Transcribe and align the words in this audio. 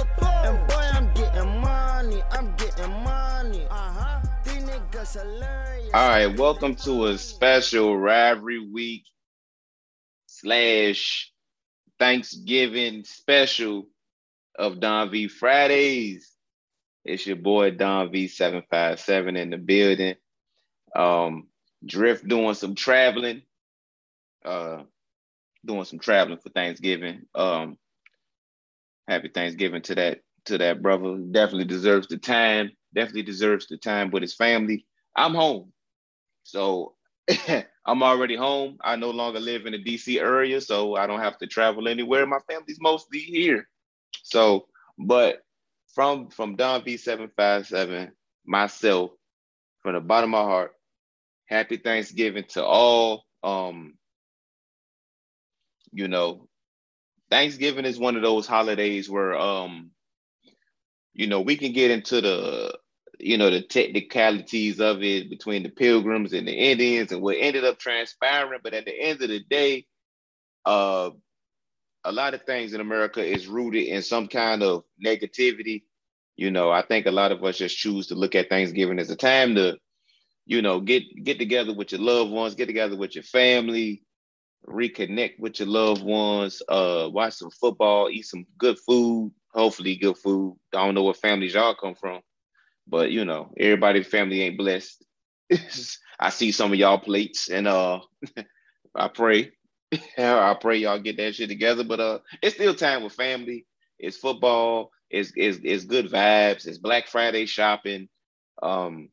And 0.45 0.69
boy, 0.69 0.89
I'm 0.93 1.13
getting 1.15 1.61
money, 1.61 2.23
I'm 2.31 2.55
getting 2.57 2.91
money. 3.03 3.67
Uh-huh. 3.71 4.21
These 4.45 4.65
niggas 4.65 5.21
hilarious. 5.21 5.91
All 5.95 6.09
right, 6.09 6.39
welcome 6.39 6.75
to 6.77 7.07
a 7.07 7.19
special 7.19 7.97
rivalry 7.97 8.71
week 8.71 9.05
slash 10.27 11.33
Thanksgiving 11.99 13.05
special 13.05 13.89
of 14.59 14.81
Don 14.81 15.11
V 15.11 15.29
Fridays. 15.29 16.31
It's 17.05 17.27
your 17.27 17.37
boy 17.37 17.71
Don 17.71 18.11
V757 18.11 19.39
in 19.39 19.51
the 19.51 19.59
building. 19.59 20.17
Um, 20.95 21.49
Drift 21.85 22.27
doing 22.27 22.55
some 22.55 22.75
traveling, 22.75 23.43
uh, 24.47 24.83
doing 25.65 25.85
some 25.85 25.99
traveling 25.99 26.39
for 26.39 26.51
Thanksgiving. 26.51 27.23
Um, 27.35 27.77
happy 29.09 29.29
Thanksgiving 29.29 29.83
to 29.83 29.95
that 29.97 30.21
to 30.47 30.59
that 30.59 30.81
brother. 30.81 31.19
Definitely 31.19 31.65
deserves 31.65 32.07
the 32.07 32.19
time. 32.19 32.71
Definitely 32.95 33.25
deserves 33.25 33.67
the 33.67 33.77
time 33.77 34.11
with 34.11 34.23
his 34.23 34.35
family. 34.35 34.87
I'm 35.17 35.35
home, 35.35 35.73
so 36.45 36.95
I'm 37.87 38.03
already 38.03 38.37
home. 38.37 38.79
I 38.83 38.97
no 38.97 39.11
longer 39.11 39.41
live 39.41 39.67
in 39.67 39.73
the 39.73 39.83
DC 39.83 40.21
area, 40.21 40.61
so 40.61 40.97
I 40.97 41.07
don't 41.07 41.21
have 41.21 41.39
to 41.39 41.47
travel 41.47 41.89
anywhere. 41.89 42.27
My 42.27 42.41
family's 42.49 42.81
mostly 42.81 43.19
here. 43.19 43.69
So, 44.23 44.67
but 44.99 45.43
from 45.95 46.31
from 46.31 46.57
Don 46.57 46.83
V757, 46.83 48.11
myself, 48.47 49.11
from 49.83 49.95
the 49.95 50.01
bottom 50.01 50.35
of 50.35 50.45
my 50.45 50.51
heart, 50.51 50.73
happy 51.47 51.77
Thanksgiving 51.77 52.45
to 52.51 52.65
all. 52.65 53.25
Um, 53.43 53.95
you 55.97 56.09
know, 56.09 56.49
Thanksgiving 57.31 57.87
is 57.87 57.99
one 57.99 58.17
of 58.17 58.23
those 58.23 58.47
holidays 58.47 59.11
where 59.11 59.37
um, 59.39 59.93
you 61.15 61.27
know, 61.29 61.41
we 61.41 61.57
can 61.57 61.73
get 61.73 61.91
into 61.91 62.21
the 62.21 62.79
you 63.19 63.39
know 63.39 63.51
the 63.51 63.63
technicalities 63.63 64.81
of 64.81 65.03
it 65.03 65.31
between 65.31 65.63
the 65.65 65.71
pilgrims 65.71 66.35
and 66.35 66.47
the 66.49 66.53
Indians 66.53 67.13
and 67.13 67.23
what 67.23 67.39
ended 67.41 67.65
up 67.65 67.79
transpiring, 67.79 68.61
but 68.63 68.75
at 68.75 68.85
the 68.87 68.93
end 68.95 69.23
of 69.23 69.31
the 69.31 69.41
day, 69.51 69.87
uh 70.67 71.11
a 72.05 72.13
lot 72.13 72.35
of 72.35 72.45
things 72.45 72.75
in 72.75 72.81
America 72.81 73.25
is 73.25 73.49
rooted 73.49 73.85
in 73.87 74.03
some 74.03 74.29
kind 74.29 74.63
of 74.63 74.85
negativity. 75.05 75.85
You 76.37 76.51
know, 76.53 76.71
I 76.71 76.83
think 76.83 77.07
a 77.07 77.13
lot 77.13 77.33
of 77.33 77.45
us 77.45 77.59
just 77.59 77.79
choose 77.79 78.09
to 78.09 78.17
look 78.17 78.37
at 78.37 78.49
Thanksgiving 78.51 79.01
as 79.01 79.11
a 79.11 79.17
time 79.17 79.57
to, 79.57 79.79
you 80.47 80.63
know, 80.63 80.81
get 80.81 81.05
get 81.25 81.39
together 81.39 81.75
with 81.75 81.93
your 81.93 82.03
loved 82.03 82.33
ones, 82.33 82.57
get 82.57 82.67
together 82.67 82.97
with 82.97 83.17
your 83.17 83.25
family, 83.25 84.05
reconnect 84.69 85.39
with 85.39 85.59
your 85.59 85.69
loved 85.69 86.03
ones, 86.03 86.63
uh, 86.69 87.09
watch 87.13 87.35
some 87.35 87.51
football, 87.51 88.09
eat 88.11 88.27
some 88.27 88.47
good 88.59 88.79
food, 88.79 89.33
hopefully 89.53 89.97
good 89.97 90.19
food. 90.19 90.57
I 90.75 90.85
don't 90.85 90.95
know 90.95 91.05
what 91.05 91.17
families 91.17 91.55
y'all 91.55 91.75
come 91.75 91.95
from, 91.95 92.21
but 92.87 93.11
you 93.11 93.25
know, 93.25 93.53
everybody's 93.59 94.07
family 94.07 94.43
ain't 94.43 94.59
blessed. 94.59 95.05
I 96.21 96.31
see 96.31 96.53
some 96.53 96.73
of 96.73 96.79
y'all 96.79 96.99
plates 96.99 97.49
and 97.49 97.69
uh 97.69 98.01
I 98.95 99.09
pray 99.09 99.53
I 100.19 100.57
pray 100.61 100.79
y'all 100.79 100.99
get 100.99 101.17
that 101.19 101.35
shit 101.35 101.49
together. 101.49 101.85
But 101.85 102.01
uh, 102.01 102.19
it's 102.43 102.55
still 102.55 102.75
time 102.75 103.03
with 103.03 103.13
family. 103.13 103.67
It's 103.99 104.17
football. 104.17 104.91
It's 105.11 105.33
it's, 105.37 105.59
it's 105.63 105.85
good 105.85 106.11
vibes. 106.11 106.67
It's 106.67 106.79
Black 106.79 107.09
Friday 107.09 107.47
shopping. 107.47 108.09
Um, 108.63 109.11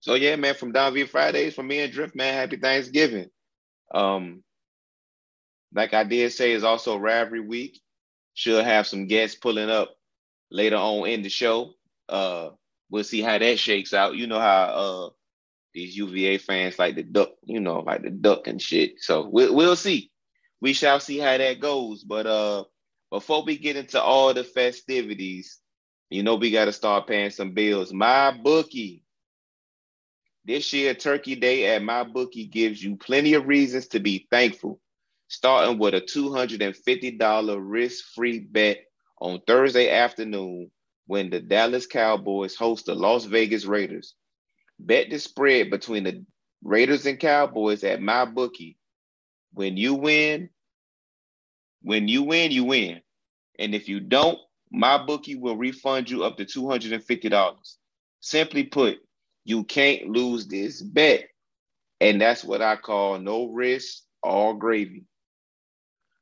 so 0.00 0.14
yeah, 0.14 0.36
man, 0.36 0.54
from 0.54 0.72
Don 0.72 0.94
V 0.94 1.04
Fridays, 1.04 1.54
from 1.54 1.68
me 1.68 1.80
and 1.80 1.92
Drift, 1.92 2.14
man, 2.14 2.34
happy 2.34 2.56
Thanksgiving. 2.56 3.30
Um, 3.92 4.42
like 5.74 5.94
I 5.94 6.04
did 6.04 6.32
say, 6.32 6.52
is 6.52 6.64
also 6.64 6.96
Rivalry 6.96 7.40
Week. 7.40 7.80
Should 8.34 8.64
have 8.64 8.86
some 8.86 9.06
guests 9.06 9.36
pulling 9.36 9.70
up 9.70 9.94
later 10.50 10.76
on 10.76 11.08
in 11.08 11.22
the 11.22 11.28
show. 11.28 11.72
Uh, 12.08 12.50
we'll 12.90 13.04
see 13.04 13.20
how 13.22 13.38
that 13.38 13.58
shakes 13.58 13.92
out. 13.94 14.16
You 14.16 14.26
know 14.26 14.38
how 14.40 14.62
uh 14.64 15.10
these 15.74 15.96
UVA 15.96 16.38
fans 16.38 16.78
like 16.78 16.94
the 16.96 17.02
duck, 17.02 17.30
you 17.44 17.60
know, 17.60 17.80
like 17.80 18.02
the 18.02 18.10
duck 18.10 18.46
and 18.46 18.60
shit. 18.60 19.00
So 19.00 19.28
we'll 19.28 19.54
we'll 19.54 19.76
see. 19.76 20.10
We 20.60 20.72
shall 20.74 21.00
see 21.00 21.18
how 21.18 21.36
that 21.36 21.60
goes. 21.60 22.04
But 22.04 22.26
uh, 22.26 22.64
before 23.10 23.44
we 23.44 23.56
get 23.58 23.76
into 23.76 24.00
all 24.00 24.32
the 24.34 24.44
festivities, 24.44 25.58
you 26.10 26.22
know, 26.22 26.36
we 26.36 26.50
got 26.50 26.66
to 26.66 26.72
start 26.72 27.06
paying 27.06 27.30
some 27.30 27.52
bills. 27.52 27.92
My 27.92 28.30
bookie. 28.30 29.01
This 30.44 30.72
year, 30.72 30.94
Turkey 30.94 31.36
Day 31.36 31.74
at 31.74 31.84
My 31.84 32.02
Bookie 32.02 32.46
gives 32.46 32.82
you 32.82 32.96
plenty 32.96 33.34
of 33.34 33.46
reasons 33.46 33.86
to 33.88 34.00
be 34.00 34.26
thankful. 34.30 34.80
Starting 35.28 35.78
with 35.78 35.94
a 35.94 36.00
$250 36.00 37.58
risk-free 37.60 38.40
bet 38.40 38.78
on 39.20 39.40
Thursday 39.46 39.88
afternoon 39.88 40.70
when 41.06 41.30
the 41.30 41.40
Dallas 41.40 41.86
Cowboys 41.86 42.56
host 42.56 42.86
the 42.86 42.94
Las 42.94 43.24
Vegas 43.24 43.64
Raiders. 43.64 44.14
Bet 44.78 45.10
the 45.10 45.18
spread 45.18 45.70
between 45.70 46.04
the 46.04 46.24
Raiders 46.62 47.06
and 47.06 47.20
Cowboys 47.20 47.84
at 47.84 48.02
my 48.02 48.24
bookie. 48.24 48.76
When 49.52 49.76
you 49.76 49.94
win, 49.94 50.50
when 51.82 52.08
you 52.08 52.24
win, 52.24 52.50
you 52.50 52.64
win. 52.64 53.00
And 53.58 53.74
if 53.74 53.88
you 53.88 54.00
don't, 54.00 54.38
my 54.70 54.98
bookie 55.04 55.36
will 55.36 55.56
refund 55.56 56.10
you 56.10 56.24
up 56.24 56.36
to 56.38 56.44
$250. 56.44 57.54
Simply 58.20 58.64
put, 58.64 58.98
you 59.44 59.64
can't 59.64 60.08
lose 60.08 60.46
this 60.46 60.80
bet. 60.80 61.28
And 62.00 62.20
that's 62.20 62.44
what 62.44 62.62
I 62.62 62.76
call 62.76 63.18
no 63.18 63.46
risk, 63.46 64.02
all 64.22 64.54
gravy. 64.54 65.04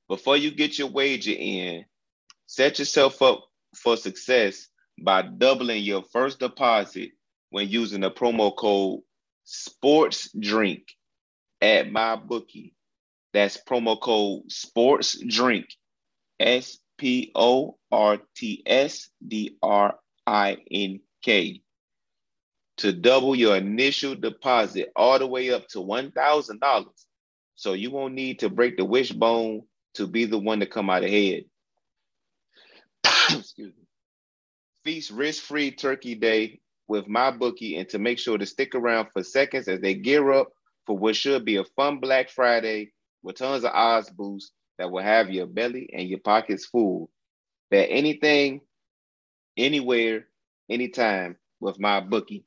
Before 0.09 0.37
you 0.37 0.51
get 0.51 0.79
your 0.79 0.89
wager 0.89 1.35
in, 1.37 1.85
set 2.47 2.79
yourself 2.79 3.23
up 3.23 3.45
for 3.77 3.97
success 3.97 4.69
by 5.01 5.23
doubling 5.23 5.83
your 5.83 6.03
first 6.03 6.41
deposit 6.41 7.11
when 7.51 7.69
using 7.69 8.01
the 8.01 8.11
promo 8.11 8.55
code 8.55 9.01
sports 9.45 10.31
drink 10.39 10.83
at 11.61 11.91
my 11.91 12.17
bookie. 12.17 12.75
That's 13.33 13.57
promo 13.57 14.01
code 14.01 14.51
sports 14.51 15.19
drink, 15.27 15.67
S 16.39 16.79
P 16.99 17.31
O 17.35 17.79
R 17.91 18.19
T 18.37 18.63
S 18.67 19.09
D 19.27 19.57
R 19.63 19.97
I 20.27 20.59
N 20.71 21.01
K, 21.23 21.63
to 22.81 22.95
double 22.95 23.37
your 23.37 23.57
initial 23.57 24.15
deposit 24.15 24.91
all 24.97 25.19
the 25.19 25.27
way 25.27 25.51
up 25.51 25.69
to 25.69 25.79
$1,000. 25.81 26.85
So 27.55 27.75
you 27.75 27.91
won't 27.91 28.15
need 28.15 28.39
to 28.39 28.49
break 28.49 28.79
the 28.79 28.87
wishbone 28.87 29.63
to 29.95 30.07
be 30.07 30.25
the 30.25 30.39
one 30.39 30.61
to 30.61 30.67
come 30.67 30.89
out 30.89 31.05
ahead. 31.05 31.45
Excuse 33.05 33.75
me. 33.77 33.85
Feast 34.83 35.11
risk 35.11 35.43
free 35.43 35.71
turkey 35.71 36.15
day 36.15 36.61
with 36.89 37.07
my 37.07 37.31
bookie 37.31 37.77
and 37.77 37.87
to 37.91 37.99
make 37.99 38.19
sure 38.19 38.39
to 38.39 38.47
stick 38.47 38.75
around 38.75 39.09
for 39.13 39.23
seconds 39.23 39.69
as 39.69 39.81
they 39.81 39.93
gear 39.93 40.33
up 40.33 40.49
for 40.87 40.97
what 40.97 41.15
should 41.15 41.45
be 41.45 41.57
a 41.57 41.65
fun 41.77 42.01
Black 42.01 42.31
Friday 42.31 42.93
with 43.23 43.37
tons 43.37 43.63
of 43.63 43.73
odds 43.75 44.09
boosts 44.09 44.53
that 44.79 44.91
will 44.91 45.03
have 45.03 45.29
your 45.29 45.47
belly 45.47 45.91
and 45.93 46.09
your 46.09 46.21
pockets 46.21 46.65
full. 46.65 47.11
Bet 47.71 47.89
anything, 47.91 48.63
anywhere, 49.59 50.29
anytime 50.71 51.37
with 51.61 51.79
my 51.79 52.01
bookie. 52.01 52.47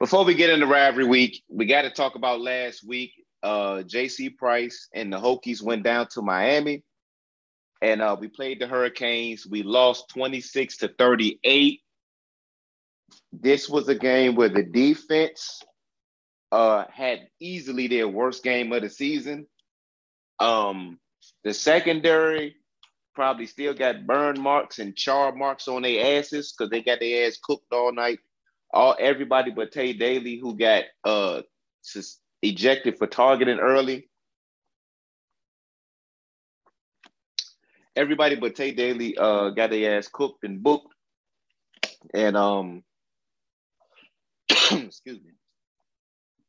Before 0.00 0.24
we 0.24 0.34
get 0.34 0.50
into 0.50 0.66
rivalry 0.66 1.04
week, 1.04 1.42
we 1.48 1.66
got 1.66 1.82
to 1.82 1.90
talk 1.90 2.14
about 2.14 2.40
last 2.40 2.86
week. 2.86 3.12
Uh, 3.42 3.82
JC 3.84 4.36
Price 4.36 4.88
and 4.94 5.12
the 5.12 5.18
Hokies 5.18 5.62
went 5.62 5.82
down 5.82 6.08
to 6.08 6.22
Miami 6.22 6.82
and 7.80 8.02
uh, 8.02 8.16
we 8.18 8.28
played 8.28 8.60
the 8.60 8.66
Hurricanes. 8.66 9.46
We 9.46 9.62
lost 9.62 10.08
26 10.10 10.78
to 10.78 10.88
38. 10.98 11.80
This 13.32 13.68
was 13.68 13.88
a 13.88 13.94
game 13.94 14.34
where 14.34 14.48
the 14.48 14.64
defense 14.64 15.62
uh, 16.50 16.84
had 16.92 17.28
easily 17.40 17.86
their 17.86 18.08
worst 18.08 18.42
game 18.42 18.72
of 18.72 18.82
the 18.82 18.90
season. 18.90 19.46
Um, 20.40 20.98
the 21.44 21.54
secondary 21.54 22.56
probably 23.14 23.46
still 23.46 23.74
got 23.74 24.06
burn 24.06 24.40
marks 24.40 24.78
and 24.78 24.96
char 24.96 25.34
marks 25.34 25.68
on 25.68 25.82
their 25.82 26.18
asses 26.18 26.52
because 26.52 26.70
they 26.70 26.82
got 26.82 27.00
their 27.00 27.26
ass 27.26 27.38
cooked 27.42 27.72
all 27.72 27.92
night. 27.92 28.18
All 28.72 28.96
everybody 28.98 29.50
but 29.50 29.72
Tae 29.72 29.92
Daley, 29.92 30.38
who 30.38 30.56
got 30.56 30.84
uh 31.04 31.42
ejected 32.42 32.98
for 32.98 33.06
targeting 33.06 33.58
early. 33.58 34.08
Everybody 37.96 38.36
but 38.36 38.54
Tae 38.54 38.72
Daley 38.72 39.16
uh 39.16 39.50
got 39.50 39.70
their 39.70 39.98
ass 39.98 40.08
cooked 40.08 40.44
and 40.44 40.62
booked. 40.62 40.94
And 42.14 42.36
um 42.36 42.82
excuse 44.50 45.20
me. 45.22 45.32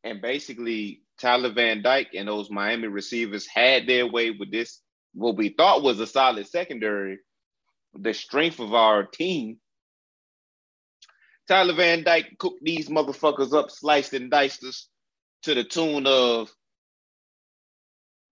And 0.03 0.21
basically 0.21 1.01
Tyler 1.19 1.51
Van 1.51 1.81
Dyke 1.81 2.11
and 2.15 2.27
those 2.27 2.49
Miami 2.49 2.87
receivers 2.87 3.45
had 3.45 3.87
their 3.87 4.07
way 4.07 4.31
with 4.31 4.51
this, 4.51 4.81
what 5.13 5.35
we 5.35 5.49
thought 5.49 5.83
was 5.83 5.99
a 5.99 6.07
solid 6.07 6.47
secondary, 6.47 7.19
the 7.93 8.13
strength 8.13 8.59
of 8.59 8.73
our 8.73 9.03
team. 9.03 9.57
Tyler 11.49 11.73
Van 11.73 12.03
Dyke 12.03 12.37
cooked 12.37 12.63
these 12.63 12.89
motherfuckers 12.89 13.53
up, 13.53 13.71
sliced 13.71 14.13
and 14.13 14.29
diced 14.29 14.63
us 14.63 14.87
to 15.41 15.55
the 15.55 15.63
tune 15.63 16.05
of 16.05 16.53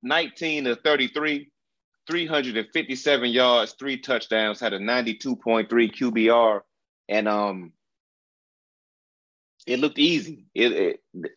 19 0.04 0.66
to 0.66 0.75
33, 0.75 1.50
357 2.08 3.30
yards, 3.31 3.74
three 3.74 3.98
touchdowns, 3.98 4.60
had 4.60 4.74
a 4.74 4.80
92.3 4.80 5.68
QBR, 5.68 6.62
and 7.10 7.28
um, 7.28 7.74
it 9.66 9.80
looked 9.80 9.98
easy. 9.98 10.46
It, 10.54 10.72
it 10.72 11.31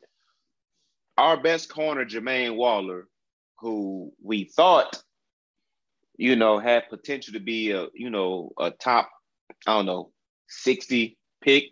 our 1.17 1.39
best 1.39 1.73
corner, 1.73 2.05
Jermaine 2.05 2.57
Waller, 2.57 3.09
who 3.59 4.13
we 4.23 4.45
thought, 4.45 5.03
you 6.19 6.37
know, 6.37 6.59
had 6.59 6.91
potential 6.91 7.33
to 7.33 7.41
be 7.41 7.71
a, 7.71 7.87
you 7.95 8.11
know, 8.11 8.53
a 8.59 8.71
top, 8.71 9.11
I 9.67 9.77
don't 9.77 9.87
know, 9.87 10.13
60 10.49 11.17
pick. 11.43 11.65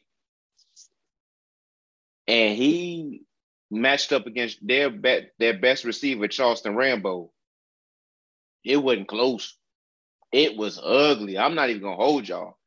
And 2.29 2.57
he 2.57 3.23
matched 3.71 4.13
up 4.13 4.27
against 4.27 4.67
their 4.67 4.91
be- 4.91 5.29
their 5.39 5.59
best 5.59 5.85
receiver, 5.85 6.29
Charleston 6.29 6.77
Rambo. 6.77 7.31
It 8.65 8.79
wasn't 8.79 9.09
close. 9.09 9.57
It 10.33 10.57
was 10.57 10.81
ugly. 10.83 11.39
I'm 11.39 11.55
not 11.57 11.71
even 11.71 11.83
gonna 11.83 11.97
hold 11.97 12.29
y'all. 12.29 12.59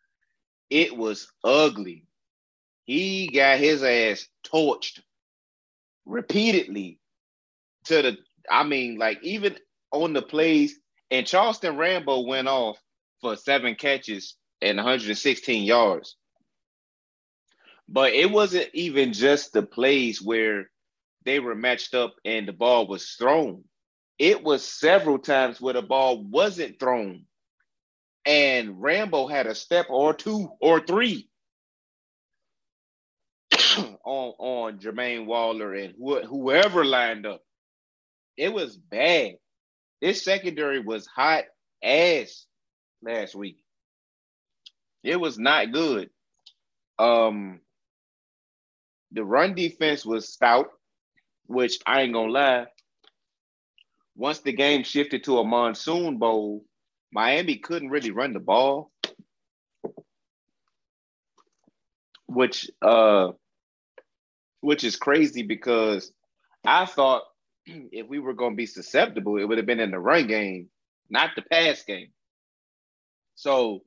It 0.70 0.98
was 0.98 1.32
ugly. 1.44 2.06
He 2.86 3.30
got 3.30 3.60
his 3.60 3.84
ass 3.84 4.28
torched 4.46 5.02
repeatedly 6.06 7.00
to 7.86 8.04
the 8.04 8.18
I 8.52 8.64
mean, 8.64 8.98
like 9.00 9.20
even 9.24 9.58
on 9.92 10.14
the 10.14 10.22
plays, 10.24 10.76
and 11.12 11.28
Charleston 11.28 11.78
Rambo 11.78 12.22
went 12.28 12.48
off 12.50 12.78
for 13.22 13.36
seven 13.38 13.76
catches 13.76 14.36
and 14.62 14.78
116 14.78 15.64
yards. 15.66 16.18
But 17.90 18.14
it 18.14 18.32
wasn't 18.32 18.70
even 18.74 19.14
just 19.14 19.54
the 19.54 19.64
plays 19.64 20.22
where 20.22 20.70
they 21.26 21.40
were 21.40 21.56
matched 21.56 21.94
up 21.96 22.16
and 22.26 22.48
the 22.48 22.54
ball 22.54 22.88
was 22.88 23.12
thrown. 23.12 23.64
It 24.20 24.44
was 24.44 24.64
several 24.66 25.20
times 25.20 25.62
where 25.62 25.74
the 25.74 25.82
ball 25.82 26.24
wasn't 26.24 26.80
thrown. 26.80 27.26
And 28.26 28.82
Rambo 28.82 29.28
had 29.28 29.48
a 29.48 29.56
step 29.56 29.88
or 29.90 30.14
two 30.14 30.52
or 30.62 30.80
three 30.82 31.30
on 34.06 34.34
on 34.40 34.80
Jermaine 34.80 35.26
Waller 35.26 35.74
and 35.74 35.96
wh- 35.96 36.26
whoever 36.28 36.86
lined 36.86 37.26
up. 37.26 37.42
It 38.38 38.54
was 38.54 38.78
bad. 38.78 39.36
This 40.02 40.24
secondary 40.24 40.80
was 40.80 41.08
hot 41.08 41.46
ass 41.84 42.46
last 43.04 43.36
week. 43.36 43.64
It 45.04 45.18
was 45.20 45.40
not 45.40 45.72
good. 45.72 46.10
Um, 47.00 47.62
the 49.12 49.24
run 49.24 49.56
defense 49.56 50.06
was 50.06 50.30
stout, 50.30 50.72
which 51.48 51.80
I 51.86 52.02
ain't 52.02 52.14
gonna 52.14 52.32
lie. 52.32 52.66
Once 54.16 54.40
the 54.40 54.54
game 54.54 54.84
shifted 54.84 55.24
to 55.24 55.40
a 55.40 55.44
monsoon 55.44 56.18
bowl, 56.18 56.66
Miami 57.12 57.58
couldn't 57.58 57.90
really 57.90 58.12
run 58.12 58.34
the 58.34 58.40
ball, 58.40 58.92
which 62.28 62.70
uh 62.82 63.32
which 64.62 64.84
is 64.84 64.96
crazy 64.96 65.44
because 65.44 66.12
I 66.66 66.86
thought 66.86 67.24
if 67.66 68.08
we 68.08 68.20
were 68.20 68.34
to 68.36 68.52
be 68.56 68.66
susceptible, 68.66 69.38
it 69.38 69.46
would 69.46 69.58
have 69.58 69.68
been 69.68 69.80
in 69.80 69.92
the 69.92 70.00
run 70.00 70.28
game, 70.28 70.70
not 71.10 71.32
the 71.36 71.42
pass 71.42 71.84
game. 71.84 72.10
So 73.36 73.82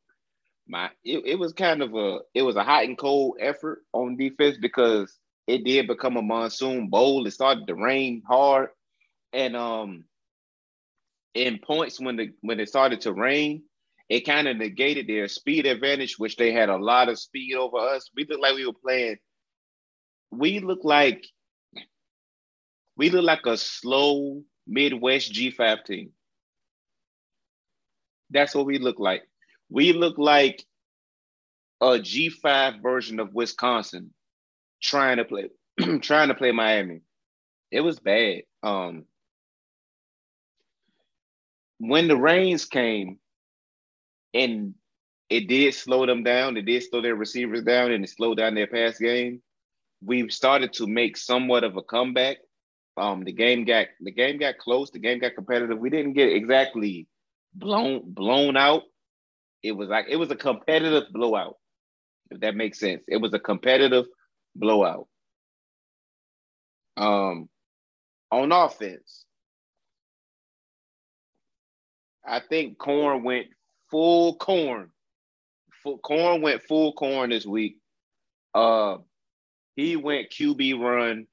my 0.69 0.90
it, 1.05 1.22
it 1.26 1.38
was 1.38 1.52
kind 1.52 1.82
of 1.82 1.94
a 1.94 2.20
it 2.34 2.43
was 2.43 2.56
a 2.56 2.64
hot 2.64 2.84
and 2.84 2.99
cold 2.99 3.37
effort 3.40 3.82
on 3.93 4.16
defense 4.16 4.56
because 4.61 5.19
it 5.46 5.64
did 5.64 5.87
become 5.88 6.16
a 6.16 6.22
monsoon 6.22 6.88
bowl. 6.88 7.26
It 7.26 7.32
started 7.32 7.66
to 7.66 7.75
rain 7.75 8.22
hard, 8.26 8.70
and 9.32 9.56
um, 9.56 10.05
in 11.34 11.58
points 11.58 12.00
when 12.00 12.16
the 12.16 12.31
when 12.40 12.61
it 12.61 12.69
started 12.69 13.02
to 13.02 13.12
rain, 13.12 13.64
it 14.08 14.20
kind 14.20 14.49
of 14.49 14.56
negated 14.56 15.06
their 15.06 15.28
speed 15.28 15.66
advantage, 15.66 16.19
which 16.19 16.37
they 16.37 16.52
had 16.52 16.70
a 16.70 16.76
lot 16.76 17.08
of 17.08 17.19
speed 17.19 17.55
over 17.56 17.78
us. 17.78 18.11
We 18.16 18.26
looked 18.26 18.43
like 18.43 18.55
we 18.55 18.66
were 18.66 18.72
playing 18.72 19.16
we 20.31 20.61
look 20.61 20.81
like 20.84 21.25
we 22.96 23.11
look 23.11 23.25
like 23.25 23.46
a 23.46 23.56
slow 23.56 24.43
Midwest 24.66 25.32
G5 25.32 25.84
team. 25.84 26.11
That's 28.31 28.55
what 28.55 28.66
we 28.66 28.78
look 28.78 28.99
like. 28.99 29.22
We 29.70 29.93
look 29.93 30.19
like 30.19 30.64
a 31.81 31.99
G5 31.99 32.82
version 32.82 33.20
of 33.20 33.34
Wisconsin 33.34 34.12
trying 34.82 35.19
to 35.19 35.25
play 35.25 35.49
trying 36.00 36.28
to 36.28 36.34
play 36.34 36.52
Miami. 36.52 37.00
It 37.70 37.81
was 37.81 37.99
bad. 37.99 38.43
Um 38.62 39.05
when 41.78 42.08
the 42.08 42.16
rains 42.16 42.64
came 42.64 43.19
and 44.32 44.75
it 45.28 45.49
did 45.49 45.75
slow 45.75 46.06
them 46.06 46.22
down, 46.22 46.56
it 46.56 46.62
did 46.62 46.83
slow 46.83 47.02
their 47.02 47.16
receivers 47.16 47.62
down 47.62 47.92
and 47.92 48.04
it 48.04 48.11
slowed 48.11 48.38
down 48.38 48.54
their 48.54 48.66
pass 48.66 48.99
game 48.99 49.42
we've 50.04 50.33
started 50.33 50.73
to 50.75 50.87
make 50.87 51.16
somewhat 51.16 51.64
of 51.64 51.76
a 51.76 51.83
comeback. 51.83 52.38
Um, 52.97 53.25
the 53.25 53.33
game 53.33 53.64
got 53.64 53.88
the 54.00 54.12
game 54.12 54.38
got 54.38 54.59
close. 54.59 54.90
The 54.90 54.99
game 55.00 55.18
got 55.18 55.35
competitive. 55.35 55.78
We 55.78 55.90
didn't 55.90 56.12
get 56.12 56.28
exactly 56.28 57.09
blown 57.54 58.02
blown 58.04 58.56
out. 58.56 58.83
It 59.64 59.73
was 59.73 59.88
like 59.88 60.06
it 60.11 60.16
was 60.16 60.30
a 60.30 60.37
competitive 60.37 61.04
blowout. 61.11 61.56
If 62.30 62.40
that 62.40 62.54
makes 62.54 62.78
sense, 62.78 63.02
it 63.09 63.16
was 63.16 63.33
a 63.33 63.38
competitive 63.38 64.04
blowout. 64.54 65.09
Um, 66.99 67.49
on 68.30 68.52
offense, 68.52 69.25
I 72.26 72.40
think 72.40 72.76
Corn 72.76 73.25
went 73.25 73.47
full 73.90 74.37
corn. 74.37 74.90
Full, 75.83 75.99
corn 75.99 76.42
went 76.42 76.62
full 76.62 76.92
corn 76.92 77.30
this 77.30 77.47
week. 77.47 77.78
Uh, 78.54 78.99
he 79.76 79.97
went 79.97 80.30
QB 80.30 80.78
run 80.78 81.26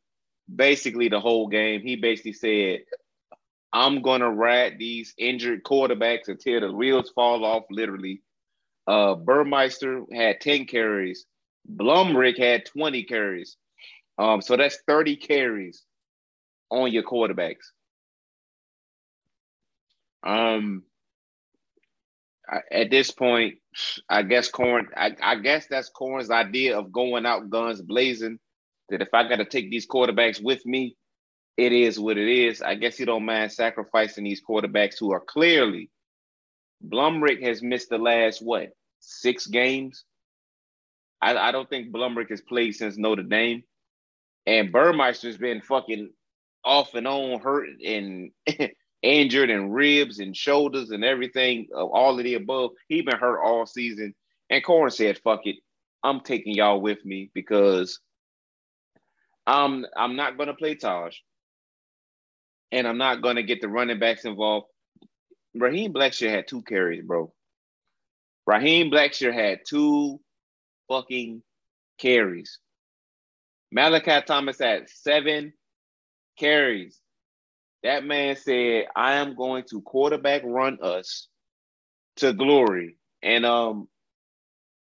basically 0.54 1.10
the 1.10 1.20
whole 1.20 1.50
game. 1.50 1.82
He 1.82 1.98
basically 1.98 2.34
said, 2.34 2.80
I'm 3.74 4.02
gonna 4.02 4.30
ride 4.30 4.78
these 4.78 5.14
injured 5.18 5.64
quarterbacks 5.64 6.28
until 6.28 6.62
the 6.62 6.74
wheels 6.74 7.12
fall 7.12 7.46
off, 7.46 7.64
literally. 7.70 8.22
Uh 8.88 9.16
Burmeister 9.16 10.04
had 10.14 10.42
10 10.42 10.66
carries, 10.66 11.26
Blumrick 11.70 12.38
had 12.38 12.66
20 12.66 13.04
carries. 13.04 13.58
Um, 14.18 14.42
so 14.42 14.58
that's 14.58 14.78
30 14.88 15.16
carries 15.16 15.84
on 16.70 16.92
your 16.92 17.04
quarterbacks. 17.04 17.72
Um 20.24 20.84
at 22.72 22.90
this 22.92 23.12
point, 23.12 23.56
I 24.10 24.24
guess 24.24 24.50
Corn. 24.50 24.90
I, 24.96 25.12
I, 25.22 25.36
guess 25.36 25.68
that's 25.70 25.90
Corn's 25.90 26.30
idea 26.30 26.78
of 26.78 26.92
going 26.92 27.26
out 27.26 27.50
guns 27.50 27.82
blazing. 27.82 28.40
That 28.90 29.02
if 29.02 29.14
I 29.14 29.28
got 29.30 29.38
to 29.38 29.46
take 29.46 29.72
these 29.72 29.88
quarterbacks 29.88 30.44
with 30.44 30.66
me, 30.66 30.98
it 31.58 31.72
is 31.72 32.00
what 32.00 32.18
it 32.18 32.28
is. 32.28 32.62
I 32.62 32.76
guess 32.76 32.98
he 32.98 33.06
don't 33.06 33.26
mind 33.26 33.52
sacrificing 33.52 34.24
these 34.24 34.42
quarterbacks 34.42 35.00
who 35.00 35.12
are 35.12 35.20
clearly. 35.20 35.90
Blumrick 36.86 37.42
has 37.44 37.62
missed 37.62 37.90
the 37.90 37.98
last 37.98 38.42
what 38.42 38.70
six 39.00 39.48
games. 39.48 40.06
I, 41.22 41.36
I 41.38 41.52
don't 41.52 41.70
think 41.70 41.92
Blumrick 41.92 42.30
has 42.30 42.42
played 42.42 42.74
since 42.74 42.98
Notre 42.98 43.24
Dame, 43.24 43.64
and 44.46 44.72
Burmeister's 44.72 45.38
been 45.38 45.62
fucking 45.62 46.10
off 46.64 46.96
and 46.96 47.08
on 47.08 47.40
hurt 47.40 47.68
and 47.86 48.32
injured 49.02 49.50
and 49.50 49.74
ribs 49.74 50.20
and 50.20 50.36
shoulders 50.36 50.92
and 50.92 51.04
everything, 51.04 51.68
uh, 51.76 51.86
all 51.86 52.18
of 52.18 52.24
the 52.24 52.36
above. 52.36 52.72
He 52.88 53.02
been 53.02 53.18
hurt 53.18 53.42
all 53.44 53.66
season. 53.66 54.14
And 54.50 54.64
Corn 54.64 54.92
said, 54.92 55.20
fuck 55.20 55.42
it. 55.46 55.58
I'm 56.04 56.22
taking 56.22 56.56
y'all 56.56 56.82
with 56.82 57.04
me 57.06 57.30
because 57.34 58.00
I'm 59.46 59.86
I'm 59.96 60.16
not 60.16 60.38
gonna 60.38 60.54
play 60.54 60.76
Taj. 60.76 61.16
And 62.72 62.88
I'm 62.88 62.98
not 62.98 63.22
gonna 63.22 63.44
get 63.44 63.62
the 63.62 63.68
running 63.68 64.00
backs 64.00 64.26
involved. 64.26 64.68
Raheem 65.56 65.94
Blackshear 65.94 66.30
had 66.30 66.48
two 66.48 66.62
carries, 66.62 67.04
bro. 67.04 67.34
Raheem 68.48 68.90
Blackshear 68.92 69.34
had 69.34 69.62
two 69.68 70.20
fucking 70.88 71.44
carries. 72.00 72.60
Malachi 73.72 74.26
Thomas 74.26 74.60
had 74.60 74.90
seven 74.90 75.54
carries. 76.38 77.00
That 77.84 78.06
man 78.06 78.36
said, 78.36 78.86
I 78.96 79.14
am 79.14 79.36
going 79.36 79.64
to 79.70 79.82
quarterback 79.82 80.44
run 80.46 80.80
us 80.82 81.28
to 82.18 82.34
glory. 82.34 82.98
And 83.24 83.46
um 83.46 83.88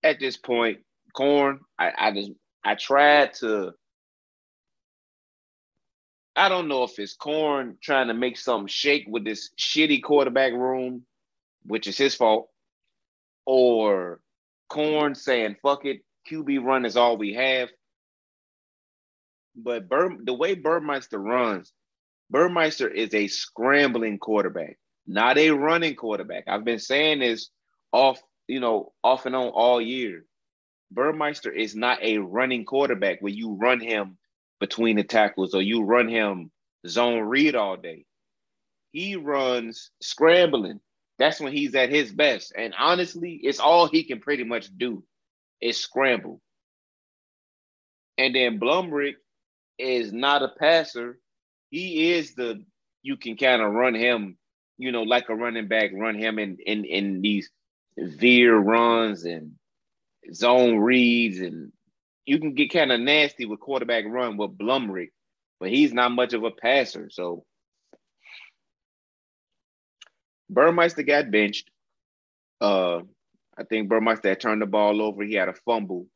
at 0.03 0.19
this 0.19 0.37
point, 0.37 0.79
Corn, 1.15 1.59
I, 1.79 1.91
I 1.97 2.11
just 2.11 2.31
I 2.63 2.75
tried 2.75 3.33
to 3.35 3.73
I 6.37 6.49
don't 6.49 6.67
know 6.67 6.83
if 6.83 6.99
it's 6.99 7.15
Corn 7.15 7.77
trying 7.81 8.09
to 8.09 8.13
make 8.13 8.37
something 8.37 8.67
shake 8.67 9.05
with 9.07 9.25
this 9.25 9.49
shitty 9.59 10.03
quarterback 10.03 10.53
room, 10.53 11.03
which 11.65 11.87
is 11.87 11.97
his 11.97 12.13
fault, 12.13 12.49
or 13.47 14.19
Corn 14.69 15.15
saying, 15.15 15.55
fuck 15.63 15.85
it, 15.85 16.01
QB 16.31 16.63
run 16.63 16.85
is 16.85 16.95
all 16.95 17.17
we 17.17 17.33
have. 17.33 17.69
But 19.55 19.89
Bur- 19.89 20.19
the 20.23 20.33
way 20.35 20.53
Burmeister 20.53 21.17
runs, 21.17 21.73
Burmeister 22.29 22.87
is 22.87 23.15
a 23.15 23.27
scrambling 23.27 24.19
quarterback, 24.19 24.77
not 25.07 25.39
a 25.39 25.49
running 25.49 25.95
quarterback. 25.95 26.43
I've 26.47 26.65
been 26.65 26.77
saying 26.77 27.19
this 27.19 27.49
off, 27.91 28.21
you 28.47 28.59
know, 28.59 28.93
off 29.03 29.25
and 29.25 29.35
on 29.35 29.47
all 29.47 29.81
year. 29.81 30.23
Burmeister 30.91 31.51
is 31.51 31.75
not 31.75 32.03
a 32.03 32.19
running 32.19 32.63
quarterback 32.63 33.21
where 33.21 33.33
you 33.33 33.53
run 33.59 33.79
him 33.79 34.19
between 34.59 34.95
the 34.97 35.03
tackles 35.03 35.53
or 35.53 35.61
you 35.61 35.83
run 35.83 36.07
him 36.07 36.51
zone 36.87 37.21
read 37.21 37.55
all 37.55 37.77
day. 37.77 38.05
He 38.91 39.15
runs 39.15 39.91
scrambling. 40.01 40.79
That's 41.19 41.39
when 41.39 41.53
he's 41.53 41.75
at 41.75 41.89
his 41.89 42.11
best. 42.11 42.53
And 42.55 42.73
honestly, 42.77 43.39
it's 43.43 43.59
all 43.59 43.87
he 43.87 44.03
can 44.03 44.19
pretty 44.19 44.43
much 44.43 44.75
do 44.75 45.03
is 45.61 45.79
scramble. 45.79 46.41
And 48.17 48.35
then 48.35 48.59
Blumrick 48.59 49.15
is 49.77 50.11
not 50.11 50.43
a 50.43 50.49
passer. 50.49 51.19
He 51.69 52.13
is 52.13 52.35
the 52.35 52.63
you 53.03 53.17
can 53.17 53.37
kind 53.37 53.61
of 53.61 53.71
run 53.73 53.93
him, 53.95 54.37
you 54.77 54.91
know, 54.91 55.03
like 55.03 55.29
a 55.29 55.35
running 55.35 55.67
back, 55.67 55.91
run 55.93 56.15
him 56.15 56.39
in 56.39 56.57
in 56.65 56.85
in 56.85 57.21
these 57.21 57.49
veer 57.97 58.55
runs 58.55 59.25
and 59.25 59.53
zone 60.33 60.77
reads, 60.77 61.39
and 61.39 61.71
you 62.27 62.39
can 62.39 62.53
get 62.53 62.73
kind 62.73 62.91
of 62.91 62.99
nasty 62.99 63.45
with 63.45 63.61
quarterback 63.61 64.03
run 64.05 64.35
with 64.37 64.57
Blumrick, 64.57 65.11
but 65.59 65.69
he's 65.69 65.93
not 65.93 66.11
much 66.11 66.33
of 66.33 66.43
a 66.43 66.51
passer. 66.51 67.09
So 67.09 67.45
Burmeister 70.49 71.03
got 71.03 71.31
benched. 71.31 71.69
Uh, 72.59 72.99
I 73.57 73.63
think 73.63 73.87
Burmeister 73.87 74.35
turned 74.35 74.61
the 74.61 74.65
ball 74.65 75.01
over. 75.01 75.23
He 75.23 75.35
had 75.35 75.47
a 75.47 75.53
fumble, 75.53 76.07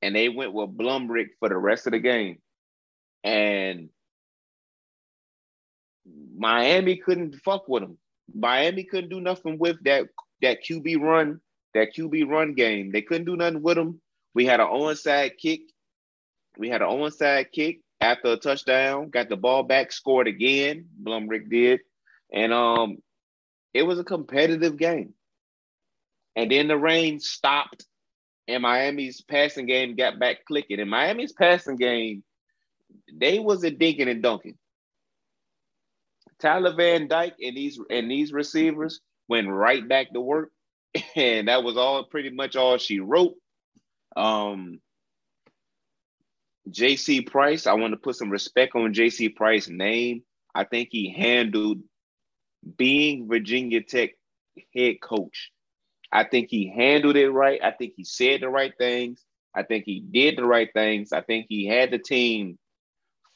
and 0.00 0.14
they 0.14 0.28
went 0.28 0.52
with 0.52 0.76
Blumrick 0.76 1.30
for 1.40 1.48
the 1.48 1.58
rest 1.58 1.88
of 1.88 1.92
the 1.92 1.98
game. 1.98 2.38
And 3.24 3.90
Miami 6.36 6.96
couldn't 6.96 7.34
fuck 7.44 7.68
with 7.68 7.82
him. 7.82 7.98
Miami 8.32 8.84
couldn't 8.84 9.10
do 9.10 9.20
nothing 9.20 9.58
with 9.58 9.82
that 9.84 10.06
that 10.40 10.64
QB 10.64 11.00
run, 11.00 11.40
that 11.74 11.94
QB 11.96 12.28
run 12.28 12.54
game. 12.54 12.92
They 12.92 13.02
couldn't 13.02 13.26
do 13.26 13.36
nothing 13.36 13.60
with 13.60 13.76
him. 13.76 14.00
We 14.34 14.46
had 14.46 14.60
an 14.60 14.66
onside 14.66 15.38
kick. 15.38 15.62
We 16.58 16.68
had 16.68 16.82
an 16.82 16.88
onside 16.88 17.52
kick 17.52 17.80
after 18.00 18.32
a 18.32 18.36
touchdown. 18.36 19.10
Got 19.10 19.28
the 19.28 19.36
ball 19.36 19.62
back, 19.62 19.92
scored 19.92 20.28
again. 20.28 20.86
Blumrick 21.02 21.50
did, 21.50 21.80
and 22.32 22.52
um, 22.52 22.98
it 23.74 23.82
was 23.82 23.98
a 23.98 24.04
competitive 24.04 24.76
game. 24.76 25.14
And 26.36 26.50
then 26.50 26.68
the 26.68 26.76
rain 26.76 27.20
stopped, 27.20 27.84
and 28.46 28.62
Miami's 28.62 29.20
passing 29.20 29.66
game 29.66 29.96
got 29.96 30.18
back 30.18 30.44
clicking. 30.46 30.80
And 30.80 30.90
Miami's 30.90 31.32
passing 31.32 31.76
game, 31.76 32.22
they 33.12 33.38
wasn't 33.38 33.78
dinking 33.78 34.08
and 34.08 34.22
dunking. 34.22 34.56
Tyler 36.40 36.74
Van 36.74 37.06
Dyke 37.06 37.36
and 37.40 37.56
these 37.56 37.78
and 37.90 38.10
these 38.10 38.32
receivers 38.32 39.00
went 39.28 39.48
right 39.48 39.86
back 39.86 40.12
to 40.12 40.20
work, 40.20 40.50
and 41.16 41.48
that 41.48 41.62
was 41.62 41.76
all 41.76 42.04
pretty 42.04 42.30
much 42.30 42.56
all 42.56 42.78
she 42.78 43.00
wrote. 43.00 43.34
Um, 44.16 44.80
JC 46.68 47.26
Price, 47.26 47.66
I 47.66 47.74
want 47.74 47.92
to 47.92 47.98
put 47.98 48.16
some 48.16 48.30
respect 48.30 48.74
on 48.74 48.94
JC 48.94 49.34
Price's 49.34 49.70
name. 49.70 50.22
I 50.54 50.64
think 50.64 50.88
he 50.90 51.12
handled 51.12 51.78
being 52.76 53.28
Virginia 53.28 53.82
Tech 53.82 54.10
head 54.74 54.96
coach. 55.02 55.50
I 56.12 56.24
think 56.24 56.48
he 56.50 56.72
handled 56.74 57.16
it 57.16 57.30
right. 57.30 57.60
I 57.62 57.70
think 57.70 57.94
he 57.96 58.04
said 58.04 58.40
the 58.40 58.48
right 58.48 58.72
things. 58.76 59.24
I 59.54 59.62
think 59.62 59.84
he 59.84 60.00
did 60.00 60.36
the 60.36 60.44
right 60.44 60.68
things. 60.72 61.12
I 61.12 61.22
think 61.22 61.46
he 61.48 61.66
had 61.66 61.90
the 61.90 61.98
team 61.98 62.58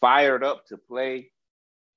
fired 0.00 0.44
up 0.44 0.66
to 0.66 0.76
play. 0.76 1.30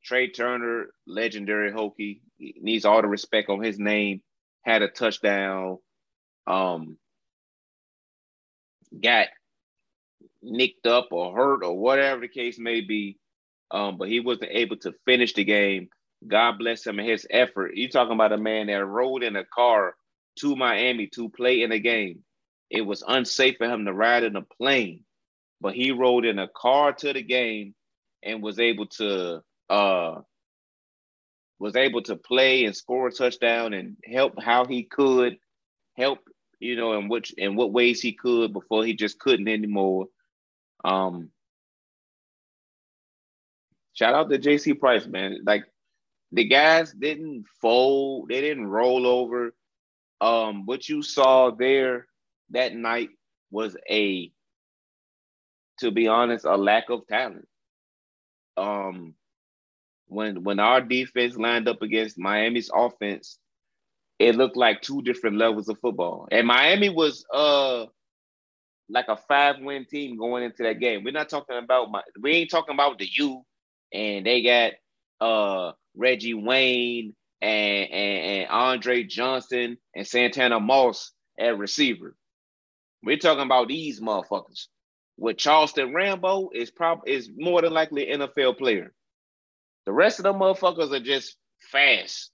Tre 0.04 0.30
Turner, 0.30 0.88
legendary 1.06 1.72
Hokie, 1.72 2.22
needs 2.40 2.86
all 2.86 3.02
the 3.02 3.08
respect 3.08 3.50
on 3.50 3.62
his 3.62 3.78
name. 3.78 4.22
Had 4.64 4.82
a 4.82 4.88
touchdown. 4.88 5.80
Um, 6.46 6.98
got 9.04 9.28
nicked 10.42 10.88
up 10.88 11.08
or 11.12 11.36
hurt 11.36 11.64
or 11.64 11.78
whatever 11.78 12.22
the 12.22 12.28
case 12.28 12.58
may 12.60 12.82
be. 12.82 13.18
Um, 13.70 13.98
but 13.98 14.08
he 14.10 14.20
wasn't 14.20 14.52
able 14.52 14.78
to 14.78 14.94
finish 15.06 15.34
the 15.34 15.44
game. 15.44 15.90
God 16.26 16.58
bless 16.58 16.86
him 16.86 17.00
and 17.00 17.08
his 17.08 17.28
effort. 17.30 17.76
You 17.76 17.90
talking 17.90 18.14
about 18.14 18.32
a 18.32 18.38
man 18.38 18.68
that 18.68 18.86
rode 18.86 19.24
in 19.24 19.36
a 19.36 19.44
car 19.46 19.96
to 20.40 20.56
Miami 20.56 21.08
to 21.16 21.30
play 21.30 21.62
in 21.62 21.72
a 21.72 21.80
game. 21.80 22.24
It 22.70 22.82
was 22.82 23.04
unsafe 23.08 23.58
for 23.58 23.68
him 23.68 23.86
to 23.86 23.94
ride 23.94 24.24
in 24.24 24.36
a 24.36 24.42
plane, 24.42 25.04
but 25.62 25.74
he 25.74 25.92
rode 25.92 26.26
in 26.26 26.40
a 26.40 26.48
car 26.48 26.94
to 26.94 27.14
the 27.14 27.22
game 27.22 27.76
and 28.24 28.42
was 28.42 28.60
able 28.60 28.88
to 28.88 29.42
uh 29.70 30.16
was 31.60 31.76
able 31.76 32.02
to 32.04 32.16
play 32.16 32.66
and 32.66 32.76
score 32.76 33.08
a 33.08 33.12
touchdown 33.12 33.74
and 33.74 33.98
help 34.06 34.42
how 34.42 34.66
he 34.66 34.84
could 34.84 35.38
help 35.96 36.20
you 36.60 36.76
know 36.76 36.94
in 36.98 37.08
which 37.10 37.34
in 37.38 37.56
what 37.56 37.72
ways 37.74 38.02
he 38.02 38.14
could 38.14 38.54
before 38.54 38.86
he 38.86 38.94
just 38.94 39.20
couldn't 39.20 39.48
anymore. 39.48 40.08
Um 40.84 41.32
shout 43.94 44.14
out 44.14 44.30
to 44.30 44.38
jc 44.38 44.80
price 44.80 45.06
man. 45.08 45.40
Like 45.46 45.66
the 46.32 46.46
guys 46.46 46.94
didn't 46.94 47.46
fold 47.62 48.30
they 48.30 48.42
didn't 48.42 48.68
roll 48.68 49.06
over. 49.08 49.54
Um 50.22 50.66
what 50.66 50.88
you 50.90 51.02
saw 51.02 51.52
there 51.52 52.08
that 52.52 52.76
night 52.76 53.10
was 53.52 53.76
a 53.90 54.32
to 55.80 55.92
be 55.92 56.08
honest 56.08 56.46
a 56.46 56.56
lack 56.58 56.90
of 56.90 57.08
talent. 57.08 57.48
Um 58.58 59.16
when 60.08 60.44
when 60.44 60.60
our 60.60 60.82
defense 60.82 61.38
lined 61.38 61.68
up 61.68 61.82
against 61.82 62.18
Miami's 62.18 62.70
offense, 62.74 63.40
it 64.20 64.36
looked 64.36 64.58
like 64.58 64.82
two 64.82 65.02
different 65.02 65.38
levels 65.38 65.70
of 65.70 65.80
football. 65.80 66.28
And 66.32 66.48
Miami 66.48 66.90
was 66.90 67.26
uh 67.34 67.86
like 68.90 69.08
a 69.10 69.18
five 69.18 69.58
win 69.60 69.86
team 69.86 70.18
going 70.18 70.44
into 70.44 70.64
that 70.64 70.80
game. 70.80 71.04
We're 71.04 71.12
not 71.12 71.30
talking 71.30 71.58
about 71.58 71.92
my, 71.92 72.02
we 72.22 72.32
ain't 72.34 72.52
talking 72.52 72.74
about 72.74 72.98
the 73.00 73.08
U 73.18 73.44
and 73.94 74.26
they 74.26 74.42
got 74.44 74.74
uh 75.20 75.74
Reggie 75.96 76.34
Wayne 76.34 77.16
and, 77.42 77.90
and, 77.92 78.42
and 78.42 78.50
Andre 78.50 79.04
Johnson 79.04 79.78
and 79.96 80.08
Santana 80.08 80.60
Moss 80.60 81.12
at 81.40 81.58
receiver. 81.58 82.16
We're 83.04 83.18
talking 83.18 83.44
about 83.46 83.68
these 83.68 84.02
motherfuckers. 84.02 84.68
With 85.18 85.38
Charleston 85.38 85.94
Rambo 85.94 86.50
is 86.54 86.72
probably 86.72 87.14
is 87.14 87.30
more 87.36 87.62
than 87.62 87.74
likely 87.74 88.08
NFL 88.08 88.58
player. 88.58 88.94
The 89.86 89.92
rest 89.94 90.20
of 90.20 90.24
the 90.24 90.34
motherfuckers 90.34 90.92
are 90.92 91.04
just 91.04 91.38
fast. 91.72 92.32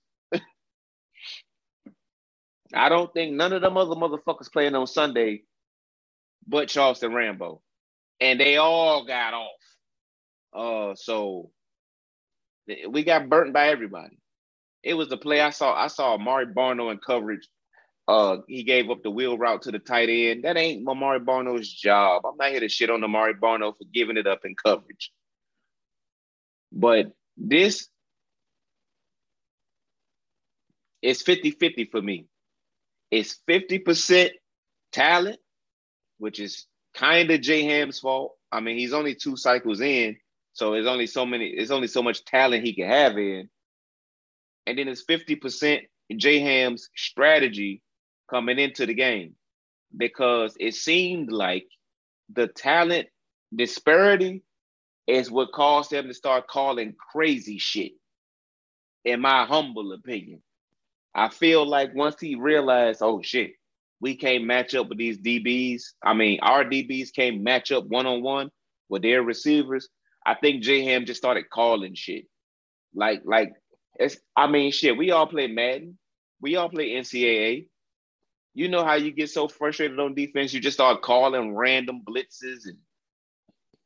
I 2.73 2.89
don't 2.89 3.13
think 3.13 3.33
none 3.33 3.53
of 3.53 3.61
them 3.61 3.77
other 3.77 3.95
motherfuckers 3.95 4.51
playing 4.51 4.75
on 4.75 4.87
Sunday 4.87 5.43
but 6.47 6.69
Charleston 6.69 7.13
Rambo. 7.13 7.61
And 8.21 8.39
they 8.39 8.57
all 8.57 9.05
got 9.05 9.33
off. 9.33 9.61
Uh 10.53 10.95
so 10.95 11.51
we 12.89 13.03
got 13.03 13.29
burnt 13.29 13.53
by 13.53 13.69
everybody. 13.69 14.17
It 14.83 14.95
was 14.95 15.09
the 15.09 15.17
play 15.17 15.41
I 15.41 15.51
saw. 15.51 15.73
I 15.75 15.87
saw 15.87 16.15
Amare 16.15 16.47
Barno 16.53 16.91
in 16.91 16.99
coverage. 16.99 17.47
Uh, 18.07 18.37
he 18.47 18.63
gave 18.63 18.89
up 18.91 19.03
the 19.03 19.11
wheel 19.11 19.37
route 19.37 19.63
to 19.63 19.71
the 19.71 19.79
tight 19.79 20.09
end. 20.09 20.45
That 20.45 20.57
ain't 20.57 20.87
Amare 20.87 21.19
Barno's 21.21 21.71
job. 21.71 22.25
I'm 22.25 22.37
not 22.37 22.51
here 22.51 22.61
to 22.61 22.69
shit 22.69 22.89
on 22.91 23.03
Amare 23.03 23.35
Barno 23.35 23.73
for 23.77 23.85
giving 23.93 24.17
it 24.17 24.27
up 24.27 24.41
in 24.45 24.55
coverage. 24.55 25.11
But 26.71 27.13
this 27.37 27.89
it's 31.01 31.23
50-50 31.23 31.91
for 31.91 32.01
me. 32.01 32.27
It's 33.13 33.39
50% 33.47 34.31
talent, 34.91 35.37
which 36.17 36.39
is 36.39 36.65
kind 36.95 37.29
of 37.29 37.41
J 37.41 37.61
Ham's 37.61 37.99
fault. 37.99 38.33
I 38.51 38.59
mean, 38.59 38.75
he's 38.75 38.91
only 38.91 39.13
two 39.13 39.37
cycles 39.37 39.81
in, 39.81 40.17
so 40.53 40.71
there's 40.71 40.87
only 40.87 41.05
so 41.05 41.23
many, 41.23 41.55
there's 41.55 41.69
only 41.69 41.85
so 41.85 42.01
much 42.01 42.25
talent 42.25 42.65
he 42.65 42.73
can 42.73 42.87
have 42.87 43.15
in. 43.19 43.49
And 44.65 44.79
then 44.79 44.87
it's 44.87 45.05
50% 45.05 45.81
J 46.17 46.39
Ham's 46.39 46.89
strategy 46.95 47.83
coming 48.31 48.57
into 48.57 48.87
the 48.87 48.95
game 48.95 49.35
because 49.95 50.57
it 50.59 50.73
seemed 50.73 51.31
like 51.31 51.67
the 52.33 52.47
talent 52.47 53.09
disparity 53.55 54.41
is 55.05 55.29
what 55.29 55.53
caused 55.53 55.93
him 55.93 56.07
to 56.07 56.15
start 56.15 56.47
calling 56.47 56.95
crazy 57.11 57.59
shit, 57.59 57.91
in 59.05 59.21
my 59.21 59.45
humble 59.45 59.93
opinion. 59.93 60.41
I 61.15 61.29
feel 61.29 61.65
like 61.65 61.93
once 61.93 62.19
he 62.19 62.35
realized, 62.35 63.01
oh 63.01 63.21
shit, 63.21 63.53
we 63.99 64.15
can't 64.15 64.45
match 64.45 64.75
up 64.75 64.89
with 64.89 64.97
these 64.97 65.17
DBs. 65.17 65.83
I 66.03 66.13
mean, 66.13 66.39
our 66.41 66.65
DBs 66.65 67.13
can't 67.15 67.41
match 67.41 67.71
up 67.71 67.85
one 67.85 68.05
on 68.05 68.21
one 68.21 68.49
with 68.89 69.01
their 69.01 69.21
receivers. 69.21 69.87
I 70.25 70.35
think 70.35 70.63
J 70.63 70.83
Ham 70.85 71.05
just 71.05 71.21
started 71.21 71.49
calling 71.49 71.93
shit. 71.95 72.25
Like, 72.95 73.21
like 73.25 73.53
it's 73.95 74.17
I 74.35 74.47
mean, 74.47 74.71
shit, 74.71 74.97
we 74.97 75.11
all 75.11 75.27
play 75.27 75.47
Madden. 75.47 75.97
We 76.41 76.55
all 76.55 76.69
play 76.69 76.91
NCAA. 76.91 77.67
You 78.55 78.67
know 78.69 78.83
how 78.83 78.95
you 78.95 79.11
get 79.11 79.29
so 79.29 79.47
frustrated 79.47 79.99
on 79.99 80.13
defense, 80.13 80.53
you 80.53 80.59
just 80.59 80.77
start 80.77 81.01
calling 81.01 81.55
random 81.55 82.01
blitzes 82.05 82.65
and 82.65 82.77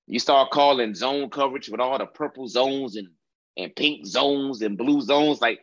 you 0.07 0.19
start 0.19 0.51
calling 0.51 0.96
zone 0.96 1.29
coverage 1.29 1.69
with 1.69 1.79
all 1.79 1.98
the 1.98 2.05
purple 2.05 2.48
zones 2.48 2.96
and, 2.96 3.10
and 3.55 3.75
pink 3.75 4.05
zones 4.05 4.62
and 4.62 4.77
blue 4.77 5.01
zones. 5.01 5.41
Like 5.41 5.60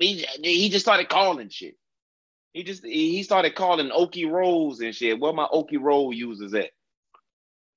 he, 0.00 0.26
he 0.42 0.68
just 0.70 0.84
started 0.84 1.08
calling 1.08 1.48
shit. 1.48 1.76
He 2.52 2.64
just 2.64 2.84
he 2.84 3.22
started 3.22 3.54
calling 3.54 3.90
Okie 3.90 4.30
rolls 4.30 4.80
and 4.80 4.94
shit. 4.94 5.20
Where 5.20 5.32
my 5.32 5.46
Okie 5.46 5.80
roll 5.80 6.12
users 6.12 6.52
at? 6.54 6.70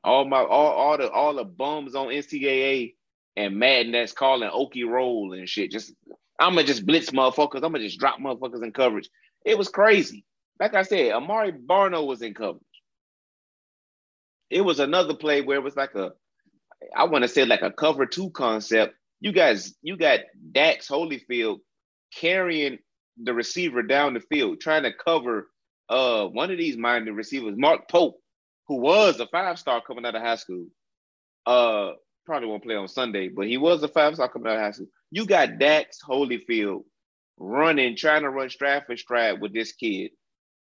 All 0.03 0.25
my 0.25 0.39
all, 0.39 0.71
all 0.71 0.97
the 0.97 1.11
all 1.11 1.35
the 1.35 1.43
bums 1.43 1.95
on 1.95 2.07
NCAA 2.07 2.95
and 3.35 3.57
Madden 3.57 3.91
that's 3.91 4.13
calling 4.13 4.49
Okie 4.49 4.87
roll 4.87 5.33
and 5.33 5.47
shit. 5.47 5.71
Just 5.71 5.93
I'm 6.39 6.55
gonna 6.55 6.65
just 6.65 6.85
blitz 6.85 7.11
motherfuckers. 7.11 7.57
I'm 7.63 7.71
gonna 7.71 7.79
just 7.79 7.99
drop 7.99 8.19
motherfuckers 8.19 8.63
in 8.63 8.71
coverage. 8.71 9.09
It 9.45 9.57
was 9.57 9.69
crazy. 9.69 10.25
Like 10.59 10.73
I 10.73 10.83
said, 10.83 11.11
Amare 11.11 11.51
Barno 11.51 12.05
was 12.05 12.21
in 12.21 12.33
coverage. 12.33 12.63
It 14.49 14.61
was 14.61 14.79
another 14.79 15.13
play 15.13 15.41
where 15.41 15.57
it 15.57 15.63
was 15.63 15.75
like 15.75 15.95
a, 15.95 16.13
I 16.95 17.05
want 17.05 17.23
to 17.23 17.27
say 17.27 17.45
like 17.45 17.63
a 17.63 17.71
cover 17.71 18.05
two 18.05 18.29
concept. 18.29 18.95
You 19.19 19.31
guys, 19.31 19.75
you 19.81 19.97
got 19.97 20.19
Dax 20.51 20.87
Hollifield 20.87 21.59
carrying 22.19 22.79
the 23.21 23.33
receiver 23.33 23.83
down 23.83 24.13
the 24.13 24.19
field, 24.19 24.59
trying 24.59 24.83
to 24.83 24.93
cover 24.93 25.49
uh 25.89 26.25
one 26.27 26.51
of 26.51 26.57
these 26.57 26.77
minded 26.77 27.13
receivers, 27.13 27.55
Mark 27.57 27.89
Pope, 27.89 28.19
who 28.67 28.77
was 28.77 29.19
a 29.19 29.27
five 29.27 29.59
star 29.59 29.81
coming 29.81 30.05
out 30.05 30.15
of 30.15 30.21
high 30.21 30.35
school. 30.35 30.67
Uh, 31.45 31.91
probably 32.25 32.47
won't 32.47 32.63
play 32.63 32.75
on 32.75 32.87
Sunday, 32.87 33.27
but 33.27 33.47
he 33.47 33.57
was 33.57 33.83
a 33.83 33.87
five 33.87 34.15
star 34.15 34.29
coming 34.29 34.47
out 34.47 34.57
of 34.57 34.61
high 34.61 34.71
school. 34.71 34.87
You 35.11 35.25
got 35.25 35.59
Dax 35.59 35.99
Hollifield 36.07 36.83
running, 37.37 37.95
trying 37.95 38.21
to 38.21 38.29
run 38.29 38.49
strap 38.49 38.87
for 38.87 38.97
strap 38.97 39.39
with 39.39 39.53
this 39.53 39.73
kid. 39.73 40.11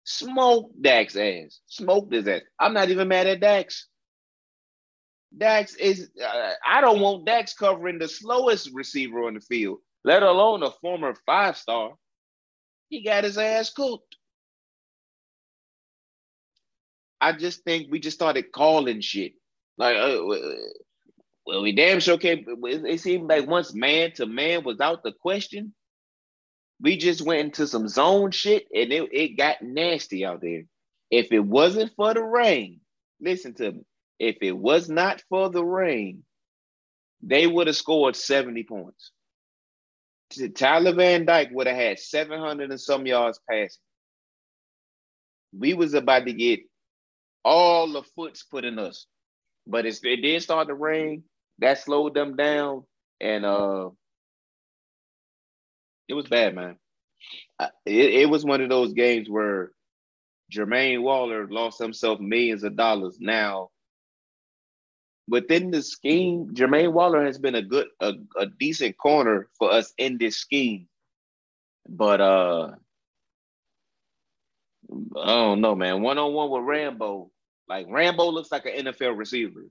Smoke 0.04 0.72
Dax 0.80 1.16
ass. 1.16 1.62
Smoke 1.68 2.12
his 2.12 2.28
ass. 2.28 2.42
I'm 2.60 2.74
not 2.74 2.90
even 2.90 3.08
mad 3.08 3.28
at 3.28 3.40
Dax. 3.40 3.88
Dax 5.36 5.76
is, 5.76 6.10
uh, 6.24 6.52
I 6.66 6.82
don't 6.82 7.02
want 7.02 7.26
Dax 7.26 7.54
covering 7.54 8.00
the 8.00 8.08
slowest 8.08 8.70
receiver 8.74 9.26
on 9.26 9.34
the 9.34 9.42
field, 9.42 9.80
let 10.06 10.22
alone 10.22 10.62
a 10.62 10.70
former 10.70 11.16
five 11.26 11.58
star. 11.58 11.94
He 12.90 13.04
got 13.04 13.24
his 13.24 13.40
ass 13.40 13.72
cooked. 13.72 14.16
I 17.20 17.34
just 17.34 17.64
think 17.64 17.88
we 17.90 18.00
just 18.00 18.16
started 18.16 18.52
calling 18.52 19.02
shit. 19.02 19.34
Like, 19.80 19.98
uh, 19.98 20.20
well, 21.46 21.64
we 21.64 21.72
damn 21.72 22.00
sure 22.00 22.20
can't. 22.20 22.46
It 22.48 23.00
seemed 23.02 23.28
like 23.28 23.48
once 23.48 23.74
man 23.74 24.12
to 24.14 24.28
man 24.28 24.64
was 24.64 24.80
out 24.80 25.02
the 25.02 25.12
question, 25.12 25.74
we 26.80 26.98
just 26.98 27.24
went 27.24 27.42
into 27.42 27.66
some 27.66 27.88
zone 27.88 28.30
shit 28.30 28.68
and 28.74 28.94
it, 28.94 29.10
it 29.12 29.38
got 29.38 29.64
nasty 29.64 30.24
out 30.24 30.42
there. 30.42 30.64
If 31.10 31.32
it 31.32 31.40
wasn't 31.40 31.94
for 31.96 32.14
the 32.14 32.24
rain, 32.24 32.80
listen 33.20 33.56
to 33.56 33.72
me. 33.72 33.82
If 34.20 34.38
it 34.42 34.52
was 34.56 34.88
not 34.88 35.24
for 35.30 35.50
the 35.50 35.66
rain, 35.66 36.24
they 37.24 37.48
would 37.48 37.66
have 37.66 37.76
scored 37.76 38.16
70 38.16 38.64
points. 38.66 39.12
Tyler 40.56 40.94
Van 40.94 41.26
Dyke 41.26 41.50
would 41.52 41.68
have 41.68 41.76
had 41.76 42.00
700 42.00 42.72
and 42.72 42.80
some 42.80 43.06
yards 43.06 43.40
passing. 43.50 43.82
We 45.58 45.74
was 45.74 45.94
about 45.94 46.26
to 46.26 46.34
get 46.34 46.62
all 47.44 47.92
the 47.92 48.04
foots 48.16 48.44
put 48.44 48.66
in 48.66 48.80
us. 48.80 49.06
But 49.68 49.86
it 49.86 50.00
did 50.02 50.42
start 50.42 50.68
to 50.68 50.74
rain. 50.76 51.24
That 51.60 51.80
slowed 51.80 52.14
them 52.14 52.36
down. 52.36 52.84
And 53.22 53.46
uh 53.46 53.90
it 56.08 56.14
was 56.14 56.28
bad, 56.28 56.56
man. 56.56 56.78
It, 57.86 58.22
it 58.22 58.30
was 58.30 58.46
one 58.46 58.62
of 58.62 58.70
those 58.70 58.94
games 58.94 59.30
where 59.30 59.72
Jermaine 60.54 61.02
Waller 61.02 61.48
lost 61.48 61.80
himself 61.80 62.20
millions 62.20 62.64
of 62.64 62.76
dollars. 62.76 63.18
Now, 63.20 63.70
within 65.28 65.72
the 65.72 65.82
scheme, 65.82 66.50
Jermaine 66.54 66.94
Waller 66.94 67.26
has 67.26 67.38
been 67.38 67.56
a 67.56 67.62
good, 67.62 67.88
a, 68.00 68.14
a 68.38 68.46
decent 68.46 68.98
corner 68.98 69.50
for 69.58 69.72
us 69.72 69.94
in 69.98 70.18
this 70.18 70.38
scheme. 70.38 70.88
But 71.88 72.22
uh 72.22 72.72
I 75.18 75.26
don't 75.26 75.62
know, 75.62 75.76
man. 75.76 76.02
One 76.02 76.18
on 76.18 76.34
one 76.34 76.50
with 76.50 76.64
Rambo, 76.64 77.32
like 77.68 77.88
Rambo 77.90 78.30
looks 78.30 78.52
like 78.52 78.66
an 78.66 78.86
NFL 78.86 79.18
receiver. 79.18 79.66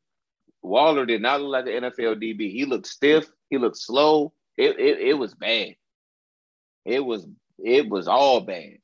Waller 0.62 1.06
did 1.06 1.22
not 1.22 1.40
look 1.40 1.52
like 1.52 1.66
an 1.66 1.84
NFL 1.84 2.22
DB. 2.22 2.50
He 2.50 2.64
looked 2.64 2.86
stiff. 2.86 3.30
He 3.50 3.58
looked 3.58 3.76
slow. 3.76 4.32
It, 4.56 4.78
it, 4.78 4.98
it 5.00 5.14
was 5.14 5.34
bad. 5.34 5.76
It 6.84 7.04
was 7.04 7.26
it 7.58 7.88
was 7.88 8.08
all 8.08 8.40
bad. 8.40 8.78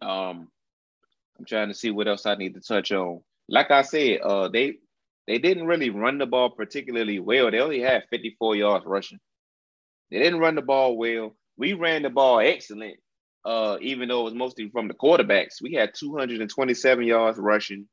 Um, 0.00 0.48
I'm 1.38 1.44
trying 1.46 1.68
to 1.68 1.74
see 1.74 1.90
what 1.90 2.08
else 2.08 2.26
I 2.26 2.34
need 2.34 2.54
to 2.54 2.60
touch 2.60 2.92
on. 2.92 3.20
Like 3.48 3.70
I 3.70 3.82
said, 3.82 4.20
uh, 4.22 4.48
they 4.48 4.74
they 5.26 5.38
didn't 5.38 5.66
really 5.66 5.90
run 5.90 6.18
the 6.18 6.26
ball 6.26 6.50
particularly 6.50 7.18
well. 7.18 7.50
They 7.50 7.60
only 7.60 7.80
had 7.80 8.04
54 8.10 8.56
yards 8.56 8.86
rushing. 8.86 9.20
They 10.10 10.18
didn't 10.18 10.40
run 10.40 10.54
the 10.54 10.62
ball 10.62 10.96
well. 10.96 11.36
We 11.56 11.72
ran 11.74 12.02
the 12.02 12.10
ball 12.10 12.40
excellent, 12.40 12.96
uh, 13.44 13.78
even 13.80 14.08
though 14.08 14.22
it 14.22 14.24
was 14.24 14.34
mostly 14.34 14.68
from 14.70 14.88
the 14.88 14.94
quarterbacks. 14.94 15.62
We 15.62 15.74
had 15.74 15.94
227 15.94 17.04
yards 17.04 17.38
rushing, 17.38 17.88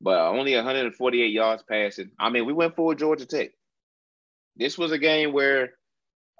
but 0.00 0.18
only 0.28 0.54
148 0.54 1.32
yards 1.32 1.62
passing. 1.68 2.10
I 2.18 2.30
mean, 2.30 2.46
we 2.46 2.52
went 2.52 2.76
for 2.76 2.94
Georgia 2.94 3.26
Tech. 3.26 3.50
This 4.56 4.78
was 4.78 4.92
a 4.92 4.98
game 4.98 5.32
where 5.32 5.70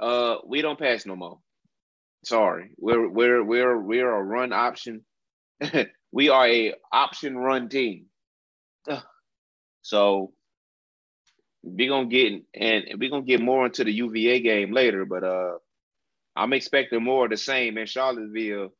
uh, 0.00 0.36
we 0.46 0.62
don't 0.62 0.78
pass 0.78 1.06
no 1.06 1.16
more. 1.16 1.38
Sorry, 2.24 2.70
we're 2.78 3.08
we're 3.08 3.44
we're 3.44 3.78
we're 3.80 4.10
a 4.14 4.22
run 4.22 4.52
option. 4.52 5.04
we 6.12 6.28
are 6.28 6.46
a 6.48 6.74
option 6.92 7.36
run 7.36 7.68
team. 7.68 8.06
So 9.86 10.32
we 11.62 11.86
gonna 11.86 12.08
get 12.08 12.42
and 12.52 12.84
we 12.98 13.08
gonna 13.08 13.22
get 13.22 13.40
more 13.40 13.66
into 13.66 13.84
the 13.84 13.92
UVA 13.92 14.40
game 14.40 14.72
later, 14.72 15.04
but 15.04 15.22
uh, 15.22 15.58
I'm 16.34 16.52
expecting 16.52 17.04
more 17.04 17.26
of 17.26 17.30
the 17.30 17.36
same 17.36 17.78
in 17.78 17.86
Charlottesville 17.86 18.70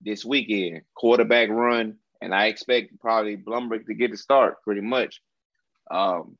this 0.00 0.24
weekend. 0.24 0.82
Quarterback 0.96 1.50
run, 1.50 1.98
and 2.20 2.34
I 2.34 2.46
expect 2.46 2.98
probably 2.98 3.36
Blumberg 3.36 3.86
to 3.86 3.94
get 3.94 4.10
the 4.10 4.16
start 4.16 4.60
pretty 4.64 4.80
much. 4.80 5.22
Um, 5.88 6.36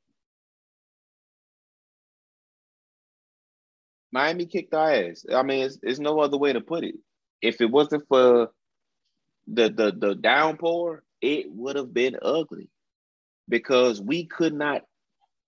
Miami 4.11 4.45
kicked 4.45 4.73
our 4.73 4.91
ass. 4.91 5.25
I 5.33 5.41
mean, 5.43 5.63
it's, 5.63 5.79
it's 5.81 5.99
no 5.99 6.19
other 6.19 6.37
way 6.37 6.51
to 6.51 6.59
put 6.59 6.83
it. 6.83 6.95
If 7.41 7.61
it 7.61 7.71
wasn't 7.71 8.05
for 8.09 8.49
the 9.47 9.69
the 9.69 9.93
the 9.97 10.15
downpour, 10.15 11.03
it 11.21 11.45
would 11.49 11.77
have 11.77 11.93
been 11.93 12.17
ugly 12.21 12.69
because 13.49 14.01
we 14.01 14.25
could 14.25 14.53
not 14.53 14.83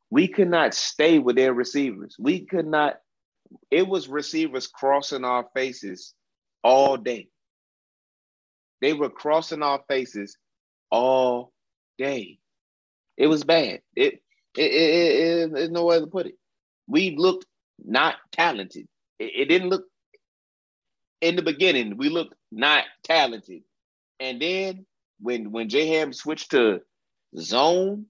we 0.09 0.27
could 0.27 0.49
not 0.49 0.73
stay 0.73 1.19
with 1.19 1.35
their 1.35 1.53
receivers. 1.53 2.15
We 2.17 2.45
could 2.45 2.67
not. 2.67 2.97
It 3.71 3.87
was 3.87 4.07
receivers 4.07 4.67
crossing 4.67 5.23
our 5.23 5.45
faces 5.55 6.13
all 6.63 6.97
day. 6.97 7.27
They 8.81 8.93
were 8.93 9.09
crossing 9.09 9.61
our 9.61 9.81
faces 9.87 10.37
all 10.89 11.51
day. 11.97 12.39
It 13.17 13.27
was 13.27 13.43
bad. 13.43 13.81
It 13.95 14.21
it, 14.57 14.71
it, 14.71 15.51
it, 15.53 15.57
it 15.57 15.71
no 15.71 15.85
way 15.85 15.99
to 15.99 16.07
put 16.07 16.25
it. 16.25 16.35
We 16.87 17.15
looked 17.15 17.45
not 17.83 18.15
talented. 18.31 18.87
It, 19.19 19.31
it 19.35 19.45
didn't 19.45 19.69
look 19.69 19.85
in 21.21 21.35
the 21.35 21.43
beginning. 21.43 21.97
We 21.97 22.09
looked 22.09 22.33
not 22.51 22.85
talented, 23.03 23.61
and 24.19 24.41
then 24.41 24.85
when 25.19 25.51
when 25.51 25.69
J 25.69 25.87
Ham 25.87 26.13
switched 26.13 26.51
to 26.51 26.81
zone, 27.37 28.05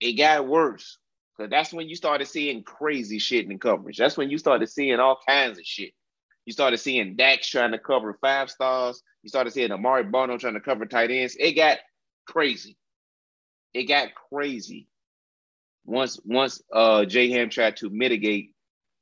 it 0.00 0.12
got 0.14 0.46
worse. 0.46 0.98
Cause 1.36 1.50
that's 1.50 1.72
when 1.72 1.88
you 1.88 1.96
started 1.96 2.26
seeing 2.26 2.62
crazy 2.62 3.18
shit 3.18 3.44
in 3.44 3.48
the 3.48 3.58
coverage. 3.58 3.98
That's 3.98 4.16
when 4.16 4.30
you 4.30 4.38
started 4.38 4.68
seeing 4.68 5.00
all 5.00 5.18
kinds 5.26 5.58
of 5.58 5.64
shit. 5.66 5.92
You 6.46 6.52
started 6.52 6.78
seeing 6.78 7.16
Dax 7.16 7.48
trying 7.48 7.72
to 7.72 7.78
cover 7.78 8.16
five 8.20 8.50
stars. 8.50 9.02
You 9.22 9.30
started 9.30 9.52
seeing 9.52 9.72
Amare 9.72 10.04
Barno 10.04 10.38
trying 10.38 10.54
to 10.54 10.60
cover 10.60 10.86
tight 10.86 11.10
ends. 11.10 11.36
It 11.38 11.52
got 11.52 11.78
crazy. 12.26 12.76
It 13.72 13.84
got 13.84 14.08
crazy. 14.30 14.86
Once 15.84 16.20
once 16.24 16.62
uh 16.72 17.04
J 17.04 17.30
Ham 17.30 17.50
tried 17.50 17.78
to 17.78 17.90
mitigate 17.90 18.52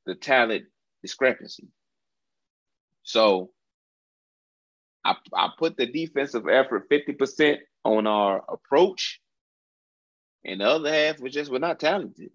the 0.05 0.15
talent 0.15 0.65
discrepancy. 1.01 1.67
So 3.03 3.51
I, 5.05 5.15
I 5.33 5.49
put 5.57 5.77
the 5.77 5.85
defensive 5.85 6.47
effort 6.47 6.89
50% 6.89 7.57
on 7.83 8.07
our 8.07 8.43
approach, 8.49 9.19
and 10.45 10.61
the 10.61 10.65
other 10.65 10.91
half 10.91 11.19
was 11.19 11.33
just 11.33 11.51
we're 11.51 11.59
not 11.59 11.79
talented. 11.79 12.31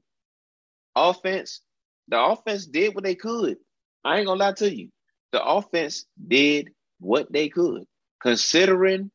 Offense, 0.94 1.60
the 2.08 2.20
offense 2.20 2.66
did 2.66 2.94
what 2.94 3.04
they 3.04 3.14
could. 3.14 3.56
I 4.04 4.18
ain't 4.18 4.26
gonna 4.26 4.40
lie 4.40 4.52
to 4.54 4.74
you. 4.74 4.90
The 5.32 5.44
offense 5.44 6.06
did 6.26 6.70
what 7.00 7.30
they 7.32 7.48
could, 7.48 7.84
considering 8.22 9.10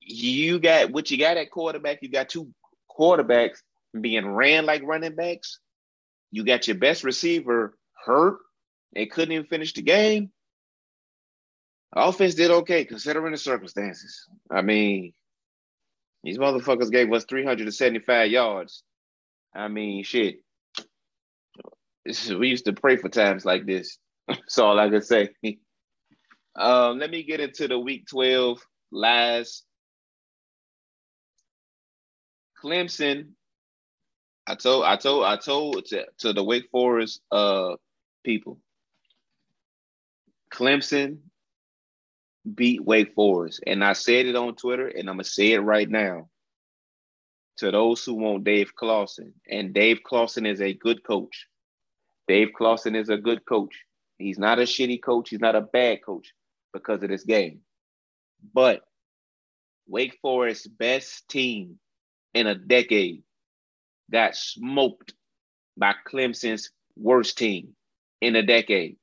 you 0.00 0.58
got 0.58 0.90
what 0.90 1.10
you 1.10 1.18
got 1.18 1.36
at 1.36 1.50
quarterback. 1.50 2.02
You 2.02 2.10
got 2.10 2.28
two 2.28 2.48
quarterbacks 2.90 3.58
being 3.98 4.26
ran 4.26 4.66
like 4.66 4.82
running 4.82 5.14
backs. 5.14 5.60
You 6.30 6.44
got 6.44 6.66
your 6.66 6.76
best 6.76 7.04
receiver 7.04 7.76
hurt 8.04 8.38
and 8.94 9.10
couldn't 9.10 9.32
even 9.32 9.46
finish 9.46 9.72
the 9.72 9.82
game. 9.82 10.30
Offense 11.94 12.34
did 12.34 12.50
okay 12.50 12.84
considering 12.84 13.32
the 13.32 13.38
circumstances. 13.38 14.26
I 14.50 14.62
mean, 14.62 15.12
these 16.24 16.38
motherfuckers 16.38 16.90
gave 16.90 17.12
us 17.12 17.24
375 17.24 18.30
yards. 18.30 18.82
I 19.54 19.68
mean, 19.68 20.02
shit. 20.02 20.36
we 22.04 22.48
used 22.48 22.64
to 22.64 22.72
pray 22.72 22.96
for 22.96 23.08
times 23.08 23.44
like 23.44 23.64
this. 23.64 23.98
That's 24.28 24.58
all 24.58 24.78
I 24.80 24.88
can 24.88 25.02
say. 25.02 25.28
um, 26.56 26.98
let 26.98 27.10
me 27.10 27.22
get 27.22 27.40
into 27.40 27.68
the 27.68 27.78
week 27.78 28.06
12 28.08 28.60
last. 28.90 29.64
Clemson. 32.62 33.28
I 34.46 34.56
told 34.56 34.84
I 34.84 34.96
told 34.96 35.24
I 35.24 35.36
told 35.36 35.86
to, 35.86 36.04
to 36.18 36.32
the 36.32 36.44
Wake 36.44 36.68
Forest 36.70 37.20
uh 37.30 37.76
people. 38.24 38.58
Clemson 40.52 41.18
beat 42.52 42.84
Wake 42.84 43.14
Forest. 43.14 43.62
And 43.66 43.84
I 43.84 43.92
said 43.92 44.26
it 44.26 44.36
on 44.36 44.54
Twitter, 44.54 44.88
and 44.88 45.08
I'm 45.08 45.16
gonna 45.16 45.24
say 45.24 45.52
it 45.52 45.60
right 45.60 45.88
now. 45.88 46.28
To 47.58 47.70
those 47.70 48.04
who 48.04 48.14
want 48.14 48.44
Dave 48.44 48.74
Clawson, 48.74 49.32
and 49.48 49.72
Dave 49.72 50.00
Clawson 50.04 50.44
is 50.44 50.60
a 50.60 50.74
good 50.74 51.04
coach. 51.04 51.46
Dave 52.26 52.48
Clawson 52.56 52.96
is 52.96 53.10
a 53.10 53.16
good 53.16 53.46
coach. 53.46 53.74
He's 54.18 54.38
not 54.38 54.58
a 54.58 54.62
shitty 54.62 55.02
coach. 55.02 55.30
He's 55.30 55.40
not 55.40 55.54
a 55.54 55.60
bad 55.60 56.04
coach 56.04 56.32
because 56.72 57.02
of 57.02 57.10
this 57.10 57.24
game. 57.24 57.60
But 58.52 58.82
Wake 59.86 60.18
Forest's 60.20 60.66
best 60.66 61.28
team 61.28 61.78
in 62.32 62.46
a 62.46 62.54
decade 62.54 63.22
got 64.10 64.36
smoked 64.36 65.14
by 65.76 65.94
Clemson's 66.06 66.70
worst 66.96 67.38
team 67.38 67.74
in 68.20 68.36
a 68.36 68.42
decade. 68.42 68.96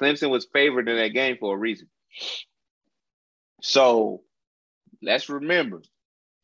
Clemson 0.00 0.30
was 0.30 0.46
favored 0.52 0.88
in 0.88 0.96
that 0.96 1.14
game 1.14 1.36
for 1.38 1.54
a 1.54 1.58
reason. 1.58 1.88
So 3.66 4.22
let's 5.02 5.28
remember, 5.28 5.82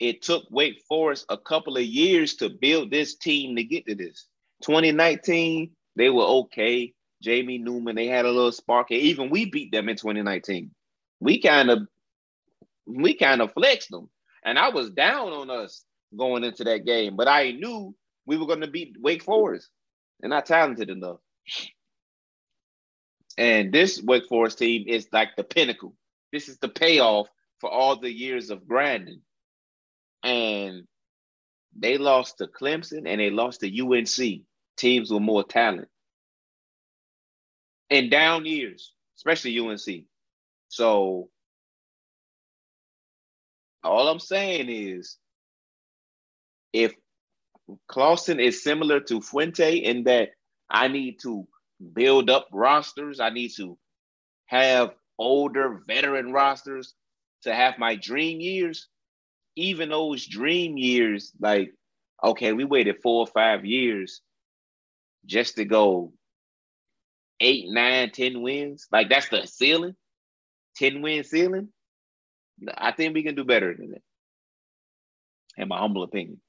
it 0.01 0.23
took 0.23 0.43
Wake 0.51 0.83
Forest 0.89 1.27
a 1.29 1.39
couple 1.39 1.77
of 1.77 1.85
years 1.85 2.35
to 2.37 2.51
build 2.51 2.91
this 2.91 3.15
team 3.15 3.55
to 3.55 3.63
get 3.63 3.87
to 3.87 3.95
this. 3.95 4.27
2019, 4.65 5.71
they 5.95 6.11
were 6.11 6.25
okay. 6.25 6.93
Jamie 7.23 7.59
Newman, 7.59 7.95
they 7.95 8.09
had 8.09 8.25
a 8.25 8.31
little 8.33 8.51
spark. 8.51 8.91
Even 8.91 9.31
we 9.31 9.49
beat 9.49 9.71
them 9.71 9.89
in 9.89 9.95
2019. 9.95 10.73
We 11.21 11.41
kind 11.41 11.71
of 11.71 11.87
we 12.89 13.15
kind 13.15 13.41
of 13.41 13.53
flexed 13.53 13.91
them. 13.93 14.11
And 14.45 14.59
I 14.59 14.71
was 14.71 14.91
down 14.91 15.33
on 15.33 15.49
us 15.49 15.85
going 16.19 16.43
into 16.43 16.65
that 16.65 16.85
game, 16.85 17.15
but 17.15 17.29
I 17.29 17.53
knew 17.53 17.95
we 18.27 18.37
were 18.37 18.47
going 18.47 18.63
to 18.63 18.67
beat 18.67 18.97
Wake 19.01 19.23
Forest. 19.23 19.69
They're 20.19 20.29
not 20.29 20.47
talented 20.47 20.91
enough. 20.91 21.19
And 23.39 23.73
this 23.73 24.03
Wake 24.03 24.27
Forest 24.29 24.59
team 24.59 24.87
is 24.89 25.07
like 25.13 25.37
the 25.37 25.45
pinnacle. 25.45 25.95
This 26.33 26.49
is 26.49 26.59
the 26.59 26.69
payoff 26.69 27.29
for 27.61 27.71
all 27.71 27.97
the 27.97 28.11
years 28.11 28.51
of 28.51 28.67
grinding. 28.67 29.21
And 30.25 30.85
they 31.77 31.99
lost 31.99 32.39
to 32.39 32.47
Clemson 32.47 33.07
and 33.07 33.21
they 33.21 33.31
lost 33.31 33.61
to 33.61 33.81
UNC, 33.81 34.43
teams 34.77 35.11
with 35.11 35.23
more 35.23 35.45
talent. 35.45 35.89
In 37.91 38.09
down 38.09 38.47
years, 38.47 38.93
especially 39.17 39.59
UNC. 39.59 40.05
So 40.69 41.29
all 43.85 44.09
I'm 44.09 44.21
saying 44.21 44.69
is 44.71 45.19
if 46.73 46.95
Clawson 47.89 48.41
is 48.41 48.63
similar 48.63 49.01
to 49.01 49.21
Fuente 49.21 49.77
in 49.77 50.05
that 50.05 50.31
I 50.71 50.89
need 50.89 51.21
to 51.23 51.47
build 51.93 52.31
up 52.31 52.49
rosters, 52.53 53.21
I 53.21 53.31
need 53.31 53.51
to 53.57 53.77
have 54.47 54.95
older 55.19 55.83
veteran 55.87 56.33
rosters 56.33 56.95
to 57.43 57.55
have 57.55 57.79
my 57.79 57.97
dream 57.97 58.41
years, 58.41 58.89
even 59.57 59.91
those 59.91 60.27
dream 60.27 60.77
years, 60.77 61.33
like, 61.41 61.73
okay, 62.23 62.53
we 62.53 62.65
waited 62.65 62.97
four 63.03 63.21
or 63.21 63.27
five 63.27 63.65
years 63.65 64.21
just 65.27 65.57
to 65.57 65.65
go 65.65 66.13
eight, 67.41 67.67
nine, 67.69 68.11
ten 68.11 68.43
wins. 68.43 68.87
Like 68.93 69.09
that's 69.09 69.29
the 69.29 69.47
ceiling, 69.47 69.97
10 70.77 71.03
win 71.03 71.25
ceiling. 71.25 71.69
I 72.77 72.93
think 72.93 73.15
we 73.15 73.23
can 73.23 73.35
do 73.35 73.45
better 73.45 73.75
than 73.77 73.91
that. 73.93 74.03
In 75.57 75.69
my 75.69 75.79
humble 75.79 76.05
opinion. 76.05 76.41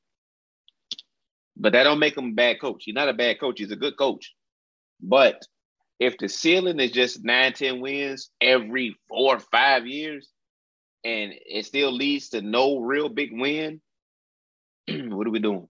But 1.57 1.73
that 1.73 1.83
don't 1.83 1.99
make 1.99 2.17
him 2.17 2.29
a 2.29 2.33
bad 2.33 2.61
coach. 2.61 2.83
He's 2.85 2.95
not 2.95 3.09
a 3.09 3.13
bad 3.13 3.39
coach. 3.39 3.59
He's 3.59 3.71
a 3.71 3.75
good 3.75 3.97
coach. 3.97 4.33
But 5.01 5.41
if 5.99 6.17
the 6.17 6.27
ceiling 6.27 6.79
is 6.79 6.91
just 6.91 7.23
nine, 7.23 7.53
10 7.53 7.79
wins 7.79 8.29
every 8.41 8.97
four 9.07 9.35
or 9.35 9.39
five 9.39 9.87
years, 9.87 10.29
and 11.03 11.33
it 11.45 11.65
still 11.65 11.91
leads 11.91 12.29
to 12.29 12.41
no 12.41 12.79
real 12.79 13.09
big 13.09 13.29
win, 13.31 13.81
what 14.87 15.27
are 15.27 15.31
we 15.31 15.39
doing? 15.39 15.67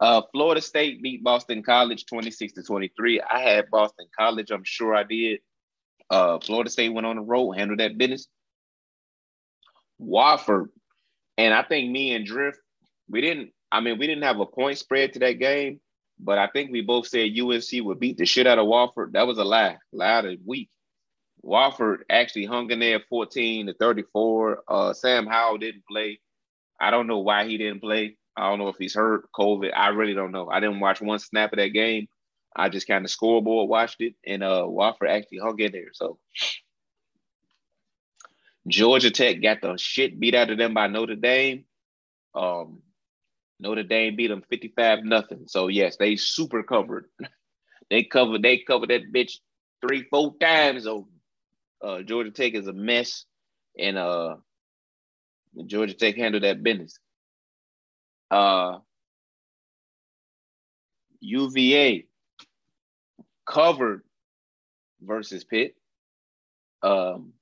Uh, 0.00 0.22
Florida 0.32 0.60
State 0.60 1.02
beat 1.02 1.24
Boston 1.24 1.62
College 1.62 2.06
26 2.06 2.52
to 2.54 2.62
23. 2.62 3.20
I 3.20 3.40
had 3.40 3.70
Boston 3.70 4.06
College, 4.16 4.50
I'm 4.50 4.64
sure 4.64 4.94
I 4.94 5.02
did. 5.02 5.40
Uh, 6.10 6.38
Florida 6.38 6.70
State 6.70 6.90
went 6.90 7.06
on 7.06 7.16
the 7.16 7.22
road, 7.22 7.52
handled 7.52 7.80
that 7.80 7.98
business. 7.98 8.28
Wofford, 10.00 10.68
and 11.36 11.52
I 11.52 11.62
think 11.62 11.90
me 11.90 12.14
and 12.14 12.24
Drift, 12.24 12.60
we 13.08 13.20
didn't, 13.20 13.50
I 13.72 13.80
mean, 13.80 13.98
we 13.98 14.06
didn't 14.06 14.22
have 14.22 14.38
a 14.38 14.46
point 14.46 14.78
spread 14.78 15.12
to 15.14 15.18
that 15.20 15.40
game, 15.40 15.80
but 16.20 16.38
I 16.38 16.48
think 16.48 16.70
we 16.70 16.80
both 16.80 17.06
said 17.06 17.30
UNC 17.38 17.84
would 17.84 18.00
beat 18.00 18.18
the 18.18 18.26
shit 18.26 18.46
out 18.46 18.58
of 18.58 18.66
Wofford. 18.66 19.12
That 19.12 19.26
was 19.26 19.38
a 19.38 19.44
lie, 19.44 19.78
lie 19.92 20.20
of 20.20 20.38
week. 20.44 20.70
Wofford 21.44 21.98
actually 22.10 22.46
hung 22.46 22.70
in 22.70 22.80
there 22.80 23.00
14 23.08 23.66
to 23.66 23.74
34. 23.74 24.62
Uh, 24.66 24.92
Sam 24.92 25.26
Howell 25.26 25.58
didn't 25.58 25.84
play. 25.90 26.20
I 26.80 26.90
don't 26.90 27.06
know 27.06 27.18
why 27.18 27.46
he 27.46 27.58
didn't 27.58 27.80
play. 27.80 28.16
I 28.36 28.48
don't 28.48 28.58
know 28.58 28.68
if 28.68 28.76
he's 28.78 28.94
hurt, 28.94 29.28
COVID. 29.34 29.70
I 29.74 29.88
really 29.88 30.14
don't 30.14 30.32
know. 30.32 30.48
I 30.48 30.60
didn't 30.60 30.80
watch 30.80 31.00
one 31.00 31.18
snap 31.18 31.52
of 31.52 31.58
that 31.58 31.68
game. 31.68 32.08
I 32.54 32.68
just 32.68 32.88
kind 32.88 33.04
of 33.04 33.10
scoreboard 33.10 33.68
watched 33.68 34.00
it, 34.00 34.14
and 34.26 34.42
uh, 34.42 34.64
Wofford 34.66 35.08
actually 35.08 35.38
hung 35.38 35.58
in 35.60 35.72
there. 35.72 35.90
So 35.92 36.18
Georgia 38.66 39.10
Tech 39.10 39.42
got 39.42 39.60
the 39.60 39.76
shit 39.76 40.18
beat 40.18 40.34
out 40.34 40.50
of 40.50 40.58
them 40.58 40.74
by 40.74 40.86
Notre 40.86 41.14
Dame. 41.14 41.64
Um, 42.34 42.82
Notre 43.60 43.82
Dame 43.82 44.16
beat 44.16 44.28
them 44.28 44.42
55 44.48 45.04
nothing. 45.04 45.44
So 45.46 45.68
yes, 45.68 45.96
they 45.96 46.16
super 46.16 46.62
covered. 46.62 47.06
they 47.90 48.04
covered 48.04 48.42
they 48.42 48.58
covered 48.58 48.90
that 48.90 49.12
bitch 49.12 49.38
three, 49.80 50.04
four 50.10 50.34
times 50.40 50.86
over. 50.86 51.06
Uh, 51.82 52.02
Georgia 52.02 52.30
Tech 52.30 52.54
is 52.54 52.66
a 52.66 52.72
mess, 52.72 53.24
and 53.78 53.96
uh, 53.96 54.36
Georgia 55.66 55.94
Tech 55.94 56.16
handled 56.16 56.42
that 56.42 56.62
business. 56.62 56.98
Uh, 58.30 58.78
UVA 61.20 62.06
covered 63.46 64.02
versus 65.00 65.44
Pitt. 65.44 65.74
Um, 66.82 67.32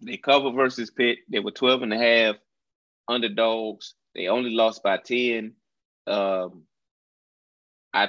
they 0.00 0.16
covered 0.16 0.52
versus 0.54 0.90
Pitt. 0.90 1.18
They 1.28 1.38
were 1.38 1.50
12 1.50 1.82
and 1.82 1.92
a 1.92 1.98
half 1.98 2.36
underdogs. 3.08 3.94
They 4.14 4.28
only 4.28 4.50
lost 4.50 4.82
by 4.82 4.98
10. 4.98 5.54
Um, 6.06 6.64
I 7.92 8.08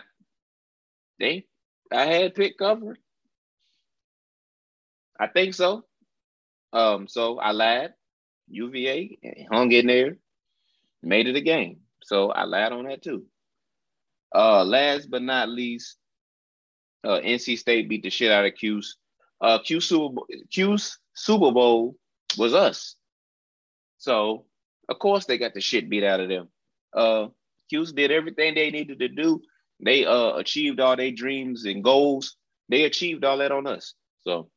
they 1.19 1.45
I 1.91 2.05
had 2.05 2.35
Pitt 2.35 2.57
covered. 2.57 2.97
I 5.19 5.27
think 5.27 5.53
so. 5.53 5.85
Um, 6.71 7.07
so 7.07 7.37
I 7.39 7.51
lied. 7.51 7.93
UVA 8.49 9.17
hung 9.51 9.71
in 9.71 9.87
there. 9.87 10.17
made 11.01 11.27
it 11.27 11.35
a 11.35 11.41
game. 11.41 11.81
So 12.03 12.31
I 12.31 12.43
lied 12.43 12.71
on 12.71 12.85
that 12.85 13.01
too. 13.03 13.25
Uh, 14.33 14.63
last 14.63 15.09
but 15.09 15.21
not 15.21 15.49
least, 15.49 15.97
uh, 17.03 17.19
NC 17.19 17.57
State 17.57 17.87
beat 17.87 18.03
the 18.03 18.09
shit 18.09 18.31
out 18.31 18.45
of 18.45 18.55
Cuse. 18.55 18.97
Uh, 19.39 19.59
Q 19.59 19.79
Super 19.79 20.21
Q's 20.49 20.97
Super 21.13 21.51
Bowl 21.51 21.95
was 22.37 22.53
us. 22.53 22.95
So 23.97 24.45
of 24.89 24.99
course 24.99 25.25
they 25.25 25.37
got 25.37 25.53
the 25.53 25.61
shit 25.61 25.89
beat 25.89 26.03
out 26.03 26.19
of 26.19 26.29
them. 26.29 26.49
Uh, 26.93 27.27
Cuse 27.69 27.93
did 27.93 28.11
everything 28.11 28.55
they 28.55 28.69
needed 28.71 28.99
to 28.99 29.07
do. 29.07 29.41
They 29.83 30.05
uh 30.05 30.33
achieved 30.35 30.79
all 30.79 30.95
their 30.95 31.11
dreams 31.11 31.65
and 31.65 31.83
goals. 31.83 32.35
They 32.69 32.83
achieved 32.83 33.25
all 33.25 33.37
that 33.39 33.51
on 33.51 33.67
us. 33.67 33.93
So 34.21 34.49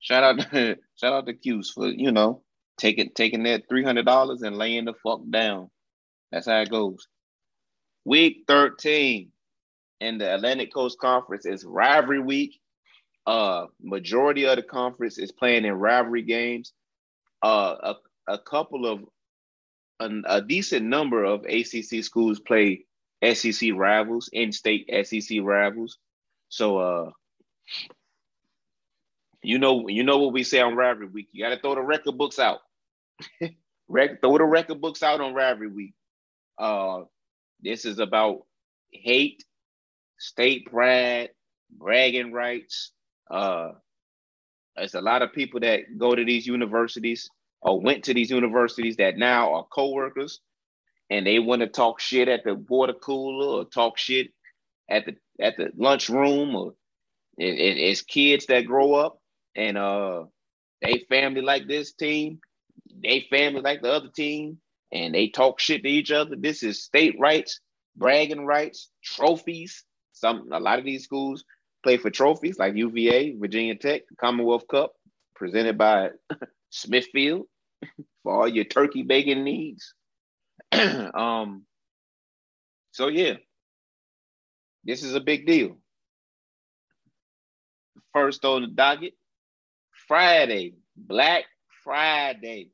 shout 0.00 0.24
out, 0.24 0.46
shout 0.96 1.12
out 1.12 1.26
to 1.26 1.34
Cuse 1.34 1.70
for 1.70 1.88
you 1.88 2.12
know 2.12 2.42
taking 2.78 3.10
taking 3.14 3.44
that 3.44 3.68
three 3.68 3.84
hundred 3.84 4.06
dollars 4.06 4.42
and 4.42 4.56
laying 4.56 4.86
the 4.86 4.94
fuck 5.02 5.20
down. 5.30 5.70
That's 6.30 6.46
how 6.46 6.60
it 6.60 6.70
goes. 6.70 7.06
Week 8.04 8.44
thirteen 8.48 9.30
in 10.00 10.18
the 10.18 10.34
Atlantic 10.34 10.72
Coast 10.72 10.98
Conference 10.98 11.46
is 11.46 11.64
rivalry 11.64 12.20
week. 12.20 12.58
Uh, 13.24 13.66
majority 13.80 14.46
of 14.46 14.56
the 14.56 14.62
conference 14.62 15.16
is 15.16 15.30
playing 15.30 15.64
in 15.64 15.72
rivalry 15.74 16.22
games. 16.22 16.72
Uh, 17.40 17.94
a, 18.26 18.38
couple 18.38 18.86
of 18.86 19.04
a, 20.00 20.10
a 20.26 20.42
decent 20.42 20.86
number 20.86 21.24
of 21.24 21.44
ACC 21.44 22.04
schools 22.04 22.40
play 22.40 22.84
SEC 23.32 23.70
rivals, 23.74 24.28
in-state 24.32 24.88
SEC 25.06 25.38
rivals. 25.42 25.98
So, 26.48 26.78
uh, 26.78 27.10
you 29.42 29.58
know, 29.58 29.88
you 29.88 30.02
know 30.02 30.18
what 30.18 30.32
we 30.32 30.42
say 30.44 30.60
on 30.60 30.76
rivalry 30.76 31.08
week. 31.08 31.28
You 31.32 31.44
got 31.44 31.54
to 31.54 31.60
throw 31.60 31.74
the 31.74 31.82
record 31.82 32.18
books 32.18 32.38
out. 32.38 32.60
Rec- 33.88 34.20
throw 34.20 34.38
the 34.38 34.44
record 34.44 34.80
books 34.80 35.02
out 35.02 35.20
on 35.20 35.34
rivalry 35.34 35.68
week. 35.68 35.94
Uh, 36.58 37.02
this 37.60 37.84
is 37.84 37.98
about 37.98 38.42
hate, 38.90 39.44
state 40.18 40.66
pride, 40.66 41.30
bragging 41.70 42.32
rights. 42.32 42.92
Uh, 43.30 43.72
there's 44.76 44.94
a 44.94 45.00
lot 45.00 45.22
of 45.22 45.32
people 45.32 45.60
that 45.60 45.98
go 45.98 46.14
to 46.14 46.24
these 46.24 46.46
universities 46.46 47.28
or 47.62 47.80
went 47.80 48.04
to 48.04 48.14
these 48.14 48.30
universities 48.30 48.96
that 48.96 49.18
now 49.18 49.54
are 49.54 49.66
co-workers 49.72 50.40
and 51.10 51.26
they 51.26 51.38
want 51.38 51.62
to 51.62 51.68
talk 51.68 52.00
shit 52.00 52.28
at 52.28 52.44
the 52.44 52.54
water 52.54 52.94
cooler 52.94 53.60
or 53.60 53.64
talk 53.66 53.98
shit 53.98 54.28
at 54.90 55.06
the 55.06 55.16
at 55.40 55.56
the 55.56 55.70
lunchroom 55.76 56.56
or 56.56 56.74
it, 57.38 57.54
it, 57.54 57.78
it's 57.78 58.02
kids 58.02 58.46
that 58.46 58.66
grow 58.66 58.94
up 58.94 59.18
and 59.56 59.78
uh 59.78 60.24
they 60.82 61.04
family 61.10 61.42
like 61.42 61.68
this 61.68 61.92
team 61.94 62.34
they 63.02 63.26
family 63.30 63.60
like 63.62 63.82
the 63.82 63.92
other 63.92 64.10
team 64.14 64.58
and 64.92 65.14
they 65.14 65.28
talk 65.28 65.60
shit 65.60 65.82
to 65.82 65.88
each 65.88 66.10
other. 66.10 66.36
This 66.36 66.62
is 66.62 66.84
state 66.84 67.16
rights, 67.18 67.60
bragging 67.96 68.46
rights, 68.46 68.90
trophies. 69.04 69.84
Some 70.12 70.50
a 70.52 70.60
lot 70.60 70.78
of 70.78 70.84
these 70.84 71.04
schools 71.04 71.44
play 71.82 71.96
for 71.98 72.10
trophies 72.10 72.58
like 72.58 72.76
UVA, 72.76 73.36
Virginia 73.36 73.76
Tech, 73.76 74.02
Commonwealth 74.20 74.68
Cup, 74.70 74.92
presented 75.34 75.78
by 75.78 76.10
Smithfield 76.70 77.46
for 78.22 78.32
all 78.32 78.48
your 78.48 78.64
turkey 78.64 79.02
bacon 79.02 79.44
needs. 79.44 79.94
um, 80.72 81.64
so 82.92 83.08
yeah, 83.08 83.34
this 84.84 85.02
is 85.02 85.14
a 85.14 85.20
big 85.20 85.46
deal. 85.46 85.78
First 88.12 88.44
on 88.44 88.62
the 88.62 88.68
docket, 88.68 89.14
Friday, 90.06 90.74
Black 90.96 91.44
Friday 91.84 92.70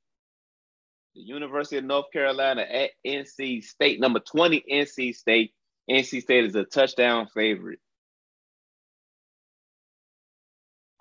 the 1.19 1.25
University 1.25 1.79
of 1.79 1.85
North 1.85 2.07
Carolina 2.13 2.63
at 2.63 2.91
NC 3.07 3.65
State, 3.65 4.01
number 4.01 4.21
20 4.21 4.65
NC 4.71 5.15
State. 5.15 5.53
NC 5.91 6.23
State 6.23 6.45
is 6.45 6.55
a 6.55 6.65
touchdown 6.65 7.27
favorite. 7.35 7.81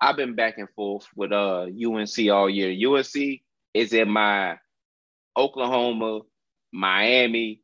I've 0.00 0.16
been 0.16 0.34
back 0.34 0.58
and 0.58 0.68
forth 0.70 1.06
with 1.14 1.32
uh 1.32 1.66
UNC 1.66 2.30
all 2.30 2.50
year. 2.50 2.70
UNC 2.88 3.40
is 3.74 3.92
in 3.92 4.10
my 4.10 4.58
Oklahoma, 5.36 6.20
Miami, 6.72 7.62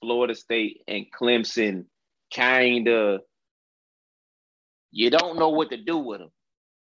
Florida 0.00 0.34
State, 0.34 0.82
and 0.88 1.06
Clemson 1.18 1.86
kind 2.34 2.88
of. 2.88 3.20
You 4.92 5.10
don't 5.10 5.38
know 5.38 5.50
what 5.50 5.70
to 5.70 5.76
do 5.76 5.98
with 5.98 6.20
them. 6.20 6.30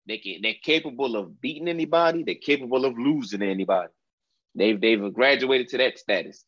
They 0.06 0.18
can, 0.18 0.40
they're 0.42 0.54
capable 0.62 1.16
of 1.16 1.40
beating 1.40 1.68
anybody. 1.68 2.24
They're 2.24 2.36
capable 2.36 2.84
of 2.84 2.98
losing 2.98 3.42
anybody. 3.42 3.92
They've 4.56 4.80
they've 4.80 5.14
graduated 5.14 5.68
to 5.70 5.78
that 5.78 5.98
status. 5.98 6.44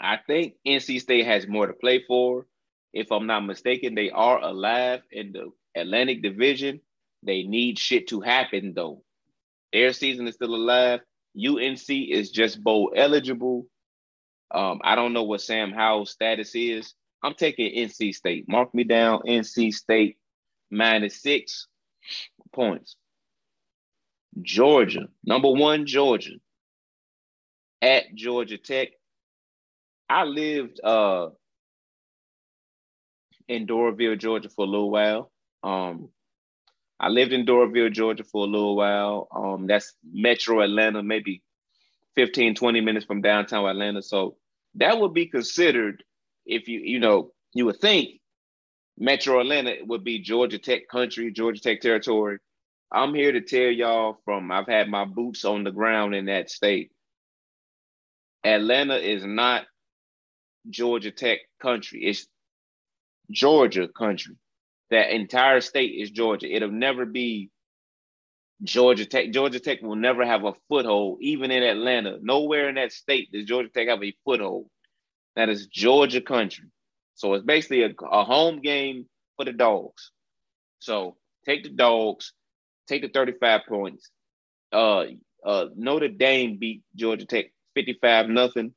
I 0.00 0.18
think 0.26 0.54
NC 0.66 1.00
State 1.02 1.26
has 1.26 1.48
more 1.48 1.68
to 1.68 1.74
play 1.74 2.04
for. 2.08 2.46
If 2.92 3.12
I'm 3.12 3.28
not 3.28 3.42
mistaken, 3.46 3.94
they 3.94 4.10
are 4.10 4.40
alive 4.42 5.02
in 5.12 5.32
the 5.32 5.52
Atlantic 5.80 6.22
Division. 6.22 6.80
They 7.24 7.44
need 7.44 7.78
shit 7.78 8.08
to 8.08 8.22
happen 8.22 8.74
though. 8.76 9.03
Their 9.74 9.92
season 9.92 10.28
is 10.28 10.36
still 10.36 10.54
alive. 10.54 11.00
UNC 11.36 11.90
is 11.90 12.30
just 12.30 12.62
bowl 12.62 12.92
eligible. 12.94 13.66
Um, 14.52 14.80
I 14.84 14.94
don't 14.94 15.12
know 15.12 15.24
what 15.24 15.40
Sam 15.40 15.72
Howell's 15.72 16.12
status 16.12 16.54
is. 16.54 16.94
I'm 17.24 17.34
taking 17.34 17.74
NC 17.74 18.14
State. 18.14 18.44
Mark 18.48 18.72
me 18.72 18.84
down. 18.84 19.22
NC 19.26 19.74
State 19.74 20.16
minus 20.70 21.20
six 21.20 21.66
points. 22.52 22.94
Georgia, 24.42 25.08
number 25.24 25.50
one, 25.50 25.86
Georgia, 25.86 26.34
at 27.82 28.14
Georgia 28.14 28.58
Tech. 28.58 28.90
I 30.08 30.22
lived 30.22 30.78
uh, 30.84 31.30
in 33.48 33.66
Doraville, 33.66 34.18
Georgia 34.20 34.50
for 34.50 34.64
a 34.66 34.68
little 34.68 34.90
while. 34.90 35.32
Um, 35.64 36.10
I 37.04 37.08
lived 37.08 37.34
in 37.34 37.44
Doraville, 37.44 37.92
Georgia 37.92 38.24
for 38.24 38.46
a 38.46 38.48
little 38.48 38.76
while. 38.76 39.28
Um, 39.30 39.66
that's 39.66 39.92
Metro 40.10 40.62
Atlanta, 40.62 41.02
maybe 41.02 41.42
15, 42.14 42.54
20 42.54 42.80
minutes 42.80 43.04
from 43.04 43.20
downtown 43.20 43.68
Atlanta. 43.68 44.00
So 44.00 44.36
that 44.76 44.98
would 44.98 45.12
be 45.12 45.26
considered 45.26 46.02
if 46.46 46.66
you, 46.66 46.80
you 46.80 47.00
know, 47.00 47.32
you 47.52 47.66
would 47.66 47.78
think 47.78 48.20
Metro 48.96 49.38
Atlanta 49.38 49.74
would 49.84 50.02
be 50.02 50.20
Georgia 50.20 50.58
Tech 50.58 50.88
country, 50.88 51.30
Georgia 51.30 51.60
Tech 51.60 51.82
territory. 51.82 52.38
I'm 52.90 53.12
here 53.12 53.32
to 53.32 53.42
tell 53.42 53.70
y'all 53.70 54.16
from 54.24 54.50
I've 54.50 54.66
had 54.66 54.88
my 54.88 55.04
boots 55.04 55.44
on 55.44 55.62
the 55.62 55.72
ground 55.72 56.14
in 56.14 56.24
that 56.26 56.48
state. 56.48 56.90
Atlanta 58.42 58.96
is 58.96 59.26
not 59.26 59.66
Georgia 60.70 61.10
Tech 61.10 61.40
country. 61.60 62.06
It's 62.06 62.26
Georgia 63.30 63.88
country. 63.88 64.36
That 64.94 65.10
entire 65.10 65.60
state 65.60 65.96
is 66.00 66.12
Georgia. 66.12 66.46
It'll 66.46 66.70
never 66.70 67.04
be 67.04 67.50
Georgia 68.62 69.04
Tech. 69.04 69.32
Georgia 69.32 69.58
Tech 69.58 69.82
will 69.82 69.96
never 69.96 70.24
have 70.24 70.44
a 70.44 70.52
foothold, 70.68 71.18
even 71.20 71.50
in 71.50 71.64
Atlanta. 71.64 72.18
Nowhere 72.22 72.68
in 72.68 72.76
that 72.76 72.92
state 72.92 73.32
does 73.32 73.44
Georgia 73.44 73.70
Tech 73.70 73.88
have 73.88 74.04
a 74.04 74.14
foothold. 74.24 74.68
That 75.34 75.48
is 75.48 75.66
Georgia 75.66 76.20
country. 76.20 76.66
So 77.16 77.34
it's 77.34 77.44
basically 77.44 77.82
a, 77.82 77.90
a 78.08 78.22
home 78.24 78.60
game 78.60 79.06
for 79.36 79.44
the 79.44 79.52
dogs. 79.52 80.12
So 80.78 81.16
take 81.44 81.64
the 81.64 81.70
dogs, 81.70 82.32
take 82.86 83.02
the 83.02 83.08
35 83.08 83.62
points. 83.68 84.10
Uh, 84.72 85.06
uh, 85.44 85.66
Notre 85.74 86.06
Dame 86.08 86.56
beat 86.56 86.82
Georgia 86.94 87.26
Tech 87.26 87.46
55 87.74 88.28
nothing. 88.28 88.74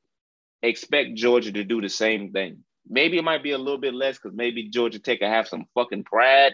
Expect 0.64 1.14
Georgia 1.14 1.52
to 1.52 1.64
do 1.64 1.80
the 1.80 1.90
same 1.90 2.32
thing. 2.32 2.64
Maybe 2.90 3.18
it 3.18 3.24
might 3.24 3.44
be 3.44 3.52
a 3.52 3.58
little 3.58 3.80
bit 3.80 3.94
less 3.94 4.18
because 4.18 4.36
maybe 4.36 4.70
Georgia 4.70 5.00
Tech 5.00 5.22
will 5.22 5.30
have 5.30 5.48
some 5.48 5.66
fucking 5.74 6.04
pride. 6.04 6.54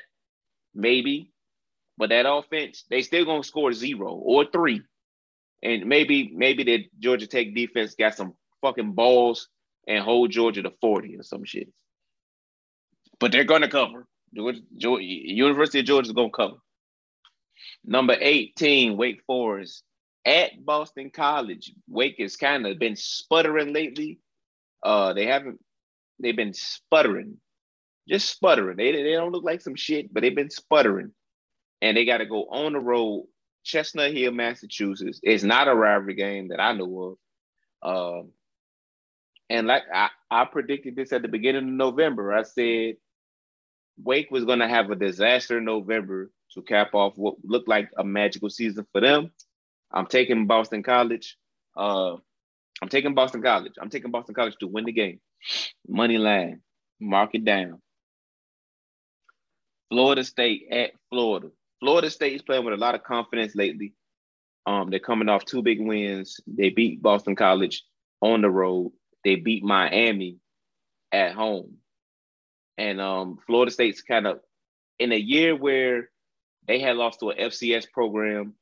Maybe. 0.73 1.31
But 1.97 2.09
that 2.09 2.29
offense, 2.29 2.85
they 2.89 3.01
still 3.01 3.25
gonna 3.25 3.43
score 3.43 3.71
zero 3.71 4.13
or 4.13 4.45
three. 4.51 4.81
And 5.61 5.85
maybe, 5.85 6.31
maybe 6.33 6.63
the 6.63 6.89
Georgia 6.99 7.27
Tech 7.27 7.53
defense 7.53 7.95
got 7.95 8.15
some 8.15 8.33
fucking 8.61 8.93
balls 8.93 9.49
and 9.87 10.03
hold 10.03 10.31
Georgia 10.31 10.63
to 10.63 10.71
40 10.81 11.17
or 11.17 11.23
some 11.23 11.43
shit. 11.43 11.71
But 13.19 13.31
they're 13.31 13.43
gonna 13.43 13.69
cover. 13.69 14.07
Georgia, 14.35 14.61
Georgia, 14.75 15.03
University 15.03 15.79
of 15.79 15.85
Georgia 15.85 16.07
is 16.07 16.13
gonna 16.13 16.29
cover. 16.31 16.57
Number 17.85 18.15
18, 18.19 18.97
Wake 18.97 19.21
Forest 19.27 19.83
at 20.25 20.65
Boston 20.65 21.11
College. 21.11 21.71
Wake 21.87 22.15
has 22.19 22.35
kind 22.35 22.65
of 22.65 22.79
been 22.79 22.95
sputtering 22.95 23.73
lately. 23.73 24.19
Uh, 24.81 25.13
they 25.13 25.25
haven't, 25.25 25.59
they've 26.19 26.35
been 26.35 26.53
sputtering, 26.53 27.37
just 28.07 28.29
sputtering. 28.29 28.77
They, 28.77 28.91
they 28.91 29.13
don't 29.13 29.31
look 29.31 29.43
like 29.43 29.61
some 29.61 29.75
shit, 29.75 30.13
but 30.13 30.21
they've 30.21 30.35
been 30.35 30.49
sputtering. 30.49 31.11
And 31.81 31.97
they 31.97 32.05
got 32.05 32.19
to 32.19 32.25
go 32.25 32.45
on 32.45 32.73
the 32.73 32.79
road, 32.79 33.27
Chestnut 33.63 34.13
Hill, 34.13 34.31
Massachusetts. 34.31 35.19
It's 35.21 35.43
not 35.43 35.67
a 35.67 35.75
rivalry 35.75 36.15
game 36.15 36.49
that 36.49 36.61
I 36.61 36.73
know 36.73 37.17
of. 37.83 38.21
Um, 38.21 38.31
and 39.49 39.67
like 39.67 39.83
I, 39.93 40.09
I 40.31 40.45
predicted 40.45 40.95
this 40.95 41.11
at 41.11 41.21
the 41.21 41.27
beginning 41.27 41.63
of 41.63 41.69
November, 41.69 42.33
I 42.33 42.43
said 42.43 42.95
Wake 44.01 44.31
was 44.31 44.45
going 44.45 44.59
to 44.59 44.67
have 44.67 44.89
a 44.89 44.95
disaster 44.95 45.57
in 45.57 45.65
November 45.65 46.31
to 46.53 46.61
cap 46.61 46.93
off 46.93 47.17
what 47.17 47.35
looked 47.43 47.67
like 47.67 47.89
a 47.97 48.03
magical 48.03 48.49
season 48.49 48.87
for 48.91 49.01
them. 49.01 49.31
I'm 49.91 50.07
taking 50.07 50.47
Boston 50.47 50.83
College. 50.83 51.37
Uh, 51.75 52.17
I'm 52.83 52.89
taking 52.89 53.13
Boston 53.13 53.41
College. 53.41 53.71
I'm 53.79 53.89
taking 53.89 54.11
Boston 54.11 54.35
College 54.35 54.57
to 54.59 54.67
win 54.67 54.83
the 54.83 54.91
game. 54.91 55.21
Money 55.87 56.17
line, 56.17 56.59
mark 56.99 57.29
it 57.33 57.45
down. 57.45 57.81
Florida 59.89 60.21
State 60.25 60.67
at 60.69 60.91
Florida. 61.09 61.47
Florida 61.79 62.09
State 62.09 62.33
is 62.33 62.41
playing 62.41 62.65
with 62.65 62.73
a 62.73 62.77
lot 62.77 62.93
of 62.93 63.05
confidence 63.05 63.55
lately. 63.55 63.93
Um, 64.65 64.89
they're 64.89 64.99
coming 64.99 65.29
off 65.29 65.45
two 65.45 65.61
big 65.61 65.79
wins. 65.79 66.41
They 66.45 66.71
beat 66.71 67.01
Boston 67.01 67.37
College 67.37 67.85
on 68.19 68.41
the 68.41 68.49
road. 68.49 68.91
They 69.23 69.35
beat 69.35 69.63
Miami 69.63 70.39
at 71.13 71.31
home. 71.33 71.77
And 72.77 72.99
um, 72.99 73.37
Florida 73.47 73.71
State's 73.71 74.01
kind 74.01 74.27
of 74.27 74.41
in 74.99 75.13
a 75.13 75.17
year 75.17 75.55
where 75.55 76.09
they 76.67 76.79
had 76.79 76.97
lost 76.97 77.21
to 77.21 77.29
an 77.29 77.37
FCS 77.37 77.89
program. 77.93 78.55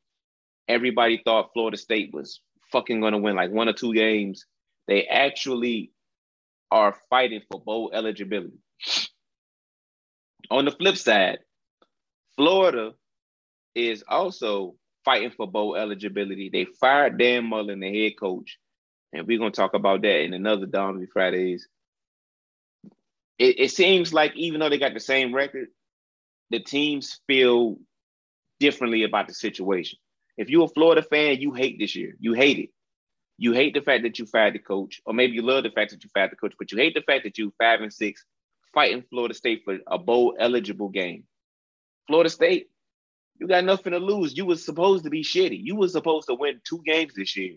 Everybody 0.68 1.24
thought 1.26 1.54
Florida 1.56 1.78
State 1.78 2.14
was 2.14 2.40
fucking 2.72 3.02
going 3.02 3.14
to 3.14 3.20
win 3.20 3.36
like 3.36 3.52
one 3.52 3.70
or 3.70 3.74
two 3.74 3.94
games. 3.94 4.46
They 4.88 5.06
actually 5.06 5.92
are 6.72 6.96
fighting 7.10 7.42
for 7.52 7.62
bowl 7.62 7.92
eligibility. 7.94 8.60
On 10.50 10.66
the 10.66 10.72
flip 10.72 10.98
side, 10.98 11.40
Florida 12.36 12.94
is 13.76 14.04
also 14.08 14.76
fighting 15.06 15.32
for 15.32 15.48
bowl 15.48 15.76
eligibility. 15.76 16.50
They 16.52 16.66
fired 16.66 17.18
Dan 17.18 17.46
Mullen, 17.46 17.80
the 17.80 18.04
head 18.04 18.14
coach, 18.20 18.58
and 19.14 19.28
we're 19.28 19.40
gonna 19.40 19.52
talk 19.52 19.74
about 19.74 20.02
that 20.04 20.22
in 20.22 20.34
another 20.34 20.66
Donovan 20.66 21.08
Fridays. 21.12 21.68
It, 23.40 23.60
it 23.60 23.72
seems 23.72 24.14
like 24.14 24.36
even 24.36 24.60
though 24.60 24.70
they 24.70 24.78
got 24.78 24.94
the 24.94 25.00
same 25.00 25.34
record, 25.34 25.68
the 26.52 26.60
teams 26.60 27.20
feel 27.28 27.78
differently 28.60 29.04
about 29.04 29.28
the 29.28 29.34
situation. 29.34 30.00
If 30.38 30.50
you're 30.50 30.66
a 30.66 30.70
Florida 30.70 31.02
fan, 31.02 31.40
you 31.40 31.54
hate 31.54 31.78
this 31.80 31.96
year. 31.96 32.16
You 32.20 32.34
hate 32.34 32.60
it. 32.60 32.70
You 33.38 33.54
hate 33.54 33.74
the 33.74 33.82
fact 33.82 34.04
that 34.04 34.20
you 34.20 34.26
fired 34.26 34.54
the 34.54 34.60
coach, 34.60 35.02
or 35.06 35.14
maybe 35.14 35.34
you 35.34 35.42
love 35.42 35.64
the 35.64 35.72
fact 35.72 35.92
that 35.92 36.04
you 36.04 36.10
fired 36.14 36.32
the 36.32 36.36
coach, 36.36 36.54
but 36.60 36.72
you 36.72 36.78
hate 36.78 36.94
the 36.94 37.02
fact 37.02 37.24
that 37.24 37.38
you 37.38 37.52
five 37.58 37.82
and 37.82 37.92
six 37.92 38.24
fighting 38.74 39.04
Florida 39.10 39.34
State 39.34 39.64
for 39.66 39.80
a 39.88 39.98
bowl 39.98 40.36
eligible 40.40 40.90
game. 40.90 41.24
Florida 42.08 42.30
State, 42.30 42.68
you 43.40 43.48
got 43.48 43.64
nothing 43.64 43.94
to 43.94 44.00
lose. 44.00 44.38
You 44.38 44.46
was 44.46 44.64
supposed 44.64 45.06
to 45.06 45.10
be 45.10 45.24
shitty. 45.24 45.60
You 45.64 45.76
was 45.76 45.92
supposed 45.92 46.28
to 46.28 46.36
win 46.36 46.62
two 46.64 46.84
games 46.86 47.14
this 47.16 47.36
year. 47.36 47.56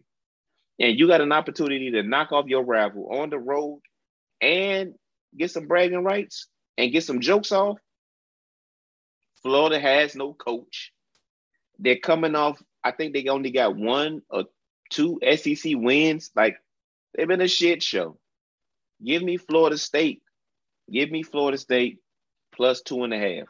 And 0.81 0.99
you 0.99 1.07
got 1.07 1.21
an 1.21 1.33
opportunity 1.33 1.91
to 1.91 2.03
knock 2.03 2.33
off 2.33 2.47
your 2.47 2.65
rival 2.65 3.11
on 3.13 3.29
the 3.29 3.39
road 3.39 3.83
and 4.41 4.95
get 5.37 5.51
some 5.51 5.67
bragging 5.67 6.03
rights 6.03 6.49
and 6.79 6.91
get 6.93 7.05
some 7.05 7.21
jokes 7.21 7.53
off. 7.53 7.79
Florida 9.43 9.79
has 9.79 10.17
no 10.17 10.33
coach. 10.33 10.94
They're 11.79 11.99
coming 11.99 12.35
off, 12.35 12.63
I 12.83 12.93
think 12.93 13.15
they 13.15 13.27
only 13.29 13.51
got 13.51 13.77
one 13.77 14.23
or 14.31 14.45
two 14.91 15.19
SEC 15.37 15.73
wins. 15.75 16.31
Like 16.35 16.57
they've 17.15 17.29
been 17.29 17.41
a 17.41 17.49
shit 17.49 17.83
show. 17.83 18.19
Give 19.05 19.23
me 19.23 19.37
Florida 19.37 19.79
State. 19.79 20.23
Give 20.91 21.11
me 21.11 21.23
Florida 21.23 21.59
State 21.59 21.99
plus 22.55 22.83
two 22.83 23.05
and 23.05 23.13
a 23.13 23.19
half. 23.19 23.49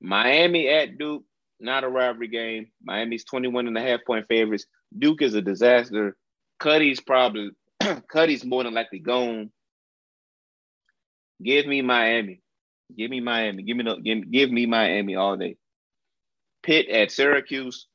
Miami 0.00 0.68
at 0.68 0.98
Duke, 0.98 1.24
not 1.60 1.84
a 1.84 1.88
rivalry 1.88 2.28
game. 2.28 2.66
Miami's 2.82 3.24
21 3.24 3.68
and 3.68 3.78
a 3.78 3.80
half 3.80 4.00
point 4.04 4.26
favorites. 4.28 4.66
Duke 4.96 5.22
is 5.22 5.34
a 5.34 5.40
disaster. 5.42 6.16
Cuddy's 6.58 7.00
probably 7.00 7.50
Cuddy's 8.08 8.44
more 8.44 8.64
than 8.64 8.74
likely 8.74 8.98
gone. 8.98 9.50
Give 11.42 11.66
me 11.66 11.82
Miami. 11.82 12.40
Give 12.96 13.10
me 13.10 13.20
Miami. 13.20 13.62
Give 13.62 13.76
me 13.76 13.84
no, 13.84 13.96
give, 13.96 14.30
give 14.30 14.50
me 14.50 14.66
Miami 14.66 15.16
all 15.16 15.36
day. 15.36 15.56
Pitt 16.62 16.88
at 16.88 17.10
Syracuse. 17.10 17.86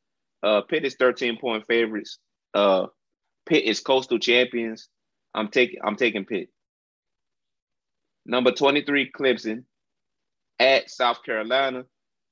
Uh, 0.44 0.62
Pitt 0.62 0.86
is 0.86 0.96
13 0.96 1.38
point 1.38 1.66
favorites. 1.68 2.20
Uh, 2.54 2.88
Pitt 3.46 3.64
is 3.64 3.80
coastal 3.80 4.20
champions. 4.20 4.90
I'm 5.34 5.50
taking 5.50 5.80
I'm 5.84 5.96
taking 5.96 6.26
Pitt. 6.26 6.50
Number 8.26 8.52
23, 8.52 9.12
Clemson 9.12 9.64
at 10.60 10.90
South 10.90 11.24
Carolina. 11.24 11.86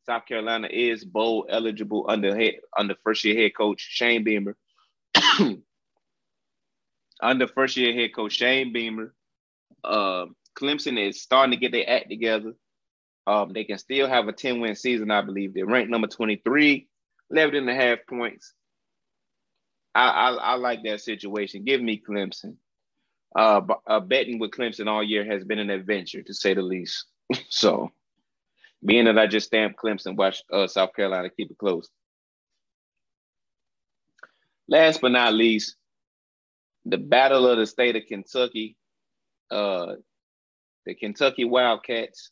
South 0.05 0.25
Carolina 0.27 0.67
is 0.69 1.05
bowl 1.05 1.47
eligible 1.49 2.05
under 2.09 2.35
head, 2.35 2.55
under 2.77 2.95
first 3.03 3.23
year 3.23 3.41
head 3.41 3.55
coach 3.55 3.79
Shane 3.79 4.23
Beamer. 4.23 4.55
under 7.21 7.47
first 7.47 7.77
year 7.77 7.93
head 7.93 8.13
coach 8.13 8.33
Shane 8.33 8.73
Beamer. 8.73 9.13
Uh, 9.83 10.25
Clemson 10.59 10.99
is 10.99 11.21
starting 11.21 11.51
to 11.51 11.57
get 11.57 11.71
their 11.71 11.89
act 11.89 12.09
together. 12.09 12.53
Um, 13.27 13.53
they 13.53 13.63
can 13.63 13.77
still 13.77 14.07
have 14.07 14.27
a 14.27 14.33
10 14.33 14.59
win 14.59 14.75
season, 14.75 15.11
I 15.11 15.21
believe. 15.21 15.53
They're 15.53 15.65
ranked 15.65 15.89
number 15.89 16.07
23, 16.07 16.87
11 17.31 17.55
and 17.55 17.69
a 17.69 17.73
half 17.73 17.99
points. 18.07 18.53
I, 19.95 20.09
I, 20.09 20.31
I 20.33 20.55
like 20.55 20.83
that 20.83 21.01
situation. 21.01 21.63
Give 21.63 21.81
me 21.81 22.01
Clemson. 22.07 22.57
Uh, 23.35 23.61
uh, 23.87 23.99
betting 23.99 24.39
with 24.39 24.51
Clemson 24.51 24.87
all 24.87 25.03
year 25.03 25.25
has 25.25 25.43
been 25.43 25.59
an 25.59 25.69
adventure, 25.69 26.21
to 26.21 26.33
say 26.33 26.53
the 26.53 26.61
least. 26.61 27.05
so 27.49 27.91
being 28.85 29.05
that 29.05 29.17
I 29.17 29.27
just 29.27 29.47
stamped 29.47 29.79
Clemson, 29.79 30.15
watch 30.15 30.43
uh, 30.51 30.67
South 30.67 30.93
Carolina 30.95 31.29
keep 31.29 31.49
it 31.49 31.57
close. 31.57 31.89
Last 34.67 35.01
but 35.01 35.11
not 35.11 35.33
least, 35.33 35.75
the 36.85 36.97
battle 36.97 37.47
of 37.47 37.57
the 37.57 37.65
state 37.65 37.95
of 37.95 38.03
Kentucky. 38.07 38.77
Uh, 39.49 39.95
the 40.85 40.93
Kentucky 40.93 41.45
Wildcats 41.45 42.31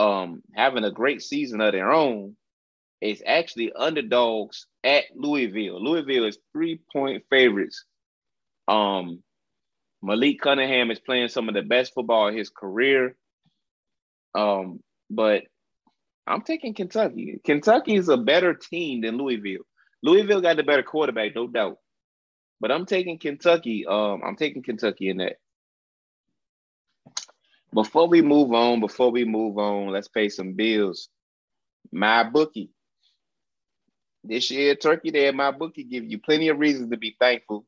um, 0.00 0.42
having 0.54 0.84
a 0.84 0.90
great 0.90 1.20
season 1.20 1.60
of 1.60 1.72
their 1.72 1.92
own 1.92 2.34
is 3.02 3.22
actually 3.26 3.72
underdogs 3.72 4.66
at 4.82 5.04
Louisville. 5.14 5.82
Louisville 5.82 6.24
is 6.24 6.38
three 6.54 6.80
point 6.90 7.24
favorites. 7.28 7.84
Um, 8.66 9.22
Malik 10.02 10.40
Cunningham 10.40 10.90
is 10.90 11.00
playing 11.00 11.28
some 11.28 11.48
of 11.48 11.54
the 11.54 11.62
best 11.62 11.92
football 11.92 12.28
of 12.28 12.34
his 12.34 12.48
career. 12.48 13.14
Um, 14.34 14.80
but 15.10 15.42
I'm 16.26 16.42
taking 16.42 16.72
Kentucky. 16.72 17.38
Kentucky 17.44 17.94
is 17.94 18.08
a 18.08 18.16
better 18.16 18.54
team 18.54 19.02
than 19.02 19.18
Louisville. 19.18 19.64
Louisville 20.02 20.40
got 20.40 20.56
the 20.56 20.62
better 20.62 20.82
quarterback, 20.82 21.34
no 21.34 21.46
doubt. 21.46 21.76
But 22.58 22.72
I'm 22.72 22.86
taking 22.86 23.18
Kentucky. 23.18 23.84
Um, 23.86 24.22
I'm 24.24 24.36
taking 24.36 24.62
Kentucky 24.62 25.10
in 25.10 25.18
that. 25.18 25.36
Before 27.72 28.08
we 28.08 28.20
move 28.20 28.52
on, 28.52 28.80
before 28.80 29.10
we 29.10 29.24
move 29.24 29.58
on, 29.58 29.88
let's 29.88 30.08
pay 30.08 30.28
some 30.28 30.54
bills. 30.54 31.08
My 31.92 32.24
bookie. 32.24 32.70
This 34.24 34.50
year, 34.50 34.74
Turkey 34.74 35.10
Day 35.10 35.30
my 35.30 35.50
bookie 35.50 35.84
give 35.84 36.04
you 36.04 36.18
plenty 36.18 36.48
of 36.48 36.58
reasons 36.58 36.90
to 36.90 36.96
be 36.96 37.16
thankful. 37.18 37.64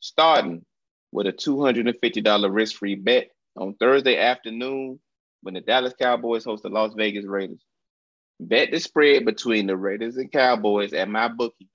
Starting 0.00 0.64
with 1.12 1.26
a 1.26 1.32
$250 1.32 2.52
risk-free 2.52 2.96
bet 2.96 3.30
on 3.56 3.74
Thursday 3.74 4.18
afternoon 4.18 4.98
when 5.42 5.54
the 5.54 5.60
Dallas 5.60 5.94
Cowboys 5.98 6.44
host 6.44 6.62
the 6.64 6.68
Las 6.68 6.92
Vegas 6.94 7.24
Raiders. 7.24 7.64
Bet 8.40 8.72
the 8.72 8.80
spread 8.80 9.24
between 9.24 9.66
the 9.66 9.76
Raiders 9.76 10.16
and 10.16 10.30
Cowboys 10.30 10.92
at 10.92 11.08
my 11.08 11.28
bookie. 11.28 11.68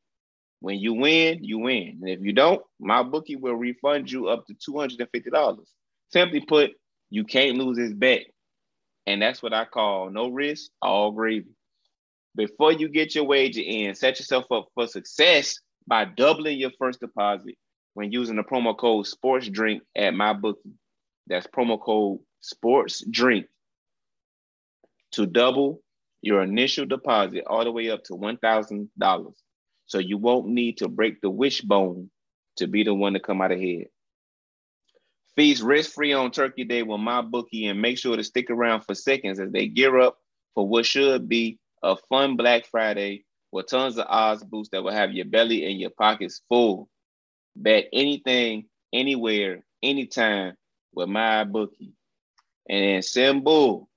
When 0.59 0.77
you 0.77 0.93
win, 0.93 1.43
you 1.43 1.59
win. 1.59 1.99
And 2.01 2.09
if 2.09 2.19
you 2.21 2.33
don't, 2.33 2.61
my 2.79 3.01
bookie 3.01 3.37
will 3.37 3.55
refund 3.55 4.11
you 4.11 4.27
up 4.27 4.45
to 4.47 4.53
$250. 4.53 5.57
Simply 6.11 6.41
put, 6.41 6.71
you 7.09 7.23
can't 7.23 7.57
lose 7.57 7.77
this 7.77 7.93
bet. 7.93 8.25
And 9.07 9.21
that's 9.21 9.41
what 9.41 9.53
I 9.53 9.65
call 9.65 10.09
no 10.09 10.29
risk, 10.29 10.69
all 10.81 11.11
gravy. 11.11 11.49
Before 12.35 12.71
you 12.71 12.89
get 12.89 13.15
your 13.15 13.23
wager 13.25 13.61
in, 13.61 13.95
set 13.95 14.19
yourself 14.19 14.45
up 14.51 14.67
for 14.75 14.87
success 14.87 15.59
by 15.87 16.05
doubling 16.05 16.59
your 16.59 16.71
first 16.77 16.99
deposit 16.99 17.55
when 17.95 18.11
using 18.11 18.35
the 18.35 18.43
promo 18.43 18.77
code 18.77 19.07
sports 19.07 19.49
drink 19.49 19.83
at 19.95 20.13
my 20.13 20.33
bookie. 20.33 20.75
That's 21.27 21.47
promo 21.47 21.81
code 21.81 22.19
sports 22.41 23.03
drink 23.09 23.47
to 25.13 25.25
double 25.25 25.81
your 26.21 26.43
initial 26.43 26.85
deposit 26.85 27.43
all 27.47 27.63
the 27.63 27.71
way 27.71 27.89
up 27.89 28.03
to 28.05 28.13
$1,000. 28.13 29.33
So 29.85 29.97
you 29.97 30.17
won't 30.17 30.47
need 30.47 30.77
to 30.77 30.87
break 30.87 31.19
the 31.21 31.29
wishbone 31.29 32.11
to 32.57 32.67
be 32.67 32.83
the 32.83 32.93
one 32.93 33.13
to 33.13 33.19
come 33.19 33.41
out 33.41 33.51
ahead. 33.51 33.87
Feast 35.35 35.63
risk 35.63 35.93
free 35.93 36.13
on 36.13 36.31
Turkey 36.31 36.63
Day 36.63 36.83
with 36.83 36.99
my 36.99 37.21
bookie 37.21 37.67
and 37.67 37.81
make 37.81 37.97
sure 37.97 38.17
to 38.17 38.23
stick 38.23 38.49
around 38.49 38.81
for 38.81 38.95
seconds 38.95 39.39
as 39.39 39.51
they 39.51 39.67
gear 39.67 39.99
up 39.99 40.17
for 40.55 40.67
what 40.67 40.85
should 40.85 41.29
be 41.29 41.59
a 41.83 41.95
fun 42.09 42.35
Black 42.35 42.65
Friday 42.65 43.23
with 43.51 43.67
tons 43.67 43.97
of 43.97 44.05
odds 44.09 44.43
boosts 44.43 44.71
that 44.71 44.83
will 44.83 44.91
have 44.91 45.13
your 45.13 45.25
belly 45.25 45.69
and 45.69 45.79
your 45.79 45.91
pockets 45.91 46.41
full. 46.49 46.89
Bet 47.55 47.85
anything, 47.93 48.65
anywhere, 48.93 49.63
anytime 49.81 50.53
with 50.93 51.09
my 51.09 51.43
bookie. 51.43 51.93
And 52.69 52.83
then 52.83 53.01
Symbol. 53.01 53.89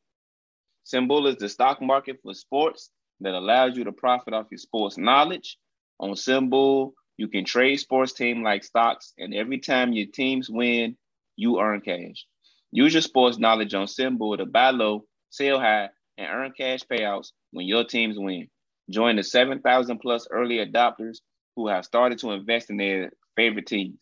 SimBull 0.84 1.28
is 1.28 1.36
the 1.36 1.48
stock 1.48 1.80
market 1.80 2.18
for 2.22 2.34
sports 2.34 2.90
that 3.20 3.34
allows 3.34 3.76
you 3.76 3.84
to 3.84 3.92
profit 3.92 4.34
off 4.34 4.48
your 4.50 4.58
sports 4.58 4.98
knowledge. 4.98 5.56
On 6.00 6.10
SimBull, 6.10 6.92
you 7.16 7.28
can 7.28 7.44
trade 7.44 7.76
sports 7.76 8.12
team 8.12 8.42
like 8.42 8.64
stocks, 8.64 9.12
and 9.18 9.34
every 9.34 9.58
time 9.58 9.92
your 9.92 10.08
teams 10.12 10.50
win, 10.50 10.96
you 11.42 11.60
earn 11.60 11.80
cash. 11.80 12.26
Use 12.70 12.94
your 12.94 13.02
sports 13.02 13.38
knowledge 13.38 13.74
on 13.74 13.86
SimBull 13.86 14.38
to 14.38 14.46
buy 14.46 14.70
low, 14.70 15.04
sell 15.30 15.58
high, 15.60 15.90
and 16.16 16.28
earn 16.30 16.52
cash 16.56 16.80
payouts 16.90 17.32
when 17.50 17.66
your 17.66 17.84
teams 17.84 18.18
win. 18.18 18.48
Join 18.90 19.16
the 19.16 19.22
7,000 19.22 19.98
plus 19.98 20.26
early 20.30 20.64
adopters 20.64 21.18
who 21.56 21.68
have 21.68 21.84
started 21.84 22.18
to 22.20 22.30
invest 22.30 22.70
in 22.70 22.78
their 22.78 23.10
favorite 23.36 23.66
teams. 23.66 24.00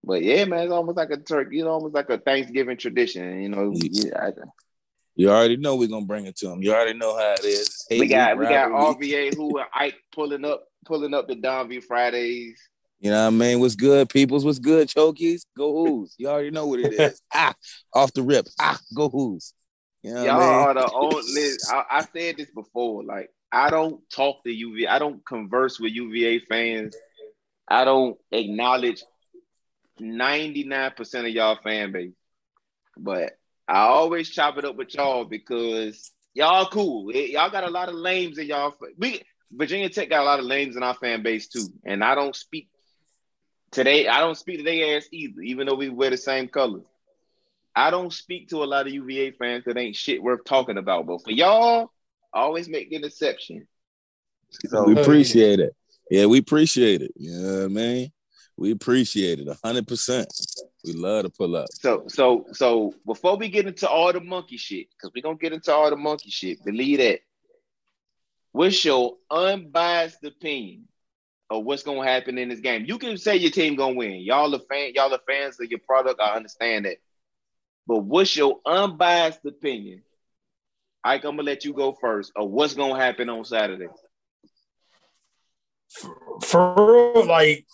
But 0.03 0.23
yeah, 0.23 0.45
man, 0.47 0.65
it's 0.65 0.73
almost 0.73 0.97
like 0.97 1.11
a 1.11 1.19
turkey, 1.19 1.59
you 1.59 1.65
know, 1.65 1.71
almost 1.71 1.95
like 1.95 2.09
a 2.09 2.19
Thanksgiving 2.19 2.77
tradition. 2.77 3.43
You 3.43 3.49
know, 3.51 3.73
yeah, 3.75 4.29
I, 4.29 4.33
you 5.15 5.29
already 5.29 5.57
know 5.57 5.77
we're 5.77 5.89
gonna 5.89 6.07
bring 6.07 6.27
it 6.27 6.37
to 6.39 6.49
them. 6.49 6.63
You 6.63 6.73
already 6.73 6.99
know 6.99 7.17
how 7.17 7.35
it 7.35 7.45
is. 7.45 7.87
we 7.91 8.07
got 8.07 8.39
we 8.39 8.45
got 8.47 8.71
RVA 8.71 9.35
who 9.35 9.59
are 9.59 9.69
Ike 9.75 9.97
pulling 10.13 10.45
up 10.45 10.65
pulling 10.87 11.13
up 11.13 11.29
the 11.29 11.37
Donview 11.37 11.83
Fridays. 11.85 12.59
You 13.01 13.11
know 13.11 13.23
what 13.23 13.29
I 13.29 13.31
mean? 13.31 13.61
What's 13.61 13.77
good, 13.77 14.09
peoples? 14.11 14.45
What's 14.45 14.59
good, 14.59 14.89
chokies? 14.89 15.43
Go 15.57 15.85
who's. 15.85 16.15
You 16.19 16.29
already 16.29 16.51
know 16.51 16.67
what 16.67 16.81
it 16.81 16.93
is. 16.93 17.21
ah, 17.35 17.55
off 17.95 18.13
the 18.13 18.23
rip. 18.23 18.47
Ah, 18.59 18.79
go 18.95 19.09
who's. 19.09 19.55
You 20.03 20.15
know 20.15 20.25
Y'all 20.25 20.41
I 20.41 20.47
mean? 20.47 20.55
are 20.55 20.75
the 20.75 20.93
only. 20.93 21.51
I, 21.71 21.99
I 21.99 22.01
said 22.15 22.37
this 22.37 22.51
before. 22.51 23.05
Like 23.05 23.31
I 23.53 23.71
don't 23.71 24.09
talk 24.11 24.45
to 24.45 24.53
UVA. 24.53 24.87
I 24.87 24.99
don't 24.99 25.25
converse 25.27 25.81
with 25.81 25.93
UVA 25.93 26.41
fans. 26.41 26.97
I 27.69 27.85
don't 27.85 28.17
acknowledge 28.31 29.03
99% 30.01 31.15
of 31.21 31.29
y'all 31.29 31.59
fan 31.63 31.93
base. 31.93 32.13
But 32.97 33.33
I 33.67 33.81
always 33.83 34.31
chop 34.31 34.59
it 34.59 34.65
up 34.65 34.77
with 34.77 34.95
y'all 34.95 35.25
because 35.25 36.11
y'all 36.35 36.67
cool. 36.67 37.13
Y'all 37.13 37.51
got 37.51 37.65
a 37.65 37.71
lot 37.71 37.89
of 37.89 37.95
lames 37.95 38.39
in 38.39 38.47
y'all. 38.47 38.75
We 38.99 39.23
Virginia 39.53 39.89
Tech 39.89 40.09
got 40.09 40.23
a 40.23 40.25
lot 40.25 40.39
of 40.39 40.45
lames 40.45 40.77
in 40.77 40.83
our 40.83 40.95
fan 40.95 41.23
base 41.23 41.49
too. 41.49 41.67
And 41.85 42.05
I 42.05 42.15
don't 42.15 42.37
speak 42.37 42.69
today. 43.71 44.07
I 44.09 44.21
don't 44.21 44.37
speak 44.37 44.59
to 44.59 44.65
their 44.65 44.97
ass 44.97 45.07
either, 45.13 45.41
even 45.43 45.67
though 45.67 45.75
we 45.75 45.89
wear 45.89 46.11
the 46.11 46.17
same 46.17 46.49
colors. 46.49 46.85
I 47.75 47.91
don't 47.91 48.13
speak 48.13 48.49
to 48.49 48.63
a 48.63 48.67
lot 48.67 48.87
of 48.87 48.93
UVA 48.93 49.33
fans 49.33 49.65
that 49.65 49.77
ain't 49.77 49.97
shit 49.97 50.23
worth 50.23 50.45
talking 50.45 50.77
about. 50.77 51.07
But 51.07 51.23
for 51.23 51.31
y'all, 51.31 51.93
always 52.33 52.69
make 52.69 52.91
the 52.91 52.97
exception. 52.97 53.67
So 54.69 54.85
we 54.85 54.97
uh, 54.97 55.01
appreciate 55.01 55.61
it. 55.61 55.75
Yeah, 56.11 56.27
we 56.27 56.39
appreciate 56.39 57.03
it. 57.03 57.13
You 57.17 57.31
know 57.33 57.59
what 57.59 57.65
I 57.65 57.69
mean? 57.69 58.13
We 58.57 58.73
appreciate 58.73 59.39
it 59.39 59.49
hundred 59.65 59.87
percent. 59.87 60.29
We 60.85 60.93
love 60.93 61.25
to 61.25 61.31
pull 61.31 61.57
up. 61.57 61.69
So 61.73 62.05
so 62.09 62.47
so 62.53 62.95
before 63.07 63.37
we 63.37 63.49
get 63.49 63.67
into 63.67 63.89
all 63.89 64.13
the 64.13 64.21
monkey 64.21 64.57
shit, 64.57 64.89
because 64.91 65.13
we're 65.15 65.23
gonna 65.23 65.37
get 65.37 65.53
into 65.53 65.73
all 65.73 65.89
the 65.89 65.97
monkey 65.97 66.31
shit, 66.31 66.65
believe 66.65 66.99
that. 66.99 67.21
What's 68.53 68.85
your 68.85 69.17
unbiased 69.31 70.25
opinion 70.25 70.89
of 71.49 71.65
what's 71.65 71.85
gonna 71.85 72.05
happen 72.05 72.37
in 72.37 72.49
this 72.49 72.61
game? 72.61 72.85
You 72.85 72.99
can 72.99 73.17
say 73.17 73.37
your 73.37 73.53
team 73.53 73.77
gonna 73.77 73.95
win. 73.95 74.21
Y'all 74.21 74.55
are 74.55 74.59
fan, 74.59 74.93
y'all 74.95 75.15
are 75.15 75.21
fans 75.27 75.61
of 75.61 75.71
your 75.71 75.81
product. 75.81 76.21
I 76.21 76.35
understand 76.35 76.85
that. 76.85 76.97
But 77.87 77.99
what's 77.99 78.37
your 78.37 78.61
unbiased 78.67 79.45
opinion? 79.45 80.03
Ike, 81.03 81.25
I'm 81.25 81.37
gonna 81.37 81.43
let 81.43 81.65
you 81.65 81.73
go 81.73 81.97
first 82.01 82.33
of 82.37 82.51
what's 82.51 82.75
gonna 82.75 83.01
happen 83.01 83.29
on 83.29 83.45
Saturday. 83.45 83.89
For, 85.91 86.17
for 86.43 87.25
like 87.25 87.67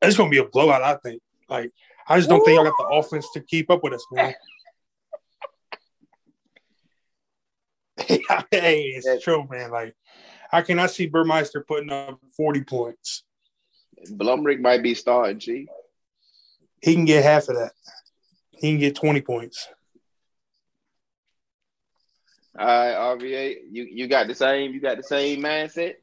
it's 0.00 0.16
gonna 0.16 0.30
be 0.30 0.38
a 0.38 0.44
blowout. 0.44 0.82
I 0.82 0.96
think. 0.96 1.22
Like, 1.48 1.70
I 2.08 2.16
just 2.16 2.28
don't 2.28 2.40
Ooh. 2.40 2.44
think 2.44 2.60
I 2.60 2.64
got 2.64 2.74
the 2.78 2.84
offense 2.84 3.28
to 3.34 3.40
keep 3.40 3.70
up 3.70 3.82
with 3.82 3.92
us, 3.92 4.06
man. 4.10 4.34
hey, 8.50 8.94
it's 8.96 9.22
true, 9.22 9.46
man. 9.50 9.70
Like, 9.70 9.94
I 10.50 10.62
cannot 10.62 10.90
see 10.90 11.06
Burmeister 11.06 11.64
putting 11.66 11.90
up 11.90 12.18
forty 12.36 12.64
points. 12.64 13.24
Blumrick 14.08 14.60
might 14.60 14.82
be 14.82 14.94
starting, 14.94 15.38
G. 15.38 15.68
He 16.80 16.94
can 16.94 17.04
get 17.04 17.22
half 17.22 17.48
of 17.48 17.56
that. 17.56 17.72
He 18.52 18.70
can 18.72 18.80
get 18.80 18.96
twenty 18.96 19.20
points. 19.20 19.68
All 22.58 22.66
right, 22.66 22.94
RVA, 23.18 23.56
you 23.70 23.84
you 23.84 24.08
got 24.08 24.26
the 24.26 24.34
same. 24.34 24.72
You 24.72 24.80
got 24.80 24.96
the 24.96 25.02
same 25.02 25.40
mindset. 25.42 25.94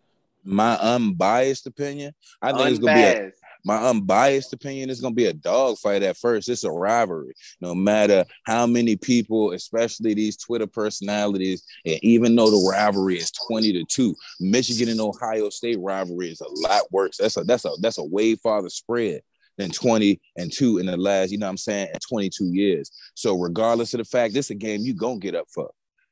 My 0.44 0.76
unbiased 0.78 1.68
opinion, 1.68 2.14
I 2.42 2.52
think 2.52 2.60
Unbiased. 2.60 2.80
it's 2.80 2.86
gonna 2.86 2.96
be 2.96 3.28
a 3.28 3.32
my 3.66 3.78
unbiased 3.90 4.54
opinion 4.54 4.90
is 4.90 5.02
going 5.02 5.14
to 5.14 5.16
be 5.16 5.26
a 5.26 5.34
dogfight 5.34 6.04
at 6.04 6.18
first. 6.18 6.50
It's 6.50 6.64
a 6.64 6.72
rivalry. 6.72 7.34
No 7.60 7.76
matter 7.76 8.26
how 8.46 8.66
many 8.66 8.96
people, 8.96 9.52
especially 9.52 10.14
these 10.14 10.38
Twitter 10.38 10.68
personalities, 10.68 11.64
and 11.86 12.00
even 12.02 12.36
though 12.36 12.50
the 12.50 12.70
rivalry 12.72 13.18
is 13.18 13.32
20 13.50 13.74
to 13.74 13.84
2, 13.84 14.16
Michigan 14.40 14.90
and 14.90 15.02
Ohio 15.02 15.50
State 15.50 15.80
rivalry 15.80 16.32
is 16.32 16.42
a 16.42 16.50
lot 16.68 16.84
worse. 16.92 17.18
That's 17.18 17.38
a 17.38 17.44
that's 17.44 17.66
a 17.66 17.72
that's 17.82 17.98
a 17.98 18.04
way 18.04 18.36
farther 18.36 18.70
spread 18.70 19.22
than 19.58 19.72
20 19.72 20.22
and 20.38 20.52
2 20.54 20.78
in 20.78 20.86
the 20.86 20.96
last, 20.96 21.32
you 21.32 21.38
know 21.38 21.48
what 21.48 21.52
I'm 21.52 21.58
saying, 21.58 21.90
22 22.08 22.46
years. 22.46 22.92
So 23.14 23.38
regardless 23.38 23.94
of 23.94 23.98
the 23.98 24.06
fact, 24.06 24.34
this 24.34 24.46
is 24.46 24.52
a 24.52 24.56
game 24.56 24.82
you 24.82 24.94
gonna 24.94 25.20
get 25.20 25.36
up 25.36 25.48
for. 25.54 25.70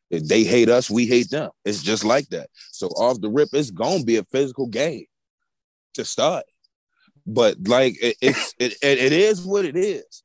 If 0.10 0.28
they 0.28 0.44
hate 0.44 0.70
us, 0.70 0.90
we 0.90 1.06
hate 1.06 1.30
them. 1.30 1.52
It's 1.66 1.84
just 1.84 2.04
like 2.06 2.30
that. 2.30 2.50
So 2.72 2.88
off 2.88 3.20
the 3.20 3.30
rip, 3.30 3.50
it's 3.54 3.72
gonna 3.72 4.04
be 4.04 4.18
a 4.18 4.24
physical 4.24 4.68
game 4.68 5.06
to 5.96 6.06
start. 6.06 6.46
But 7.26 7.58
like 7.68 7.96
it, 8.02 8.16
it's 8.22 8.54
it, 8.60 8.78
it 8.82 9.14
is 9.14 9.46
what 9.46 9.66
it 9.66 9.76
is. 9.76 10.24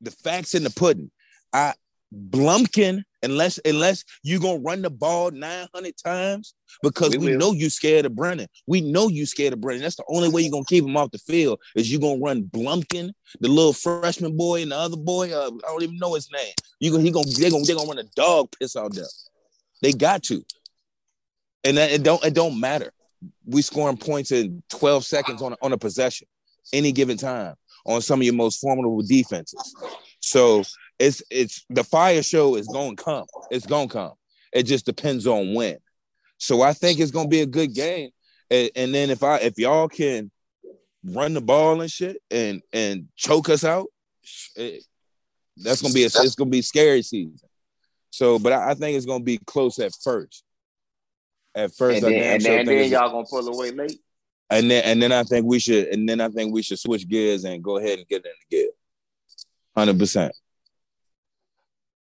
The 0.00 0.10
facts 0.10 0.54
in 0.54 0.64
the 0.64 0.70
pudding. 0.70 1.10
I 1.52 1.74
Blumpkin, 2.12 3.04
unless 3.22 3.58
unless 3.64 4.04
you 4.22 4.40
gonna 4.40 4.60
run 4.60 4.82
the 4.82 4.90
ball 4.90 5.30
900 5.30 5.94
times 5.96 6.54
because 6.82 7.16
we, 7.16 7.18
we 7.18 7.36
know 7.36 7.52
you 7.52 7.70
scared 7.70 8.06
of 8.06 8.14
Brennan. 8.14 8.46
We 8.66 8.80
know 8.80 9.08
you 9.08 9.26
scared 9.26 9.52
of 9.52 9.60
Brennan. 9.60 9.82
That's 9.82 9.96
the 9.96 10.04
only 10.08 10.28
way 10.28 10.42
you're 10.42 10.50
gonna 10.50 10.64
keep 10.64 10.84
him 10.84 10.96
off 10.96 11.10
the 11.10 11.18
field 11.18 11.60
is 11.76 11.90
you 11.90 11.98
gonna 11.98 12.20
run 12.20 12.44
Blumpkin, 12.44 13.12
the 13.40 13.48
little 13.48 13.72
freshman 13.72 14.36
boy, 14.36 14.62
and 14.62 14.72
the 14.72 14.76
other 14.76 14.96
boy. 14.96 15.32
Uh, 15.32 15.50
I 15.66 15.68
don't 15.68 15.82
even 15.82 15.98
know 15.98 16.14
his 16.14 16.30
name. 16.32 16.52
You 16.78 16.90
gonna 16.90 17.02
he 17.02 17.10
gonna 17.10 17.26
they 17.26 17.50
gonna 17.50 17.64
they 17.64 17.74
gonna 17.74 17.88
run 17.88 17.98
a 17.98 18.04
dog 18.16 18.48
piss 18.58 18.76
out 18.76 18.94
there. 18.94 19.04
They 19.82 19.92
got 19.92 20.22
to, 20.24 20.44
and 21.64 21.76
that, 21.76 21.90
it 21.90 22.02
don't 22.02 22.24
it 22.24 22.34
don't 22.34 22.60
matter. 22.60 22.92
We 23.44 23.62
scoring 23.62 23.98
points 23.98 24.32
in 24.32 24.62
12 24.70 25.04
seconds 25.04 25.42
on 25.42 25.52
a, 25.52 25.56
on 25.60 25.72
a 25.72 25.78
possession 25.78 26.26
any 26.72 26.92
given 26.92 27.16
time 27.16 27.54
on 27.84 28.00
some 28.00 28.20
of 28.20 28.24
your 28.24 28.34
most 28.34 28.60
formidable 28.60 29.02
defenses. 29.02 29.74
So 30.20 30.62
it's 31.00 31.22
it's 31.30 31.64
the 31.70 31.82
fire 31.82 32.22
show 32.22 32.56
is 32.56 32.68
gonna 32.68 32.94
come. 32.94 33.24
It's 33.50 33.66
gonna 33.66 33.88
come. 33.88 34.12
It 34.52 34.64
just 34.64 34.84
depends 34.84 35.26
on 35.26 35.54
when. 35.54 35.78
So 36.36 36.60
I 36.62 36.74
think 36.74 37.00
it's 37.00 37.10
gonna 37.10 37.28
be 37.28 37.40
a 37.40 37.46
good 37.46 37.74
game. 37.74 38.10
And, 38.50 38.70
and 38.76 38.94
then 38.94 39.10
if 39.10 39.22
I 39.22 39.38
if 39.38 39.58
y'all 39.58 39.88
can 39.88 40.30
run 41.02 41.32
the 41.32 41.40
ball 41.40 41.80
and 41.80 41.90
shit 41.90 42.18
and 42.30 42.60
and 42.72 43.08
choke 43.16 43.48
us 43.48 43.64
out, 43.64 43.86
it, 44.56 44.84
that's 45.56 45.80
gonna 45.80 45.94
be 45.94 46.02
a, 46.02 46.06
it's 46.06 46.34
gonna 46.34 46.50
be 46.50 46.62
scary 46.62 47.02
season. 47.02 47.38
So, 48.10 48.38
but 48.38 48.52
I, 48.52 48.70
I, 48.70 48.74
think 48.74 48.96
it's 48.96 49.06
gonna 49.06 49.24
be 49.24 49.38
close 49.38 49.78
at 49.78 49.92
first. 50.02 50.44
At 51.54 51.72
first, 51.74 52.02
and 52.02 52.12
then, 52.12 52.34
and 52.34 52.42
then, 52.42 52.58
and 52.60 52.68
then 52.68 52.90
y'all 52.90 53.10
gonna 53.10 53.26
pull 53.26 53.48
away 53.48 53.70
late. 53.70 54.00
And 54.50 54.70
then 54.70 54.84
and 54.84 55.02
then 55.02 55.12
I 55.12 55.22
think 55.22 55.46
we 55.46 55.60
should 55.60 55.86
and 55.88 56.06
then 56.08 56.20
I 56.20 56.28
think 56.28 56.52
we 56.52 56.62
should 56.62 56.78
switch 56.78 57.08
gears 57.08 57.44
and 57.44 57.62
go 57.62 57.78
ahead 57.78 57.98
and 57.98 58.08
get 58.08 58.26
in 58.26 58.32
the 58.32 58.56
gear. 58.56 58.68
Hundred 59.74 59.98
percent. 59.98 60.34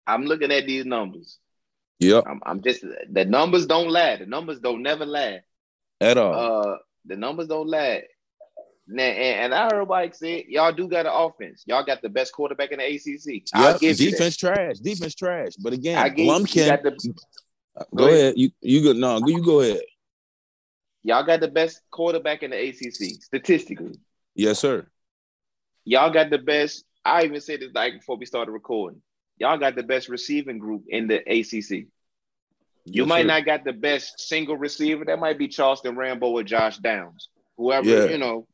I'm 0.07 0.25
looking 0.25 0.53
at 0.53 0.67
these 0.67 0.85
numbers. 0.85 1.39
Yep. 2.01 2.25
I'm, 2.27 2.41
I'm, 2.45 2.63
just 2.63 2.85
the 3.11 3.25
numbers 3.25 3.67
don't 3.67 3.89
lie. 3.89 4.17
The 4.17 4.27
numbers 4.27 4.61
don't 4.61 4.83
never 4.83 5.07
lie. 5.07 5.41
At 6.01 6.19
all. 6.19 6.35
Uh 6.35 6.77
the 7.07 7.17
numbers 7.17 7.49
don't 7.49 7.69
lie. 7.69 8.05
Now, 8.87 9.03
and, 9.03 9.53
and 9.53 9.55
I 9.55 9.75
heard 9.75 9.89
Mike 9.89 10.15
say 10.15 10.45
y'all 10.49 10.73
do 10.73 10.89
got 10.89 11.07
an 11.07 11.13
offense. 11.15 11.65
Y'all 11.67 11.85
got 11.85 12.03
the 12.03 12.09
best 12.09 12.33
quarterback 12.33 12.71
in 12.71 12.79
the 12.79 12.85
ACC. 12.85 13.45
Yep. 13.55 13.97
defense 13.97 14.37
trash. 14.37 14.77
Defense 14.77 15.15
trash. 15.15 15.53
But 15.59 15.73
again, 15.73 15.99
I 15.99 16.11
give, 16.11 16.27
Blumpkin. 16.27 16.83
The, 16.83 16.91
go, 16.91 17.85
go 17.95 18.05
ahead. 18.05 18.19
ahead. 18.19 18.35
You 18.37 18.51
you 18.61 18.83
go 18.83 18.93
no. 18.93 19.27
You 19.27 19.43
go 19.43 19.61
ahead. 19.61 19.81
Y'all 21.03 21.25
got 21.25 21.41
the 21.41 21.49
best 21.49 21.81
quarterback 21.91 22.43
in 22.43 22.51
the 22.51 22.69
ACC 22.69 23.23
statistically. 23.23 23.99
Yes, 24.35 24.59
sir. 24.59 24.87
Y'all 25.85 26.11
got 26.11 26.31
the 26.31 26.39
best. 26.39 26.85
I 27.05 27.25
even 27.25 27.41
said 27.41 27.61
this 27.61 27.73
like 27.75 27.95
before 28.01 28.17
we 28.17 28.27
started 28.27 28.53
recording. 28.53 29.03
Y'all 29.39 29.59
got 29.59 29.75
the 29.75 29.83
best 29.83 30.09
receiving 30.09 30.59
group 30.59 30.85
in 30.89 31.09
the 31.09 31.17
ACC. 31.17 31.89
You 32.87 33.03
yes, 33.03 33.09
might 33.09 33.23
sir. 33.23 33.29
not 33.29 33.47
got 33.47 33.65
the 33.65 33.73
best 33.73 34.21
single 34.21 34.57
receiver. 34.57 35.05
That 35.05 35.19
might 35.19 35.39
be 35.39 35.49
Charleston 35.49 35.97
Rambo 35.97 36.29
or 36.29 36.43
Josh 36.43 36.79
Downs. 36.79 37.29
Whoever, 37.57 37.89
yeah. 37.89 38.05
you 38.05 38.19
know, 38.19 38.47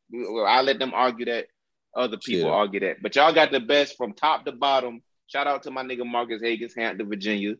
I 0.46 0.62
let 0.62 0.78
them 0.78 0.92
argue 0.94 1.26
that. 1.26 1.46
Other 1.94 2.18
people 2.18 2.48
yeah. 2.48 2.54
argue 2.54 2.80
that. 2.80 3.02
But 3.02 3.16
y'all 3.16 3.32
got 3.32 3.50
the 3.50 3.58
best 3.58 3.96
from 3.96 4.12
top 4.12 4.44
to 4.44 4.52
bottom. 4.52 5.02
Shout 5.26 5.48
out 5.48 5.64
to 5.64 5.72
my 5.72 5.82
nigga 5.82 6.06
Marcus 6.06 6.40
Hagans, 6.40 6.76
Hampton, 6.76 7.08
Virginia, 7.08 7.54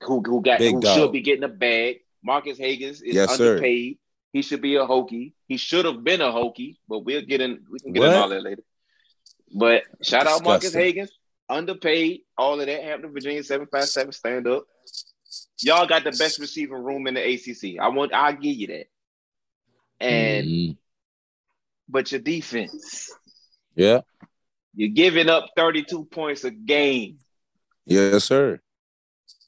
who, 0.00 0.20
who 0.26 0.42
got 0.42 0.58
Big 0.58 0.74
who 0.74 0.80
dog. 0.80 0.98
should 0.98 1.12
be 1.12 1.20
getting 1.20 1.44
a 1.44 1.48
bag. 1.48 2.00
Marcus 2.22 2.58
Hagans 2.58 3.02
is 3.02 3.14
yes, 3.14 3.40
underpaid. 3.40 3.94
Sir. 3.94 3.98
He 4.32 4.42
should 4.42 4.60
be 4.60 4.76
a 4.76 4.86
hokey. 4.86 5.34
He 5.46 5.56
should 5.56 5.84
have 5.84 6.02
been 6.02 6.20
a 6.20 6.30
hokey, 6.30 6.80
but 6.88 7.00
we'll 7.00 7.22
get 7.22 7.40
in. 7.40 7.64
We 7.70 7.78
can 7.78 7.92
get 7.92 8.00
what? 8.00 8.08
in 8.10 8.14
all 8.14 8.28
that 8.28 8.42
later. 8.42 8.62
But 9.52 9.82
shout 10.02 10.24
Disgusting. 10.24 10.28
out 10.28 10.44
Marcus 10.44 10.74
Hagans, 10.74 11.10
underpaid, 11.50 12.20
all 12.38 12.60
of 12.60 12.66
that. 12.66 12.82
Hampton, 12.82 13.12
Virginia, 13.12 13.42
seven 13.42 13.66
five 13.66 13.88
seven, 13.88 14.12
stand 14.12 14.46
up. 14.46 14.64
Y'all 15.62 15.86
got 15.86 16.04
the 16.04 16.12
best 16.12 16.38
receiving 16.38 16.82
room 16.82 17.06
in 17.06 17.14
the 17.14 17.34
ACC. 17.34 17.78
I 17.80 17.88
want. 17.88 18.14
I'll 18.14 18.32
give 18.32 18.56
you 18.56 18.66
that. 18.68 18.86
And 20.00 20.46
mm-hmm. 20.46 20.72
but 21.88 22.10
your 22.10 22.20
defense, 22.20 23.12
yeah, 23.74 24.00
you're 24.74 24.88
giving 24.88 25.28
up 25.28 25.50
32 25.56 26.04
points 26.04 26.44
a 26.44 26.50
game. 26.50 27.18
Yes, 27.84 28.24
sir. 28.24 28.60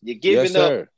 You're 0.02 0.18
giving 0.18 0.52
yes, 0.52 0.56
up 0.56 0.88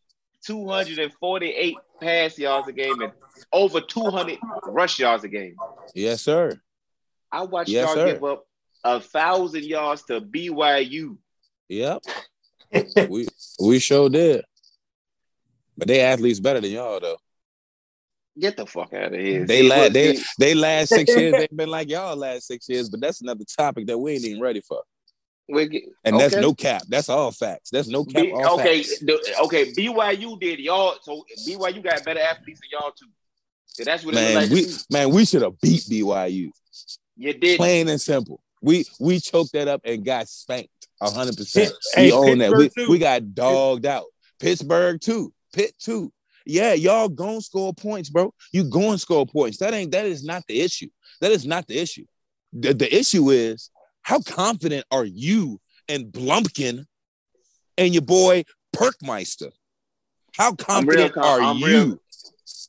248 0.46 1.76
pass 2.00 2.38
yards 2.38 2.68
a 2.68 2.72
game 2.72 3.00
and 3.00 3.12
over 3.52 3.80
200 3.80 4.38
rush 4.66 4.98
yards 4.98 5.24
a 5.24 5.28
game. 5.28 5.56
Yes, 5.94 6.22
sir. 6.22 6.60
I 7.30 7.42
watched 7.42 7.70
yes, 7.70 7.86
y'all 7.86 7.94
sir. 7.94 8.06
give 8.06 8.24
up 8.24 8.46
a 8.84 9.00
thousand 9.00 9.64
yards 9.64 10.02
to 10.04 10.20
BYU. 10.20 11.16
Yep. 11.68 12.02
we 13.08 13.26
we 13.60 13.78
sure 13.78 14.08
did. 14.08 14.44
But 15.76 15.88
they 15.88 16.00
athletes 16.02 16.40
better 16.40 16.60
than 16.60 16.70
y'all 16.70 17.00
though. 17.00 17.16
Get 18.38 18.56
the 18.56 18.66
fuck 18.66 18.92
out 18.92 19.14
of 19.14 19.20
here. 19.20 19.46
They 19.46 19.62
last 19.62 19.92
they, 19.92 20.18
they 20.38 20.54
last 20.54 20.88
six 20.90 21.16
years. 21.16 21.34
They've 21.34 21.56
been 21.56 21.70
like 21.70 21.88
y'all 21.88 22.16
last 22.16 22.46
six 22.46 22.68
years, 22.68 22.88
but 22.88 23.00
that's 23.00 23.20
another 23.20 23.44
topic 23.44 23.86
that 23.86 23.98
we 23.98 24.14
ain't 24.14 24.24
even 24.24 24.42
ready 24.42 24.60
for. 24.60 24.82
Get, 25.48 25.82
and 26.04 26.16
okay. 26.16 26.24
that's 26.24 26.36
no 26.36 26.54
cap. 26.54 26.82
That's 26.88 27.10
all 27.10 27.30
facts. 27.30 27.68
That's 27.70 27.86
no 27.86 28.04
cap. 28.04 28.22
B, 28.22 28.32
okay, 28.32 28.82
the, 28.82 29.36
okay. 29.44 29.72
BYU 29.72 30.40
did 30.40 30.58
y'all. 30.58 30.94
So 31.02 31.24
BYU 31.46 31.84
got 31.84 32.02
better 32.02 32.20
athletes 32.20 32.60
than 32.60 32.70
y'all 32.72 32.92
too. 32.92 33.08
So 33.66 33.84
that's 33.84 34.04
what 34.04 34.14
man. 34.14 34.34
Like 34.34 34.50
we 34.50 34.66
man, 34.90 35.10
we 35.10 35.24
should 35.26 35.42
have 35.42 35.60
beat 35.60 35.82
BYU. 35.82 36.50
You 37.16 37.32
did 37.34 37.58
plain 37.58 37.88
and 37.88 38.00
simple. 38.00 38.40
We 38.64 38.86
we 38.98 39.20
choked 39.20 39.52
that 39.52 39.68
up 39.68 39.82
and 39.84 40.04
got 40.04 40.26
spanked 40.28 40.88
hundred 41.02 41.36
percent. 41.36 41.72
We 41.96 42.12
own 42.12 42.38
that. 42.38 42.52
We, 42.52 42.70
we 42.86 42.98
got 42.98 43.34
dogged 43.34 43.86
out. 43.86 44.04
Pittsburgh 44.40 45.00
too. 45.00 45.32
Pitt 45.52 45.74
too. 45.78 46.12
Yeah, 46.46 46.72
y'all 46.74 47.08
going 47.08 47.38
to 47.38 47.44
score 47.44 47.72
points, 47.72 48.10
bro. 48.10 48.32
You 48.52 48.64
going 48.64 48.92
to 48.92 48.98
score 48.98 49.26
points. 49.26 49.58
That 49.58 49.74
ain't 49.74 49.92
that 49.92 50.06
is 50.06 50.24
not 50.24 50.44
the 50.46 50.60
issue. 50.60 50.88
That 51.20 51.30
is 51.30 51.46
not 51.46 51.66
the 51.66 51.78
issue. 51.78 52.04
The, 52.52 52.74
the 52.74 52.94
issue 52.94 53.30
is 53.30 53.70
how 54.02 54.20
confident 54.20 54.84
are 54.90 55.04
you 55.04 55.60
and 55.88 56.06
Blumpkin 56.06 56.84
and 57.78 57.94
your 57.94 58.02
boy 58.02 58.44
Perkmeister? 58.74 59.50
How 60.36 60.54
confident 60.54 61.14
com- 61.14 61.24
are 61.24 61.40
I'm 61.40 61.56
you? 61.58 61.66
Real. 61.66 61.98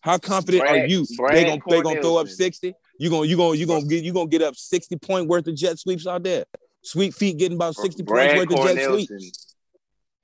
How 0.01 0.17
confident 0.17 0.63
Brad, 0.63 0.83
are 0.83 0.85
you? 0.87 1.05
Brad 1.17 1.35
they 1.35 1.43
gonna 1.45 1.61
they 1.67 1.81
gonna 1.81 2.01
throw 2.01 2.17
up 2.17 2.27
60? 2.27 2.73
You 2.99 3.09
gonna 3.09 3.27
you 3.27 3.37
gonna 3.37 3.57
you 3.57 3.65
gonna 3.65 3.85
get 3.85 4.03
you 4.03 4.13
gonna 4.13 4.27
get 4.27 4.41
up 4.41 4.55
60 4.55 4.95
point 4.97 5.27
worth 5.27 5.47
of 5.47 5.55
jet 5.55 5.79
sweeps 5.79 6.07
out 6.07 6.23
there. 6.23 6.45
Sweet 6.83 7.13
feet 7.13 7.37
getting 7.37 7.55
about 7.57 7.75
60 7.75 8.03
Brad 8.03 8.35
points 8.35 8.53
worth 8.53 8.69
of 8.69 8.75
jet 8.75 8.85
sweeps. 8.85 9.55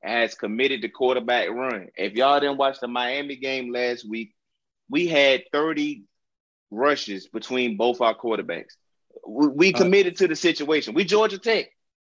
Has 0.04 0.36
committed 0.36 0.82
the 0.82 0.90
quarterback 0.90 1.50
run. 1.50 1.88
If 1.96 2.14
y'all 2.14 2.40
didn't 2.40 2.58
watch 2.58 2.80
the 2.80 2.88
Miami 2.88 3.36
game 3.36 3.72
last 3.72 4.08
week, 4.08 4.34
we 4.90 5.08
had 5.08 5.44
30 5.52 6.04
rushes 6.72 7.28
between 7.28 7.78
both 7.78 8.02
our 8.02 8.16
quarterbacks. 8.16 8.74
We, 9.28 9.48
we 9.48 9.74
uh, 9.74 9.78
committed 9.78 10.14
uh, 10.14 10.18
to 10.18 10.28
the 10.30 10.36
situation. 10.36 10.94
We 10.96 11.04
Georgia 11.04 11.38
Tech. 11.38 11.68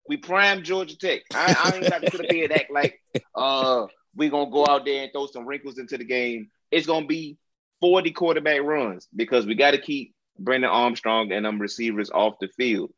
We 0.08 0.16
prime 0.16 0.62
Georgia 0.62 0.96
Tech. 0.98 1.22
I, 1.32 1.56
I 1.62 1.76
ain't 1.76 1.90
got 1.90 2.02
to 2.02 2.10
put 2.10 2.24
a 2.24 2.54
act 2.54 2.70
like 2.70 3.00
uh 3.34 3.86
we 4.16 4.30
gonna 4.30 4.50
go 4.50 4.66
out 4.66 4.84
there 4.84 5.02
and 5.02 5.12
throw 5.12 5.26
some 5.26 5.46
wrinkles 5.46 5.78
into 5.78 5.98
the 5.98 6.04
game. 6.04 6.48
It's 6.70 6.86
gonna 6.86 7.06
be 7.06 7.36
40 7.80 8.10
quarterback 8.12 8.62
runs 8.62 9.06
because 9.14 9.46
we 9.46 9.54
got 9.54 9.72
to 9.72 9.78
keep 9.78 10.15
Brennan 10.38 10.70
Armstrong 10.70 11.32
and 11.32 11.44
them 11.44 11.60
receivers 11.60 12.10
off 12.10 12.34
the 12.40 12.48
field. 12.48 12.92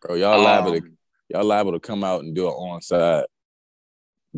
Bro, 0.00 0.16
y'all 0.16 0.38
um, 0.38 0.44
liable 0.44 0.80
to 0.80 0.90
y'all 1.28 1.44
liable 1.44 1.72
to 1.72 1.80
come 1.80 2.04
out 2.04 2.22
and 2.22 2.34
do 2.34 2.48
it 2.48 2.52
onside. 2.52 3.24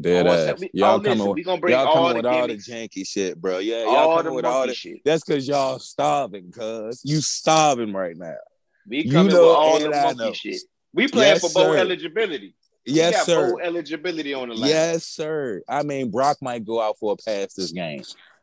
Dead 0.01 0.27
ass. 0.27 0.63
y'all 0.73 0.95
oh, 0.95 1.01
coming, 1.01 1.29
with, 1.29 1.45
y'all 1.45 1.93
coming 1.93 2.17
with 2.17 2.27
all 2.27 2.47
the 2.47 2.55
janky 2.55 3.07
shit, 3.07 3.41
bro. 3.41 3.59
Yeah, 3.59 3.83
y'all 3.83 3.97
all 3.97 4.17
coming 4.19 4.35
with 4.35 4.45
all 4.45 4.67
the 4.67 4.75
shit. 4.75 5.01
That's 5.05 5.25
because 5.25 5.49
y'all 5.49 5.79
starving, 5.79 6.53
cuz 6.53 7.03
you 7.05 7.21
starving 7.21 7.93
right 7.93 8.17
now. 8.17 8.37
We 8.87 9.11
coming 9.11 9.33
you 9.33 9.37
know, 9.37 9.49
with 9.49 9.57
all 9.57 9.79
the 9.81 9.91
monkey 9.91 10.33
shit. 10.35 10.63
We 10.93 11.09
playing 11.09 11.35
yes, 11.35 11.53
for 11.53 11.53
bowl 11.53 11.75
eligibility. 11.75 12.55
Yes, 12.87 13.27
sir. 13.27 13.51
Bowl 13.51 13.61
eligibility 13.61 14.33
on 14.33 14.49
the 14.49 14.55
line. 14.55 14.71
Yes, 14.71 15.07
sir. 15.07 15.63
I 15.69 15.83
mean, 15.83 16.11
Brock 16.11 16.39
might 16.41 16.65
go 16.65 16.81
out 16.81 16.99
for 16.99 17.13
a 17.13 17.17
pass 17.17 17.55
this 17.55 17.73
game. 17.73 18.03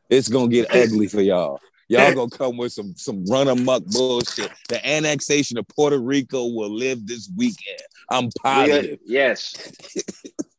It's 0.09 0.29
gonna 0.29 0.47
get 0.47 0.73
ugly 0.73 1.07
for 1.07 1.21
y'all. 1.21 1.59
Y'all 1.89 2.13
gonna 2.15 2.29
come 2.29 2.57
with 2.57 2.73
some 2.73 2.93
some 2.95 3.25
run 3.25 3.47
amok 3.47 3.85
bullshit. 3.85 4.51
The 4.69 4.85
annexation 4.85 5.57
of 5.57 5.67
Puerto 5.67 5.97
Rico 5.97 6.47
will 6.47 6.73
live 6.73 7.05
this 7.07 7.29
weekend. 7.35 7.79
I'm 8.09 8.29
positive. 8.41 8.99
yes. 9.05 9.55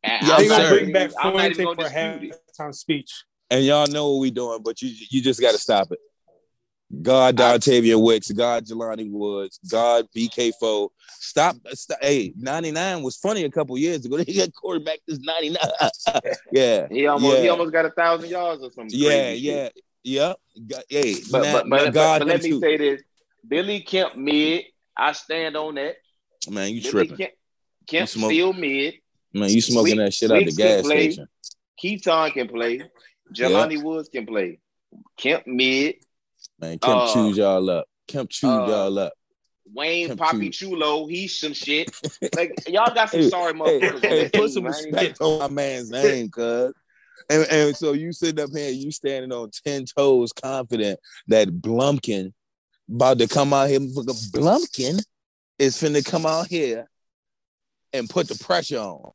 y'all 0.23 0.49
gonna 0.49 0.69
bring 0.71 0.93
back 0.93 1.11
Fuente 1.21 1.65
for 1.65 1.73
a 1.73 1.91
halftime 1.91 2.75
speech. 2.75 3.25
And 3.51 3.65
y'all 3.65 3.87
know 3.87 4.11
what 4.11 4.21
we 4.21 4.31
doing, 4.31 4.63
but 4.63 4.83
you 4.83 4.93
you 5.11 5.23
just 5.23 5.41
got 5.41 5.53
to 5.53 5.59
stop 5.59 5.91
it. 5.93 5.99
God 7.03 7.37
Dontayvion 7.37 8.03
Wicks, 8.03 8.31
God 8.31 8.65
Jelani 8.65 9.11
Woods, 9.11 9.59
God 9.71 10.07
BK 10.17 10.53
Foe. 10.59 10.91
Stop, 11.21 11.57
stop. 11.73 11.99
Hey, 12.01 12.33
99 12.39 13.03
was 13.03 13.17
funny 13.17 13.45
a 13.45 13.51
couple 13.51 13.77
years 13.77 14.05
ago. 14.05 14.17
They 14.25 14.35
got 14.35 14.55
quarterback 14.55 14.99
this 15.07 15.19
99. 15.19 15.57
yeah. 16.53 16.87
He 16.91 17.07
almost 17.07 17.37
yeah. 17.37 17.43
he 17.43 17.49
almost 17.51 17.73
got 17.73 17.85
a 17.85 17.91
thousand 17.91 18.31
yards 18.31 18.63
or 18.63 18.71
something. 18.71 18.99
Yeah, 18.99 19.31
yeah. 19.31 19.65
Shit. 19.65 19.81
Yep. 20.05 20.37
Hey, 20.89 21.15
but, 21.31 21.43
but, 21.43 21.69
but, 21.69 21.95
but, 21.95 22.27
let 22.27 22.43
me 22.43 22.51
too. 22.51 22.61
say 22.61 22.77
this. 22.77 23.03
Billy 23.47 23.81
Kemp 23.81 24.17
mid. 24.17 24.65
I 24.97 25.13
stand 25.13 25.57
on 25.57 25.75
that. 25.77 25.97
Man, 26.49 26.73
you 26.73 26.81
Billy 26.81 26.91
tripping. 26.91 27.17
Kemp, 27.17 27.33
Kemp 27.87 28.15
you 28.15 28.31
still 28.31 28.53
mid. 28.53 28.95
Man, 29.33 29.51
you 29.51 29.61
smoking 29.61 29.95
Sweet, 29.95 30.05
that 30.05 30.15
shit 30.15 30.31
out 30.31 30.45
the 30.45 30.53
gas 30.53 30.85
station. 30.85 31.29
Keaton 31.77 32.31
can 32.33 32.49
play. 32.49 32.83
Jelani. 33.33 33.83
Woods 33.83 34.09
can 34.09 34.27
play. 34.27 34.59
Kemp 35.17 35.47
mid. 35.47 35.97
Man, 36.59 36.79
Kemp 36.79 36.97
uh, 36.97 37.13
chews 37.13 37.37
y'all 37.37 37.71
up. 37.71 37.87
Kemp 38.07 38.31
chews 38.31 38.51
uh, 38.51 38.67
y'all 38.67 38.99
up. 38.99 39.13
Wayne 39.75 40.09
Kemp 40.09 40.21
Poppy 40.21 40.51
Chulo, 40.51 41.07
he's 41.07 41.39
some 41.39 41.53
shit. 41.53 41.91
Like 42.37 42.53
y'all 42.69 42.95
got 42.95 43.11
some 43.11 43.21
hey, 43.21 43.29
sorry 43.29 43.53
motherfuckers. 43.53 44.05
Hey, 44.05 44.23
hey, 44.25 44.31
put 44.33 44.51
some 44.51 44.65
respect 44.65 45.21
on 45.21 45.39
my 45.39 45.49
man's 45.49 45.91
name, 45.91 46.31
cuz. 46.31 46.73
And, 47.31 47.47
and, 47.51 47.77
so 47.77 47.93
you 47.93 48.13
sitting 48.13 48.43
up 48.43 48.51
here, 48.51 48.71
you 48.71 48.91
standing 48.91 49.33
on 49.33 49.51
10 49.65 49.87
toes, 49.97 50.33
confident 50.33 50.99
that 51.29 51.49
Blumpkin 51.49 52.33
about 52.93 53.19
to 53.19 53.29
come 53.29 53.53
out 53.53 53.69
here. 53.69 53.81
Blumpkin 53.81 55.03
is 55.59 55.77
finna 55.77 56.05
come 56.05 56.27
out 56.27 56.47
here 56.47 56.89
and 57.93 58.09
put 58.09 58.29
the 58.29 58.37
pressure 58.37 58.79
on. 58.79 59.13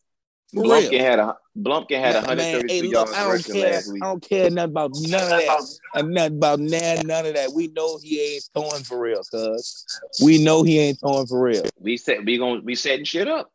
Blumpkin 0.55 0.99
had 0.99 1.19
a 1.19 1.35
Blumpkin 1.57 1.99
had 1.99 2.13
man, 2.13 2.25
132 2.25 2.73
hey, 2.73 2.87
yards 2.89 3.11
I 3.13 3.23
don't 3.27 3.43
care. 3.43 3.73
last 3.73 3.91
week. 3.91 4.03
I 4.03 4.07
don't 4.07 4.29
care 4.29 4.49
nothing 4.49 4.71
about 4.71 4.91
none 4.93 5.21
of 5.21 5.29
that. 5.29 6.05
nothing 6.05 6.37
about 6.37 6.59
none, 6.59 7.07
none 7.07 7.25
of 7.25 7.33
that. 7.33 7.51
We 7.53 7.67
know 7.67 7.97
he 8.01 8.35
ain't 8.35 8.43
throwing 8.53 8.83
for 8.83 8.99
real, 8.99 9.23
cuz 9.23 9.85
we 10.21 10.43
know 10.43 10.63
he 10.63 10.79
ain't 10.79 10.99
throwing 10.99 11.25
for 11.25 11.41
real. 11.41 11.65
We 11.79 11.97
set 11.97 12.23
we 12.23 12.37
gonna 12.37 12.61
we 12.63 12.75
setting 12.75 13.05
shit 13.05 13.27
up. 13.27 13.51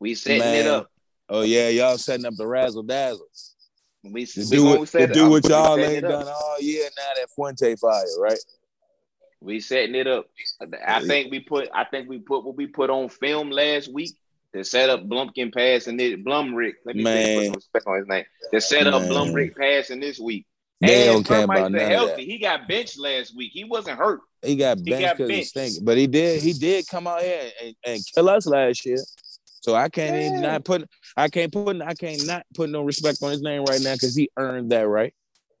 We 0.00 0.14
setting 0.14 0.40
man. 0.40 0.54
it 0.54 0.66
up. 0.66 0.90
Oh 1.28 1.42
yeah, 1.42 1.68
y'all 1.68 1.98
setting 1.98 2.26
up 2.26 2.34
the 2.36 2.46
razzle 2.46 2.82
dazzle. 2.82 3.28
We, 4.04 4.26
to 4.26 4.40
we 4.40 4.56
do, 4.56 4.82
it, 4.82 4.86
to 4.88 5.06
do 5.06 5.30
what 5.30 5.48
y'all 5.48 5.78
ain't 5.78 6.02
done 6.02 6.26
all 6.26 6.56
year 6.60 6.88
now. 6.96 7.02
That 7.16 7.30
Fuente 7.30 7.76
fire, 7.76 8.04
right? 8.18 8.38
We 9.40 9.60
setting 9.60 9.94
it 9.94 10.06
up. 10.06 10.26
I 10.86 11.04
think 11.06 11.30
we 11.30 11.40
put. 11.40 11.68
I 11.72 11.84
think 11.84 12.08
we 12.08 12.18
put 12.18 12.44
what 12.44 12.56
we 12.56 12.66
put 12.66 12.90
on 12.90 13.08
film 13.08 13.50
last 13.50 13.92
week 13.92 14.16
to 14.54 14.64
set 14.64 14.90
up 14.90 15.08
Blumpkin 15.08 15.54
passing 15.54 15.98
it. 16.00 16.24
Blumrick. 16.24 16.74
Let 16.84 16.96
me 16.96 17.04
Man. 17.04 17.36
put 17.36 17.44
some 17.46 17.54
respect 17.54 17.86
on 17.86 17.98
his 17.98 18.08
name. 18.08 18.24
To 18.52 18.60
set 18.60 18.86
up 18.86 19.02
Blumrick 19.02 19.56
passing 19.56 20.00
this 20.00 20.18
week. 20.18 20.46
They 20.80 21.06
and 21.08 21.24
don't 21.24 21.26
care 21.26 21.44
about 21.44 21.70
none 21.70 21.80
healthy. 21.80 22.24
He 22.24 22.38
got 22.38 22.66
benched 22.66 22.98
last 22.98 23.36
week. 23.36 23.52
He 23.54 23.62
wasn't 23.62 23.98
hurt. 23.98 24.20
He 24.42 24.56
got 24.56 24.84
benched 24.84 25.16
because 25.16 25.30
he 25.30 25.44
stink. 25.44 25.74
But 25.84 25.96
he 25.96 26.08
did. 26.08 26.42
He 26.42 26.52
did 26.54 26.88
come 26.88 27.06
out 27.06 27.22
here 27.22 27.50
and, 27.62 27.74
and 27.86 28.02
kill 28.12 28.28
us 28.28 28.46
last 28.46 28.84
year. 28.84 28.98
So 29.62 29.76
I 29.76 29.88
can't 29.88 30.16
yeah. 30.16 30.28
even 30.28 30.40
not 30.42 30.64
put. 30.64 30.88
I 31.16 31.28
can't 31.28 31.52
put. 31.52 31.80
I 31.80 31.94
can't 31.94 32.26
not 32.26 32.44
put 32.54 32.68
no 32.68 32.82
respect 32.82 33.22
on 33.22 33.30
his 33.30 33.42
name 33.42 33.64
right 33.64 33.80
now 33.80 33.94
because 33.94 34.14
he 34.14 34.28
earned 34.36 34.72
that 34.72 34.88
right. 34.88 35.14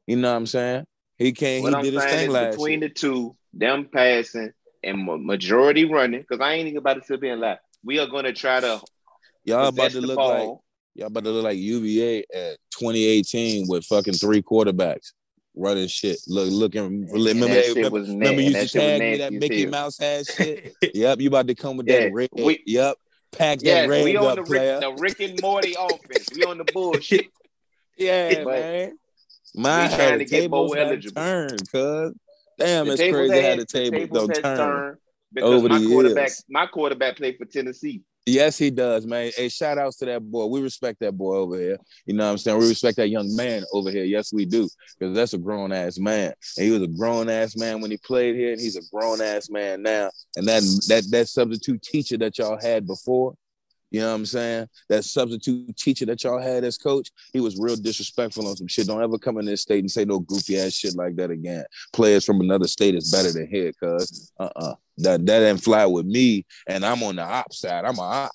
You 0.06 0.16
know 0.16 0.30
what 0.30 0.36
I'm 0.36 0.46
saying? 0.46 0.84
He 1.16 1.32
can't. 1.32 1.62
What 1.62 1.70
he 1.70 1.76
I'm 1.76 1.84
did 1.84 1.94
his 1.94 2.04
thing 2.04 2.30
last 2.30 2.56
between 2.56 2.80
year. 2.80 2.88
the 2.88 2.94
two, 2.94 3.36
them 3.54 3.88
passing 3.92 4.52
and 4.82 5.04
majority 5.24 5.84
running, 5.84 6.20
because 6.20 6.40
I 6.40 6.54
ain't 6.54 6.66
even 6.66 6.78
about 6.78 6.94
to 6.94 7.04
sit 7.04 7.22
here 7.22 7.32
and 7.32 7.40
laugh. 7.40 7.58
We 7.84 8.00
are 8.00 8.08
going 8.08 8.24
to 8.24 8.32
try 8.32 8.60
to 8.60 8.80
y'all 9.44 9.68
about 9.68 9.92
to 9.92 10.00
look 10.00 10.16
ball. 10.16 10.28
like 10.30 10.58
y'all 10.94 11.06
about 11.06 11.22
to 11.24 11.30
look 11.30 11.44
like 11.44 11.58
UVA 11.58 12.24
at 12.34 12.58
2018 12.78 13.66
with 13.68 13.84
fucking 13.84 14.14
three 14.14 14.42
quarterbacks 14.42 15.12
running 15.54 15.86
shit. 15.86 16.18
Look, 16.26 16.50
looking. 16.50 17.06
Remember, 17.08 17.46
that 17.46 17.64
shit 17.66 17.76
remember, 17.76 18.00
remember 18.00 18.40
you 18.40 18.50
used 18.50 18.72
to 18.72 18.78
tag 18.78 19.00
me 19.00 19.16
that 19.18 19.32
Mickey 19.32 19.66
Mouse 19.66 19.98
had 19.98 20.26
shit. 20.26 20.74
yep, 20.94 21.20
you 21.20 21.28
about 21.28 21.46
to 21.46 21.54
come 21.54 21.76
with 21.76 21.88
yeah, 21.88 22.08
that. 22.08 22.28
We, 22.32 22.62
yep, 22.66 22.96
pack 23.32 23.58
that 23.60 23.88
yes, 23.88 24.04
we 24.04 24.16
on 24.16 24.38
up, 24.38 24.44
the. 24.46 24.50
Rick, 24.50 24.80
the 24.80 24.94
Rick 24.98 25.20
and 25.20 25.40
Morty 25.42 25.74
offense. 25.78 26.28
We 26.34 26.44
on 26.44 26.58
the 26.58 26.64
bullshit. 26.72 27.26
yeah, 27.96 28.44
man. 28.44 28.98
My 29.54 29.86
had 29.86 30.18
to 30.18 30.24
get 30.24 30.50
more 30.50 30.76
eligible. 30.76 31.20
Turn, 31.20 31.58
cuz. 31.70 32.14
Damn, 32.58 32.86
the 32.86 32.92
it's 32.92 33.02
crazy 33.02 33.34
had, 33.34 33.50
how 33.50 33.56
the 33.56 33.66
table 33.66 33.98
the 33.98 34.26
don't 34.26 34.34
turn 34.34 34.98
because 35.32 35.62
my 35.62 35.84
quarterback, 35.84 36.28
years. 36.28 36.44
my 36.48 36.66
quarterback 36.66 37.16
played 37.16 37.38
for 37.38 37.44
Tennessee. 37.44 38.02
Yes, 38.24 38.56
he 38.56 38.70
does, 38.70 39.04
man. 39.04 39.32
Hey, 39.36 39.48
shout 39.48 39.78
outs 39.78 39.96
to 39.96 40.04
that 40.04 40.22
boy. 40.22 40.46
We 40.46 40.60
respect 40.60 41.00
that 41.00 41.16
boy 41.16 41.34
over 41.34 41.58
here. 41.58 41.76
You 42.06 42.14
know 42.14 42.24
what 42.26 42.30
I'm 42.30 42.38
saying? 42.38 42.58
We 42.58 42.68
respect 42.68 42.96
that 42.98 43.08
young 43.08 43.34
man 43.34 43.64
over 43.72 43.90
here. 43.90 44.04
Yes, 44.04 44.32
we 44.32 44.44
do. 44.44 44.68
Because 44.96 45.12
that's 45.16 45.34
a 45.34 45.38
grown 45.38 45.72
ass 45.72 45.98
man. 45.98 46.32
And 46.56 46.66
he 46.66 46.70
was 46.70 46.82
a 46.82 46.86
grown 46.86 47.28
ass 47.28 47.56
man 47.56 47.80
when 47.80 47.90
he 47.90 47.96
played 47.96 48.36
here, 48.36 48.52
and 48.52 48.60
he's 48.60 48.76
a 48.76 48.82
grown 48.92 49.20
ass 49.20 49.50
man 49.50 49.82
now. 49.82 50.10
And 50.36 50.46
that 50.46 50.62
that 50.86 51.04
that 51.10 51.28
substitute 51.28 51.82
teacher 51.82 52.16
that 52.18 52.38
y'all 52.38 52.60
had 52.60 52.86
before, 52.86 53.34
you 53.92 54.00
know 54.00 54.08
what 54.08 54.14
I'm 54.14 54.26
saying? 54.26 54.68
That 54.88 55.04
substitute 55.04 55.76
teacher 55.76 56.06
that 56.06 56.24
y'all 56.24 56.40
had 56.40 56.64
as 56.64 56.78
coach, 56.78 57.10
he 57.34 57.40
was 57.40 57.58
real 57.58 57.76
disrespectful 57.76 58.48
on 58.48 58.56
some 58.56 58.66
shit. 58.66 58.86
Don't 58.86 59.02
ever 59.02 59.18
come 59.18 59.36
in 59.38 59.44
this 59.44 59.60
state 59.60 59.80
and 59.80 59.90
say 59.90 60.06
no 60.06 60.18
goofy 60.18 60.58
ass 60.58 60.72
shit 60.72 60.96
like 60.96 61.14
that 61.16 61.30
again. 61.30 61.64
Players 61.92 62.24
from 62.24 62.40
another 62.40 62.66
state 62.66 62.94
is 62.94 63.12
better 63.12 63.30
than 63.30 63.46
here, 63.48 63.70
cuz 63.74 64.32
uh-uh. 64.40 64.74
That 64.98 65.26
that 65.26 65.38
didn't 65.40 65.62
fly 65.62 65.84
with 65.84 66.06
me. 66.06 66.46
And 66.66 66.84
I'm 66.84 67.02
on 67.02 67.16
the 67.16 67.22
op 67.22 67.52
side. 67.52 67.84
I'm 67.84 67.98
a 67.98 68.02
op. 68.02 68.30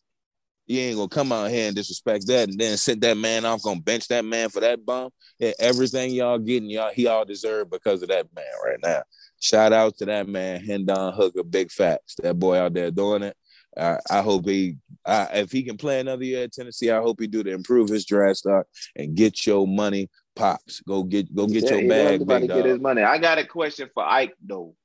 You 0.67 0.79
ain't 0.81 0.97
gonna 0.97 1.07
come 1.07 1.31
out 1.31 1.49
here 1.49 1.67
and 1.67 1.75
disrespect 1.75 2.27
that 2.27 2.49
and 2.49 2.59
then 2.59 2.77
sit 2.77 3.01
that 3.01 3.17
man 3.17 3.45
off, 3.45 3.63
gonna 3.63 3.79
bench 3.79 4.07
that 4.09 4.25
man 4.25 4.49
for 4.49 4.59
that 4.59 4.85
bump. 4.85 5.13
Yeah, 5.39 5.53
everything 5.59 6.11
y'all 6.11 6.37
getting, 6.37 6.69
y'all 6.69 6.91
he 6.93 7.07
all 7.07 7.25
deserve 7.25 7.71
because 7.71 8.03
of 8.03 8.09
that 8.09 8.27
man 8.35 8.45
right 8.63 8.79
now. 8.83 9.01
Shout 9.39 9.73
out 9.73 9.97
to 9.97 10.05
that 10.05 10.27
man, 10.27 10.63
Hendon 10.63 11.13
Hooker, 11.13 11.43
big 11.43 11.71
facts. 11.71 12.15
That 12.21 12.37
boy 12.37 12.57
out 12.57 12.73
there 12.73 12.91
doing 12.91 13.23
it. 13.23 13.37
I, 13.77 13.99
I 14.09 14.21
hope 14.21 14.47
he, 14.47 14.77
I, 15.05 15.23
if 15.35 15.51
he 15.51 15.63
can 15.63 15.77
play 15.77 15.99
another 15.99 16.23
year 16.23 16.43
at 16.43 16.53
Tennessee, 16.53 16.91
I 16.91 17.01
hope 17.01 17.19
he 17.19 17.27
do 17.27 17.43
to 17.43 17.51
improve 17.51 17.89
his 17.89 18.05
draft 18.05 18.37
stock 18.37 18.65
and 18.95 19.15
get 19.15 19.45
your 19.45 19.67
money, 19.67 20.09
pops. 20.35 20.81
Go 20.81 21.03
get, 21.03 21.33
go 21.33 21.47
get 21.47 21.63
yeah, 21.63 21.75
your 21.75 21.89
bag, 21.89 22.21
about 22.21 22.41
to 22.41 22.47
get 22.47 22.65
his 22.65 22.79
money. 22.79 23.03
I 23.03 23.17
got 23.17 23.37
a 23.37 23.45
question 23.45 23.89
for 23.93 24.03
Ike 24.03 24.33
though, 24.41 24.75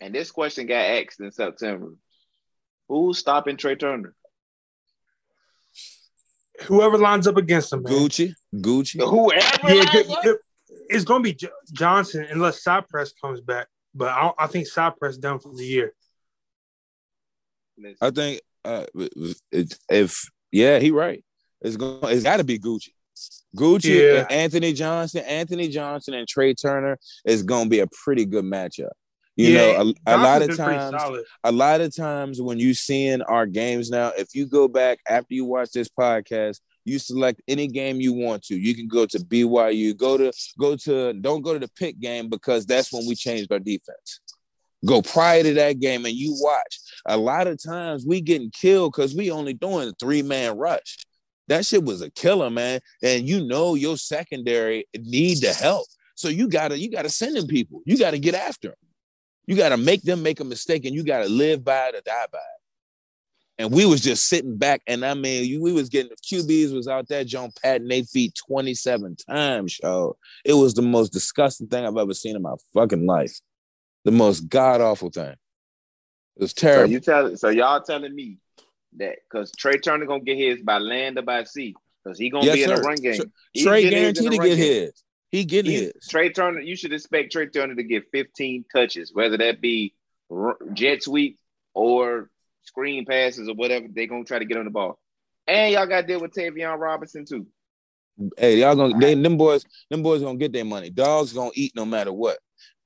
and 0.00 0.14
this 0.14 0.30
question 0.30 0.66
got 0.66 0.84
asked 0.84 1.20
in 1.20 1.32
September. 1.32 1.94
Who's 2.88 3.18
stopping 3.18 3.56
Tre 3.56 3.76
Turner? 3.76 4.14
Whoever 6.64 6.98
lines 6.98 7.26
up 7.26 7.36
against 7.36 7.72
him, 7.72 7.82
man. 7.82 7.92
Gucci, 7.92 8.34
Gucci, 8.54 9.00
whoever. 9.00 9.74
Yeah, 9.74 10.34
it's 10.88 11.04
going 11.04 11.22
to 11.24 11.32
be 11.32 11.38
Johnson 11.72 12.26
unless 12.30 12.62
Cypress 12.62 13.12
comes 13.20 13.40
back. 13.40 13.66
But 13.94 14.08
I, 14.08 14.32
I 14.38 14.46
think 14.46 14.66
Cypress 14.66 15.18
done 15.18 15.38
for 15.38 15.54
the 15.54 15.64
year. 15.64 15.94
I 18.00 18.10
think 18.10 18.40
uh, 18.64 18.86
if 19.90 20.22
yeah, 20.50 20.78
he 20.78 20.90
right. 20.90 21.24
It's 21.60 21.76
going. 21.76 21.98
It's 22.04 22.22
got 22.22 22.38
to 22.38 22.44
be 22.44 22.58
Gucci. 22.58 22.90
Gucci 23.56 24.00
yeah. 24.00 24.20
and 24.20 24.32
Anthony 24.32 24.72
Johnson, 24.72 25.22
Anthony 25.24 25.68
Johnson 25.68 26.14
and 26.14 26.26
Tre 26.26 26.54
Turner 26.54 26.98
is 27.24 27.42
going 27.42 27.64
to 27.64 27.70
be 27.70 27.80
a 27.80 27.88
pretty 28.04 28.24
good 28.24 28.44
matchup. 28.44 28.90
You 29.36 29.48
yeah, 29.48 29.82
know, 29.82 29.94
a, 30.06 30.16
a 30.16 30.18
lot 30.18 30.42
of 30.42 30.56
times, 30.56 30.94
a 31.42 31.52
lot 31.52 31.80
of 31.80 31.94
times 31.94 32.40
when 32.40 32.58
you 32.58 32.74
seeing 32.74 33.22
our 33.22 33.46
games 33.46 33.90
now, 33.90 34.12
if 34.16 34.34
you 34.34 34.46
go 34.46 34.68
back 34.68 34.98
after 35.08 35.32
you 35.32 35.46
watch 35.46 35.70
this 35.70 35.88
podcast, 35.88 36.60
you 36.84 36.98
select 36.98 37.40
any 37.48 37.66
game 37.66 38.00
you 38.00 38.12
want 38.12 38.42
to. 38.44 38.56
You 38.56 38.74
can 38.74 38.88
go 38.88 39.06
to 39.06 39.18
BYU, 39.18 39.96
go 39.96 40.18
to 40.18 40.32
go 40.58 40.76
to 40.76 41.14
don't 41.14 41.42
go 41.42 41.54
to 41.54 41.58
the 41.58 41.70
pick 41.78 41.98
game 41.98 42.28
because 42.28 42.66
that's 42.66 42.92
when 42.92 43.06
we 43.06 43.14
changed 43.14 43.50
our 43.52 43.58
defense 43.58 44.20
go 44.84 45.02
prior 45.02 45.42
to 45.42 45.54
that 45.54 45.80
game 45.80 46.04
and 46.04 46.14
you 46.14 46.36
watch. 46.40 46.80
A 47.06 47.16
lot 47.16 47.46
of 47.46 47.62
times 47.62 48.06
we 48.06 48.20
getting 48.20 48.50
killed 48.50 48.92
because 48.92 49.14
we 49.14 49.30
only 49.30 49.54
doing 49.54 49.88
a 49.88 49.92
three 49.92 50.22
man 50.22 50.56
rush. 50.56 51.04
That 51.48 51.66
shit 51.66 51.84
was 51.84 52.00
a 52.00 52.10
killer, 52.10 52.50
man. 52.50 52.80
And 53.02 53.28
you 53.28 53.44
know 53.44 53.74
your 53.74 53.96
secondary 53.96 54.86
need 54.96 55.40
the 55.40 55.52
help. 55.52 55.86
So 56.14 56.28
you 56.28 56.48
gotta 56.48 56.78
you 56.78 56.90
gotta 56.90 57.08
send 57.08 57.36
them 57.36 57.46
people. 57.46 57.82
You 57.84 57.98
gotta 57.98 58.18
get 58.18 58.34
after 58.34 58.68
them. 58.68 58.76
You 59.46 59.56
gotta 59.56 59.76
make 59.76 60.02
them 60.02 60.22
make 60.22 60.40
a 60.40 60.44
mistake, 60.44 60.84
and 60.84 60.94
you 60.94 61.02
gotta 61.02 61.28
live 61.28 61.64
by 61.64 61.88
it 61.88 61.96
or 61.96 62.00
die 62.00 62.26
by 62.32 62.38
it. 62.38 62.44
And 63.58 63.72
we 63.72 63.84
was 63.84 64.00
just 64.00 64.28
sitting 64.28 64.56
back, 64.56 64.82
and 64.86 65.04
I 65.04 65.14
mean, 65.14 65.60
we 65.60 65.72
was 65.72 65.88
getting 65.88 66.10
the 66.10 66.36
QBs 66.36 66.74
was 66.74 66.88
out 66.88 67.08
there, 67.08 67.24
John 67.24 67.50
patting 67.62 67.88
their 67.88 68.04
feet 68.04 68.34
27 68.46 69.16
times, 69.28 69.78
yo. 69.82 70.16
It 70.44 70.54
was 70.54 70.74
the 70.74 70.82
most 70.82 71.12
disgusting 71.12 71.66
thing 71.66 71.84
I've 71.84 71.96
ever 71.96 72.14
seen 72.14 72.36
in 72.36 72.42
my 72.42 72.54
fucking 72.72 73.04
life 73.04 73.38
the 74.04 74.10
most 74.10 74.48
god 74.48 74.80
awful 74.80 75.10
thing. 75.10 75.34
It 76.36 76.42
was 76.42 76.54
terrible. 76.54 76.86
So 76.86 76.92
you 76.92 77.00
tell 77.00 77.36
so 77.36 77.48
y'all 77.48 77.82
telling 77.82 78.14
me 78.14 78.38
that 78.96 79.16
because 79.30 79.52
Tre 79.52 79.78
Turner 79.78 80.06
gonna 80.06 80.22
get 80.22 80.38
his 80.38 80.62
by 80.62 80.78
land 80.78 81.18
or 81.18 81.22
by 81.22 81.44
sea 81.44 81.74
because 82.02 82.18
he 82.18 82.30
gonna 82.30 82.46
yes, 82.46 82.56
be 82.56 82.62
in 82.64 82.70
the 82.70 82.80
run 82.80 82.96
game. 82.96 83.32
Tre 83.56 83.88
guaranteed 83.88 84.30
to 84.30 84.36
get 84.38 84.44
game. 84.44 84.56
his. 84.56 85.02
He 85.30 85.44
getting 85.44 85.72
his. 85.72 85.92
Tre 86.08 86.30
Turner. 86.30 86.60
You 86.60 86.76
should 86.76 86.92
expect 86.92 87.32
Tre 87.32 87.46
Turner 87.46 87.74
to 87.74 87.82
get 87.82 88.04
15 88.12 88.66
touches, 88.72 89.12
whether 89.14 89.38
that 89.38 89.60
be 89.60 89.94
jet 90.74 91.02
sweep 91.02 91.38
or 91.74 92.30
screen 92.64 93.06
passes 93.06 93.48
or 93.48 93.54
whatever. 93.54 93.86
They 93.88 94.06
gonna 94.06 94.24
try 94.24 94.38
to 94.38 94.44
get 94.44 94.58
on 94.58 94.64
the 94.64 94.70
ball. 94.70 94.98
And 95.46 95.72
y'all 95.72 95.86
got 95.86 96.02
to 96.02 96.06
deal 96.06 96.20
with 96.20 96.32
Tayvion 96.32 96.78
Robinson 96.78 97.24
too. 97.24 97.46
Hey, 98.36 98.60
y'all 98.60 98.76
gonna 98.76 98.98
they, 98.98 99.14
them 99.14 99.36
boys, 99.36 99.64
them 99.90 100.02
boys 100.02 100.20
gonna 100.20 100.38
get 100.38 100.52
their 100.52 100.64
money. 100.64 100.90
Dogs 100.90 101.32
gonna 101.32 101.50
eat 101.54 101.72
no 101.74 101.84
matter 101.84 102.12
what. 102.12 102.38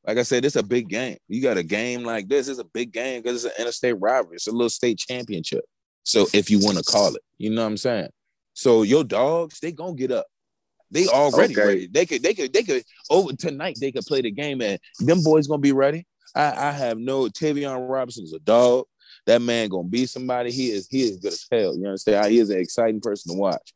Like 0.06 0.18
I 0.18 0.22
said, 0.22 0.44
it's 0.44 0.56
a 0.56 0.62
big 0.62 0.88
game. 0.88 1.16
You 1.28 1.42
got 1.42 1.56
a 1.56 1.62
game 1.62 2.04
like 2.04 2.28
this, 2.28 2.48
it's 2.48 2.60
a 2.60 2.64
big 2.64 2.92
game 2.92 3.22
because 3.22 3.44
it's 3.44 3.54
an 3.56 3.60
interstate 3.60 4.00
rivalry. 4.00 4.36
It's 4.36 4.46
a 4.46 4.52
little 4.52 4.70
state 4.70 4.98
championship. 4.98 5.64
So 6.04 6.26
if 6.32 6.50
you 6.50 6.60
want 6.60 6.78
to 6.78 6.84
call 6.84 7.14
it, 7.14 7.22
you 7.38 7.50
know 7.50 7.62
what 7.62 7.68
I'm 7.68 7.76
saying? 7.76 8.08
So 8.54 8.84
your 8.84 9.02
dogs, 9.02 9.58
they 9.60 9.72
gonna 9.72 9.94
get 9.94 10.12
up. 10.12 10.26
They 10.90 11.08
already 11.08 11.54
okay. 11.54 11.66
ready. 11.66 11.86
They 11.88 12.06
could, 12.06 12.22
they 12.22 12.32
could, 12.32 12.52
they 12.52 12.62
could 12.62 12.84
over 13.10 13.32
tonight, 13.32 13.78
they 13.80 13.90
could 13.90 14.06
play 14.06 14.22
the 14.22 14.30
game 14.30 14.62
and 14.62 14.78
them 15.00 15.22
boys 15.24 15.48
gonna 15.48 15.60
be 15.60 15.72
ready. 15.72 16.06
I, 16.34 16.68
I 16.68 16.70
have 16.70 16.98
no 16.98 17.24
Tayvion 17.24 17.88
Robinson 17.88 18.24
is 18.24 18.32
a 18.32 18.38
dog. 18.38 18.86
That 19.26 19.42
man 19.42 19.68
gonna 19.68 19.88
be 19.88 20.06
somebody. 20.06 20.52
He 20.52 20.70
is 20.70 20.86
he 20.88 21.02
is 21.02 21.16
good 21.16 21.32
as 21.32 21.46
hell. 21.50 21.76
You 21.76 21.86
understand? 21.86 22.30
He 22.30 22.38
is 22.38 22.50
an 22.50 22.60
exciting 22.60 23.00
person 23.00 23.32
to 23.32 23.38
watch. 23.38 23.74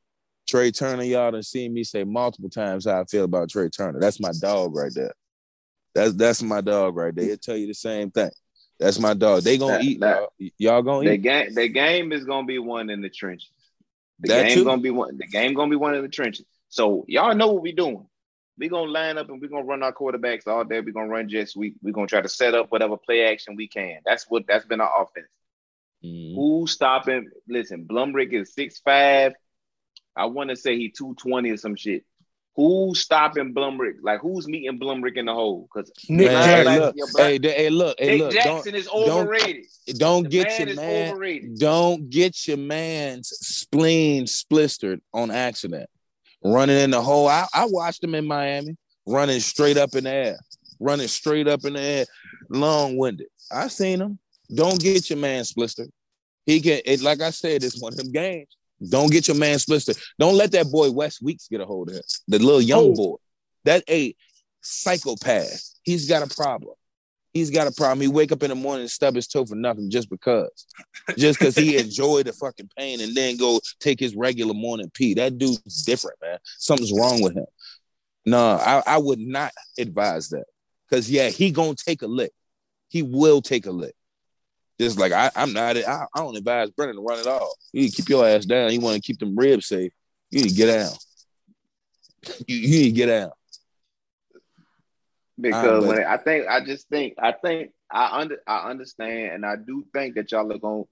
Tre 0.49 0.70
Turner, 0.70 1.03
y'all 1.03 1.33
done 1.33 1.43
seen 1.43 1.74
me 1.74 1.83
say 1.83 2.05
multiple 2.05 2.51
times 2.51 2.85
how 2.85 3.01
I 3.01 3.05
feel 3.05 3.24
about 3.24 3.51
Tre 3.51 3.68
Turner. 3.68 3.99
That's 3.99 4.20
my 4.20 4.33
dog 4.41 4.76
right 4.76 4.93
there. 4.95 5.12
That's 5.95 6.14
that's 6.14 6.43
my 6.43 6.61
dog 6.61 6.97
right 6.97 7.14
there. 7.14 7.24
He'll 7.24 7.36
tell 7.36 7.57
you 7.57 7.66
the 7.66 7.74
same 7.74 8.11
thing. 8.11 8.30
That's 8.78 8.99
my 8.99 9.14
dog. 9.14 9.43
They 9.43 9.59
gonna 9.59 9.74
that, 9.74 9.84
eat. 9.84 10.01
That, 10.01 10.28
y'all. 10.38 10.51
y'all 10.59 10.82
gonna 10.82 11.09
the 11.09 11.14
eat. 11.14 11.22
Game, 11.22 11.55
the 11.55 11.68
game 11.68 12.12
is 12.12 12.24
gonna 12.24 12.47
be 12.47 12.59
one 12.59 12.91
in 12.91 13.01
the 13.01 13.11
trenches. 13.11 13.51
The 14.20 14.28
that 14.28 14.47
game 14.47 14.55
too. 14.55 14.64
gonna 14.64 14.82
be 14.82 14.91
one. 14.91 15.16
The 15.18 15.26
game 15.26 15.55
gonna 15.55 15.70
be 15.70 15.76
one 15.76 15.95
in 15.95 16.03
the 16.03 16.09
trenches. 16.09 16.47
So 16.68 17.05
y'all 17.09 17.34
know 17.34 17.53
what 17.53 17.62
we 17.62 17.72
doing. 17.72 18.07
we 18.57 18.68
gonna 18.68 18.91
line 18.91 19.18
up 19.18 19.28
and 19.28 19.41
we're 19.41 19.49
gonna 19.49 19.64
run 19.64 19.82
our 19.82 19.93
quarterbacks 19.93 20.47
all 20.47 20.64
day. 20.64 20.80
We're 20.80 20.93
gonna 20.93 21.09
run 21.09 21.28
jet 21.28 21.49
sweep. 21.49 21.76
We're 21.82 21.93
gonna 21.93 22.07
try 22.07 22.20
to 22.20 22.28
set 22.28 22.55
up 22.55 22.70
whatever 22.70 22.97
play 22.97 23.24
action 23.24 23.57
we 23.57 23.68
can. 23.68 24.01
That's 24.05 24.26
what 24.28 24.47
that's 24.47 24.64
been 24.64 24.80
our 24.80 25.03
offense. 25.03 25.28
Mm-hmm. 26.05 26.36
Who's 26.36 26.72
stopping? 26.72 27.30
Listen, 27.49 27.84
Blumrick 27.84 28.32
is 28.32 28.55
six 28.55 28.78
five, 28.78 29.34
I 30.16 30.26
want 30.26 30.51
to 30.51 30.57
say 30.57 30.76
he 30.76 30.91
220 30.91 31.51
or 31.51 31.57
some 31.57 31.76
shit. 31.76 32.05
Who's 32.57 33.01
stopping 33.01 33.55
Blumrick? 33.55 33.96
Like 34.03 34.20
who's 34.20 34.48
meeting 34.48 34.78
Blumrick 34.78 35.16
in 35.16 35.26
the 35.26 35.34
hole? 35.34 35.68
Because 35.72 35.90
Nick 36.09 36.30
hey, 36.30 36.64
look, 36.64 36.96
hey, 37.16 37.38
hey, 37.40 37.70
look, 37.70 37.96
hey, 37.98 38.07
Nick 38.07 38.20
look. 38.20 38.32
Jackson 38.32 38.74
is 38.74 38.88
overrated. 38.88 39.66
Don't, 39.86 39.98
don't 39.98 40.30
get 40.30 40.59
your 40.59 40.74
man. 40.74 41.12
Overrated. 41.12 41.59
Don't 41.59 42.11
get 42.11 42.48
your 42.48 42.57
man's 42.57 43.28
spleen 43.28 44.24
splistered 44.24 45.01
on 45.14 45.30
accident. 45.30 45.88
Running 46.42 46.78
in 46.78 46.90
the 46.90 47.01
hole. 47.01 47.28
I, 47.28 47.46
I 47.55 47.66
watched 47.66 48.03
him 48.03 48.14
in 48.14 48.26
Miami, 48.26 48.76
running 49.07 49.40
straight 49.40 49.76
up 49.76 49.94
in 49.94 50.05
the 50.05 50.11
air, 50.11 50.38
running 50.80 51.09
straight 51.09 51.46
up 51.46 51.64
in 51.64 51.74
the 51.74 51.80
air, 51.80 52.07
long 52.48 52.96
winded. 52.96 53.28
I 53.53 53.68
seen 53.68 54.01
him. 54.01 54.18
Don't 54.53 54.80
get 54.80 55.09
your 55.09 55.18
man 55.18 55.44
splistered. 55.44 55.90
He 56.46 56.61
can. 56.61 56.80
It, 56.84 57.01
like 57.03 57.20
I 57.20 57.30
said, 57.30 57.62
it's 57.62 57.80
one 57.80 57.92
of 57.92 57.98
them 57.98 58.11
games. 58.11 58.48
Don't 58.89 59.12
get 59.12 59.28
your 59.28 59.37
man 59.37 59.59
splisted. 59.59 60.01
Don't 60.18 60.37
let 60.37 60.53
that 60.53 60.70
boy 60.70 60.91
Wes 60.91 61.20
Weeks 61.20 61.49
get 61.49 61.61
a 61.61 61.66
hold 61.66 61.91
of 61.91 61.97
it. 61.97 62.12
The 62.28 62.39
little 62.39 62.62
young 62.62 62.93
oh. 62.93 62.95
boy. 62.95 63.16
That 63.64 63.85
a 63.89 64.14
psychopath. 64.62 65.62
He's 65.83 66.09
got 66.09 66.22
a 66.22 66.35
problem. 66.35 66.74
He's 67.33 67.51
got 67.51 67.68
a 67.68 67.72
problem. 67.72 68.01
He 68.01 68.09
wake 68.09 68.33
up 68.33 68.43
in 68.43 68.49
the 68.49 68.57
morning 68.57 68.83
and 68.83 68.91
stub 68.91 69.14
his 69.14 69.28
toe 69.28 69.45
for 69.45 69.55
nothing 69.55 69.91
just 69.91 70.11
because. 70.11 70.66
Just 71.16 71.39
because 71.39 71.55
he 71.55 71.76
enjoyed 71.78 72.26
the 72.26 72.33
fucking 72.33 72.70
pain 72.76 73.01
and 73.01 73.14
then 73.14 73.37
go 73.37 73.61
take 73.78 74.01
his 74.01 74.16
regular 74.16 74.55
morning 74.55 74.91
pee. 74.93 75.14
That 75.14 75.39
dude's 75.39 75.85
different, 75.85 76.16
man. 76.20 76.39
Something's 76.59 76.93
wrong 76.93 77.22
with 77.22 77.37
him. 77.37 77.47
No, 78.26 78.57
I, 78.57 78.83
I 78.87 78.99
would 78.99 79.20
not 79.20 79.53
advise 79.78 80.31
that. 80.31 80.45
Cause 80.91 81.09
yeah, 81.09 81.28
he 81.28 81.53
gonna 81.53 81.76
take 81.76 82.03
a 82.03 82.07
lick. 82.07 82.33
He 82.89 83.03
will 83.03 83.41
take 83.41 83.66
a 83.66 83.70
lick. 83.70 83.95
Just 84.81 84.99
like 84.99 85.12
I, 85.12 85.31
I'm 85.37 85.53
not. 85.53 85.76
I, 85.76 86.07
I 86.14 86.20
don't 86.20 86.35
advise 86.39 86.70
Brennan 86.70 86.97
to 86.97 87.03
run 87.03 87.18
at 87.18 87.26
all. 87.26 87.53
You 87.74 87.83
need 87.83 87.91
to 87.91 87.97
keep 87.97 88.09
your 88.09 88.26
ass 88.26 88.47
down. 88.47 88.72
You 88.72 88.81
want 88.81 88.97
to 88.97 89.03
keep 89.03 89.18
them 89.18 89.37
ribs 89.37 89.66
safe. 89.66 89.93
You 90.31 90.41
need 90.41 90.49
to 90.49 90.55
get 90.55 90.66
down. 90.66 90.93
You, 92.47 92.57
you 92.57 92.68
need 92.68 92.85
to 92.85 92.93
get 92.93 93.07
down. 93.07 93.31
Because 95.39 95.85
when 95.85 96.03
I 96.05 96.16
think, 96.16 96.47
I 96.49 96.64
just 96.64 96.89
think, 96.89 97.14
I 97.18 97.33
think 97.33 97.72
I 97.91 98.20
under, 98.20 98.39
I 98.47 98.70
understand, 98.70 99.35
and 99.35 99.45
I 99.45 99.57
do 99.57 99.85
think 99.93 100.14
that 100.14 100.33
y'all 100.33 100.51
are 100.51 100.59
going. 100.59 100.85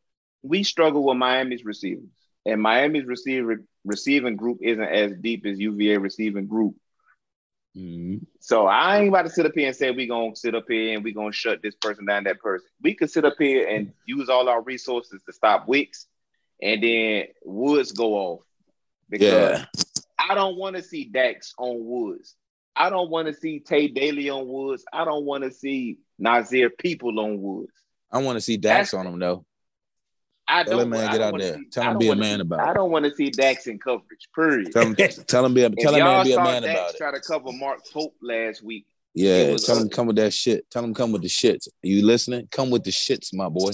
We 0.43 0.64
struggle 0.64 1.05
with 1.05 1.16
Miami's 1.16 1.64
receivers, 1.64 2.11
and 2.45 2.61
Miami's 2.61 3.07
receiver 3.07 3.64
receiving 3.86 4.36
group 4.36 4.59
isn't 4.61 4.84
as 4.84 5.12
deep 5.18 5.47
as 5.47 5.59
UVA 5.59 5.97
receiving 5.97 6.47
group. 6.47 6.76
Mm-hmm. 7.78 8.24
So 8.40 8.66
I 8.66 8.98
ain't 8.98 9.08
about 9.08 9.22
to 9.22 9.30
sit 9.30 9.46
up 9.46 9.52
here 9.54 9.68
and 9.68 9.76
say 9.76 9.90
we 9.90 10.06
gonna 10.06 10.34
sit 10.34 10.54
up 10.54 10.64
here 10.68 10.94
and 10.94 11.04
we 11.04 11.12
gonna 11.12 11.32
shut 11.32 11.62
this 11.62 11.76
person 11.76 12.06
down, 12.06 12.24
that 12.24 12.40
person. 12.40 12.66
We 12.82 12.94
could 12.94 13.10
sit 13.10 13.24
up 13.24 13.36
here 13.38 13.68
and 13.68 13.92
use 14.04 14.28
all 14.28 14.48
our 14.48 14.62
resources 14.62 15.22
to 15.24 15.32
stop 15.32 15.68
Wicks, 15.68 16.06
and 16.60 16.82
then 16.82 17.24
Woods 17.44 17.92
go 17.92 18.14
off 18.14 18.40
because 19.08 19.60
yeah. 19.60 19.64
I 20.18 20.34
don't 20.34 20.56
want 20.56 20.76
to 20.76 20.82
see 20.82 21.04
Dax 21.04 21.54
on 21.56 21.84
Woods. 21.84 22.34
I 22.74 22.90
don't 22.90 23.10
want 23.10 23.28
to 23.28 23.34
see 23.34 23.60
Tae 23.60 23.88
Daley 23.88 24.28
on 24.28 24.48
Woods. 24.48 24.84
I 24.92 25.04
don't 25.04 25.24
want 25.24 25.44
to 25.44 25.52
see 25.52 25.98
Nasir 26.18 26.70
Peoples 26.70 27.18
on 27.18 27.40
Woods. 27.40 27.72
I 28.10 28.18
want 28.22 28.36
to 28.36 28.40
see 28.40 28.56
Dax 28.56 28.90
That's, 28.90 28.94
on 28.94 29.04
them 29.04 29.18
though. 29.20 29.44
I 30.49 30.62
don't. 30.62 30.70
Tell 30.70 30.80
him, 30.80 30.90
man, 30.90 31.12
get 31.12 31.20
out 31.20 31.38
there. 31.38 31.57
See, 31.57 31.64
tell 31.70 31.90
him 31.90 31.99
be 31.99 32.09
a 32.09 32.16
man 32.16 32.38
see, 32.38 32.42
about 32.42 32.61
it. 32.61 32.70
I 32.70 32.74
don't 32.74 32.90
want 32.90 33.05
to 33.05 33.14
see 33.14 33.30
Dax 33.30 33.66
in 33.66 33.78
coverage. 33.78 34.28
Period. 34.34 34.72
Tell 34.72 34.86
him, 34.86 34.94
tell 35.26 35.44
him 35.44 35.55
be 35.55 35.64
a, 35.64 35.70
tell 35.70 35.94
him 35.94 36.05
man 36.05 36.24
be 36.24 36.32
a 36.32 36.42
man 36.42 36.62
Dax 36.62 36.74
about 36.74 36.94
it. 36.94 36.96
Try 36.96 37.11
to 37.12 37.20
cover 37.20 37.53
Mark 37.53 37.80
Pope 37.92 38.14
last 38.22 38.62
week. 38.62 38.86
Yeah, 39.14 39.57
tell 39.57 39.78
him 39.78 39.88
come 39.88 40.07
with 40.07 40.16
that 40.16 40.32
shit. 40.32 40.70
Tell 40.70 40.84
him 40.84 40.94
come 40.94 41.12
with 41.12 41.22
the 41.22 41.28
shits. 41.28 41.68
Are 41.68 41.86
you 41.86 42.05
listening? 42.05 42.49
Come 42.51 42.70
with 42.70 42.84
the 42.84 42.90
shits, 42.90 43.34
my 43.34 43.49
boy. 43.49 43.72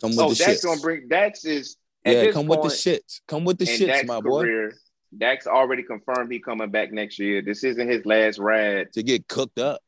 Come 0.00 0.10
with 0.10 0.20
oh, 0.20 0.28
the 0.30 0.36
Dax 0.36 0.60
shits. 0.60 0.64
gonna 0.64 0.80
bring 0.80 1.08
Dax 1.08 1.44
is 1.44 1.76
yeah. 2.04 2.30
Come 2.30 2.46
point, 2.46 2.62
with 2.62 2.70
the 2.70 2.76
shits. 2.76 3.20
Come 3.26 3.44
with 3.44 3.58
the 3.58 3.66
shits, 3.66 3.86
Dax 3.86 4.06
my 4.06 4.20
boy. 4.20 4.42
Career, 4.42 4.72
Dax 5.16 5.46
already 5.46 5.82
confirmed 5.82 6.32
he 6.32 6.38
coming 6.38 6.70
back 6.70 6.92
next 6.92 7.18
year. 7.18 7.42
This 7.42 7.64
isn't 7.64 7.88
his 7.88 8.06
last 8.06 8.38
ride 8.38 8.92
to 8.92 9.02
get 9.02 9.28
cooked 9.28 9.58
up. 9.58 9.82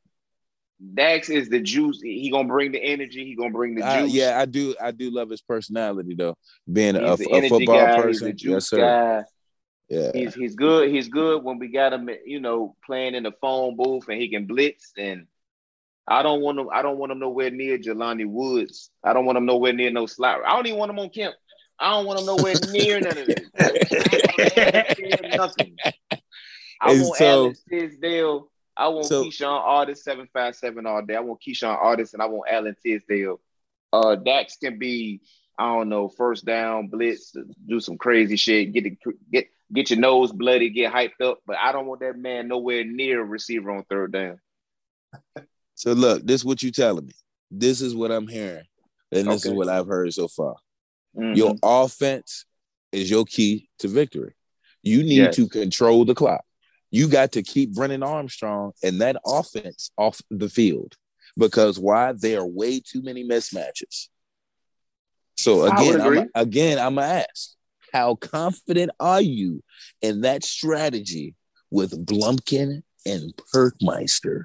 Dax 0.95 1.28
is 1.28 1.49
the 1.49 1.61
juice. 1.61 2.01
He 2.03 2.30
gonna 2.30 2.49
bring 2.49 2.72
the 2.72 2.83
energy. 2.83 3.24
He 3.24 3.37
gonna 3.37 3.51
bring 3.51 3.74
the 3.74 3.83
juice. 3.83 3.91
Uh, 3.91 4.07
yeah, 4.09 4.41
I 4.41 4.47
do. 4.47 4.74
I 4.80 4.91
do 4.91 5.11
love 5.11 5.30
his 5.30 5.41
personality 5.41 6.14
though. 6.14 6.37
Being 6.70 6.97
a, 6.97 7.12
a, 7.12 7.16
football 7.16 7.76
guy, 7.76 8.01
person, 8.01 8.35
yes 8.39 8.68
sir. 8.68 8.78
Guy. 8.78 9.24
Yeah, 9.89 10.11
he's 10.14 10.35
he's 10.35 10.55
good. 10.55 10.91
He's 10.91 11.09
good 11.09 11.45
when 11.45 11.59
we 11.59 11.68
got 11.68 11.93
him. 11.93 12.09
You 12.24 12.41
know, 12.41 12.76
playing 12.85 13.14
in 13.14 13.22
the 13.22 13.33
phone 13.41 13.76
booth 13.76 14.09
and 14.09 14.20
he 14.20 14.28
can 14.28 14.47
blitz. 14.47 14.93
And 14.97 15.26
I 16.09 16.22
don't 16.22 16.41
want 16.41 16.59
him. 16.59 16.68
I 16.72 16.83
don't 16.83 16.99
want 16.99 17.12
him 17.12 17.20
nowhere 17.20 17.51
near 17.51 17.78
Jelani 17.78 18.26
Woods. 18.26 18.91
I 19.05 19.12
don't 19.12 19.24
want 19.24 19.39
him 19.39 19.47
nowhere 19.47 19.72
near 19.72 19.91
no 19.91 20.07
slot. 20.07 20.41
I 20.47 20.57
don't 20.57 20.66
even 20.66 20.78
want 20.78 20.91
him 20.91 20.99
on 20.99 21.11
camp. 21.11 21.35
I 21.78 21.91
don't 21.91 22.07
want 22.07 22.20
him 22.20 22.26
nowhere 22.26 22.55
near 22.70 23.01
none 23.01 23.18
of 23.18 23.26
this. 23.26 23.51
nothing. 25.37 25.76
I 26.80 26.95
want 26.95 27.16
so, 27.16 27.45
Alex 27.45 27.61
Tisdale 27.70 28.51
I 28.83 28.89
want 28.89 29.07
so, 29.07 29.24
Keshon 29.24 29.47
Artis 29.47 30.03
seven 30.03 30.28
five 30.33 30.57
seven 30.57 30.87
all 30.87 31.03
day. 31.03 31.14
I 31.14 31.20
want 31.20 31.41
Keshon 31.41 31.68
Artis 31.68 32.14
and 32.14 32.22
I 32.22 32.26
want 32.26 32.51
Alan 32.51 32.74
Tisdale. 32.85 33.41
Uh, 33.93 34.16
Dax 34.16 34.57
can 34.57 34.76
be 34.76 35.20
I 35.57 35.66
don't 35.66 35.89
know 35.89 36.09
first 36.09 36.45
down 36.45 36.89
blitz, 36.89 37.33
do 37.64 37.78
some 37.78 37.97
crazy 37.97 38.35
shit, 38.35 38.72
get 38.72 38.83
the, 38.83 38.97
get 39.30 39.47
get 39.72 39.91
your 39.91 40.01
nose 40.01 40.33
bloody, 40.33 40.70
get 40.70 40.93
hyped 40.93 41.20
up. 41.22 41.39
But 41.47 41.59
I 41.59 41.70
don't 41.70 41.87
want 41.87 42.01
that 42.01 42.18
man 42.18 42.49
nowhere 42.49 42.85
near 42.85 43.20
a 43.20 43.24
receiver 43.24 43.70
on 43.70 43.85
third 43.85 44.12
down. 44.12 44.41
so 45.76 45.93
look, 45.93 46.26
this 46.26 46.41
is 46.41 46.45
what 46.45 46.61
you 46.64 46.72
telling 46.72 47.07
me. 47.07 47.12
This 47.53 47.83
is 47.83 47.95
what 47.95 48.11
I'm 48.11 48.26
hearing, 48.26 48.64
and 49.12 49.28
this 49.28 49.47
okay. 49.47 49.53
is 49.53 49.57
what 49.57 49.68
I've 49.68 49.87
heard 49.87 50.12
so 50.12 50.26
far. 50.26 50.57
Mm-hmm. 51.16 51.35
Your 51.35 51.55
offense 51.62 52.47
is 52.91 53.09
your 53.09 53.26
key 53.26 53.68
to 53.78 53.87
victory. 53.87 54.35
You 54.83 55.05
need 55.05 55.18
yes. 55.18 55.37
to 55.37 55.49
control 55.49 56.05
the 56.05 56.16
clock 56.16 56.45
you 56.93 57.09
got 57.09 57.32
to 57.32 57.43
keep 57.43 57.74
Brennan 57.74 58.03
Armstrong 58.03 58.72
and 58.82 59.01
that 59.01 59.16
offense 59.26 59.90
off 59.97 60.20
the 60.30 60.49
field 60.49 60.95
because 61.36 61.78
why? 61.78 62.12
There 62.12 62.40
are 62.40 62.47
way 62.47 62.80
too 62.80 63.03
many 63.03 63.24
mismatches. 63.24 64.09
So 65.38 65.64
again, 65.64 66.01
I'm, 66.01 66.30
again, 66.34 66.78
I'm 66.78 66.95
gonna 66.97 67.24
ask, 67.28 67.55
how 67.93 68.14
confident 68.14 68.93
are 69.01 69.22
you 69.22 69.64
in 70.03 70.20
that 70.20 70.45
strategy 70.45 71.34
with 71.70 72.07
Blumpkin 72.07 72.82
and 73.07 73.32
Perkmeister? 73.55 74.45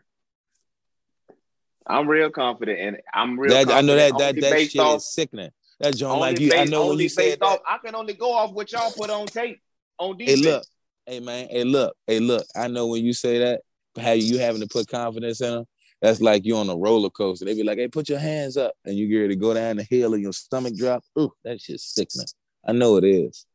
I'm 1.85 2.07
real 2.07 2.29
confident, 2.29 2.79
and 2.79 2.97
I'm 3.13 3.37
real. 3.37 3.53
That, 3.53 3.69
I 3.69 3.81
know 3.81 3.95
that 3.95 4.17
that 4.17 4.39
that 4.39 4.61
shit 4.61 4.79
off, 4.79 4.97
is 4.97 5.13
sickening. 5.13 5.51
That 5.81 5.97
John, 5.97 6.19
like 6.19 6.39
you, 6.39 6.49
based, 6.49 6.61
I 6.61 6.65
know 6.65 6.87
when 6.87 6.99
you 6.99 7.09
said 7.09 7.39
off, 7.41 7.59
that, 7.59 7.61
I 7.67 7.77
can 7.85 7.93
only 7.93 8.13
go 8.13 8.33
off 8.33 8.53
what 8.53 8.71
y'all 8.71 8.91
put 8.91 9.09
on 9.09 9.27
tape 9.27 9.61
on 9.99 10.17
defense. 10.17 10.39
Hey, 10.45 10.51
look, 10.51 10.63
Hey 11.07 11.21
man, 11.21 11.47
hey 11.49 11.63
look, 11.63 11.95
hey 12.05 12.19
look. 12.19 12.45
I 12.53 12.67
know 12.67 12.87
when 12.87 13.05
you 13.05 13.13
say 13.13 13.39
that, 13.39 13.61
how 13.97 14.11
you 14.11 14.39
having 14.39 14.59
to 14.59 14.67
put 14.67 14.89
confidence 14.89 15.39
in 15.39 15.51
them. 15.51 15.65
That's 16.01 16.19
like 16.19 16.45
you 16.45 16.57
on 16.57 16.69
a 16.69 16.75
roller 16.75 17.09
coaster. 17.09 17.45
They 17.45 17.53
be 17.53 17.63
like, 17.63 17.77
"Hey, 17.77 17.87
put 17.87 18.09
your 18.09 18.19
hands 18.19 18.57
up," 18.57 18.73
and 18.83 18.95
you 18.97 19.07
get 19.07 19.15
ready 19.15 19.29
to 19.29 19.39
go 19.39 19.53
down 19.53 19.77
the 19.77 19.83
hill, 19.83 20.13
and 20.13 20.21
your 20.21 20.33
stomach 20.33 20.75
drop. 20.75 21.05
Ooh, 21.17 21.31
that 21.45 21.61
shit's 21.61 21.85
sickening. 21.85 22.27
I 22.67 22.73
know 22.73 22.97
it 22.97 23.05
is. 23.05 23.45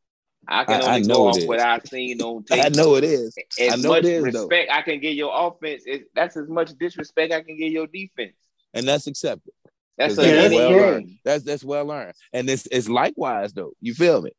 I 0.47 0.65
can 0.65 0.81
only 0.81 0.87
I, 0.87 0.95
I 0.95 0.99
go 1.01 1.27
off 1.27 1.45
what 1.45 1.59
I've 1.59 1.85
seen 1.85 2.19
on 2.21 2.43
tape. 2.49 2.65
I 2.65 2.69
know 2.69 2.95
it 2.95 3.03
is. 3.03 3.37
As 3.59 3.73
I 3.73 3.75
know 3.75 3.89
much 3.89 3.99
it 3.99 4.05
is, 4.05 4.23
respect 4.23 4.69
though. 4.69 4.75
I 4.75 4.81
can 4.81 4.99
give 4.99 5.13
your 5.13 5.31
offense. 5.33 5.83
that's 6.15 6.35
as 6.35 6.49
much 6.49 6.71
disrespect 6.79 7.31
I 7.31 7.43
can 7.43 7.55
give 7.57 7.71
your 7.71 7.85
defense. 7.85 8.33
And 8.73 8.87
that's 8.87 9.05
accepted. 9.05 9.53
That's, 9.97 10.15
that's 10.15 10.55
well 10.55 10.71
learned. 10.71 11.19
That's 11.23 11.43
that's 11.43 11.63
well 11.63 11.85
learned. 11.85 12.13
And 12.33 12.49
it's 12.49 12.67
it's 12.71 12.89
likewise 12.89 13.53
though. 13.53 13.73
You 13.79 13.93
feel 13.93 14.23
me? 14.23 14.31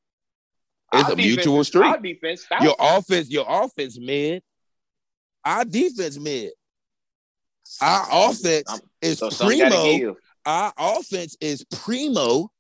It's 0.95 1.09
our 1.09 1.13
a 1.13 1.17
mutual 1.17 1.65
street. 1.65 1.85
Our 1.85 2.01
defense, 2.01 2.47
your 2.61 2.77
offense, 2.79 3.31
your 3.31 3.47
offense 3.49 3.99
mid. 3.99 4.43
Our 5.45 5.65
defense 5.65 6.19
mid. 6.19 6.53
Our 7.81 8.07
offense 8.11 8.65
I'm, 8.69 8.81
is 9.03 9.19
so 9.19 9.31
primo. 9.31 10.17
Our 10.47 10.73
offense 10.77 11.37
is 11.41 11.65
primo. 11.65 12.51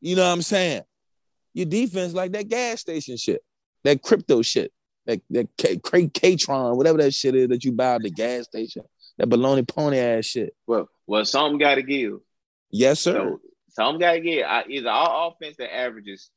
You 0.00 0.16
know 0.16 0.26
what 0.26 0.32
I'm 0.32 0.42
saying? 0.42 0.82
Your 1.54 1.66
defense 1.66 2.12
like 2.12 2.32
that 2.32 2.48
gas 2.48 2.80
station 2.80 3.16
shit, 3.16 3.42
that 3.84 4.02
crypto 4.02 4.42
shit, 4.42 4.72
that 5.06 5.20
that 5.30 5.48
K, 5.56 5.78
K, 5.78 6.08
K-tron, 6.08 6.76
whatever 6.76 6.98
that 6.98 7.14
shit 7.14 7.34
is 7.34 7.48
that 7.48 7.64
you 7.64 7.72
buy 7.72 7.94
at 7.94 8.02
the 8.02 8.10
gas 8.10 8.44
station, 8.46 8.82
that 9.18 9.28
baloney 9.28 9.66
pony 9.66 9.98
ass 9.98 10.24
shit. 10.24 10.54
Well, 10.66 10.88
well, 11.06 11.24
something 11.24 11.58
got 11.58 11.76
to 11.76 11.82
give. 11.82 12.18
Yes, 12.70 13.00
sir. 13.00 13.14
So, 13.14 13.40
something 13.68 14.00
got 14.00 14.12
to 14.12 14.20
give. 14.20 14.44
Either 14.46 14.88
our 14.88 15.30
offense 15.30 15.56
that 15.58 15.74
averages 15.74 16.30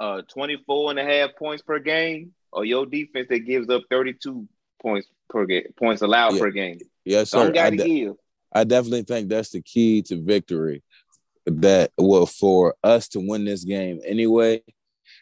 uh 0.00 0.22
24 0.22 0.90
and 0.90 0.98
a 0.98 1.04
half 1.04 1.36
points 1.36 1.62
per 1.62 1.78
game 1.78 2.32
or 2.52 2.64
your 2.64 2.86
defense 2.86 3.28
that 3.28 3.40
gives 3.40 3.68
up 3.70 3.82
32 3.90 4.48
points 4.82 5.08
per 5.28 5.46
game 5.46 5.64
points 5.78 6.02
allowed 6.02 6.34
yeah. 6.34 6.40
per 6.40 6.50
game. 6.50 6.78
Yes, 7.04 7.30
sir. 7.30 7.52
I, 7.56 7.70
de- 7.70 8.12
I 8.52 8.64
definitely 8.64 9.02
think 9.02 9.28
that's 9.28 9.50
the 9.50 9.62
key 9.62 10.02
to 10.02 10.20
victory. 10.20 10.82
That 11.46 11.90
well 11.96 12.26
for 12.26 12.74
us 12.84 13.08
to 13.08 13.20
win 13.20 13.44
this 13.44 13.64
game 13.64 14.00
anyway, 14.04 14.62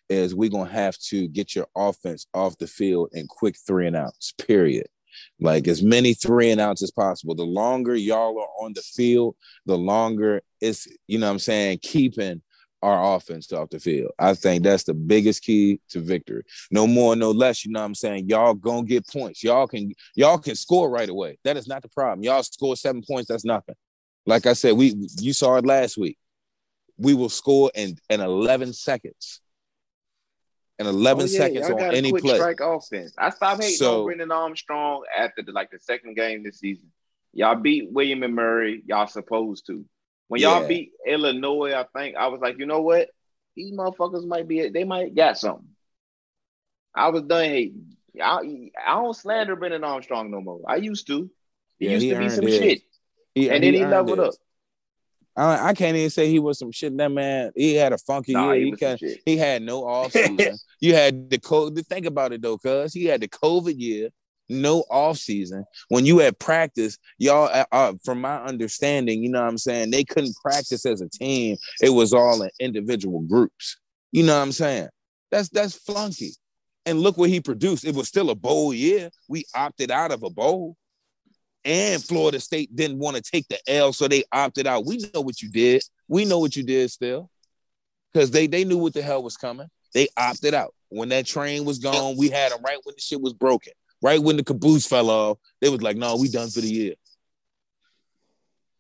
is 0.08 0.34
we're 0.34 0.50
gonna 0.50 0.70
have 0.70 0.98
to 0.98 1.28
get 1.28 1.54
your 1.54 1.66
offense 1.76 2.26
off 2.34 2.58
the 2.58 2.66
field 2.66 3.10
in 3.12 3.26
quick 3.26 3.56
three 3.66 3.86
and 3.86 3.96
outs, 3.96 4.32
period. 4.32 4.86
Like 5.40 5.68
as 5.68 5.82
many 5.82 6.14
three 6.14 6.50
and 6.50 6.60
outs 6.60 6.82
as 6.82 6.90
possible. 6.90 7.34
The 7.34 7.44
longer 7.44 7.94
y'all 7.94 8.38
are 8.38 8.64
on 8.64 8.72
the 8.72 8.82
field, 8.82 9.36
the 9.66 9.76
longer 9.76 10.42
it's, 10.60 10.88
you 11.06 11.18
know 11.18 11.26
what 11.26 11.32
I'm 11.32 11.38
saying, 11.38 11.78
keeping 11.82 12.42
our 12.82 13.16
offense 13.16 13.52
off 13.52 13.70
the 13.70 13.80
field. 13.80 14.12
I 14.18 14.34
think 14.34 14.62
that's 14.62 14.84
the 14.84 14.94
biggest 14.94 15.42
key 15.42 15.80
to 15.90 16.00
victory. 16.00 16.44
No 16.70 16.86
more, 16.86 17.16
no 17.16 17.30
less. 17.30 17.64
You 17.64 17.72
know 17.72 17.80
what 17.80 17.86
I'm 17.86 17.94
saying? 17.94 18.28
Y'all 18.28 18.54
gonna 18.54 18.84
get 18.84 19.08
points. 19.08 19.42
Y'all 19.42 19.66
can 19.66 19.92
y'all 20.14 20.38
can 20.38 20.54
score 20.54 20.88
right 20.88 21.08
away. 21.08 21.38
That 21.44 21.56
is 21.56 21.66
not 21.66 21.82
the 21.82 21.88
problem. 21.88 22.22
Y'all 22.22 22.42
score 22.42 22.76
seven 22.76 23.02
points. 23.02 23.28
That's 23.28 23.44
nothing. 23.44 23.74
Like 24.26 24.46
I 24.46 24.52
said, 24.52 24.72
we 24.72 24.94
you 25.18 25.32
saw 25.32 25.56
it 25.56 25.66
last 25.66 25.96
week. 25.96 26.18
We 26.96 27.14
will 27.14 27.28
score 27.28 27.70
in 27.74 27.96
in 28.10 28.20
11 28.20 28.72
seconds. 28.74 29.40
In 30.78 30.86
11 30.86 31.22
oh, 31.22 31.26
yeah, 31.26 31.38
seconds 31.38 31.70
on 31.70 31.80
any 31.80 32.12
play. 32.12 32.36
Strike 32.36 32.60
offense. 32.60 33.12
I 33.18 33.30
stopped 33.30 33.62
hating 33.62 33.76
so, 33.76 34.00
on 34.00 34.04
Brennan 34.06 34.30
Armstrong 34.30 35.02
after 35.18 35.42
the, 35.42 35.50
like 35.50 35.72
the 35.72 35.78
second 35.80 36.14
game 36.14 36.44
this 36.44 36.60
season. 36.60 36.92
Y'all 37.32 37.56
beat 37.56 37.90
William 37.90 38.22
and 38.22 38.34
Murray. 38.34 38.82
Y'all 38.86 39.08
supposed 39.08 39.66
to. 39.66 39.84
When 40.28 40.40
y'all 40.40 40.62
yeah. 40.62 40.68
beat 40.68 40.92
Illinois, 41.06 41.72
I 41.72 41.84
think 41.96 42.16
I 42.16 42.28
was 42.28 42.40
like, 42.40 42.58
you 42.58 42.66
know 42.66 42.82
what? 42.82 43.08
These 43.56 43.72
motherfuckers 43.72 44.26
might 44.26 44.46
be, 44.46 44.68
they 44.68 44.84
might 44.84 45.14
got 45.14 45.38
something. 45.38 45.66
I 46.94 47.08
was 47.08 47.22
done 47.22 47.44
hating. 47.44 47.96
I, 48.22 48.70
I 48.86 48.94
don't 48.94 49.14
slander 49.14 49.56
Brennan 49.56 49.84
Armstrong 49.84 50.30
no 50.30 50.40
more. 50.40 50.60
I 50.66 50.76
used 50.76 51.06
to. 51.06 51.30
He 51.78 51.86
yeah, 51.86 51.92
used 51.92 52.04
he 52.04 52.10
to 52.10 52.18
be 52.18 52.28
some 52.28 52.48
it. 52.48 52.58
shit. 52.58 52.82
He, 53.34 53.50
and 53.50 53.62
then 53.62 53.74
he, 53.74 53.80
he 53.80 53.86
leveled 53.86 54.18
it. 54.18 54.26
up. 54.26 54.34
I, 55.36 55.68
I, 55.68 55.74
can't 55.74 55.96
even 55.96 56.10
say 56.10 56.28
he 56.28 56.40
was 56.40 56.58
some 56.58 56.72
shit. 56.72 56.96
That 56.96 57.12
man, 57.12 57.52
he 57.54 57.74
had 57.74 57.92
a 57.92 57.98
funky 57.98 58.32
nah, 58.32 58.50
year. 58.52 58.74
He, 58.76 58.96
he, 58.96 59.20
he, 59.24 59.36
had 59.36 59.62
no 59.62 59.86
off 59.86 60.10
season. 60.12 60.56
you 60.80 60.94
had 60.94 61.30
the 61.30 61.38
COVID. 61.38 61.86
Think 61.86 62.06
about 62.06 62.32
it 62.32 62.42
though, 62.42 62.58
cuz 62.58 62.92
he 62.92 63.04
had 63.04 63.20
the 63.20 63.28
COVID 63.28 63.78
year 63.78 64.10
no 64.49 64.84
off 64.90 65.18
season. 65.18 65.64
When 65.88 66.07
you 66.07 66.18
had 66.18 66.38
practice, 66.38 66.99
y'all, 67.18 67.51
uh, 67.53 67.64
uh, 67.72 67.92
from 68.05 68.20
my 68.20 68.42
understanding, 68.42 69.22
you 69.22 69.30
know 69.30 69.40
what 69.40 69.49
I'm 69.49 69.59
saying, 69.59 69.90
they 69.90 70.05
couldn't 70.05 70.36
practice 70.42 70.86
as 70.86 71.01
a 71.01 71.09
team. 71.09 71.57
It 71.80 71.90
was 71.90 72.12
all 72.12 72.42
in 72.42 72.51
individual 72.59 73.20
groups. 73.20 73.76
You 74.12 74.24
know 74.24 74.36
what 74.36 74.42
I'm 74.42 74.53
saying? 74.53 74.88
That's 75.30 75.49
that's 75.51 75.74
flunky. 75.74 76.32
And 76.86 77.01
look 77.01 77.18
what 77.18 77.28
he 77.28 77.40
produced. 77.40 77.84
It 77.84 77.94
was 77.94 78.09
still 78.09 78.30
a 78.30 78.34
bowl 78.34 78.72
year. 78.72 79.11
We 79.28 79.44
opted 79.55 79.90
out 79.90 80.11
of 80.11 80.22
a 80.22 80.30
bowl. 80.30 80.76
And 81.64 82.03
Florida 82.03 82.40
State 82.40 82.74
didn't 82.74 82.99
want 82.99 83.16
to 83.16 83.22
take 83.22 83.46
the 83.49 83.59
L, 83.66 83.92
so 83.92 84.09
they 84.09 84.24
opted 84.32 84.66
out. 84.66 84.86
We 84.86 84.99
know 85.12 85.20
what 85.20 85.42
you 85.42 85.51
did. 85.51 85.82
We 86.07 86.24
know 86.24 86.38
what 86.38 86.57
you 86.57 86.62
did 86.62 86.90
still. 86.90 87.30
Because 88.12 88.30
they 88.30 88.46
they 88.46 88.64
knew 88.64 88.78
what 88.78 88.94
the 88.94 89.03
hell 89.03 89.22
was 89.22 89.36
coming. 89.36 89.68
They 89.92 90.09
opted 90.16 90.55
out. 90.55 90.74
When 90.88 91.11
that 91.11 91.26
train 91.26 91.66
was 91.66 91.78
gone, 91.78 92.16
we 92.16 92.30
had 92.30 92.53
them 92.53 92.62
right 92.64 92.78
when 92.84 92.94
the 92.94 93.01
shit 93.01 93.20
was 93.20 93.34
broken 93.34 93.74
right 94.03 94.22
when 94.22 94.36
the 94.36 94.44
caboose 94.44 94.86
fell 94.86 95.11
off, 95.11 95.38
they 95.61 95.68
was 95.68 95.82
like, 95.82 95.96
"No, 95.96 96.16
we 96.16 96.28
done 96.28 96.51
for 96.51 96.61
the 96.61 96.68
year." 96.68 96.94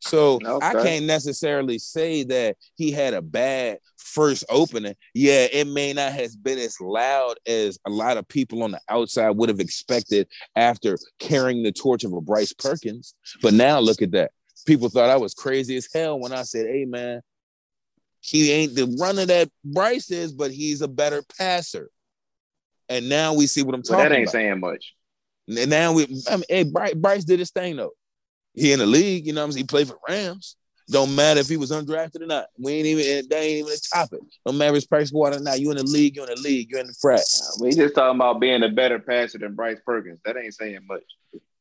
So 0.00 0.38
okay. 0.44 0.66
I 0.66 0.74
can't 0.74 1.06
necessarily 1.06 1.78
say 1.78 2.22
that 2.24 2.56
he 2.76 2.92
had 2.92 3.14
a 3.14 3.22
bad 3.22 3.78
first 3.96 4.44
opening. 4.48 4.94
Yeah, 5.12 5.46
it 5.52 5.66
may 5.66 5.92
not 5.92 6.12
have 6.12 6.30
been 6.42 6.58
as 6.58 6.80
loud 6.80 7.36
as 7.46 7.78
a 7.86 7.90
lot 7.90 8.16
of 8.16 8.28
people 8.28 8.62
on 8.62 8.70
the 8.70 8.80
outside 8.88 9.30
would 9.30 9.48
have 9.48 9.60
expected 9.60 10.28
after 10.54 10.96
carrying 11.18 11.64
the 11.64 11.72
torch 11.72 12.04
of 12.04 12.12
a 12.12 12.20
Bryce 12.20 12.52
Perkins. 12.52 13.14
But 13.42 13.54
now 13.54 13.80
look 13.80 14.00
at 14.00 14.12
that. 14.12 14.30
People 14.66 14.88
thought 14.88 15.10
I 15.10 15.16
was 15.16 15.34
crazy 15.34 15.76
as 15.76 15.88
hell 15.92 16.18
when 16.18 16.32
I 16.32 16.42
said, 16.42 16.66
"Hey, 16.66 16.84
man." 16.84 17.22
He 18.20 18.50
ain't 18.50 18.74
the 18.74 18.96
runner 19.00 19.24
that 19.26 19.48
Bryce 19.64 20.10
is, 20.10 20.32
but 20.32 20.50
he's 20.50 20.82
a 20.82 20.88
better 20.88 21.22
passer. 21.38 21.88
And 22.88 23.08
now 23.08 23.34
we 23.34 23.46
see 23.46 23.62
what 23.62 23.74
I'm 23.74 23.82
talking 23.82 23.94
about. 23.94 24.08
That 24.08 24.14
ain't 24.16 24.24
about. 24.24 24.32
saying 24.32 24.60
much. 24.60 24.94
And 25.48 25.70
now 25.70 25.92
we, 25.92 26.22
I 26.30 26.36
mean, 26.36 26.44
hey, 26.48 26.64
Bryce, 26.64 26.94
Bryce 26.94 27.24
did 27.24 27.38
his 27.38 27.50
thing 27.50 27.76
though. 27.76 27.92
He 28.54 28.72
in 28.72 28.80
the 28.80 28.86
league, 28.86 29.26
you 29.26 29.32
know 29.32 29.40
what 29.40 29.46
I'm 29.46 29.52
saying? 29.52 29.64
He 29.64 29.66
played 29.66 29.88
for 29.88 29.98
Rams. 30.08 30.56
Don't 30.90 31.14
matter 31.14 31.40
if 31.40 31.48
he 31.48 31.58
was 31.58 31.70
undrafted 31.70 32.22
or 32.22 32.26
not. 32.26 32.46
We 32.58 32.72
ain't 32.72 32.86
even 32.86 33.28
that 33.28 33.36
ain't 33.36 33.66
even 33.66 33.72
a 33.72 33.96
topic. 33.96 34.20
No 34.46 34.52
matter 34.52 34.76
if 34.76 34.88
price 34.88 35.12
water 35.12 35.36
or 35.36 35.40
not. 35.40 35.60
You 35.60 35.70
in 35.70 35.76
the 35.76 35.82
league, 35.82 36.16
you 36.16 36.22
in 36.22 36.30
the 36.30 36.40
league, 36.40 36.70
you're 36.70 36.80
in 36.80 36.86
the 36.86 36.94
frat. 37.00 37.20
We 37.60 37.70
just 37.72 37.94
talking 37.94 38.18
about 38.18 38.40
being 38.40 38.62
a 38.62 38.70
better 38.70 38.98
passer 38.98 39.38
than 39.38 39.54
Bryce 39.54 39.78
Perkins. 39.84 40.18
That 40.24 40.36
ain't 40.38 40.54
saying 40.54 40.80
much. 40.88 41.02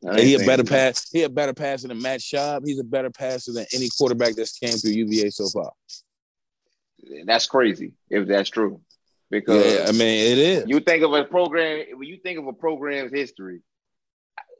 Ain't 0.05 0.19
he 0.21 0.35
a 0.35 0.45
better 0.45 0.63
much. 0.63 0.71
pass. 0.71 1.09
He 1.11 1.23
a 1.23 1.29
better 1.29 1.53
passer 1.53 1.89
than 1.89 2.01
Matt 2.01 2.21
Schaub. 2.21 2.61
He's 2.65 2.79
a 2.79 2.85
better 2.85 3.09
passer 3.09 3.51
than 3.51 3.65
any 3.73 3.89
quarterback 3.97 4.35
that's 4.35 4.57
came 4.57 4.77
through 4.77 4.91
UVA 4.91 5.29
so 5.29 5.49
far. 5.49 5.71
That's 7.25 7.47
crazy 7.47 7.93
if 8.09 8.27
that's 8.27 8.49
true. 8.49 8.81
Because 9.29 9.73
yeah, 9.73 9.85
I 9.87 9.91
mean 9.91 10.31
it 10.31 10.37
is. 10.37 10.63
You 10.67 10.79
think 10.79 11.03
of 11.03 11.13
a 11.13 11.25
program 11.25 11.85
when 11.95 12.07
you 12.07 12.17
think 12.17 12.39
of 12.39 12.47
a 12.47 12.53
program's 12.53 13.11
history, 13.11 13.61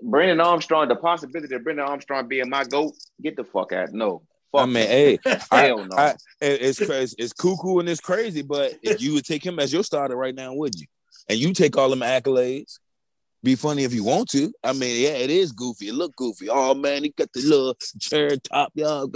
Brennan 0.02 0.40
Armstrong, 0.40 0.88
the 0.88 0.96
possibility 0.96 1.56
of 1.56 1.64
Brennan 1.64 1.86
Armstrong 1.86 2.28
being 2.28 2.50
my 2.50 2.64
goat, 2.64 2.94
get 3.22 3.36
the 3.36 3.44
fuck 3.44 3.72
out. 3.74 3.92
No. 3.92 4.22
Fuck 4.52 4.62
I 4.64 4.66
mean, 4.66 4.88
hey, 4.88 5.20
I, 5.52 5.68
no. 5.70 5.88
I, 5.98 6.16
it's 6.42 6.84
crazy. 6.84 7.16
It's 7.20 7.34
cuckoo 7.34 7.80
and 7.80 7.90
it's 7.90 8.02
crazy, 8.02 8.42
but 8.42 8.74
if 8.82 9.02
you 9.02 9.14
would 9.14 9.26
take 9.26 9.46
him 9.46 9.60
as 9.60 9.74
your 9.74 9.84
starter 9.84 10.16
right 10.16 10.36
now, 10.36 10.54
would 10.54 10.80
you? 10.80 10.88
And 11.30 11.38
you 11.38 11.54
take 11.54 11.78
all 11.78 11.90
them 11.90 12.00
accolades. 12.00 12.80
Be 13.44 13.56
funny 13.56 13.84
if 13.84 13.94
you 13.94 14.04
want 14.04 14.30
to. 14.30 14.52
I 14.64 14.74
mean, 14.74 15.02
yeah, 15.02 15.10
it 15.10 15.30
is 15.30 15.52
goofy. 15.52 15.90
It 15.90 15.94
look 15.94 16.16
goofy. 16.16 16.50
Oh 16.50 16.74
man, 16.74 17.04
he 17.04 17.10
got 17.10 17.32
the 17.34 17.42
little 17.42 17.78
chair 18.00 18.36
top, 18.38 18.72
y'all. 18.76 19.10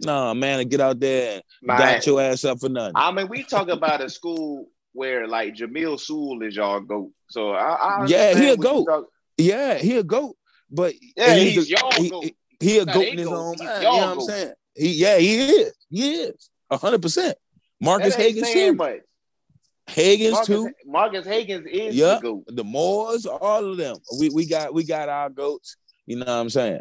Nah, 0.00 0.34
man, 0.34 0.68
get 0.68 0.80
out 0.80 1.00
there 1.00 1.40
and 1.62 1.68
got 1.68 2.06
your 2.06 2.20
ass 2.20 2.44
up 2.44 2.60
for 2.60 2.68
nothing. 2.68 2.92
I 2.94 3.10
mean, 3.10 3.28
we 3.28 3.42
talk 3.42 3.68
about 3.68 4.02
a 4.02 4.10
school 4.10 4.68
where 4.92 5.26
like 5.26 5.54
Jamil 5.54 5.98
Sewell 5.98 6.42
is 6.42 6.56
y'all 6.56 6.80
goat. 6.80 7.10
So 7.30 7.52
I, 7.52 7.74
I 7.74 8.06
yeah, 8.06 8.38
he 8.38 8.50
a 8.50 8.56
goat. 8.56 8.86
Yeah, 9.36 9.78
he 9.78 9.96
a 9.96 10.02
goat, 10.02 10.36
but 10.70 10.94
yeah, 11.16 11.34
he's, 11.34 11.54
he's 11.54 11.66
a, 11.66 11.70
y'all 11.70 11.92
he, 11.92 12.10
goat. 12.10 12.24
He, 12.24 12.36
he 12.60 12.78
a 12.78 12.84
goat 12.84 13.04
in 13.04 13.18
his 13.18 13.28
own 13.28 13.56
mind. 13.58 13.60
You 13.60 13.82
know 13.82 13.90
what 13.90 14.08
I'm 14.08 14.20
saying? 14.20 14.52
He, 14.74 14.92
yeah, 14.92 15.18
he 15.18 15.38
is. 15.38 15.74
He 15.90 16.14
is 16.14 16.50
hundred 16.72 17.02
percent. 17.02 17.36
Marcus 17.80 18.16
Hagans 18.16 18.52
too. 18.52 18.72
Much. 18.74 19.00
Marcus, 19.96 20.46
too. 20.46 20.70
Marcus 20.86 21.26
Hagans 21.26 21.66
is 21.66 21.94
yep. 21.94 22.20
the 22.20 22.28
goat. 22.28 22.44
The 22.48 22.64
Moors, 22.64 23.26
all 23.26 23.70
of 23.70 23.76
them. 23.76 23.96
We 24.18 24.30
we 24.30 24.46
got 24.46 24.72
we 24.72 24.84
got 24.84 25.08
our 25.08 25.30
goats. 25.30 25.76
You 26.06 26.16
know 26.16 26.24
what 26.24 26.32
I'm 26.32 26.50
saying? 26.50 26.80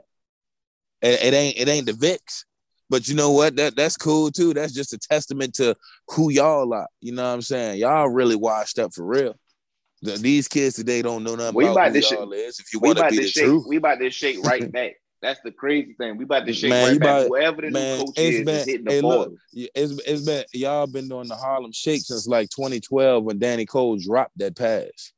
It, 1.02 1.22
it 1.22 1.34
ain't 1.34 1.58
it 1.58 1.68
ain't 1.68 1.86
the 1.86 1.92
Vicks, 1.92 2.46
but 2.90 3.08
you 3.08 3.16
know 3.16 3.32
what? 3.32 3.56
That 3.58 3.76
that's 3.76 3.98
cool 3.98 4.32
too. 4.32 4.54
That's 4.54 4.74
just 4.74 4.94
a 4.94 4.98
testament 4.98 5.56
to 5.56 5.76
who 6.10 6.32
y'all 6.32 6.74
are. 6.74 6.88
You 7.02 7.14
know 7.14 7.24
what 7.24 7.34
I'm 7.34 7.42
saying? 7.42 7.80
Y'all 7.80 8.10
really 8.10 8.36
washed 8.36 8.80
up 8.80 8.94
for 8.94 9.06
real. 9.06 9.36
These 10.04 10.48
kids 10.48 10.76
today 10.76 11.02
don't 11.02 11.24
know 11.24 11.36
nothing 11.36 11.56
we 11.56 11.66
about, 11.66 11.90
about 11.90 12.04
who 12.04 12.16
y'all 12.16 12.32
is. 12.34 12.60
If 12.60 12.74
you 12.74 12.80
want 12.80 12.98
to 12.98 13.08
be 13.10 13.18
the 13.18 13.28
shake, 13.28 13.46
truth, 13.46 13.66
we 13.68 13.78
about 13.78 14.00
to 14.00 14.10
shake 14.10 14.44
right 14.44 14.70
back. 14.72 14.96
That's 15.22 15.40
the 15.42 15.52
crazy 15.52 15.94
thing. 15.94 16.18
We 16.18 16.26
about 16.26 16.46
to 16.46 16.54
shake 16.54 16.70
man, 16.70 16.92
right 16.92 17.00
back. 17.00 17.26
About, 17.26 17.28
Whoever 17.28 17.62
the 17.62 17.72
man, 17.72 18.00
new 18.00 18.06
coach 18.06 18.20
is, 18.20 18.46
been, 18.46 18.56
is 18.56 18.66
hitting 18.66 18.86
the 18.86 18.92
hey, 18.92 19.02
ball. 19.02 19.20
Look, 19.20 19.34
it's, 19.54 20.02
it's 20.06 20.26
been 20.26 20.44
y'all 20.52 20.88
been 20.88 21.08
doing 21.08 21.30
the 21.30 21.36
Harlem 21.36 21.72
Shake 21.72 22.02
since 22.02 22.28
like 22.28 22.50
2012 22.50 23.24
when 23.24 23.40
Danny 23.40 23.66
Cole 23.66 23.98
dropped 23.98 24.38
that 24.40 24.58
pass. 24.58 25.14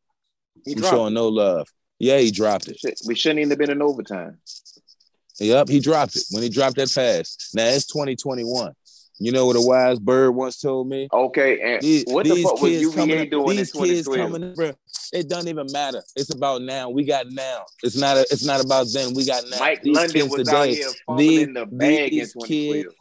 He 0.63 0.79
showing 0.79 1.15
no 1.15 1.29
love. 1.29 1.67
Yeah, 1.97 2.19
he 2.19 2.29
dropped 2.29 2.67
it. 2.67 2.77
We 3.07 3.15
shouldn't 3.15 3.39
even 3.39 3.49
have 3.49 3.59
been 3.59 3.71
in 3.71 3.81
overtime. 3.81 4.37
Yep, 5.39 5.69
he 5.69 5.79
dropped 5.79 6.15
it 6.15 6.23
when 6.29 6.43
he 6.43 6.49
dropped 6.49 6.75
that 6.75 6.93
pass. 6.93 7.49
Now 7.53 7.65
it's 7.65 7.87
2021. 7.87 8.73
You 9.17 9.31
know 9.31 9.45
what 9.45 9.55
a 9.55 9.61
wise 9.61 9.97
bird 9.97 10.31
once 10.31 10.59
told 10.59 10.89
me? 10.89 11.07
Okay, 11.11 11.61
and 11.61 11.81
these, 11.81 12.03
what 12.07 12.25
the 12.25 12.43
fuck 12.43 12.61
was 12.61 12.71
UVA 12.71 13.25
doing 13.27 13.57
these 13.57 13.71
kids 13.71 14.07
coming, 14.07 14.53
bro, 14.53 14.73
It 15.13 15.29
doesn't 15.29 15.47
even 15.47 15.67
matter. 15.71 16.03
It's 16.17 16.33
about 16.33 16.61
now. 16.61 16.89
We 16.89 17.05
got 17.05 17.27
now. 17.29 17.63
It's 17.81 17.95
not. 17.95 18.17
A, 18.17 18.21
it's 18.21 18.45
not 18.45 18.63
about 18.63 18.87
then. 18.93 19.13
We 19.13 19.25
got 19.25 19.43
now. 19.49 19.57
Mike 19.59 19.81
these 19.83 19.95
London 19.95 20.29
was 20.29 20.45
today, 20.45 20.57
out 20.57 20.67
here 20.67 20.89
these, 21.17 21.41
in 21.43 21.53
the 21.53 21.65
bag 21.65 22.11
these 22.11 22.35
in 22.35 22.41
kids, 22.41 22.95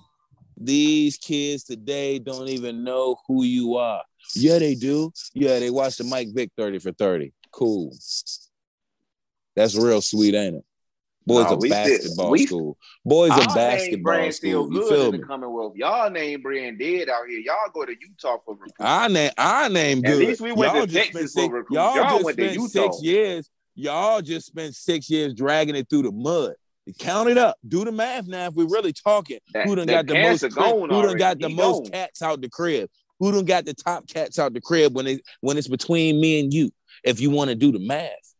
these 0.57 1.17
kids 1.17 1.65
today 1.65 2.21
don't 2.21 2.49
even 2.49 2.85
know 2.85 3.17
who 3.27 3.43
you 3.43 3.75
are. 3.75 4.03
Yeah, 4.37 4.61
they 4.61 4.77
do. 4.77 5.12
Yeah, 5.33 5.59
they 5.59 5.71
watch 5.71 5.97
the 5.97 6.05
Mike 6.05 6.29
Vick 6.33 6.53
30 6.57 6.79
for 6.79 6.93
30. 6.93 7.33
Cool. 7.51 7.93
That's 9.57 9.77
real 9.77 10.01
sweet, 10.01 10.35
ain't 10.35 10.57
it? 10.57 10.65
Boys 11.27 11.47
no, 11.47 11.53
a 11.53 11.68
basketball 11.68 12.37
school. 12.37 12.79
Boys 13.05 13.31
a 13.31 13.47
basketball 13.55 14.31
school. 14.31 14.72
You 14.72 14.89
feel 14.89 15.12
me? 15.12 15.18
Commonwealth. 15.20 15.75
Y'all 15.77 16.11
name 16.11 16.43
brand 16.43 16.79
dead 16.79 17.09
out 17.09 17.27
here. 17.29 17.41
Y'all 17.41 17.70
go 17.72 17.87
to 17.87 17.93
Utah 17.93 18.39
for 18.45 18.55
recruiting. 18.55 18.75
I 18.81 19.09
name 19.09 19.31
I 19.39 19.68
name 19.68 20.03
good. 20.03 20.22
At 20.22 20.29
least 20.29 20.41
we 20.41 20.53
went 20.53 20.75
y'all 20.75 20.87
to 20.87 20.93
Texas 20.93 21.33
six, 21.33 21.47
for 21.47 21.55
recruiting. 21.55 21.83
Y'all, 21.83 21.97
y'all 21.97 22.18
just 22.18 22.33
spent 22.33 22.70
six 22.70 23.03
years. 23.03 23.51
Y'all 23.75 24.22
just 24.22 24.47
spent 24.47 24.75
six 24.75 25.09
years 25.09 25.35
dragging 25.35 25.75
it 25.77 25.89
through 25.89 26.03
the 26.03 26.12
mud. 26.12 26.55
Count 26.99 27.31
it 27.31 27.39
up. 27.39 27.57
Do 27.66 27.85
the 27.85 27.93
math 27.93 28.27
now. 28.27 28.49
If 28.49 28.55
we're 28.55 28.68
really 28.68 28.93
talking, 28.93 29.39
that, 29.55 29.66
who 29.66 29.75
done 29.75 29.87
got 29.87 30.07
the 30.07 30.14
most? 30.14 30.43
Who 30.43 31.03
done 31.03 31.16
got 31.16 31.39
the 31.39 31.49
he 31.49 31.55
most 31.55 31.91
cats 31.91 32.20
out 32.20 32.43
the 32.43 32.51
crib? 32.51 32.91
Who 33.18 33.33
done 33.33 33.47
got 33.47 33.64
the 33.64 33.72
top 33.72 34.07
cats 34.07 34.39
out 34.39 34.53
the 34.53 34.61
crib 34.61 34.95
when 34.95 35.07
it 35.07 35.22
when 35.41 35.57
it's 35.57 35.68
between 35.68 36.20
me 36.20 36.41
and 36.41 36.53
you? 36.53 36.70
If 37.03 37.20
you 37.20 37.31
want 37.31 37.49
to 37.49 37.55
do 37.55 37.72
the 37.72 37.79
math. 37.79 38.34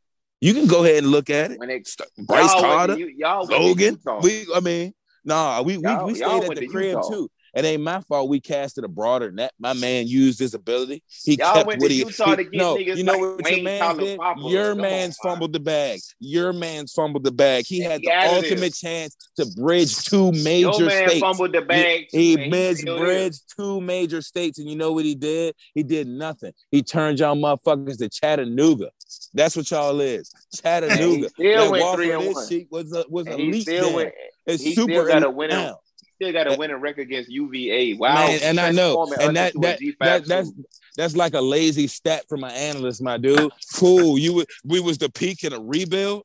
You 0.45 0.53
can 0.53 0.67
go 0.67 0.85
ahead 0.85 0.99
and 0.99 1.07
look 1.07 1.31
at 1.31 1.53
it. 1.53 1.59
When 1.59 1.71
it 1.71 1.89
Bryce 2.19 2.53
Carter, 2.53 2.99
you, 2.99 3.07
y'all 3.17 3.47
Logan. 3.47 3.99
We, 4.21 4.45
I 4.55 4.61
mean, 4.61 4.93
nah, 5.25 5.63
we 5.63 5.79
we, 5.79 5.95
we 6.05 6.15
stayed 6.17 6.45
at 6.45 6.55
the 6.55 6.67
crib 6.67 6.99
too. 7.09 7.31
It 7.55 7.65
ain't 7.65 7.83
my 7.83 8.01
fault. 8.03 8.29
We 8.29 8.41
casted 8.41 8.85
a 8.85 8.89
broader 8.89 9.31
net. 9.31 9.53
My 9.59 9.73
man 9.73 10.07
used 10.07 10.39
his 10.41 10.53
ability. 10.53 11.03
He 11.25 11.37
Y'all 11.37 11.55
kept 11.55 11.67
went 11.69 11.81
what 11.81 11.89
to 11.89 11.95
he, 11.95 12.01
Utah 12.01 12.31
he- 12.31 12.37
to 12.37 12.45
get 12.45 12.53
no. 12.53 12.77
niggas 12.77 12.97
You 12.97 13.05
know 13.05 13.13
like 13.13 13.21
what 13.21 13.43
Wayne 13.45 13.55
your 13.55 13.65
man 13.65 13.97
did? 13.97 14.21
Your 14.37 14.71
on, 14.73 14.77
man's 14.83 15.17
man. 15.23 15.33
fumbled 15.33 15.53
the 15.55 15.61
bag. 15.61 16.01
Your 16.19 16.53
man's 16.53 16.93
fumbled 16.93 17.25
the 17.25 17.31
bag. 17.31 17.65
He 17.67 17.81
had 17.81 18.01
he 18.03 18.09
the 18.09 18.13
ultimate 18.29 18.75
chance 18.75 19.17
to 19.37 19.47
bridge 19.57 19.97
two 20.05 20.31
major 20.33 20.59
Your 20.59 20.79
man 20.81 21.09
states. 21.09 21.21
fumbled 21.21 21.55
the 21.55 21.63
bag. 21.63 22.09
too, 22.11 22.19
He 22.19 22.49
bridged, 22.51 22.85
bridged 22.85 23.41
two 23.57 23.81
major 23.81 24.21
states, 24.21 24.59
and 24.59 24.69
you 24.69 24.77
know 24.77 24.93
what 24.93 25.05
he 25.07 25.15
did? 25.15 25.55
He 25.75 25.83
did 25.85 26.07
nothing. 26.07 26.53
He 26.71 26.83
turned 26.83 27.21
y'all 27.21 27.35
motherfuckers 27.35 27.97
to 27.99 28.11
Chattanooga. 28.11 28.91
That's 29.35 29.57
what 29.57 29.71
y'all 29.71 30.01
is, 30.01 30.33
Chattanooga. 30.55 31.29
still 31.31 31.71
went 31.73 31.95
three 31.97 32.13
and 32.13 32.35
one. 32.35 32.49
sheet 32.49 32.69
was 32.71 32.93
a 32.93 33.05
was 33.09 33.27
And 33.27 33.35
a 33.41 33.43
he 33.43 33.61
still 33.61 33.95
went. 33.95 34.13
It's 34.47 34.63
he 34.63 34.75
super 34.75 34.93
still 34.93 35.07
got 35.07 35.23
a 35.23 35.27
elite 35.27 35.37
winning- 35.37 35.57
now. 35.57 35.79
Still 36.23 36.33
got 36.33 36.47
a 36.53 36.57
winning 36.57 36.77
record 36.77 37.03
against 37.03 37.29
UVA. 37.29 37.95
Wow, 37.95 38.15
Man, 38.15 38.39
and 38.45 38.61
I 38.61 38.71
know, 38.71 39.05
and 39.21 39.37
that 39.37 39.53
that, 39.61 39.81
that 39.99 40.25
that's 40.27 40.53
that's 40.97 41.17
like 41.17 41.35
a 41.35 41.41
lazy 41.41 41.89
stat 41.89 42.25
from 42.29 42.41
my 42.41 42.53
analyst, 42.53 43.03
my 43.03 43.19
dude. 43.19 43.51
Cool, 43.75 44.17
you 44.17 44.45
we 44.65 44.79
was 44.79 44.97
the 44.99 45.09
peak 45.11 45.43
in 45.43 45.53
a 45.53 45.59
rebuild. 45.61 46.23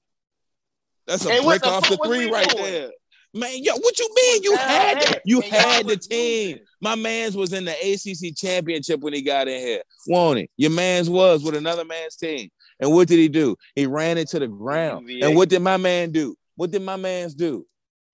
That's 1.08 1.26
a 1.26 1.32
Hey, 1.32 1.44
brick 1.44 1.64
the 1.64 1.70
off 1.70 1.90
the 1.90 1.98
three 2.06 2.30
right 2.30 2.48
doing? 2.48 2.64
there. 2.64 2.90
Man, 3.34 3.52
yo, 3.64 3.74
what 3.78 3.98
you 4.00 4.10
mean? 4.16 4.44
You 4.44 4.56
had 4.58 5.22
you 5.26 5.42
had 5.42 5.88
the 5.88 5.98
team. 5.98 6.60
My 6.82 6.94
man's 6.96 7.36
was 7.36 7.52
in 7.54 7.66
the 7.66 7.72
ACC 7.74 8.36
championship 8.36 9.00
when 9.02 9.14
he 9.14 9.22
got 9.24 9.48
in 9.48 9.60
here. 9.60 9.82
Won't 10.08 10.38
he? 10.40 10.50
Your 10.58 10.72
man's 10.72 11.10
was 11.10 11.44
with 11.44 11.56
another 11.56 11.84
man's 11.86 12.16
team. 12.16 12.50
And 12.80 12.94
what 12.94 13.08
did 13.08 13.20
he 13.20 13.28
do? 13.28 13.56
He 13.76 13.86
ran 13.86 14.18
into 14.18 14.40
the 14.40 14.48
ground. 14.48 15.10
UVA. 15.10 15.28
And 15.28 15.36
what 15.36 15.50
did 15.50 15.62
my 15.62 15.78
man 15.78 16.12
do? 16.12 16.36
What 16.56 16.72
did 16.72 16.82
my 16.82 16.96
man's 16.96 17.36
do? 17.36 17.66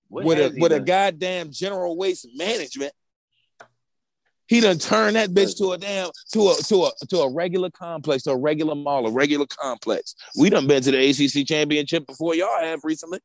What 0.08 0.26
with 0.26 0.40
a 0.40 0.60
with 0.60 0.72
a 0.72 0.80
goddamn 0.80 1.52
general 1.52 1.98
waste 1.98 2.28
management. 2.36 2.94
He 4.48 4.62
done 4.62 4.78
turned 4.78 5.16
that 5.16 5.32
bitch 5.32 5.58
to 5.58 5.72
a 5.72 5.78
damn 5.78 6.10
to 6.34 6.50
a 6.50 6.56
to 6.56 6.86
a 6.86 6.92
to 7.08 7.18
a 7.22 7.34
regular 7.34 7.72
complex, 7.72 8.24
to 8.24 8.32
a 8.32 8.38
regular 8.38 8.76
mall, 8.76 9.08
a 9.08 9.12
regular 9.12 9.48
complex. 9.48 10.16
We 10.38 10.52
done 10.52 10.68
been 10.68 10.84
to 10.84 10.92
the 10.92 11.10
ACC 11.10 11.48
championship 11.48 12.06
before 12.06 12.36
y'all 12.36 12.62
have 12.62 12.82
recently 12.84 13.20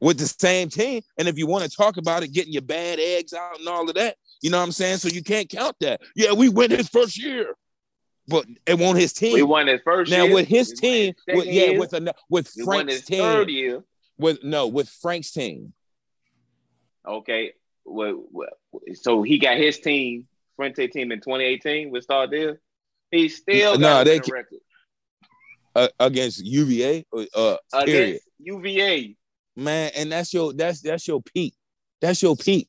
with 0.00 0.18
the 0.18 0.26
same 0.26 0.68
team. 0.68 1.02
And 1.18 1.26
if 1.26 1.38
you 1.38 1.46
want 1.46 1.64
to 1.64 1.76
talk 1.76 1.96
about 1.96 2.22
it, 2.22 2.32
getting 2.32 2.52
your 2.52 2.62
bad 2.62 3.00
eggs 3.00 3.32
out 3.32 3.58
and 3.58 3.68
all 3.68 3.88
of 3.88 3.94
that, 3.96 4.16
you 4.40 4.50
know 4.50 4.58
what 4.58 4.64
I'm 4.64 4.72
saying? 4.72 4.98
So 4.98 5.08
you 5.08 5.22
can't 5.22 5.48
count 5.48 5.76
that. 5.80 6.00
Yeah, 6.14 6.32
we 6.32 6.48
win 6.48 6.70
his 6.70 6.88
first 6.88 7.20
year, 7.20 7.54
but 8.28 8.46
it 8.66 8.78
won't 8.78 8.98
his 8.98 9.12
team. 9.12 9.34
We 9.34 9.42
won 9.42 9.66
his 9.66 9.80
first 9.84 10.10
now 10.10 10.24
year. 10.24 10.34
with 10.34 10.48
his 10.48 10.70
We 10.70 10.76
team, 10.76 11.14
his 11.26 11.36
with, 11.36 11.46
yeah, 11.46 11.64
year. 11.70 11.78
with 11.80 11.92
a 11.94 12.14
with 12.30 12.50
we 12.56 12.64
won 12.64 12.76
Frank's 12.86 12.92
his 12.94 13.04
team, 13.04 13.18
third 13.20 13.50
year. 13.50 13.84
with 14.18 14.42
no, 14.44 14.66
with 14.68 14.88
Frank's 14.88 15.30
team. 15.32 15.72
Okay. 17.06 17.52
Well, 17.84 18.24
well, 18.30 18.48
so 18.94 19.22
he 19.22 19.38
got 19.38 19.56
his 19.56 19.80
team, 19.80 20.28
Fuente 20.56 20.86
team 20.86 21.10
in 21.10 21.18
2018 21.18 21.90
with 21.90 22.04
Star 22.04 22.26
Deal. 22.28 22.56
He 23.10 23.28
still 23.28 23.74
No, 23.74 23.88
got 23.88 24.04
they 24.04 24.18
record 24.20 24.46
uh, 25.74 25.88
against 25.98 26.44
UVA. 26.44 27.04
Uh, 27.34 27.56
period, 27.84 28.20
UVA. 28.38 29.16
man, 29.56 29.90
and 29.96 30.12
that's 30.12 30.32
your 30.32 30.52
that's 30.52 30.80
that's 30.80 31.06
your 31.08 31.20
peak. 31.22 31.54
That's 32.00 32.22
your 32.22 32.36
peak. 32.36 32.68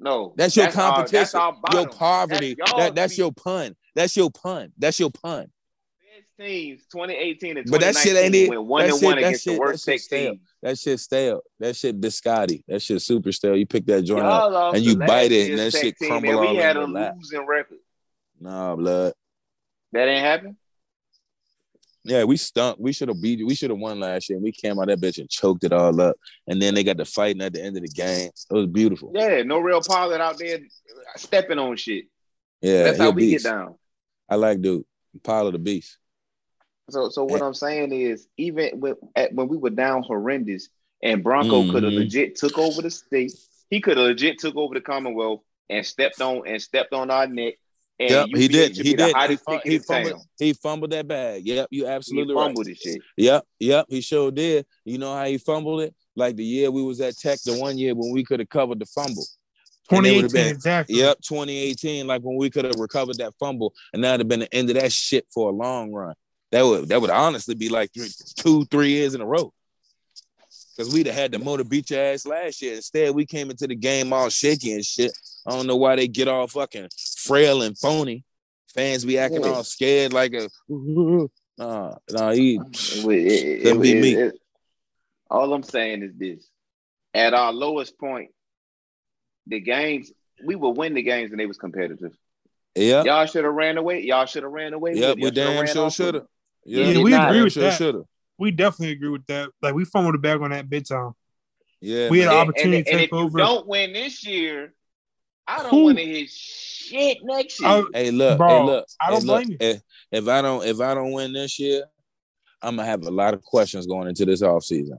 No, 0.00 0.34
That's 0.36 0.56
your 0.56 0.66
our- 0.66 0.72
competition. 0.72 1.12
that's 1.18 1.34
our 1.34 1.56
your 1.72 1.88
poverty. 1.88 2.56
That's 2.58 2.72
that, 2.72 2.94
that's 2.96 3.18
your 3.18 3.32
pun. 3.32 3.76
That's 3.94 4.16
your 4.16 4.30
pun. 4.30 4.72
That's 4.78 4.98
your 4.98 5.10
pun. 5.10 5.50
Best 6.14 6.48
teams 6.48 6.82
2018 6.92 7.56
and 7.58 7.66
2019 7.66 7.70
But 7.70 7.80
that 7.80 7.96
shit 7.96 8.16
ain't 8.16 8.34
it. 8.34 8.48
went 8.48 8.64
one 8.64 8.82
That 8.82 8.90
and 8.90 8.98
shit- 9.00 9.04
one 9.06 9.18
against 9.18 9.44
the 9.44 9.58
worst 9.58 9.84
shit 9.84 9.92
tech 9.94 10.00
stale. 10.00 10.36
That 10.62 10.78
shit 10.78 11.00
stale. 11.00 11.40
That 11.60 11.76
shit 11.76 12.00
biscotti. 12.00 12.62
That 12.68 12.80
shit 12.82 13.02
super 13.02 13.32
stale. 13.32 13.56
You 13.56 13.66
pick 13.66 13.86
that 13.86 14.02
joint 14.02 14.24
up 14.24 14.50
Y'all 14.52 14.74
and 14.74 14.82
you 14.84 14.96
bite 14.96 15.32
it 15.32 15.50
and 15.50 15.58
that 15.58 15.72
shit 15.72 15.96
crumble 15.98 16.28
and 16.30 16.38
all 16.38 16.50
we 16.50 16.56
had 16.56 16.76
a 16.76 16.84
losing 16.84 17.46
record. 17.46 17.78
Nah, 18.40 18.76
blood. 18.76 19.12
That 19.92 20.08
ain't 20.08 20.24
happen. 20.24 20.56
Yeah, 22.04 22.24
we 22.24 22.36
stunk. 22.36 22.78
We 22.80 22.92
should 22.92 23.08
have 23.08 23.22
beat. 23.22 23.46
We 23.46 23.54
should 23.54 23.70
have 23.70 23.78
won 23.78 24.00
last 24.00 24.28
year. 24.28 24.36
And 24.36 24.42
we 24.42 24.50
came 24.50 24.80
out 24.80 24.88
that 24.88 25.00
bitch 25.00 25.18
and 25.18 25.30
choked 25.30 25.62
it 25.62 25.72
all 25.72 26.00
up. 26.00 26.16
And 26.48 26.60
then 26.60 26.74
they 26.74 26.82
got 26.82 26.96
the 26.96 27.04
fighting 27.04 27.40
at 27.42 27.52
the 27.52 27.62
end 27.62 27.76
of 27.76 27.82
the 27.84 27.88
game. 27.88 28.28
It 28.50 28.52
was 28.54 28.66
beautiful. 28.66 29.12
Yeah, 29.14 29.42
no 29.44 29.58
real 29.60 29.80
pilot 29.80 30.20
out 30.20 30.36
there 30.38 30.58
stepping 31.16 31.60
on 31.60 31.76
shit. 31.76 32.06
Yeah, 32.60 32.84
That's 32.84 32.98
how 32.98 33.10
we 33.10 33.30
beast. 33.30 33.44
get 33.44 33.50
down. 33.52 33.76
I 34.32 34.36
like 34.36 34.62
dude. 34.62 34.86
Pile 35.22 35.48
of 35.48 35.52
the 35.52 35.58
beast. 35.58 35.98
So, 36.88 37.10
so 37.10 37.24
what. 37.24 37.42
I'm 37.42 37.52
saying 37.52 37.92
is, 37.92 38.26
even 38.38 38.80
when 38.80 38.94
at, 39.14 39.34
when 39.34 39.46
we 39.46 39.58
were 39.58 39.68
down 39.68 40.02
horrendous, 40.02 40.70
and 41.02 41.22
Bronco 41.22 41.60
mm-hmm. 41.60 41.70
could 41.70 41.82
have 41.82 41.92
legit 41.92 42.36
took 42.36 42.56
over 42.56 42.80
the 42.80 42.90
state, 42.90 43.34
he 43.68 43.82
could 43.82 43.98
have 43.98 44.06
legit 44.06 44.38
took 44.38 44.56
over 44.56 44.72
the 44.72 44.80
Commonwealth 44.80 45.42
and 45.68 45.84
stepped 45.84 46.22
on 46.22 46.48
and 46.48 46.62
stepped 46.62 46.94
on 46.94 47.10
our 47.10 47.26
neck. 47.26 47.56
And 48.00 48.10
Yep, 48.10 48.26
he 48.28 48.42
UVA 48.44 48.48
did. 48.48 48.76
He 48.78 48.94
did. 48.94 49.16
He, 49.28 49.36
fum- 49.36 49.60
he 49.64 49.78
fumbled. 49.78 50.22
He 50.38 50.52
fumbled 50.54 50.92
that 50.92 51.06
bag. 51.06 51.46
Yep, 51.46 51.68
you 51.70 51.86
absolutely 51.86 52.34
right. 52.34 52.44
fumbled 52.44 52.64
the 52.64 52.74
shit. 52.74 53.02
Yep, 53.18 53.44
yep, 53.60 53.86
he 53.90 54.00
sure 54.00 54.30
did. 54.30 54.64
You 54.86 54.96
know 54.96 55.14
how 55.14 55.26
he 55.26 55.36
fumbled 55.36 55.82
it? 55.82 55.94
Like 56.16 56.36
the 56.36 56.44
year 56.44 56.70
we 56.70 56.82
was 56.82 57.02
at 57.02 57.18
Tech, 57.18 57.38
the 57.44 57.58
one 57.58 57.76
year 57.76 57.94
when 57.94 58.12
we 58.12 58.24
could 58.24 58.40
have 58.40 58.48
covered 58.48 58.78
the 58.78 58.86
fumble. 58.86 59.26
And 59.90 60.04
they 60.06 60.20
2018, 60.20 60.30
been- 60.32 60.54
exactly. 60.54 60.96
Yep, 60.96 61.20
2018, 61.22 62.06
like 62.06 62.22
when 62.22 62.36
we 62.36 62.50
could 62.50 62.64
have 62.64 62.76
recovered 62.78 63.18
that 63.18 63.34
fumble, 63.38 63.74
and 63.92 64.02
that'd 64.04 64.20
have 64.20 64.28
been 64.28 64.40
the 64.40 64.54
end 64.54 64.70
of 64.70 64.76
that 64.76 64.92
shit 64.92 65.26
for 65.32 65.50
a 65.50 65.52
long 65.52 65.92
run. 65.92 66.14
That 66.50 66.62
would 66.62 66.88
that 66.88 67.00
would 67.00 67.10
honestly 67.10 67.54
be 67.54 67.68
like 67.68 67.92
three, 67.94 68.08
two, 68.36 68.64
three 68.66 68.90
years 68.90 69.14
in 69.14 69.20
a 69.20 69.26
row. 69.26 69.52
Cause 70.76 70.92
we'd 70.92 71.06
have 71.06 71.14
had 71.14 71.32
the 71.32 71.38
motor 71.38 71.64
beat 71.64 71.90
your 71.90 72.00
ass 72.00 72.24
last 72.24 72.62
year. 72.62 72.74
Instead, 72.74 73.14
we 73.14 73.26
came 73.26 73.50
into 73.50 73.66
the 73.66 73.74
game 73.74 74.12
all 74.12 74.28
shaky 74.30 74.72
and 74.72 74.84
shit. 74.84 75.12
I 75.46 75.50
don't 75.50 75.66
know 75.66 75.76
why 75.76 75.96
they 75.96 76.08
get 76.08 76.28
all 76.28 76.46
fucking 76.46 76.88
frail 77.18 77.62
and 77.62 77.76
phony. 77.76 78.24
Fans 78.74 79.04
be 79.04 79.18
acting 79.18 79.44
all 79.44 79.64
scared 79.64 80.14
like 80.14 80.32
a 80.32 80.48
nah, 81.58 81.94
nah, 82.10 82.30
he 82.32 82.58
It, 82.58 83.04
it, 83.04 83.66
it, 83.66 83.80
be 83.82 83.92
it- 83.92 84.00
me. 84.02 84.14
it- 84.14 84.38
all 85.30 85.52
I'm 85.54 85.62
saying 85.62 86.02
is 86.02 86.12
this: 86.16 86.46
at 87.14 87.32
our 87.32 87.52
lowest 87.52 87.98
point, 87.98 88.30
the 89.46 89.60
games 89.60 90.12
we 90.44 90.54
would 90.56 90.70
win 90.76 90.94
the 90.94 91.02
games 91.02 91.30
and 91.30 91.38
they 91.40 91.46
was 91.46 91.58
competitive. 91.58 92.12
yeah, 92.74 93.02
Y'all 93.04 93.26
should 93.26 93.44
have 93.44 93.54
ran 93.54 93.76
away. 93.78 94.00
Y'all 94.02 94.26
should 94.26 94.42
have 94.42 94.52
ran 94.52 94.72
away. 94.72 94.94
Yep, 94.94 95.16
with 95.16 95.18
it. 95.18 95.24
we 95.24 95.30
damn 95.30 95.66
sure 95.66 95.90
shoulda. 95.90 96.26
yeah, 96.64 96.86
Yeah, 96.86 97.02
we 97.02 97.10
damn 97.10 97.28
agree 97.28 97.42
with 97.42 97.52
sure 97.52 97.62
that. 97.64 97.78
shoulda. 97.78 98.02
We 98.38 98.50
definitely 98.50 98.92
agree 98.92 99.10
with 99.10 99.26
that. 99.26 99.50
Like 99.60 99.74
we 99.74 99.84
fumbled 99.84 100.14
the 100.14 100.18
bag 100.18 100.40
on 100.40 100.50
that 100.50 100.68
big 100.68 100.86
time. 100.86 101.12
Yeah, 101.80 102.08
We 102.10 102.20
had 102.20 102.26
man. 102.28 102.34
an 102.34 102.40
And- 102.40 102.48
opportunity 102.50 102.76
and, 102.78 102.86
to 102.86 102.90
and 102.92 103.00
take 103.00 103.08
if 103.10 103.14
over. 103.14 103.38
you 103.38 103.44
don't 103.44 103.66
win 103.68 103.92
this 103.92 104.26
year, 104.26 104.74
I 105.46 105.62
don't 105.62 105.82
want 105.84 105.98
to 105.98 106.04
hit 106.04 106.28
shit 106.30 107.18
next 107.24 107.60
year. 107.60 107.84
Hey, 107.92 108.10
look, 108.12 108.38
Bro, 108.38 108.48
hey, 108.48 108.64
look. 108.64 108.86
I 109.00 109.10
don't 109.10 109.20
hey, 109.20 109.26
look, 109.26 109.44
blame 109.44 109.50
you. 109.50 109.56
If, 109.60 109.80
if 110.12 110.28
I 110.28 110.42
don't, 110.42 110.64
if 110.64 110.80
I 110.80 110.94
don't 110.94 111.12
win 111.12 111.32
this 111.32 111.58
year, 111.58 111.84
I'm 112.62 112.76
gonna 112.76 112.86
have 112.86 113.02
a 113.04 113.10
lot 113.10 113.34
of 113.34 113.42
questions 113.42 113.86
going 113.86 114.08
into 114.08 114.24
this 114.24 114.40
offseason. 114.42 114.98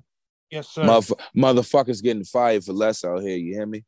Yes, 0.51 0.67
sir. 0.69 0.83
Motherf- 0.83 1.17
motherfuckers 1.35 2.03
getting 2.03 2.25
fired 2.25 2.63
for 2.65 2.73
less 2.73 3.03
out 3.05 3.21
here. 3.21 3.37
You 3.37 3.53
hear 3.55 3.65
me? 3.65 3.83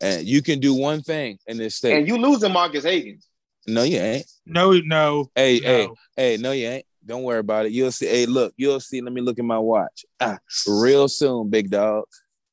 And 0.00 0.26
you 0.26 0.42
can 0.42 0.60
do 0.60 0.74
one 0.74 1.02
thing 1.02 1.38
in 1.46 1.56
this 1.56 1.76
state. 1.76 1.96
and 1.96 2.06
you 2.08 2.16
losing 2.18 2.52
Marques 2.52 2.84
Hagans. 2.84 3.24
no, 3.66 3.82
you 3.82 3.98
ain't. 3.98 4.26
no, 4.44 4.72
no. 4.72 5.30
Hey, 5.34 5.60
no. 5.60 5.66
hey, 5.68 5.88
hey, 6.16 6.36
no, 6.36 6.52
you 6.52 6.68
ain't. 6.68 6.86
Don't 7.04 7.22
worry 7.22 7.38
about 7.38 7.66
it. 7.66 7.72
You'll 7.72 7.92
see. 7.92 8.06
Hey, 8.06 8.26
look, 8.26 8.52
you'll 8.56 8.80
see. 8.80 9.00
Let 9.00 9.12
me 9.12 9.20
look 9.20 9.38
at 9.38 9.44
my 9.44 9.58
watch. 9.58 10.04
Ah, 10.20 10.38
real 10.66 11.06
soon, 11.08 11.48
big 11.48 11.70
dog. 11.70 12.04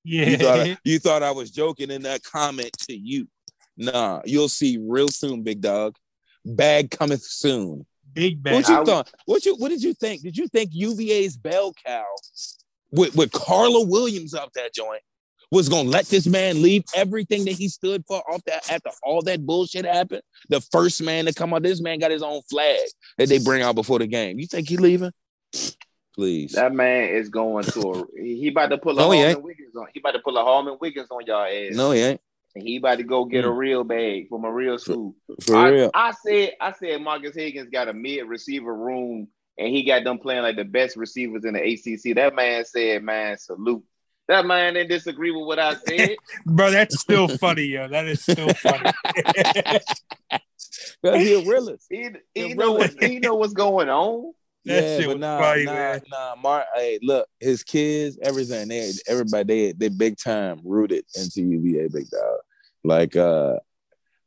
Yeah. 0.03 0.29
You 0.29 0.37
thought 0.37 0.59
I, 0.59 0.77
you 0.83 0.99
thought 0.99 1.23
I 1.23 1.31
was 1.31 1.49
joking 1.51 1.89
in 1.89 2.03
that 2.03 2.21
comment 2.23 2.71
to 2.87 2.95
you. 2.95 3.27
Nah, 3.77 4.21
you'll 4.25 4.49
see 4.49 4.77
real 4.79 5.07
soon, 5.07 5.41
big 5.41 5.59
dog. 5.61 5.95
Bag 6.45 6.91
cometh 6.91 7.23
soon. 7.23 7.85
Big 8.13 8.43
bag. 8.43 8.53
What 8.53 8.69
you 8.69 8.81
I- 8.81 8.83
thought? 8.83 9.11
What 9.25 9.45
you 9.45 9.55
what 9.55 9.69
did 9.69 9.81
you 9.81 9.93
think? 9.93 10.21
Did 10.21 10.37
you 10.37 10.47
think 10.47 10.69
UVA's 10.73 11.35
bell 11.35 11.73
cow 11.85 12.05
with, 12.91 13.15
with 13.15 13.31
Carla 13.31 13.83
Williams 13.87 14.35
out 14.35 14.51
that 14.53 14.73
joint 14.73 15.01
was 15.53 15.69
gonna 15.69 15.89
let 15.89 16.05
this 16.07 16.25
man 16.27 16.61
leave 16.61 16.83
everything 16.95 17.45
that 17.45 17.53
he 17.53 17.69
stood 17.69 18.03
for 18.07 18.21
off 18.29 18.43
that 18.45 18.69
after 18.71 18.89
all 19.03 19.21
that 19.21 19.45
bullshit 19.45 19.85
happened? 19.85 20.23
The 20.49 20.59
first 20.71 21.01
man 21.01 21.25
to 21.25 21.33
come 21.33 21.53
out, 21.53 21.63
this 21.63 21.79
man 21.81 21.99
got 21.99 22.11
his 22.11 22.23
own 22.23 22.41
flag 22.49 22.79
that 23.17 23.29
they 23.29 23.37
bring 23.39 23.61
out 23.61 23.75
before 23.75 23.99
the 23.99 24.07
game. 24.07 24.39
You 24.39 24.47
think 24.47 24.67
he 24.67 24.77
leaving? 24.77 25.11
Please. 26.15 26.51
That 26.53 26.73
man 26.73 27.09
is 27.09 27.29
going 27.29 27.65
to 27.65 27.91
a. 27.93 28.21
He 28.21 28.49
about 28.49 28.69
to 28.69 28.77
pull 28.77 28.93
a 28.93 29.01
No, 29.01 29.11
he 29.11 29.19
Harmon 29.19 29.35
ain't. 29.35 29.43
Wiggins 29.43 29.75
on. 29.75 29.87
He 29.93 29.99
about 29.99 30.11
to 30.11 30.19
pull 30.19 30.37
a 30.37 30.43
Harmon 30.43 30.77
Wiggins 30.79 31.07
on 31.09 31.25
y'all 31.25 31.43
ass. 31.45 31.75
No, 31.75 31.91
he 31.91 32.01
ain't. 32.01 32.21
And 32.55 32.63
he 32.63 32.77
about 32.77 32.97
to 32.99 33.03
go 33.03 33.25
get 33.25 33.45
a 33.45 33.47
Mm. 33.47 33.57
real 33.57 33.83
bag 33.83 34.29
from 34.29 34.45
a 34.45 34.51
real 34.51 34.77
school. 34.77 35.15
For 35.41 35.55
I, 35.55 35.69
real. 35.69 35.91
I 35.95 36.11
said, 36.11 36.51
I 36.61 36.71
said, 36.73 37.01
Marques 37.01 37.35
Hagans 37.35 37.71
got 37.71 37.87
a 37.87 37.93
mid 37.93 38.27
receiver 38.27 38.75
room, 38.75 39.27
and 39.57 39.67
he 39.69 39.83
got 39.83 40.03
them 40.03 40.19
playing 40.19 40.43
like 40.43 40.55
the 40.55 40.65
best 40.65 40.95
receivers 40.95 41.45
in 41.45 41.55
the 41.55 41.61
ACC. 41.61 42.15
That 42.15 42.35
man 42.35 42.63
said, 42.65 43.01
"Man, 43.03 43.37
salute." 43.39 43.83
That 44.27 44.45
man 44.45 44.75
didn't 44.75 44.89
disagree 44.89 45.31
with 45.31 45.45
what 45.45 45.59
I 45.59 45.75
said. 45.75 46.17
Bro, 46.45 46.71
that's 46.71 46.99
still 46.99 47.27
funny, 47.27 47.63
yo. 47.63 47.87
That 47.87 48.07
is 48.07 48.21
still 48.21 48.53
funny. 48.53 48.85
Because 51.01 51.21
he 51.21 51.33
a 51.33 51.39
realist. 51.39 51.87
he 51.89 52.01
Yeah, 52.33 52.47
he 52.47 52.53
know 52.53 52.71
what 52.71 52.93
he 53.01 53.19
know 53.19 53.35
what's 53.35 53.53
going 53.53 53.89
on. 53.89 54.33
That 54.65 54.81
yeah, 54.81 54.97
shit 54.99 55.07
but 55.07 55.19
nah, 55.19 55.39
funny, 55.39 55.65
nah, 55.65 55.73
man. 55.73 56.01
nah. 56.09 56.35
Mark, 56.41 56.65
hey, 56.73 56.97
look, 57.01 57.27
his 57.37 57.63
kids, 57.63 58.17
everything, 58.23 58.69
they, 58.69 58.93
everybody, 59.09 59.43
they, 59.43 59.71
they 59.73 59.89
big 59.89 60.17
time 60.17 60.61
rooted 60.63 61.03
into 61.15 61.41
UVA, 61.41 61.89
big 61.89 62.09
dog. 62.09 62.37
Like 62.81 63.17
uh 63.17 63.57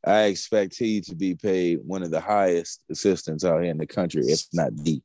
I 0.05 0.25
expect 0.25 0.77
he 0.77 1.01
to 1.01 1.15
be 1.15 1.33
paid 1.33 1.79
one 1.83 2.03
of 2.03 2.11
the 2.11 2.21
highest 2.21 2.81
assistants 2.91 3.43
out 3.43 3.63
here 3.63 3.71
in 3.71 3.79
the 3.79 3.87
country, 3.87 4.25
if 4.27 4.41
not 4.53 4.75
the, 4.75 5.01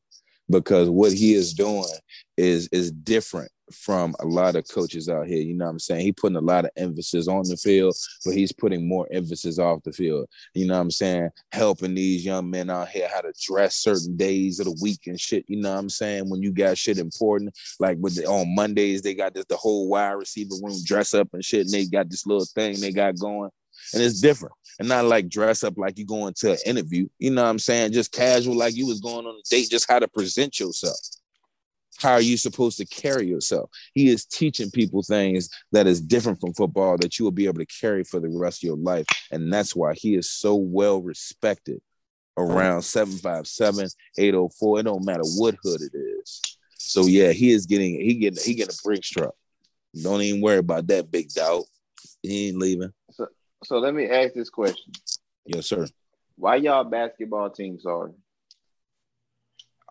because 0.50 0.88
what 0.88 1.12
he 1.12 1.34
is 1.34 1.54
doing 1.54 1.84
is 2.36 2.68
is 2.68 2.90
different 2.90 3.50
from 3.72 4.14
a 4.20 4.26
lot 4.26 4.56
of 4.56 4.68
coaches 4.68 5.08
out 5.08 5.26
here. 5.26 5.40
You 5.40 5.54
know 5.54 5.64
what 5.64 5.72
I'm 5.72 5.78
saying? 5.78 6.02
He 6.02 6.12
putting 6.12 6.36
a 6.36 6.40
lot 6.40 6.64
of 6.64 6.70
emphasis 6.76 7.28
on 7.28 7.42
the 7.48 7.56
field, 7.56 7.96
but 8.24 8.34
he's 8.34 8.52
putting 8.52 8.86
more 8.86 9.06
emphasis 9.10 9.58
off 9.58 9.82
the 9.82 9.92
field. 9.92 10.26
You 10.54 10.66
know 10.66 10.74
what 10.74 10.80
I'm 10.80 10.90
saying? 10.90 11.30
Helping 11.52 11.94
these 11.94 12.24
young 12.24 12.50
men 12.50 12.70
out 12.70 12.88
here 12.88 13.08
how 13.12 13.22
to 13.22 13.32
dress 13.40 13.76
certain 13.76 14.16
days 14.16 14.60
of 14.60 14.66
the 14.66 14.78
week 14.82 15.06
and 15.06 15.18
shit. 15.18 15.44
You 15.48 15.60
know 15.60 15.72
what 15.72 15.78
I'm 15.78 15.88
saying? 15.88 16.28
When 16.28 16.42
you 16.42 16.52
got 16.52 16.78
shit 16.78 16.98
important, 16.98 17.56
like 17.80 17.98
with 18.00 18.16
the, 18.16 18.26
on 18.26 18.54
Mondays, 18.54 19.02
they 19.02 19.14
got 19.14 19.34
this 19.34 19.44
the 19.48 19.56
whole 19.56 19.88
wide 19.88 20.12
receiver 20.12 20.54
room 20.62 20.78
dress 20.84 21.14
up 21.14 21.28
and 21.32 21.44
shit, 21.44 21.62
and 21.62 21.70
they 21.70 21.86
got 21.86 22.10
this 22.10 22.26
little 22.26 22.46
thing 22.54 22.80
they 22.80 22.92
got 22.92 23.18
going 23.18 23.50
and 23.92 24.02
it's 24.02 24.20
different. 24.20 24.54
And 24.78 24.88
not 24.88 25.04
like 25.04 25.28
dress 25.28 25.62
up 25.64 25.74
like 25.76 25.98
you 25.98 26.06
going 26.06 26.34
to 26.38 26.52
an 26.52 26.58
interview. 26.64 27.08
You 27.18 27.30
know 27.30 27.42
what 27.42 27.50
i'm 27.50 27.58
saying? 27.58 27.92
Just 27.92 28.12
casual 28.12 28.56
like 28.56 28.74
you 28.74 28.86
was 28.86 29.00
going 29.00 29.26
on 29.26 29.34
a 29.34 29.48
date 29.48 29.70
just 29.70 29.90
how 29.90 29.98
to 29.98 30.08
present 30.08 30.58
yourself. 30.58 30.96
How 31.98 32.12
are 32.12 32.20
you 32.22 32.36
supposed 32.36 32.78
to 32.78 32.86
carry 32.86 33.26
yourself? 33.26 33.70
He 33.94 34.08
is 34.08 34.24
teaching 34.24 34.70
people 34.70 35.02
things 35.02 35.50
that 35.72 35.86
is 35.86 36.00
different 36.00 36.40
from 36.40 36.54
football 36.54 36.96
that 36.98 37.18
you 37.18 37.24
will 37.24 37.32
be 37.32 37.44
able 37.44 37.58
to 37.58 37.66
carry 37.66 38.02
for 38.02 38.18
the 38.18 38.30
rest 38.30 38.64
of 38.64 38.66
your 38.66 38.78
life. 38.78 39.06
And 39.30 39.52
that's 39.52 39.76
why 39.76 39.94
he 39.94 40.14
is 40.14 40.30
so 40.30 40.54
well 40.56 41.00
respected 41.02 41.80
around 42.38 42.80
757 42.80 43.88
804 44.16 44.80
it 44.80 44.82
don't 44.84 45.04
matter 45.04 45.22
what 45.36 45.54
hood 45.62 45.82
it 45.82 45.94
is. 45.94 46.40
So 46.78 47.04
yeah 47.04 47.30
he 47.32 47.50
is 47.50 47.66
getting 47.66 48.00
he 48.00 48.14
getting 48.14 48.42
he 48.42 48.54
getting 48.54 48.74
a 48.74 48.82
brick 48.82 49.02
truck 49.02 49.34
don't 50.00 50.22
even 50.22 50.40
worry 50.40 50.58
about 50.58 50.86
that 50.86 51.10
big 51.10 51.28
doubt. 51.30 51.64
He 52.22 52.48
ain't 52.48 52.58
leaving 52.58 52.92
so, 53.62 53.76
so 53.76 53.78
let 53.78 53.94
me 53.94 54.08
ask 54.08 54.34
this 54.34 54.50
question. 54.50 54.92
Yes, 55.46 55.66
sir. 55.66 55.86
Why 56.36 56.56
y'all 56.56 56.84
basketball 56.84 57.50
teams 57.50 57.86
are? 57.86 58.12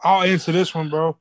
I'll 0.04 0.24
answer 0.24 0.52
this 0.52 0.74
one, 0.74 0.90
bro. 0.90 1.18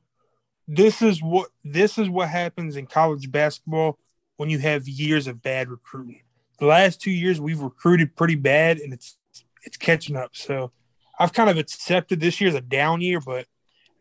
This 0.67 1.01
is 1.01 1.21
what 1.21 1.49
this 1.63 1.97
is 1.97 2.09
what 2.09 2.29
happens 2.29 2.75
in 2.75 2.87
college 2.87 3.31
basketball 3.31 3.97
when 4.37 4.49
you 4.49 4.59
have 4.59 4.87
years 4.87 5.27
of 5.27 5.41
bad 5.41 5.69
recruiting. 5.69 6.21
The 6.59 6.65
last 6.65 7.01
two 7.01 7.11
years 7.11 7.41
we've 7.41 7.59
recruited 7.59 8.15
pretty 8.15 8.35
bad 8.35 8.79
and 8.79 8.93
it's 8.93 9.17
it's 9.63 9.77
catching 9.77 10.15
up. 10.15 10.31
So 10.33 10.71
I've 11.19 11.33
kind 11.33 11.49
of 11.49 11.57
accepted 11.57 12.19
this 12.19 12.41
year's 12.41 12.55
a 12.55 12.61
down 12.61 13.01
year, 13.01 13.19
but 13.19 13.47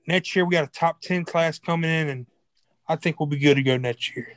next 0.07 0.34
year 0.34 0.44
we 0.44 0.53
got 0.53 0.64
a 0.64 0.72
top 0.72 1.01
10 1.03 1.24
class 1.24 1.59
coming 1.59 1.90
in 1.90 2.09
and 2.09 2.26
I 2.88 2.96
think 2.96 3.20
we'll 3.20 3.26
be 3.26 3.38
good 3.38 3.57
to 3.57 3.62
go 3.62 3.76
next 3.76 4.14
year 4.16 4.36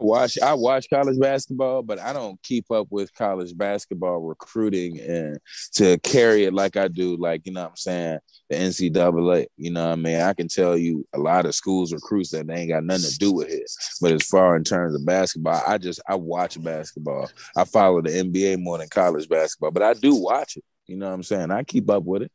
watch 0.00 0.38
I 0.38 0.54
watch 0.54 0.88
college 0.90 1.18
basketball, 1.18 1.82
but 1.82 1.98
I 1.98 2.12
don't 2.12 2.40
keep 2.42 2.70
up 2.70 2.88
with 2.90 3.14
college 3.14 3.56
basketball 3.56 4.20
recruiting 4.20 5.00
and 5.00 5.38
to 5.74 5.98
carry 5.98 6.44
it 6.44 6.54
like 6.54 6.76
I 6.76 6.88
do, 6.88 7.16
like 7.16 7.42
you 7.44 7.52
know 7.52 7.62
what 7.62 7.70
I'm 7.70 7.76
saying, 7.76 8.18
the 8.48 8.56
NCAA. 8.56 9.46
You 9.56 9.70
know 9.70 9.86
what 9.86 9.92
I 9.92 9.96
mean? 9.96 10.20
I 10.20 10.32
can 10.34 10.48
tell 10.48 10.76
you 10.76 11.06
a 11.12 11.18
lot 11.18 11.46
of 11.46 11.54
schools 11.54 11.92
recruits 11.92 12.30
that 12.30 12.46
they 12.46 12.54
ain't 12.54 12.70
got 12.70 12.84
nothing 12.84 13.10
to 13.10 13.18
do 13.18 13.32
with 13.32 13.48
it. 13.50 13.70
But 14.00 14.12
as 14.12 14.26
far 14.26 14.56
in 14.56 14.64
terms 14.64 14.94
of 14.94 15.04
basketball, 15.04 15.62
I 15.66 15.78
just 15.78 16.00
I 16.08 16.14
watch 16.16 16.62
basketball. 16.62 17.30
I 17.56 17.64
follow 17.64 18.02
the 18.02 18.10
NBA 18.10 18.62
more 18.62 18.78
than 18.78 18.88
college 18.88 19.28
basketball, 19.28 19.70
but 19.70 19.82
I 19.82 19.94
do 19.94 20.14
watch 20.14 20.56
it. 20.56 20.64
You 20.86 20.96
know 20.96 21.08
what 21.08 21.14
I'm 21.14 21.22
saying? 21.22 21.50
I 21.50 21.62
keep 21.62 21.88
up 21.90 22.04
with 22.04 22.22
it. 22.22 22.32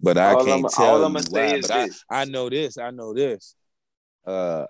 But 0.00 0.18
I 0.18 0.34
can't 0.34 0.64
I'm, 0.64 0.70
tell 0.70 0.98
you 1.00 1.14
why. 1.30 1.60
But 1.60 1.70
I, 1.70 1.88
I 2.10 2.24
know 2.24 2.50
this. 2.50 2.78
I 2.78 2.90
know 2.90 3.14
this. 3.14 3.54
Uh, 4.26 4.66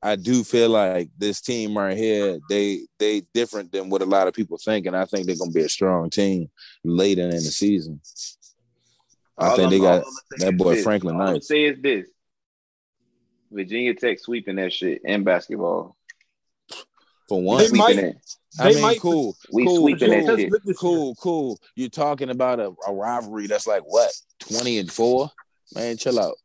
I 0.00 0.16
do 0.16 0.44
feel 0.44 0.68
like 0.68 1.10
this 1.18 1.40
team 1.40 1.76
right 1.76 1.96
here, 1.96 2.38
they 2.48 2.86
they 2.98 3.22
different 3.34 3.72
than 3.72 3.90
what 3.90 4.02
a 4.02 4.06
lot 4.06 4.28
of 4.28 4.34
people 4.34 4.56
think, 4.56 4.86
and 4.86 4.96
I 4.96 5.04
think 5.04 5.26
they're 5.26 5.36
gonna 5.36 5.50
be 5.50 5.62
a 5.62 5.68
strong 5.68 6.08
team 6.08 6.50
later 6.84 7.22
in 7.22 7.30
the 7.30 7.40
season. 7.40 8.00
I 9.36 9.48
all 9.48 9.56
think 9.56 9.66
I'm, 9.66 9.70
they 9.70 9.78
got 9.80 10.04
that 10.38 10.56
boy 10.56 10.74
this. 10.74 10.84
Franklin 10.84 11.16
all 11.16 11.22
I'm 11.22 11.40
say 11.40 11.64
is 11.64 11.82
this: 11.82 12.06
Virginia 13.50 13.94
Tech 13.94 14.20
sweeping 14.20 14.56
that 14.56 14.72
shit 14.72 15.00
in 15.04 15.24
basketball. 15.24 15.96
For 17.28 17.42
one, 17.42 17.64
they 17.64 17.76
might, 17.76 18.16
I 18.58 18.68
mean, 18.72 18.80
might, 18.80 19.00
cool, 19.00 19.36
we 19.52 19.66
cool, 19.66 19.76
sweeping 19.78 20.10
cool, 20.10 20.36
that 20.36 20.38
shit. 20.38 20.76
Cool, 20.78 21.14
cool. 21.16 21.58
You're 21.74 21.88
talking 21.88 22.30
about 22.30 22.60
a, 22.60 22.72
a 22.86 22.94
rivalry 22.94 23.48
that's 23.48 23.66
like 23.66 23.82
what 23.82 24.10
twenty 24.38 24.78
and 24.78 24.90
four. 24.90 25.30
Man, 25.74 25.96
chill 25.96 26.20
out. 26.20 26.36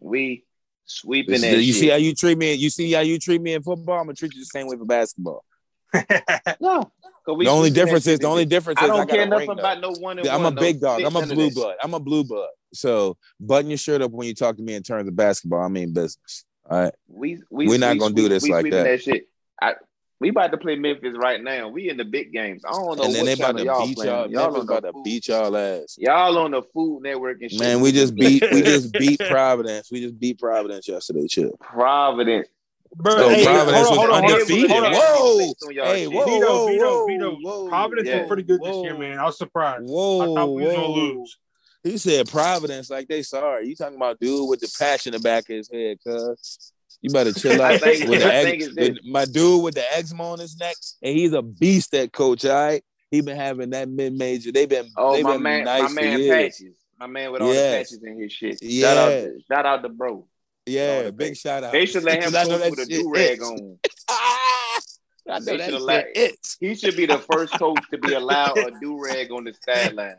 We 0.00 0.44
Sweeping 0.84 1.40
that. 1.40 1.62
You 1.62 1.72
shit. 1.72 1.80
see 1.80 1.88
how 1.88 1.96
you 1.96 2.14
treat 2.14 2.38
me? 2.38 2.54
You 2.54 2.70
see 2.70 2.92
how 2.92 3.00
you 3.00 3.18
treat 3.18 3.40
me 3.40 3.54
in 3.54 3.62
football? 3.62 3.98
I'm 3.98 4.06
gonna 4.06 4.14
treat 4.14 4.34
you 4.34 4.40
the 4.40 4.46
same 4.46 4.66
way 4.66 4.76
for 4.76 4.84
basketball. 4.84 5.44
no. 6.60 6.90
The 7.26 7.48
only 7.48 7.70
difference 7.70 8.06
is 8.06 8.18
the 8.18 8.26
only 8.26 8.44
difference 8.44 8.80
is 8.80 8.84
I 8.84 8.86
don't 8.88 9.08
I 9.08 9.12
care 9.12 9.26
nothing 9.26 9.50
about 9.50 9.80
no 9.80 9.92
one. 9.92 10.18
I'm 10.18 10.42
one, 10.42 10.52
a 10.52 10.60
big 10.60 10.82
no 10.82 10.98
dog. 10.98 11.02
I'm 11.02 11.16
a 11.16 11.26
blue 11.26 11.50
blood. 11.50 11.76
I'm 11.82 11.94
a 11.94 12.00
blue 12.00 12.24
blood. 12.24 12.48
So 12.74 13.16
button 13.38 13.70
your 13.70 13.78
shirt 13.78 14.02
up 14.02 14.10
when 14.10 14.26
you 14.26 14.34
talk 14.34 14.56
to 14.56 14.62
me 14.62 14.74
in 14.74 14.82
terms 14.82 15.06
of 15.06 15.14
basketball. 15.14 15.62
I 15.62 15.68
mean 15.68 15.92
business. 15.92 16.44
All 16.68 16.82
right. 16.82 16.94
We 17.06 17.40
we 17.50 17.68
we're 17.68 17.78
not 17.78 17.98
gonna 17.98 18.14
do 18.14 18.28
this 18.28 18.48
like 18.48 18.70
that. 18.70 18.84
that 18.84 19.02
shit. 19.02 19.28
I, 19.60 19.74
we 20.22 20.28
about 20.28 20.52
to 20.52 20.56
play 20.56 20.76
Memphis 20.76 21.16
right 21.16 21.42
now. 21.42 21.68
We 21.68 21.90
in 21.90 21.96
the 21.96 22.04
big 22.04 22.32
games. 22.32 22.62
I 22.64 22.70
don't 22.70 22.96
know. 22.96 23.02
And 23.02 23.12
then 23.12 23.24
they 23.24 23.32
about 23.32 23.58
to 23.58 23.64
beat 23.64 23.98
y'all. 23.98 24.30
Y'all 24.30 24.54
about 24.54 24.84
to 24.84 24.92
beat 25.02 25.26
y'all 25.26 25.56
ass. 25.56 25.96
Y'all 25.98 26.38
on 26.38 26.52
the 26.52 26.62
Food 26.72 27.02
Network 27.02 27.42
and 27.42 27.50
shit. 27.50 27.58
Man, 27.58 27.80
we 27.80 27.90
just 27.90 28.14
beat. 28.14 28.40
we 28.52 28.62
just 28.62 28.92
beat 28.92 29.18
Providence. 29.18 29.90
We 29.90 30.00
just 30.00 30.20
beat 30.20 30.38
Providence 30.38 30.86
yesterday. 30.86 31.26
Chill. 31.26 31.56
Providence. 31.60 32.46
Bro, 32.94 33.16
so 33.16 33.28
hey, 33.30 33.44
Providence 33.44 33.88
hold 33.88 33.98
on, 33.98 34.06
was 34.06 34.20
hold 34.20 34.24
on, 34.24 34.32
undefeated. 34.32 34.70
Hold 34.70 34.84
on, 34.84 34.92
whoa, 34.92 35.84
hey, 35.92 36.06
whoa, 36.06 36.26
whoa, 36.26 36.66
Vito, 36.68 36.84
whoa, 36.84 37.06
Vito. 37.06 37.36
whoa, 37.40 37.68
Providence 37.68 38.08
yeah. 38.08 38.18
was 38.20 38.28
pretty 38.28 38.42
good 38.44 38.60
whoa. 38.60 38.68
this 38.68 38.84
year, 38.84 38.98
man. 38.98 39.18
I 39.18 39.24
was 39.24 39.38
surprised. 39.38 39.88
Whoa, 39.88 40.20
I 40.20 40.26
thought 40.26 40.52
we 40.52 40.62
was 40.62 40.74
whoa. 40.74 40.80
gonna 40.82 40.92
lose. 40.92 41.38
He 41.82 41.98
said 41.98 42.28
Providence 42.28 42.90
like 42.90 43.08
they 43.08 43.22
sorry. 43.22 43.66
You 43.66 43.74
talking 43.74 43.96
about 43.96 44.20
dude 44.20 44.48
with 44.48 44.60
the 44.60 44.72
patch 44.78 45.08
in 45.08 45.14
the 45.14 45.18
back 45.18 45.48
of 45.50 45.56
his 45.56 45.70
head, 45.72 45.98
cuz. 46.06 46.71
You 47.02 47.10
better 47.10 47.32
chill 47.38 47.60
out. 47.60 47.80
think- 47.80 48.08
with 48.08 48.20
the 48.20 48.32
ex- 48.34 48.68
with 48.76 48.98
my 49.04 49.24
dude 49.24 49.62
with 49.62 49.74
the 49.74 49.84
eczema 49.96 50.30
on 50.32 50.38
his 50.38 50.56
neck, 50.58 50.76
and 51.02 51.16
he's 51.16 51.32
a 51.32 51.42
beast 51.42 51.92
at 51.94 52.12
coach. 52.12 52.44
All 52.44 52.52
right, 52.52 52.82
he 53.10 53.20
been 53.20 53.36
having 53.36 53.70
that 53.70 53.88
mid 53.88 54.12
major. 54.16 54.52
They've 54.52 54.68
been 54.68 54.90
Oh, 54.96 55.12
they 55.14 55.22
my 55.22 55.32
been 55.34 55.42
man, 55.42 55.64
nice 55.64 55.92
my 55.94 56.02
man 56.02 56.18
years. 56.20 56.30
patches. 56.30 56.74
My 56.98 57.06
man 57.08 57.32
with 57.32 57.42
all 57.42 57.48
the 57.48 57.54
patches 57.54 58.00
in 58.04 58.20
his 58.20 58.32
shit. 58.32 58.58
Yeah. 58.62 58.86
Shout 58.86 58.96
out, 58.96 59.08
to, 59.10 59.38
shout 59.50 59.66
out 59.66 59.82
to 59.82 59.88
bro. 59.88 60.26
Yeah, 60.66 61.10
big 61.10 61.36
shout 61.36 61.64
out. 61.64 61.72
They 61.72 61.86
should 61.86 62.04
let 62.04 62.22
him 62.22 62.30
coach 62.32 62.70
with 62.70 62.78
a 62.78 62.86
do 62.86 63.10
rag 63.12 63.42
on. 63.42 63.78
I 64.08 65.38
know 65.40 65.56
that 65.56 65.70
shit 65.70 65.80
let- 65.80 66.16
itch. 66.16 66.56
He 66.60 66.74
should 66.76 66.96
be 66.96 67.06
the 67.06 67.18
first 67.18 67.52
coach 67.58 67.80
to 67.90 67.98
be 67.98 68.12
allowed 68.12 68.56
a 68.58 68.70
do 68.80 69.02
rag 69.02 69.30
on 69.32 69.44
the 69.44 69.54
sideline. 69.64 70.16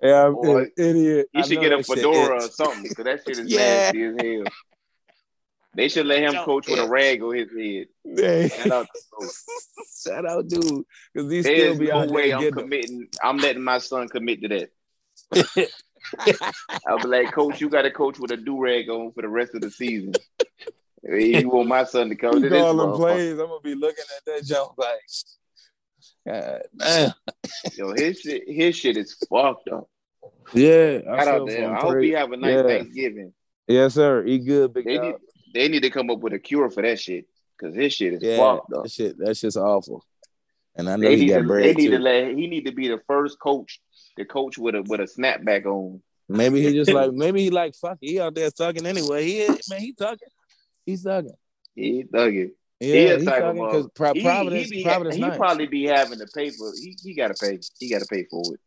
Yeah, 0.00 0.26
I'm 0.28 0.36
an 0.48 0.70
idiot. 0.78 1.26
He 1.32 1.40
I 1.40 1.42
should 1.42 1.60
get 1.60 1.72
a 1.72 1.82
fedora 1.82 2.36
or 2.36 2.40
something 2.42 2.84
because 2.84 3.04
that 3.04 3.20
shit 3.26 3.38
is 3.40 3.50
Yeah. 3.50 3.90
nasty 3.92 4.02
as 4.04 4.14
hell. 4.20 4.44
They 5.74 5.88
should 5.88 6.06
let 6.06 6.18
him 6.20 6.32
Yo, 6.34 6.44
coach 6.44 6.66
with 6.68 6.80
a 6.80 6.88
rag 6.88 7.22
on 7.22 7.34
his 7.36 7.48
head. 7.52 7.86
Hey. 8.04 8.48
Shout 8.48 8.72
out. 8.72 8.86
Shout 10.04 10.26
out, 10.26 10.48
dude, 10.48 10.84
because 11.14 11.30
he 11.30 11.42
still 11.42 11.54
There's 11.56 11.78
be 11.78 11.86
no 11.86 12.00
out 12.00 12.08
way 12.10 12.28
there 12.28 12.36
I'm 12.36 12.40
getting 12.42 12.54
them. 12.56 12.64
committing. 12.64 13.08
I'm 13.22 13.36
letting 13.36 13.62
my 13.62 13.78
son 13.78 14.08
commit 14.08 14.42
to 14.42 14.48
that. 14.48 15.70
I'll 16.88 16.98
be 16.98 17.08
like, 17.08 17.32
Coach, 17.32 17.60
you 17.60 17.68
got 17.68 17.82
to 17.82 17.90
coach 17.90 18.18
with 18.18 18.30
a 18.32 18.36
do 18.36 18.58
rag 18.60 18.88
on 18.88 19.12
for 19.12 19.22
the 19.22 19.28
rest 19.28 19.54
of 19.54 19.60
the 19.60 19.70
season. 19.70 20.14
you 21.02 21.48
want 21.48 21.68
my 21.68 21.84
son 21.84 22.08
to 22.08 22.14
coach 22.16 22.34
You 22.36 22.40
to 22.42 22.48
this 22.48 22.60
call 22.62 22.74
them 22.76 22.86
motherfucker. 22.90 22.96
plays. 22.98 23.32
I'm 23.32 23.46
gonna 23.46 23.60
be 23.62 23.74
looking 23.74 24.04
at 24.16 24.24
that 24.26 24.44
jump 24.44 24.72
like, 24.76 25.00
God, 26.26 26.62
man. 26.74 27.14
Yo, 27.74 27.92
his 27.94 28.20
shit, 28.20 28.42
his 28.48 28.74
shit 28.76 28.96
is 28.96 29.14
fucked 29.30 29.68
up. 29.68 29.88
Yeah, 30.52 31.00
I 31.08 31.24
Shout 31.24 31.28
out 31.28 31.46
to 31.48 31.54
him. 31.54 31.64
him. 31.64 31.72
I 31.76 31.80
hope 31.80 31.90
Pray- 31.92 32.06
he 32.06 32.12
have 32.12 32.32
a 32.32 32.36
nice 32.36 32.54
Yeah. 32.56 32.62
Thanksgiving. 32.62 33.32
Yes, 33.68 33.94
sir. 33.94 34.24
Eat 34.26 34.44
good, 34.46 34.72
big 34.74 34.84
They 34.84 34.96
dog. 34.96 35.04
need, 35.04 35.14
they 35.54 35.68
need 35.68 35.82
to 35.82 35.90
come 35.90 36.10
up 36.10 36.18
with 36.20 36.32
a 36.32 36.38
cure 36.38 36.70
for 36.70 36.82
that 36.82 36.98
shit 37.00 37.26
because 37.58 37.74
his 37.74 37.92
shit 37.92 38.14
is 38.14 38.22
Yeah, 38.22 38.36
fucked 38.38 38.72
up. 38.72 38.82
that 38.84 38.90
shit. 38.92 39.18
That 39.18 39.36
shit's 39.36 39.56
awful. 39.56 40.04
And 40.76 40.88
I 40.88 40.96
know 40.96 41.08
They 41.08 41.16
he 41.16 41.22
need, 41.24 41.28
got 41.30 41.36
to, 41.36 41.42
they 41.42 41.46
bread 41.48 41.76
need 41.76 41.88
to 41.90 41.98
let 41.98 42.28
he 42.36 42.46
need 42.46 42.64
to 42.66 42.72
be 42.72 42.88
the 42.88 43.00
first 43.06 43.38
coach 43.40 43.80
the 44.16 44.24
coach 44.24 44.56
with 44.58 44.74
a 44.74 44.82
with 44.82 45.00
a 45.00 45.04
snapback 45.04 45.66
on. 45.66 46.00
Maybe 46.28 46.62
he 46.62 46.72
just 46.72 46.92
like 46.92 47.12
maybe 47.24 47.42
he 47.42 47.50
like 47.50 47.74
fuck. 47.74 47.98
He 48.00 48.20
out 48.20 48.34
there 48.34 48.50
thugging 48.50 48.86
anyway. 48.86 49.24
He 49.24 49.40
is, 49.40 49.68
man. 49.68 49.80
He 49.80 49.92
thugging. 49.92 50.18
He's 50.86 51.04
thugging. 51.04 51.34
He 51.74 52.04
thug 52.04 52.34
it. 52.34 52.52
Yeah, 52.78 52.94
he 52.94 53.16
he's 53.18 53.28
thugging 53.28 53.70
because 53.70 53.88
Pro- 53.94 54.14
he, 54.14 54.22
Providence. 54.22 54.68
he, 54.70 54.76
be, 54.78 54.82
Providence. 54.84 55.16
he 55.16 55.20
nice. 55.20 55.36
probably 55.36 55.66
be 55.66 55.84
having 55.84 56.18
to 56.18 56.26
pay 56.34 56.50
for 56.50 56.72
he 56.80 56.96
he 57.02 57.14
gotta 57.14 57.34
pay. 57.34 57.58
He 57.78 57.90
gotta 57.90 58.06
pay 58.08 58.24
for 58.30 58.42
it. 58.54 58.60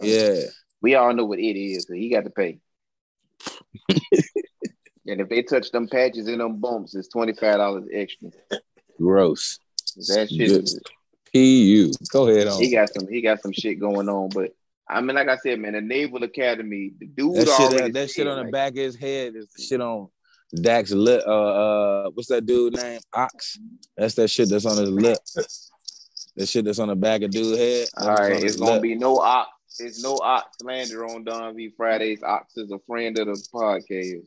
Yeah. 0.00 0.44
We 0.80 0.94
all 0.94 1.12
know 1.12 1.24
what 1.24 1.40
it 1.40 1.58
is, 1.58 1.86
so 1.88 1.94
he 1.94 2.08
got 2.08 2.22
to 2.22 2.30
pay. 2.30 2.60
and 5.08 5.20
if 5.20 5.28
they 5.28 5.42
touch 5.42 5.70
them 5.70 5.88
patches 5.88 6.28
and 6.28 6.40
them 6.40 6.60
bumps, 6.60 6.94
it's 6.94 7.08
twenty 7.08 7.32
five 7.32 7.56
dollars 7.56 7.88
extra. 7.92 8.30
Gross. 8.98 9.58
That 9.96 10.28
shit. 10.28 10.70
Pu. 11.32 11.92
Go 12.12 12.28
ahead 12.28 12.46
on. 12.48 12.60
he 12.60 12.70
got 12.70 12.88
some 12.92 13.08
he 13.08 13.20
got 13.20 13.40
some 13.40 13.52
shit 13.52 13.80
going 13.80 14.08
on. 14.08 14.30
But 14.30 14.52
I 14.88 15.00
mean, 15.00 15.16
like 15.16 15.28
I 15.28 15.36
said, 15.36 15.60
man, 15.60 15.72
the 15.72 15.80
Naval 15.80 16.22
Academy, 16.22 16.92
the 16.98 17.06
dude 17.06 17.36
that 17.36 17.46
shit. 17.46 17.72
already 17.72 17.92
that 17.92 18.10
shit 18.10 18.26
on 18.26 18.44
the 18.44 18.50
back 18.50 18.72
of 18.72 18.78
his 18.78 18.96
head 18.96 19.34
is 19.36 19.48
the 19.52 19.62
shit 19.62 19.80
on 19.80 20.08
Dax 20.54 20.90
lip. 20.92 21.22
Uh, 21.26 21.30
uh, 21.30 22.10
what's 22.14 22.28
that 22.28 22.46
dude 22.46 22.76
name? 22.76 23.00
Ox. 23.12 23.58
That's 23.96 24.14
that 24.14 24.28
shit 24.28 24.48
that's 24.48 24.64
on 24.64 24.78
his 24.78 24.90
lip. 24.90 25.18
The 26.36 26.46
shit 26.46 26.64
that's 26.64 26.78
on 26.78 26.88
the 26.88 26.96
back 26.96 27.22
of 27.22 27.30
dude 27.30 27.58
head. 27.58 27.88
All 27.98 28.14
right, 28.14 28.42
it's 28.42 28.56
gonna 28.56 28.72
lip. 28.72 28.82
be 28.82 28.94
no 28.94 29.18
ox. 29.18 29.50
It's 29.80 30.02
no 30.02 30.18
ox 30.22 30.56
slander 30.60 31.04
on 31.04 31.24
Don 31.24 31.54
V 31.54 31.70
Fridays. 31.76 32.22
Ox 32.22 32.56
is 32.56 32.70
a 32.70 32.78
friend 32.86 33.18
of 33.18 33.26
the 33.26 33.48
podcast. 33.52 34.26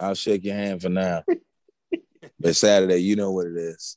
I'll 0.00 0.14
shake 0.14 0.44
your 0.44 0.54
hand 0.54 0.82
for 0.82 0.88
now. 0.88 1.22
but 2.40 2.56
Saturday, 2.56 2.98
you 2.98 3.16
know 3.16 3.30
what 3.32 3.46
it 3.46 3.56
is. 3.56 3.96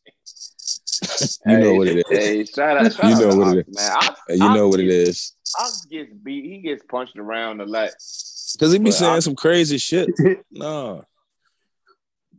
you 1.46 1.56
hey, 1.56 1.62
know 1.62 1.74
what 1.76 1.88
it 1.88 1.98
is. 1.98 2.18
Hey, 2.18 2.46
shout 2.46 2.78
out, 2.78 2.94
shout 2.94 3.10
you 3.10 3.20
know 3.20 3.32
out 3.32 3.38
what 3.38 3.58
it 3.58 3.68
is. 3.68 3.76
Man. 3.76 3.92
Ox, 3.92 4.08
uh, 4.08 4.34
you 4.34 4.44
Ox 4.44 4.56
know 4.56 4.68
what 4.68 4.80
it 4.80 4.90
is. 4.90 5.36
Ox 5.60 5.86
gets 5.86 6.14
beat. 6.14 6.46
He 6.46 6.60
gets 6.60 6.84
punched 6.86 7.18
around 7.18 7.62
a 7.62 7.66
lot. 7.66 7.90
Cause 8.60 8.72
he 8.72 8.80
be 8.80 8.86
but 8.86 8.94
saying 8.94 9.16
Ox, 9.18 9.26
some 9.26 9.36
crazy 9.36 9.78
shit. 9.78 10.10
no. 10.52 11.04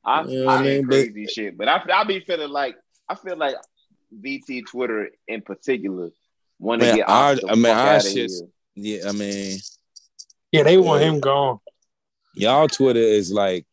I, 0.04 0.24
you 0.24 0.44
know 0.44 0.48
I, 0.48 0.56
I 0.56 0.62
mean? 0.62 0.86
crazy 0.86 1.24
but, 1.24 1.32
shit, 1.32 1.58
but 1.58 1.68
I 1.68 1.82
I 1.92 2.04
be 2.04 2.20
feeling 2.20 2.50
like 2.50 2.76
I 3.08 3.14
feel 3.14 3.36
like 3.36 3.56
VT 4.16 4.66
Twitter 4.66 5.10
in 5.26 5.42
particular 5.42 6.10
want 6.58 6.82
to 6.82 6.96
get 6.96 7.08
our, 7.08 7.36
I 7.48 7.54
mean, 7.54 7.66
our 7.66 8.00
shit. 8.00 8.30
Yeah, 8.74 9.08
I 9.08 9.12
mean, 9.12 9.58
yeah, 10.52 10.62
they 10.62 10.76
want 10.76 11.02
him 11.02 11.20
gone. 11.20 11.58
Y'all 12.38 12.68
Twitter 12.68 13.00
is 13.00 13.32
like 13.32 13.66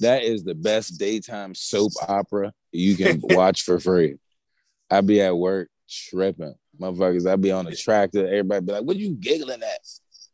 that 0.00 0.22
is 0.22 0.44
the 0.44 0.54
best 0.54 0.98
daytime 0.98 1.54
soap 1.54 1.92
opera 2.06 2.52
you 2.72 2.96
can 2.96 3.20
watch 3.22 3.62
for 3.62 3.80
free. 3.80 4.16
I 4.90 5.00
be 5.00 5.20
at 5.20 5.36
work 5.36 5.68
tripping, 5.88 6.54
motherfuckers. 6.80 7.30
I 7.30 7.36
be 7.36 7.52
on 7.52 7.64
the 7.64 7.76
tractor. 7.76 8.26
Everybody 8.26 8.66
be 8.66 8.72
like, 8.72 8.84
"What 8.84 8.96
you 8.96 9.14
giggling 9.14 9.62
at?" 9.62 9.80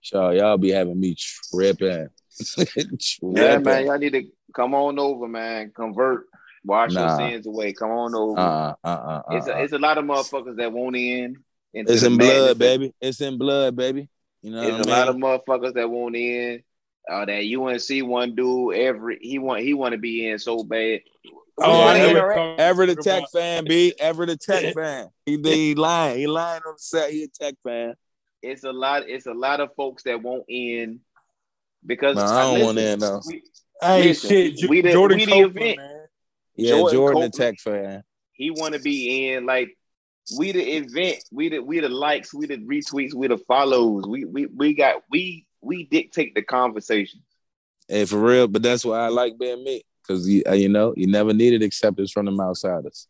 So 0.02 0.30
y'all 0.30 0.58
be 0.58 0.70
having 0.70 1.00
me 1.00 1.16
tripping. 1.16 2.08
tripping. 2.40 2.98
Yeah, 3.22 3.58
man, 3.58 3.86
y'all 3.86 3.98
need 3.98 4.12
to 4.12 4.24
come 4.54 4.74
on 4.74 4.98
over, 4.98 5.28
man. 5.28 5.72
Convert, 5.74 6.26
wash 6.64 6.92
nah. 6.92 7.18
your 7.18 7.30
sins 7.30 7.46
away. 7.46 7.72
Come 7.72 7.90
on 7.90 8.14
over. 8.14 8.38
Uh, 8.38 8.74
uh, 8.84 8.86
uh, 8.86 9.22
it's, 9.30 9.46
a, 9.48 9.62
it's 9.62 9.72
a 9.72 9.78
lot 9.78 9.98
of 9.98 10.04
motherfuckers 10.04 10.56
that 10.56 10.72
won't 10.72 10.96
in. 10.96 11.36
It's 11.72 12.02
in 12.02 12.16
blood, 12.16 12.58
baby. 12.58 12.92
It's 13.00 13.20
in 13.20 13.38
blood, 13.38 13.76
baby. 13.76 14.08
You 14.42 14.50
know, 14.50 14.60
there's 14.60 14.74
a 14.74 14.78
mean? 14.78 14.88
lot 14.88 15.08
of 15.08 15.16
motherfuckers 15.16 15.74
that 15.74 15.90
won't 15.90 16.14
in. 16.16 16.62
Uh, 17.10 17.26
that 17.26 17.42
UNC 17.44 18.08
one 18.08 18.34
dude 18.34 18.76
every 18.76 19.18
he 19.20 19.38
want 19.38 19.62
he 19.62 19.74
want 19.74 19.92
to 19.92 19.98
be 19.98 20.26
in 20.26 20.38
so 20.38 20.64
bad. 20.64 21.00
Oh, 21.58 21.88
ever, 21.88 22.56
ever 22.58 22.86
the 22.86 22.96
tech 22.96 23.24
fan, 23.32 23.64
B. 23.64 23.94
Ever 23.98 24.26
the 24.26 24.36
tech 24.36 24.74
fan. 24.74 25.08
He, 25.24 25.36
he 25.36 25.74
lying. 25.74 26.18
He 26.18 26.26
lying 26.26 26.62
on 26.66 26.74
the 26.74 26.80
set. 26.80 27.10
He 27.10 27.24
a 27.24 27.28
tech 27.28 27.54
fan. 27.62 27.94
It's 28.42 28.64
a 28.64 28.72
lot. 28.72 29.08
It's 29.08 29.26
a 29.26 29.34
lot 29.34 29.60
of 29.60 29.70
folks 29.76 30.02
that 30.04 30.22
won't 30.22 30.44
end 30.48 31.00
because 31.86 32.16
no, 32.16 32.24
I 32.24 32.42
don't 32.42 32.52
listen, 32.54 32.66
want 32.66 32.78
in 32.78 32.98
though. 32.98 33.20
We, 33.26 33.42
hey, 33.80 34.02
listen, 34.04 34.30
shit, 34.30 34.68
we 34.68 34.80
the, 34.80 34.92
Jordan 34.92 35.18
we 35.18 35.24
the 35.26 35.38
event. 35.40 35.76
Man. 35.76 36.06
Yeah, 36.56 36.70
Jordan, 36.70 36.94
Jordan 36.94 37.22
the 37.22 37.30
tech 37.30 37.60
fan. 37.60 38.02
He 38.32 38.50
want 38.50 38.74
to 38.74 38.80
be 38.80 39.28
in 39.28 39.46
like 39.46 39.76
we 40.36 40.52
the 40.52 40.62
event. 40.62 41.22
We 41.30 41.50
the 41.50 41.60
we 41.60 41.80
the 41.80 41.88
likes. 41.88 42.32
We 42.32 42.46
the 42.46 42.58
retweets. 42.58 43.14
We 43.14 43.28
the 43.28 43.38
follows. 43.38 44.04
We 44.06 44.24
we 44.24 44.46
we 44.46 44.74
got 44.74 45.02
we 45.10 45.46
we 45.64 45.84
dictate 45.84 46.34
the 46.34 46.42
conversation. 46.42 47.20
Hey, 47.88 48.04
for 48.04 48.18
real. 48.18 48.48
But 48.48 48.62
that's 48.62 48.84
why 48.84 48.98
I 48.98 49.08
like 49.08 49.38
being 49.38 49.62
me 49.64 49.82
because 50.02 50.28
you, 50.28 50.42
uh, 50.48 50.52
you 50.52 50.68
know 50.68 50.94
you 50.96 51.06
never 51.06 51.32
needed 51.32 51.62
acceptance 51.62 52.12
from 52.12 52.26
the 52.26 52.42
outsiders. 52.42 53.08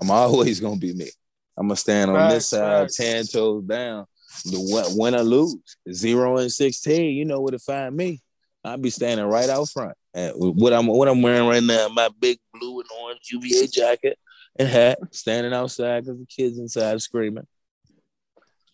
I'm 0.00 0.10
always 0.10 0.60
gonna 0.60 0.76
be 0.76 0.94
me. 0.94 1.10
I'm 1.56 1.68
gonna 1.68 1.76
stand 1.76 2.10
on 2.10 2.16
right, 2.16 2.34
this 2.34 2.48
side, 2.48 2.82
right. 2.82 2.90
ten 2.90 3.26
toes 3.26 3.64
down. 3.64 4.06
The 4.44 4.94
win 4.96 5.14
or 5.14 5.22
lose, 5.22 5.56
zero 5.92 6.38
and 6.38 6.52
sixteen. 6.52 7.16
You 7.16 7.24
know 7.24 7.40
where 7.40 7.52
to 7.52 7.58
find 7.58 7.96
me. 7.96 8.20
I'll 8.64 8.76
be 8.76 8.90
standing 8.90 9.26
right 9.26 9.48
out 9.48 9.68
front. 9.68 9.96
And 10.14 10.34
what 10.36 10.72
I'm 10.72 10.86
what 10.86 11.08
I'm 11.08 11.22
wearing 11.22 11.48
right 11.48 11.62
now, 11.62 11.88
my 11.88 12.08
big 12.18 12.38
blue 12.54 12.80
and 12.80 12.88
orange 13.02 13.28
UVA 13.30 13.66
jacket 13.66 14.18
and 14.56 14.68
hat, 14.68 14.98
standing 15.12 15.52
outside 15.52 16.04
because 16.04 16.18
the 16.18 16.26
kids 16.26 16.58
inside 16.58 17.00
screaming. 17.00 17.46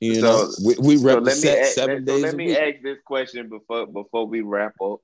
You 0.00 0.16
so, 0.16 0.20
know, 0.20 0.50
we, 0.62 0.96
we 0.96 0.96
represent 1.02 1.66
so 1.66 1.72
seven 1.72 1.96
let, 1.96 2.04
days. 2.04 2.20
So 2.20 2.26
let 2.26 2.36
me 2.36 2.46
week. 2.48 2.58
ask 2.58 2.82
this 2.82 2.98
question 3.04 3.48
before 3.48 3.86
before 3.86 4.26
we 4.26 4.42
wrap 4.42 4.74
up. 4.82 5.00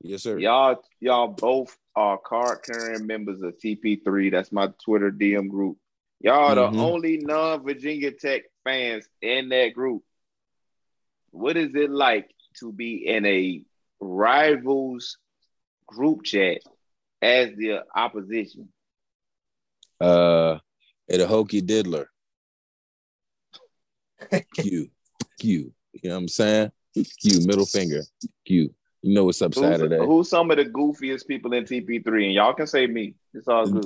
Yes, 0.00 0.22
sir. 0.22 0.38
Y'all, 0.38 0.82
y'all 1.00 1.28
both 1.28 1.76
are 1.94 2.18
card 2.18 2.60
carrying 2.64 3.06
members 3.06 3.42
of 3.42 3.56
TP3. 3.58 4.32
That's 4.32 4.50
my 4.50 4.68
Twitter 4.84 5.12
DM 5.12 5.48
group. 5.48 5.76
Y'all 6.20 6.56
mm-hmm. 6.56 6.76
the 6.76 6.82
only 6.82 7.18
non-Virginia 7.18 8.12
Tech 8.12 8.42
fans 8.64 9.06
in 9.20 9.48
that 9.50 9.74
group. 9.74 10.02
What 11.30 11.56
is 11.56 11.74
it 11.74 11.90
like 11.90 12.30
to 12.58 12.72
be 12.72 13.06
in 13.06 13.26
a 13.26 13.62
rivals 14.00 15.18
group 15.86 16.24
chat 16.24 16.62
as 17.20 17.50
the 17.56 17.84
opposition? 17.94 18.68
Uh, 20.00 20.58
at 21.08 21.20
a 21.20 21.26
Hokie 21.26 21.64
diddler. 21.64 22.08
Q, 24.54 24.90
Q. 25.38 25.72
You 25.92 26.08
know 26.08 26.14
what 26.14 26.20
I'm 26.20 26.28
saying? 26.28 26.72
Q, 26.94 27.46
middle 27.46 27.66
finger. 27.66 28.02
Q. 28.44 28.74
You 29.02 29.14
know 29.14 29.24
what's 29.24 29.42
up 29.42 29.54
who's, 29.54 29.64
Saturday. 29.64 29.98
Who's 29.98 30.30
some 30.30 30.50
of 30.52 30.58
the 30.58 30.64
goofiest 30.64 31.26
people 31.26 31.52
in 31.54 31.64
TP3? 31.64 32.26
And 32.26 32.34
y'all 32.34 32.54
can 32.54 32.68
say 32.68 32.86
me. 32.86 33.14
It's 33.34 33.48
all 33.48 33.66
good. 33.66 33.84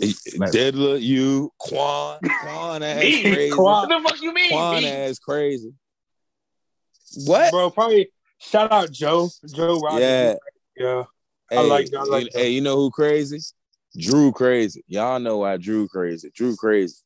Diddler, 0.52 0.96
you, 0.96 1.50
Quan. 1.58 2.18
Quan 2.42 2.82
ass 2.82 3.00
me? 3.00 3.22
crazy. 3.22 3.56
Quan. 3.56 3.88
What 3.88 4.02
the 4.02 4.08
fuck 4.08 4.20
you 4.20 4.34
mean? 4.34 4.50
Quan 4.50 4.82
me? 4.82 4.90
ass 4.90 5.18
crazy. 5.18 5.72
What? 7.24 7.50
Bro, 7.50 7.70
probably 7.70 8.10
shout 8.38 8.70
out 8.70 8.90
Joe. 8.90 9.30
Joe 9.54 9.80
Rogers. 9.80 10.00
Yeah. 10.00 10.34
Yeah. 10.76 11.04
Hey, 11.50 11.58
I 11.58 11.60
like 11.62 11.88
I 11.94 12.02
like 12.02 12.28
Hey, 12.34 12.50
you 12.50 12.60
know 12.60 12.76
who 12.76 12.90
crazy? 12.90 13.40
Drew 13.98 14.32
crazy. 14.32 14.84
Y'all 14.86 15.18
know 15.18 15.38
why 15.38 15.56
Drew 15.56 15.88
crazy. 15.88 16.30
Drew 16.34 16.56
crazy. 16.56 16.96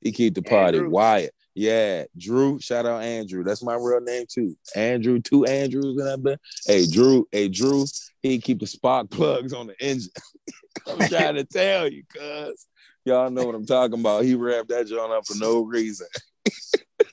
He 0.00 0.12
keep 0.12 0.34
the 0.34 0.42
party. 0.42 0.78
Andrew. 0.78 0.90
Wyatt. 0.90 1.34
Yeah, 1.54 2.04
Drew. 2.16 2.58
Shout 2.60 2.86
out 2.86 3.02
Andrew. 3.02 3.44
That's 3.44 3.62
my 3.62 3.74
real 3.74 4.00
name 4.00 4.24
too. 4.28 4.56
Andrew. 4.74 5.20
Two 5.20 5.44
Andrews 5.44 5.96
that 5.96 6.22
bit. 6.22 6.40
Hey, 6.66 6.86
Drew. 6.86 7.26
Hey, 7.30 7.48
Drew. 7.48 7.84
He 8.22 8.38
keep 8.38 8.60
the 8.60 8.66
spark 8.66 9.10
plugs 9.10 9.52
on 9.52 9.66
the 9.66 9.74
engine. 9.80 10.12
I'm 10.86 11.08
trying 11.08 11.34
to 11.34 11.44
tell 11.44 11.88
you, 11.88 12.04
cuz 12.14 12.66
y'all 13.04 13.30
know 13.30 13.44
what 13.44 13.54
I'm 13.54 13.66
talking 13.66 14.00
about. 14.00 14.24
He 14.24 14.34
wrapped 14.34 14.68
that 14.68 14.86
joint 14.86 15.12
up 15.12 15.26
for 15.26 15.36
no 15.36 15.62
reason. 15.62 16.06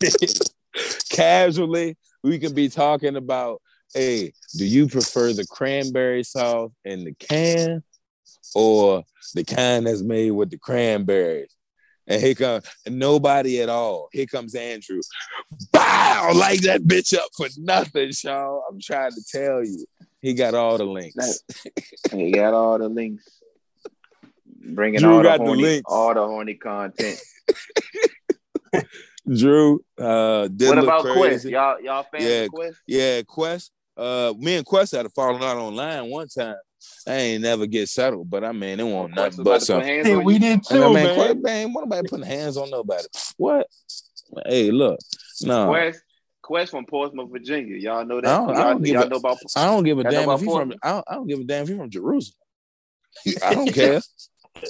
Casually, 1.10 1.98
we 2.24 2.40
can 2.40 2.53
be 2.53 2.70
talking 2.70 3.16
about. 3.16 3.61
Hey, 3.94 4.34
do 4.56 4.66
you 4.66 4.88
prefer 4.88 5.34
the 5.34 5.48
cranberry 5.48 6.24
sauce 6.24 6.72
in 6.86 7.06
the 7.06 7.14
can 7.16 7.82
or 8.53 9.03
the 9.34 9.44
kind 9.44 9.88
that's 9.88 10.03
made 10.03 10.30
with 10.30 10.52
the 10.52 10.60
cranberries? 10.60 11.56
And 12.10 12.22
here 12.22 12.34
comes 12.34 12.65
nobody 12.88 13.61
at 13.61 13.69
all. 13.69 14.10
Here 14.11 14.26
comes 14.26 14.56
Andrew. 14.56 14.99
Bow! 15.72 16.31
Light 16.34 16.64
that 16.64 16.81
bitch 16.81 17.15
up 17.15 17.30
for 17.38 17.48
nothing, 17.57 18.11
Sean. 18.11 18.64
I'm 18.68 18.81
trying 18.81 19.11
to 19.11 19.23
tell 19.23 19.64
you. 19.64 19.86
He 20.19 20.34
got 20.34 20.56
all 20.56 20.77
the 20.77 20.86
links. 20.86 21.44
he 22.11 22.31
got 22.31 22.56
all 22.56 22.80
the 22.80 22.90
links. 22.90 23.30
Bringing 24.45 24.99
Drew 24.99 25.18
all 25.18 25.23
the, 25.23 25.38
horny, 25.38 25.64
the 25.64 25.84
all 25.86 26.14
the 26.14 26.26
horny 26.26 26.56
content. 26.56 27.19
Drew, 29.31 29.84
uh, 29.98 30.49
what 30.49 30.77
about 30.77 31.03
crazy. 31.03 31.19
Quest? 31.19 31.45
Y'all, 31.45 31.81
y'all 31.81 32.03
fans 32.03 32.23
yeah, 32.23 32.30
of 32.41 32.52
Quest? 32.52 32.77
Yeah, 32.88 33.22
Quest. 33.22 33.72
Uh, 33.95 34.34
me 34.38 34.56
and 34.56 34.65
Quest 34.65 34.94
had 34.94 35.06
a 35.06 35.10
falling 35.10 35.44
out 35.44 35.57
online 35.57 36.10
one 36.10 36.27
time. 36.27 36.56
I 37.07 37.14
ain't 37.14 37.43
never 37.43 37.65
get 37.65 37.89
settled, 37.89 38.30
but 38.30 38.43
I 38.43 38.51
mean, 38.51 38.80
it 38.80 38.84
won't 38.84 39.15
nothing 39.15 39.43
but 39.43 39.61
some. 39.61 39.81
Hey, 39.81 40.15
we 40.15 40.39
did 40.39 40.64
too, 40.64 40.84
I 40.84 40.85
mean, 40.85 40.93
man. 40.93 41.15
Quest, 41.15 41.38
man. 41.39 41.73
Nobody 41.73 42.07
putting 42.07 42.26
hands 42.26 42.57
on 42.57 42.69
nobody. 42.69 43.03
What? 43.38 43.68
Hey, 44.45 44.72
look, 44.72 44.99
no. 45.41 45.68
Quest, 45.68 46.01
Quest 46.41 46.72
from 46.72 46.85
Portsmouth, 46.85 47.31
Virginia. 47.31 47.77
Y'all 47.77 48.06
know 48.06 48.22
that. 48.22 48.27
I 48.27 48.38
don't, 48.38 48.56
I 48.56 48.64
don't 48.72 48.81
give 48.81 49.01
a, 49.01 49.10
know 49.10 49.18
about. 49.18 49.38
I 49.56 49.65
don't 49.65 49.84
give 49.84 49.99
a 49.99 50.03
damn 50.03 50.30
if 50.30 50.41
you 50.41 50.51
from. 50.51 50.73
I 50.84 50.91
don't, 50.91 51.06
I 51.07 51.14
don't 51.15 51.27
give 51.27 51.39
a 51.39 51.43
damn 51.43 51.64
if 51.64 51.69
you 51.69 51.77
from 51.77 51.89
Jerusalem. 51.89 52.35
I 53.43 53.53
don't 53.53 53.73
care. 53.73 54.01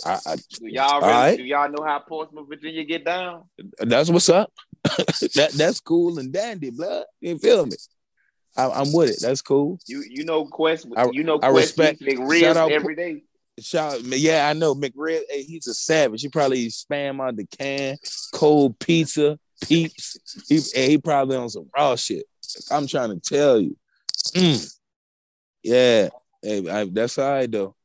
I, 0.05 0.19
I, 0.25 0.35
do 0.35 0.67
y'all 0.67 1.01
really, 1.01 1.13
right. 1.13 1.37
do 1.37 1.43
y'all 1.43 1.69
know 1.69 1.83
how 1.83 1.99
Portsmouth, 1.99 2.47
Virginia 2.47 2.83
get 2.83 3.05
down? 3.05 3.45
That's 3.79 4.09
what's 4.09 4.29
up. 4.29 4.51
that 4.83 5.51
that's 5.55 5.79
cool 5.79 6.19
and 6.19 6.31
dandy, 6.31 6.69
blood. 6.69 7.05
You 7.21 7.37
feel 7.37 7.65
me? 7.65 7.75
I, 8.57 8.81
am 8.81 8.93
with 8.93 9.09
it. 9.09 9.21
That's 9.21 9.41
cool. 9.41 9.79
You 9.87 10.03
you 10.07 10.25
know 10.25 10.45
Quest. 10.45 10.87
I, 10.95 11.07
you 11.11 11.23
know 11.23 11.39
Quest 11.39 11.79
I 11.79 11.85
respect 11.89 12.01
McRib 12.01 12.71
every 12.71 12.95
day. 12.95 13.23
Shout, 13.59 14.01
yeah, 14.03 14.47
I 14.47 14.53
know 14.53 14.73
McRib. 14.73 15.21
Hey, 15.29 15.43
he's 15.43 15.67
a 15.67 15.73
savage. 15.73 16.21
He 16.21 16.29
probably 16.29 16.67
spam 16.67 17.21
out 17.21 17.35
the 17.35 17.45
can, 17.45 17.97
cold 18.33 18.79
pizza, 18.79 19.37
peeps. 19.61 20.17
He, 20.47 20.59
he 20.59 20.97
probably 20.97 21.37
on 21.37 21.49
some 21.49 21.69
raw 21.75 21.95
shit. 21.95 22.25
I'm 22.71 22.87
trying 22.87 23.09
to 23.09 23.19
tell 23.19 23.59
you. 23.59 23.75
Mm. 24.33 24.77
Yeah, 25.63 26.09
hey, 26.41 26.69
I, 26.69 26.85
that's 26.85 27.17
all 27.17 27.31
right 27.31 27.51
though. 27.51 27.75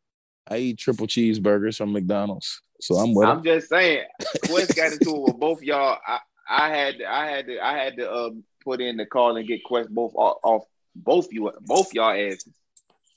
I 0.48 0.58
eat 0.58 0.78
triple 0.78 1.06
cheeseburgers 1.06 1.78
from 1.78 1.92
McDonald's, 1.92 2.60
so 2.80 2.96
I'm 2.96 3.14
with. 3.14 3.28
I'm 3.28 3.42
just 3.42 3.68
saying, 3.68 4.04
Quest 4.46 4.76
got 4.76 4.92
into 4.92 5.16
it 5.16 5.22
with 5.26 5.40
both 5.40 5.62
y'all. 5.62 5.98
I, 6.06 6.18
I 6.48 6.68
had, 6.68 7.02
I 7.02 7.28
had 7.28 7.46
to, 7.46 7.64
I 7.64 7.78
had 7.78 7.96
to 7.96 8.12
um, 8.12 8.44
put 8.62 8.80
in 8.80 8.96
the 8.96 9.06
call 9.06 9.36
and 9.36 9.46
get 9.46 9.64
Quest 9.64 9.90
both 9.90 10.14
off, 10.14 10.38
off 10.42 10.62
both 10.94 11.32
you 11.32 11.50
both 11.60 11.92
y'all 11.92 12.10
asses. 12.10 12.52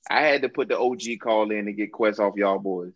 I 0.10 0.22
had 0.22 0.42
to 0.44 0.50
put 0.50 0.70
the 0.70 0.80
OG 0.80 1.20
call 1.22 1.52
in 1.52 1.66
to 1.66 1.74
get 1.74 1.92
Quest 1.92 2.20
off 2.20 2.36
y'all 2.36 2.60
boys. 2.60 2.94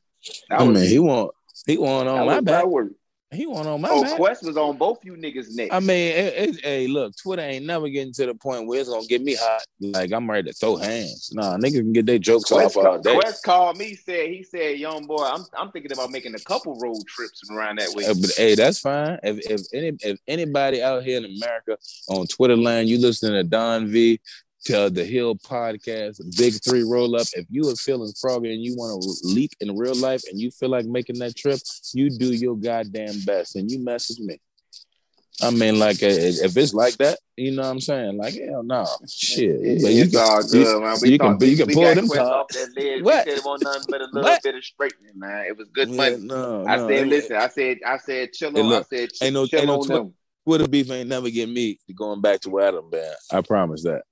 That 0.49 0.61
I 0.61 0.65
mean, 0.67 0.87
he 0.87 0.99
want 0.99 1.31
he 1.65 1.77
want 1.77 2.07
on 2.07 2.25
my 2.25 2.39
back. 2.41 2.65
Work. 2.65 2.93
He 3.33 3.45
went 3.47 3.65
on 3.65 3.79
my. 3.79 3.87
Oh, 3.89 4.03
back. 4.03 4.17
Quest 4.17 4.43
was 4.43 4.57
on 4.57 4.75
both 4.75 5.05
you 5.05 5.13
niggas' 5.13 5.55
necks. 5.55 5.73
I 5.73 5.79
mean, 5.79 6.57
hey, 6.63 6.87
look, 6.87 7.15
Twitter 7.15 7.41
ain't 7.41 7.65
never 7.65 7.87
getting 7.87 8.11
to 8.13 8.25
the 8.25 8.35
point 8.35 8.67
where 8.67 8.81
it's 8.81 8.89
gonna 8.89 9.05
get 9.05 9.21
me 9.21 9.35
hot. 9.35 9.61
Like 9.79 10.11
I'm 10.11 10.29
ready 10.29 10.51
to 10.51 10.53
throw 10.53 10.75
hands. 10.75 11.31
Nah, 11.33 11.55
niggas 11.55 11.79
can 11.79 11.93
get 11.93 12.05
their 12.05 12.19
jokes 12.19 12.51
Quest, 12.51 12.75
off 12.75 12.85
all 12.85 12.99
day. 12.99 13.15
Quest 13.15 13.43
called 13.43 13.77
me. 13.77 13.95
Said 13.95 14.29
he 14.29 14.43
said, 14.43 14.77
"Young 14.79 15.05
boy, 15.05 15.23
I'm 15.23 15.45
I'm 15.57 15.71
thinking 15.71 15.93
about 15.93 16.11
making 16.11 16.35
a 16.35 16.39
couple 16.39 16.77
road 16.79 17.01
trips 17.07 17.41
around 17.49 17.79
that 17.79 17.93
way." 17.95 18.03
Uh, 18.05 18.15
but 18.19 18.31
hey, 18.35 18.55
that's 18.55 18.79
fine. 18.79 19.17
If 19.23 19.49
if 19.49 19.61
any 19.73 19.97
if 20.01 20.19
anybody 20.27 20.83
out 20.83 21.03
here 21.03 21.17
in 21.17 21.25
America 21.25 21.77
on 22.09 22.27
Twitter 22.27 22.57
land, 22.57 22.89
you 22.89 22.99
listening 22.99 23.33
to 23.33 23.43
Don 23.45 23.87
V, 23.87 24.19
to 24.65 24.89
the 24.89 25.03
Hill 25.03 25.35
podcast, 25.35 26.21
Big 26.38 26.53
Three 26.63 26.83
Roll 26.83 27.15
Up. 27.15 27.27
If 27.33 27.45
you 27.49 27.69
are 27.69 27.75
feeling 27.75 28.11
froggy 28.19 28.53
and 28.53 28.63
you 28.63 28.75
want 28.75 29.01
to 29.01 29.27
leap 29.27 29.51
in 29.59 29.75
real 29.75 29.95
life 29.95 30.21
and 30.29 30.39
you 30.39 30.51
feel 30.51 30.69
like 30.69 30.85
making 30.85 31.19
that 31.19 31.35
trip, 31.35 31.59
you 31.93 32.09
do 32.09 32.33
your 32.33 32.55
goddamn 32.55 33.21
best 33.25 33.55
and 33.55 33.71
you 33.71 33.83
message 33.83 34.19
me. 34.19 34.39
I 35.41 35.49
mean, 35.49 35.79
like, 35.79 35.97
if 36.01 36.55
it's 36.55 36.73
like 36.73 36.97
that, 36.97 37.17
you 37.35 37.51
know 37.51 37.63
what 37.63 37.69
I'm 37.69 37.79
saying? 37.79 38.15
Like, 38.17 38.35
hell 38.35 38.61
no, 38.61 38.85
shit. 39.09 39.59
It's, 39.61 39.83
you 39.83 40.03
it's 40.03 40.15
all 40.15 40.43
good, 40.43 40.81
man. 40.83 40.97
We 41.01 41.09
you 41.09 41.17
can, 41.17 41.38
you 41.41 41.57
can 41.57 41.73
pull 41.73 41.95
them 41.95 42.05
off 42.05 42.47
that 42.49 42.69
lid. 42.75 43.03
What? 43.03 43.25
We 43.25 43.33
was 43.33 43.61
nothing 43.61 43.85
but 43.89 44.01
a 44.01 44.05
little 44.05 44.21
what? 44.21 44.43
bit 44.43 44.55
of 44.55 44.63
straightening, 44.63 45.17
man. 45.17 45.45
It 45.47 45.57
was 45.57 45.67
good 45.73 45.89
yeah, 45.89 45.95
money. 45.95 46.17
No, 46.17 46.65
I 46.67 46.75
no, 46.75 46.88
said, 46.88 47.07
listen, 47.07 47.35
I 47.38 47.47
said, 47.47 47.77
I 47.83 47.97
said, 47.97 48.33
chill 48.33 48.55
on. 48.55 48.67
Look, 48.67 48.85
I 48.91 48.95
said, 48.95 49.13
chill, 49.13 49.25
ain't 49.25 49.33
no, 49.33 49.47
chill 49.47 49.59
ain't 49.59 49.67
no 49.67 49.81
on 49.81 49.88
them. 49.88 50.13
Twitter 50.45 50.67
beef 50.67 50.91
ain't 50.91 51.09
never 51.09 51.29
get 51.31 51.49
me 51.49 51.79
going 51.95 52.21
back 52.21 52.41
to 52.41 52.49
where 52.51 52.67
Adam 52.67 52.89
been. 52.91 53.13
I 53.31 53.41
promise 53.41 53.83
that. 53.83 54.03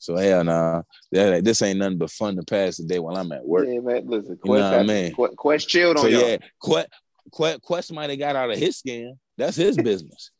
So 0.00 0.16
hell 0.16 0.42
no, 0.44 0.82
nah, 1.12 1.40
this 1.42 1.60
ain't 1.60 1.78
nothing 1.78 1.98
but 1.98 2.10
fun 2.10 2.34
to 2.36 2.42
pass 2.42 2.78
the 2.78 2.84
day 2.84 2.98
while 2.98 3.18
I'm 3.18 3.30
at 3.32 3.46
work. 3.46 3.66
Yeah, 3.68 3.80
man. 3.80 4.06
Listen, 4.06 4.38
Quest, 4.38 4.46
you 4.46 4.54
know 4.54 4.70
what 4.70 4.80
I 4.80 4.82
mean? 4.82 5.36
Quest 5.36 5.68
chilled 5.68 5.98
on 5.98 6.02
so, 6.02 6.08
y'all. 6.08 6.28
Yeah, 6.28 6.36
Quest, 6.58 6.88
Quest, 7.30 7.60
Quest 7.60 7.92
might 7.92 8.08
have 8.08 8.18
got 8.18 8.34
out 8.34 8.50
of 8.50 8.56
his 8.56 8.78
skin. 8.78 9.18
That's 9.36 9.58
his 9.58 9.76
business. 9.82 10.30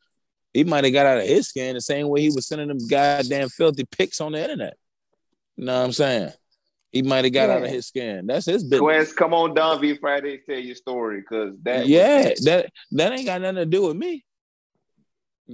He 0.54 0.64
might 0.64 0.84
have 0.84 0.94
got 0.94 1.04
out 1.04 1.18
of 1.18 1.26
his 1.26 1.48
skin 1.48 1.74
the 1.74 1.82
same 1.82 2.08
way 2.08 2.22
he 2.22 2.30
was 2.30 2.48
sending 2.48 2.68
them 2.68 2.78
goddamn 2.88 3.50
filthy 3.50 3.84
pics 3.84 4.22
on 4.22 4.32
the 4.32 4.42
internet. 4.42 4.78
You 5.56 5.66
know 5.66 5.78
what 5.78 5.84
I'm 5.84 5.92
saying? 5.92 6.32
He 6.90 7.02
might 7.02 7.24
have 7.24 7.34
got 7.34 7.50
yeah. 7.50 7.56
out 7.56 7.62
of 7.62 7.68
his 7.68 7.86
skin. 7.86 8.26
That's 8.26 8.46
his 8.46 8.64
business. 8.64 8.80
Quest, 8.80 9.16
come 9.16 9.34
on 9.34 9.52
Don 9.52 9.78
V 9.78 9.96
Friday, 9.96 10.38
tell 10.38 10.58
your 10.58 10.74
story, 10.74 11.22
cause 11.22 11.52
that 11.64 11.86
yeah, 11.86 12.30
was- 12.30 12.40
that 12.44 12.70
that 12.92 13.12
ain't 13.12 13.26
got 13.26 13.42
nothing 13.42 13.56
to 13.56 13.66
do 13.66 13.88
with 13.88 13.96
me. 13.96 14.24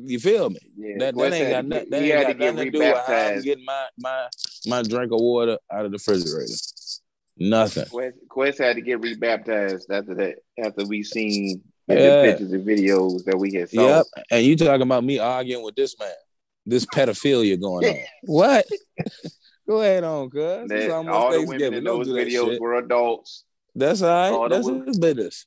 You 0.04 0.20
feel 0.20 0.50
me? 0.50 0.58
Yeah, 0.76 0.94
that, 0.98 1.16
that 1.16 1.32
ain't 1.32 1.50
got, 1.50 1.66
nothing, 1.66 1.90
that 1.90 2.02
ain't 2.02 2.28
got 2.28 2.38
nothing 2.38 2.56
to 2.56 2.70
do 2.70 2.78
with 2.78 3.06
how 3.06 3.14
I'm 3.14 3.42
getting 3.42 3.64
my, 3.64 3.86
my, 3.98 4.28
my 4.66 4.82
drink 4.82 5.12
of 5.12 5.20
water 5.20 5.58
out 5.70 5.84
of 5.86 5.92
the 5.92 5.96
refrigerator. 5.96 6.52
Nothing. 7.38 7.86
Quest, 7.86 8.16
Quest 8.28 8.58
had 8.58 8.76
to 8.76 8.82
get 8.82 9.00
rebaptized 9.00 9.90
after 9.90 10.14
that, 10.14 10.36
after 10.62 10.86
we 10.86 11.02
seen 11.02 11.62
yeah. 11.88 11.94
the 11.94 12.30
pictures 12.30 12.52
and 12.52 12.66
videos 12.66 13.24
that 13.24 13.38
we 13.38 13.52
had 13.54 13.70
saw. 13.70 13.96
Yep. 13.96 14.06
And 14.30 14.44
you 14.44 14.56
talking 14.56 14.82
about 14.82 15.04
me 15.04 15.18
arguing 15.18 15.64
with 15.64 15.74
this 15.74 15.98
man, 15.98 16.10
this 16.64 16.86
pedophilia 16.86 17.60
going 17.60 17.86
on. 17.86 17.96
what? 18.22 18.66
Go 19.68 19.80
ahead 19.80 20.04
on, 20.04 20.30
cuz. 20.30 20.70
All 20.90 21.32
the 21.32 21.44
women 21.46 21.74
in 21.74 21.84
those 21.84 22.08
videos 22.08 22.60
were 22.60 22.76
adults. 22.76 23.44
That's 23.74 24.00
all 24.00 24.08
right. 24.08 24.32
All 24.32 24.48
That's 24.48 24.68
his 24.68 24.98
business. 24.98 25.46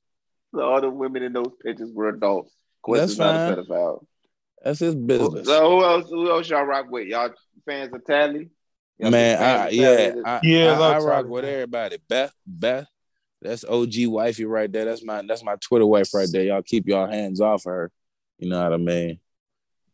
All 0.54 0.82
the 0.82 0.90
women 0.90 1.24
in 1.24 1.34
those 1.34 1.52
pictures 1.64 1.92
were 1.94 2.10
adults. 2.10 2.54
Quest 2.82 3.02
That's 3.02 3.12
is 3.14 3.18
fine. 3.18 3.36
not 3.36 3.60
a 3.60 3.64
pedophile. 3.64 4.06
That's 4.64 4.80
his 4.80 4.96
business. 4.96 5.48
So 5.48 5.70
who 5.70 5.86
else? 5.86 6.10
Who 6.10 6.30
else 6.30 6.50
y'all 6.50 6.64
rock 6.64 6.88
with? 6.90 7.08
Y'all 7.08 7.32
fans 7.66 7.94
of 7.94 8.06
Tally? 8.06 8.50
Y'all 8.98 9.12
Man, 9.12 9.42
I, 9.42 9.70
yeah, 9.70 10.14
I, 10.26 10.40
yeah, 10.44 10.78
I, 10.78 10.92
I, 10.92 10.96
I 10.96 10.98
rock 11.00 11.26
with 11.28 11.46
everybody. 11.46 11.98
Beth, 12.10 12.34
Beth, 12.46 12.88
that's 13.42 13.64
OG 13.64 14.08
wifey 14.08 14.44
right 14.44 14.70
there. 14.70 14.86
That's 14.86 15.04
my 15.04 15.22
that's 15.26 15.44
my 15.44 15.56
Twitter 15.62 15.86
wife 15.86 16.14
right 16.14 16.28
there. 16.30 16.44
Y'all 16.44 16.62
keep 16.62 16.88
y'all 16.88 17.10
hands 17.10 17.40
off 17.40 17.64
her. 17.64 17.92
You 18.38 18.50
know 18.50 18.62
what 18.62 18.74
I 18.74 18.78
mean? 18.78 19.20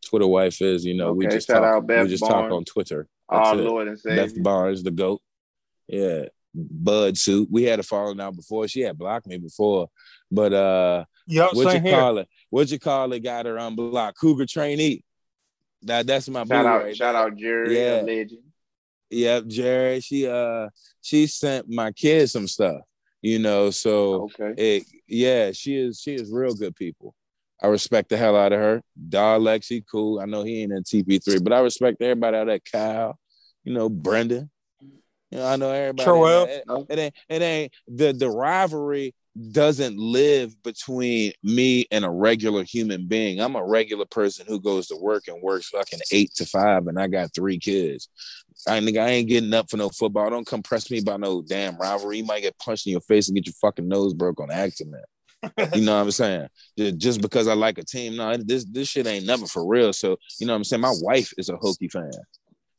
Twitter 0.04 0.26
wife 0.26 0.60
is, 0.60 0.84
you 0.84 0.94
know, 0.94 1.08
okay, 1.08 1.16
we 1.16 1.26
just 1.28 1.48
talk. 1.48 1.62
Out 1.62 1.86
Beth 1.86 2.04
we 2.04 2.10
just 2.10 2.22
Barnes. 2.22 2.50
talk 2.50 2.52
on 2.52 2.64
Twitter. 2.64 3.08
That's 3.30 3.48
oh 3.50 3.58
it. 3.58 3.62
Lord 3.62 3.88
and 3.88 3.98
Savior. 3.98 4.26
Beth 4.26 4.42
Barnes, 4.42 4.82
the 4.82 4.90
goat. 4.90 5.22
Yeah, 5.86 6.24
Bud 6.54 7.16
suit. 7.16 7.48
We 7.50 7.64
had 7.64 7.78
a 7.78 7.84
falling 7.84 8.20
out 8.20 8.34
before. 8.34 8.66
She 8.66 8.80
had 8.80 8.98
blocked 8.98 9.26
me 9.26 9.38
before, 9.38 9.88
but 10.30 10.52
uh, 10.52 11.04
yep, 11.26 11.50
what 11.52 11.74
you 11.74 11.80
here. 11.80 11.98
call 11.98 12.18
it? 12.18 12.28
What 12.50 12.70
you 12.70 12.78
call 12.78 13.12
it? 13.12 13.20
Got 13.20 13.46
her 13.46 13.56
unblocked. 13.56 14.18
Cougar 14.18 14.46
trainee. 14.46 15.02
That 15.82 16.06
that's 16.06 16.28
my 16.28 16.44
shout 16.44 16.66
out. 16.66 16.82
Right 16.84 16.96
shout 16.96 17.14
there. 17.14 17.22
out 17.22 17.36
Jerry, 17.36 17.78
yeah. 17.78 18.00
legend. 18.00 18.42
Yep, 19.10 19.46
Jerry. 19.46 20.00
She 20.00 20.26
uh 20.26 20.68
she 21.00 21.26
sent 21.26 21.68
my 21.68 21.92
kids 21.92 22.32
some 22.32 22.48
stuff, 22.48 22.80
you 23.22 23.38
know. 23.38 23.70
So 23.70 24.28
okay, 24.40 24.76
it, 24.76 24.86
yeah, 25.06 25.52
she 25.52 25.76
is 25.76 26.00
she 26.00 26.14
is 26.14 26.30
real 26.32 26.54
good 26.54 26.74
people. 26.74 27.14
I 27.62 27.68
respect 27.68 28.10
the 28.10 28.16
hell 28.16 28.36
out 28.36 28.52
of 28.52 28.58
her. 28.58 28.82
Dog 29.08 29.42
Lexi, 29.42 29.84
cool. 29.90 30.20
I 30.20 30.26
know 30.26 30.42
he 30.42 30.62
ain't 30.62 30.72
in 30.72 30.82
TP3, 30.82 31.42
but 31.42 31.52
I 31.52 31.60
respect 31.60 32.02
everybody 32.02 32.36
out 32.36 32.48
of 32.48 32.60
Kyle, 32.70 33.18
you 33.64 33.72
know, 33.72 33.88
Brendan. 33.88 34.50
You 35.30 35.38
know, 35.38 35.46
I 35.46 35.56
know 35.56 35.70
everybody. 35.70 36.04
Sure 36.04 36.48
it, 36.48 36.64
it, 36.90 36.98
ain't 36.98 37.14
it 37.28 37.42
ain't 37.42 37.72
the 37.88 38.12
the 38.12 38.30
rivalry 38.30 39.14
doesn't 39.52 39.98
live 39.98 40.54
between 40.62 41.32
me 41.42 41.86
and 41.90 42.04
a 42.04 42.10
regular 42.10 42.64
human 42.64 43.06
being. 43.06 43.40
I'm 43.40 43.56
a 43.56 43.64
regular 43.64 44.06
person 44.06 44.46
who 44.48 44.60
goes 44.60 44.86
to 44.88 44.96
work 44.96 45.28
and 45.28 45.42
works 45.42 45.68
fucking 45.68 46.00
eight 46.12 46.32
to 46.36 46.46
five, 46.46 46.86
and 46.86 46.98
I 46.98 47.06
got 47.06 47.34
three 47.34 47.58
kids. 47.58 48.08
I 48.66 48.80
think 48.80 48.96
I 48.96 49.08
ain't 49.08 49.28
getting 49.28 49.52
up 49.52 49.70
for 49.70 49.76
no 49.76 49.90
football. 49.90 50.30
Don't 50.30 50.46
come 50.46 50.62
press 50.62 50.90
me 50.90 50.98
about 50.98 51.20
no 51.20 51.42
damn 51.42 51.76
rivalry. 51.76 52.18
You 52.18 52.24
might 52.24 52.40
get 52.40 52.58
punched 52.58 52.86
in 52.86 52.92
your 52.92 53.00
face 53.02 53.28
and 53.28 53.36
get 53.36 53.46
your 53.46 53.54
fucking 53.60 53.86
nose 53.86 54.14
broke 54.14 54.40
on 54.40 54.50
accident. 54.50 55.04
you 55.74 55.84
know 55.84 55.96
what 55.96 56.02
I'm 56.02 56.10
saying? 56.10 56.48
Just 56.96 57.20
because 57.20 57.46
I 57.46 57.52
like 57.52 57.78
a 57.78 57.84
team. 57.84 58.16
No, 58.16 58.36
this 58.36 58.64
this 58.64 58.88
shit 58.88 59.06
ain't 59.06 59.26
never 59.26 59.46
for 59.46 59.66
real. 59.66 59.92
So, 59.92 60.16
you 60.40 60.46
know 60.46 60.54
what 60.54 60.58
I'm 60.58 60.64
saying? 60.64 60.80
My 60.80 60.94
wife 61.02 61.32
is 61.36 61.48
a 61.48 61.54
Hokie 61.54 61.90
fan. 61.90 62.10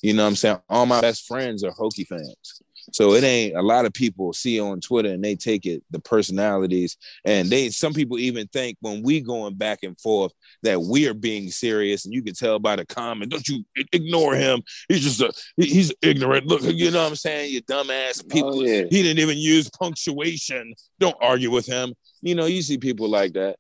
You 0.01 0.13
know 0.13 0.23
what 0.23 0.29
I'm 0.29 0.35
saying? 0.35 0.59
All 0.69 0.85
my 0.85 1.01
best 1.01 1.27
friends 1.27 1.63
are 1.63 1.71
Hokie 1.71 2.07
fans. 2.07 2.61
So 2.93 3.13
it 3.13 3.23
ain't 3.23 3.55
a 3.55 3.61
lot 3.61 3.85
of 3.85 3.93
people 3.93 4.33
see 4.33 4.59
on 4.59 4.79
Twitter 4.81 5.09
and 5.09 5.23
they 5.23 5.35
take 5.35 5.65
it 5.65 5.83
the 5.91 5.99
personalities. 5.99 6.97
And 7.25 7.49
they 7.49 7.69
some 7.69 7.93
people 7.93 8.17
even 8.17 8.47
think 8.47 8.77
when 8.81 9.03
we 9.03 9.21
going 9.21 9.55
back 9.55 9.79
and 9.83 9.99
forth 9.99 10.31
that 10.63 10.81
we 10.81 11.07
are 11.07 11.13
being 11.13 11.49
serious 11.49 12.05
and 12.05 12.13
you 12.13 12.23
can 12.23 12.33
tell 12.33 12.59
by 12.59 12.75
the 12.75 12.85
comment 12.85 13.31
don't 13.31 13.47
you 13.47 13.63
ignore 13.93 14.35
him. 14.35 14.61
He's 14.87 15.03
just 15.03 15.21
a 15.21 15.31
he's 15.57 15.93
ignorant. 16.01 16.47
Look 16.47 16.63
you 16.63 16.91
know 16.91 17.03
what 17.03 17.09
I'm 17.09 17.15
saying? 17.15 17.51
You 17.51 17.61
dumbass 17.63 18.23
oh, 18.23 18.27
people. 18.29 18.59
oh, 18.59 18.63
yeah. 18.63 18.83
he 18.89 19.03
didn't 19.03 19.19
even 19.19 19.37
use 19.37 19.69
punctuation. 19.69 20.73
Don't 20.99 21.17
argue 21.21 21.51
with 21.51 21.65
him. 21.65 21.93
You 22.21 22.35
know 22.35 22.45
you 22.45 22.61
see 22.61 22.77
people 22.77 23.09
like 23.09 23.33
that. 23.33 23.57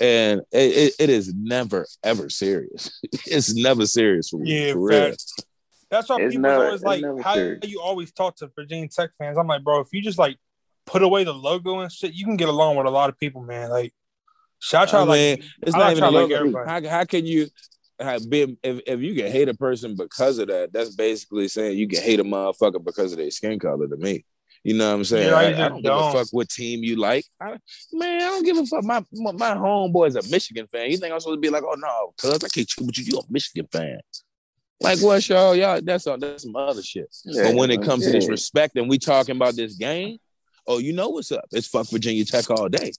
And 0.00 0.42
it, 0.52 0.94
it 0.98 1.10
is 1.10 1.32
never 1.34 1.86
ever 2.02 2.28
serious. 2.28 3.00
It's 3.26 3.54
never 3.54 3.86
serious 3.86 4.28
for 4.28 4.38
me 4.38 4.66
yeah 4.66 4.72
for 4.74 5.14
that's 5.92 6.08
why 6.08 6.26
people 6.26 6.46
always 6.46 6.82
like 6.82 7.04
how 7.22 7.34
true. 7.34 7.58
you 7.64 7.82
always 7.82 8.12
talk 8.12 8.36
to 8.36 8.50
Virginia 8.56 8.88
Tech 8.88 9.10
fans. 9.18 9.36
I'm 9.36 9.46
like, 9.46 9.62
bro, 9.62 9.80
if 9.80 9.88
you 9.92 10.00
just 10.00 10.18
like 10.18 10.38
put 10.86 11.02
away 11.02 11.22
the 11.22 11.34
logo 11.34 11.80
and 11.80 11.92
shit, 11.92 12.14
you 12.14 12.24
can 12.24 12.38
get 12.38 12.48
along 12.48 12.76
with 12.76 12.86
a 12.86 12.90
lot 12.90 13.10
of 13.10 13.18
people, 13.18 13.42
man. 13.42 13.68
Like, 13.68 13.92
shout 14.58 14.94
out 14.94 15.06
like 15.06 15.42
it's 15.62 15.76
not 15.76 15.92
even 15.92 16.14
like 16.14 16.30
everybody. 16.30 16.88
How, 16.88 16.88
how 16.88 17.04
can 17.04 17.26
you? 17.26 17.48
Be, 18.28 18.56
if, 18.64 18.80
if 18.86 19.00
you 19.00 19.14
can 19.14 19.30
hate 19.30 19.50
a 19.50 19.54
person 19.54 19.94
because 19.94 20.38
of 20.38 20.48
that, 20.48 20.72
that's 20.72 20.96
basically 20.96 21.46
saying 21.46 21.76
you 21.76 21.86
can 21.86 22.00
hate 22.00 22.18
a 22.18 22.24
motherfucker 22.24 22.82
because 22.82 23.12
of 23.12 23.18
their 23.18 23.30
skin 23.30 23.58
color 23.60 23.86
to 23.86 23.96
me. 23.96 24.24
You 24.64 24.74
know 24.74 24.88
what 24.88 24.96
I'm 24.96 25.04
saying? 25.04 25.28
Yeah, 25.28 25.34
I, 25.34 25.42
I, 25.42 25.68
don't, 25.68 25.82
don't, 25.82 25.82
give 25.82 25.92
a 25.92 26.12
fuck 26.12 26.28
what 26.32 26.48
team 26.48 26.82
you 26.82 26.96
like. 26.96 27.26
I, 27.38 27.58
man, 27.92 28.22
I 28.22 28.24
don't 28.26 28.44
give 28.44 28.56
a 28.56 28.64
fuck. 28.64 28.82
My 28.82 29.04
my, 29.12 29.32
my 29.32 29.54
homeboy 29.54 30.08
is 30.08 30.16
a 30.16 30.28
Michigan 30.30 30.66
fan. 30.68 30.90
You 30.90 30.96
think 30.96 31.12
I'm 31.12 31.20
supposed 31.20 31.36
to 31.36 31.40
be 31.40 31.50
like, 31.50 31.64
oh 31.64 31.76
no, 31.76 32.14
cuz 32.16 32.42
I 32.42 32.48
can't 32.48 32.66
cheat 32.66 32.86
with 32.86 32.98
you. 32.98 33.04
You 33.04 33.18
a 33.18 33.22
Michigan 33.28 33.68
fan. 33.70 34.00
Like 34.82 35.00
what, 35.00 35.28
y'all? 35.28 35.54
Y'all, 35.54 35.80
that's 35.82 36.06
all. 36.06 36.18
That's 36.18 36.42
some 36.42 36.56
other 36.56 36.82
shit. 36.82 37.14
Yeah, 37.24 37.44
but 37.44 37.56
when 37.56 37.70
it 37.70 37.82
comes 37.82 38.04
yeah. 38.04 38.12
to 38.12 38.18
this 38.18 38.28
respect, 38.28 38.76
and 38.76 38.88
we 38.88 38.98
talking 38.98 39.36
about 39.36 39.54
this 39.54 39.74
game, 39.74 40.18
oh, 40.66 40.78
you 40.78 40.92
know 40.92 41.10
what's 41.10 41.32
up? 41.32 41.44
It's 41.52 41.66
fuck 41.66 41.88
Virginia 41.90 42.24
Tech 42.24 42.50
all 42.50 42.68
day. 42.68 42.92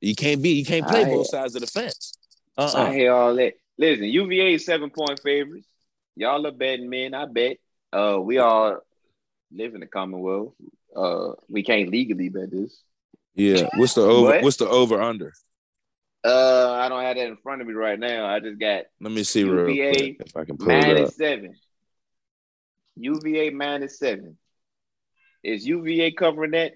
You 0.00 0.14
can't 0.14 0.42
be. 0.42 0.50
You 0.50 0.64
can't 0.64 0.86
play 0.86 1.04
I, 1.04 1.04
both 1.04 1.28
sides 1.28 1.54
of 1.54 1.60
the 1.60 1.66
fence. 1.66 2.16
Uh-uh. 2.56 2.84
I 2.84 2.94
hear 2.94 3.12
all 3.12 3.34
that. 3.36 3.54
Listen, 3.76 4.04
UVA 4.04 4.54
is 4.54 4.64
seven 4.64 4.90
point 4.90 5.20
favorites. 5.22 5.66
Y'all 6.16 6.46
are 6.46 6.52
betting 6.52 6.90
men. 6.90 7.14
I 7.14 7.26
bet. 7.26 7.58
Uh, 7.92 8.18
we 8.20 8.38
all 8.38 8.78
live 9.52 9.74
in 9.74 9.80
the 9.80 9.86
Commonwealth. 9.86 10.54
Uh, 10.94 11.32
we 11.48 11.62
can't 11.62 11.90
legally 11.90 12.28
bet 12.28 12.50
this. 12.50 12.82
Yeah. 13.34 13.68
What's 13.76 13.94
the 13.94 14.02
over? 14.02 14.40
what's 14.40 14.56
the 14.56 14.68
over 14.68 15.00
under? 15.00 15.32
Uh, 16.28 16.72
I 16.72 16.88
don't 16.88 17.02
have 17.02 17.16
that 17.16 17.26
in 17.26 17.36
front 17.38 17.62
of 17.62 17.66
me 17.66 17.74
right 17.74 17.98
now. 17.98 18.26
I 18.26 18.40
just 18.40 18.58
got. 18.58 18.84
Let 19.00 19.12
me 19.12 19.24
see 19.24 19.40
UVA 19.40 19.52
real 19.52 19.94
quick 19.94 20.16
if 20.26 20.36
I 20.36 20.44
can 20.44 20.58
pull 20.58 20.66
minus 20.66 20.86
it 20.86 21.02
up. 21.04 21.12
seven. 21.12 21.54
UVA 22.96 23.50
minus 23.50 23.98
seven. 23.98 24.36
Is 25.42 25.66
UVA 25.66 26.12
covering 26.12 26.50
that? 26.50 26.72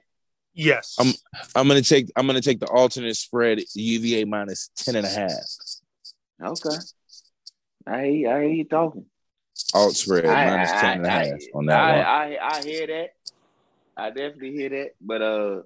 Yes. 0.54 0.96
I'm. 0.98 1.12
I'm 1.54 1.68
gonna 1.68 1.82
take. 1.82 2.10
I'm 2.16 2.26
gonna 2.26 2.40
take 2.40 2.60
the 2.60 2.68
alternate 2.68 3.16
spread. 3.16 3.60
UVA 3.74 4.24
minus 4.24 4.70
ten 4.76 4.96
and 4.96 5.06
a 5.06 5.10
half. 5.10 5.30
Okay. 6.42 6.76
I 7.86 7.94
I 7.94 8.00
hear 8.00 8.44
you 8.44 8.64
talking. 8.64 9.06
Alt 9.74 9.96
spread 9.96 10.24
I, 10.26 10.46
minus 10.50 10.70
I, 10.70 10.80
10 10.80 10.96
and 10.98 11.06
a 11.06 11.10
half 11.10 11.40
on 11.54 11.66
that 11.66 11.80
I, 11.80 11.96
one. 11.96 12.06
I, 12.06 12.38
I 12.40 12.62
hear 12.62 12.86
that. 12.86 13.08
I 13.96 14.08
definitely 14.08 14.52
hear 14.52 14.68
that. 14.70 14.90
But 15.00 15.22
uh 15.22 15.62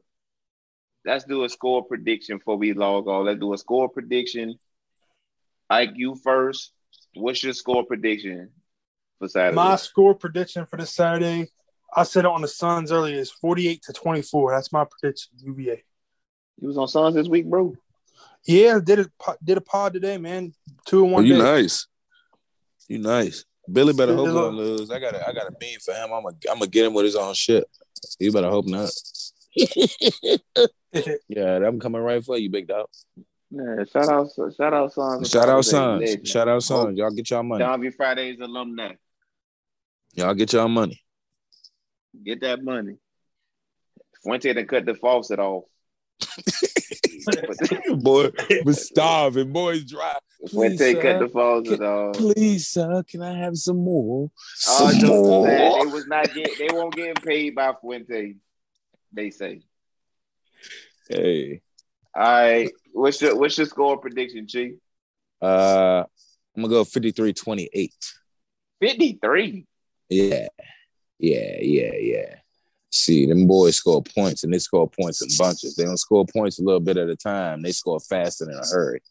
let's 1.07 1.25
do 1.25 1.45
a 1.45 1.49
score 1.49 1.85
prediction 1.85 2.39
before 2.39 2.57
we 2.57 2.73
log 2.73 3.07
on. 3.07 3.25
Let's 3.25 3.41
do 3.41 3.55
a 3.55 3.59
score 3.59 3.89
prediction. 3.89 4.59
Ike, 5.71 5.93
you 5.95 6.17
first. 6.17 6.73
What's 7.15 7.43
your 7.43 7.55
score 7.55 7.85
prediction 7.85 8.51
for 9.19 9.29
Saturday? 9.29 9.55
My 9.55 9.77
score 9.77 10.15
prediction 10.15 10.67
for 10.67 10.77
this 10.77 10.95
Saturday, 10.95 11.49
I 11.95 12.03
said 12.03 12.25
it 12.25 12.31
on 12.31 12.43
the 12.43 12.49
Suns 12.49 12.93
earlier, 12.93 13.19
is 13.19 13.31
48 13.31 13.83
to 13.85 13.93
24. 13.93 14.51
That's 14.51 14.73
my 14.73 14.85
prediction, 14.85 15.33
UVA. 15.39 15.83
You 16.61 16.69
was 16.69 16.77
on 16.77 16.89
Suns 16.89 17.15
this 17.15 17.29
week, 17.29 17.47
bro. 17.47 17.75
Yeah, 18.45 18.79
did 18.83 19.01
it 19.01 19.11
did 19.43 19.59
a 19.59 19.61
pod 19.61 19.93
today, 19.93 20.19
man. 20.19 20.53
Two 20.85 21.05
and 21.05 21.13
one. 21.13 21.25
Oh, 21.25 21.27
you 21.27 21.35
day. 21.35 21.39
nice. 21.39 21.87
You 22.89 22.99
nice. 22.99 23.45
Billy 23.71 23.93
better 23.93 24.15
hope 24.15 24.29
not 24.29 24.55
lose. 24.55 24.91
I 24.91 25.01
got 25.01 25.15
a 25.15 25.29
I 25.29 25.33
got 25.33 25.49
a 25.49 25.51
meme 25.51 25.81
for 25.85 25.93
him. 25.93 26.13
I'm 26.13 26.23
gonna 26.23 26.37
I'm 26.49 26.59
gonna 26.59 26.69
get 26.69 26.87
him 26.87 26.95
with 26.95 27.05
his 27.05 27.17
own 27.17 27.35
shit. 27.35 27.69
You 28.21 28.31
better 28.31 28.49
hope 28.49 28.67
not. 28.67 28.91
yeah, 31.29 31.57
I'm 31.67 31.81
coming 31.81 32.03
right 32.03 32.25
for 32.25 32.37
you, 32.37 32.51
big 32.51 32.69
dog. 32.69 32.87
Yeah, 33.51 33.85
shout 33.91 34.09
out, 34.09 34.29
shout 34.57 34.75
out, 34.75 34.93
Suns. 34.93 35.31
Shout 35.31 35.49
out, 35.49 35.65
Suns. 35.65 36.17
Shout 36.25 36.49
out, 36.49 36.63
Suns. 36.63 36.99
Y'all 36.99 37.11
get 37.11 37.31
y'all 37.31 37.43
money. 37.43 37.65
John 37.65 37.91
Fridays 37.93 38.39
alumni. 38.41 38.93
Y'all 40.15 40.35
get 40.35 40.53
y'all 40.53 40.69
money. 40.69 41.01
Get 42.25 42.41
that 42.41 42.63
money. 42.63 42.97
Fuente 44.23 44.53
to 44.53 44.65
cut 44.65 44.85
the 44.85 44.95
faucet 44.95 45.39
off. 45.39 45.65
boy, 47.99 48.31
we're 48.65 48.73
starving. 48.73 49.53
Boys 49.53 49.85
dry. 49.85 50.17
Fuente 50.49 50.95
sir, 50.95 51.03
cut 51.03 51.21
the 51.21 51.29
faucet 51.29 51.81
off. 51.81 52.17
Please, 52.17 52.69
sir, 52.69 53.03
can 53.05 53.23
I 53.23 53.37
have 53.39 53.57
some 53.57 53.79
more? 53.79 54.31
Oh, 54.69 54.91
some 54.91 55.11
oh, 55.11 55.23
more. 55.23 55.47
They 55.47 55.93
was 55.93 56.07
not 56.07 56.33
get. 56.35 56.51
They 56.59 56.69
won't 56.73 56.95
get 56.95 57.23
paid 57.23 57.55
by 57.55 57.73
Fuente. 57.81 58.37
They 59.17 59.31
say. 59.31 59.63
Hey. 61.09 61.63
All 62.15 62.23
right. 62.23 62.71
What's 62.93 63.21
your 63.23 63.35
what's 63.37 63.57
your 63.57 63.67
score 63.67 63.97
prediction, 63.97 64.47
Chief? 64.47 64.75
Uh 65.41 66.05
I'm 66.55 66.63
gonna 66.63 66.69
go 66.73 66.85
53-28. 66.85 67.91
53. 68.81 69.67
Yeah. 70.09 70.49
Yeah, 71.19 71.57
yeah, 71.61 71.93
yeah. 71.99 72.35
See, 72.91 73.27
them 73.27 73.47
boys 73.47 73.77
score 73.77 74.03
points 74.03 74.45
and 74.45 74.53
they 74.53 74.59
score 74.59 74.89
points 74.89 75.21
in 75.21 75.29
bunches. 75.39 75.77
They 75.77 75.85
don't 75.85 75.99
score 75.99 76.25
points 76.25 76.59
a 76.59 76.63
little 76.63 76.81
bit 76.81 76.97
at 76.97 77.11
a 77.11 77.17
time. 77.17 77.63
They 77.63 77.73
score 77.73 78.01
fast 78.01 78.41
and 78.41 78.51
in 78.51 78.59
a 78.59 78.67
hurry. 78.67 79.03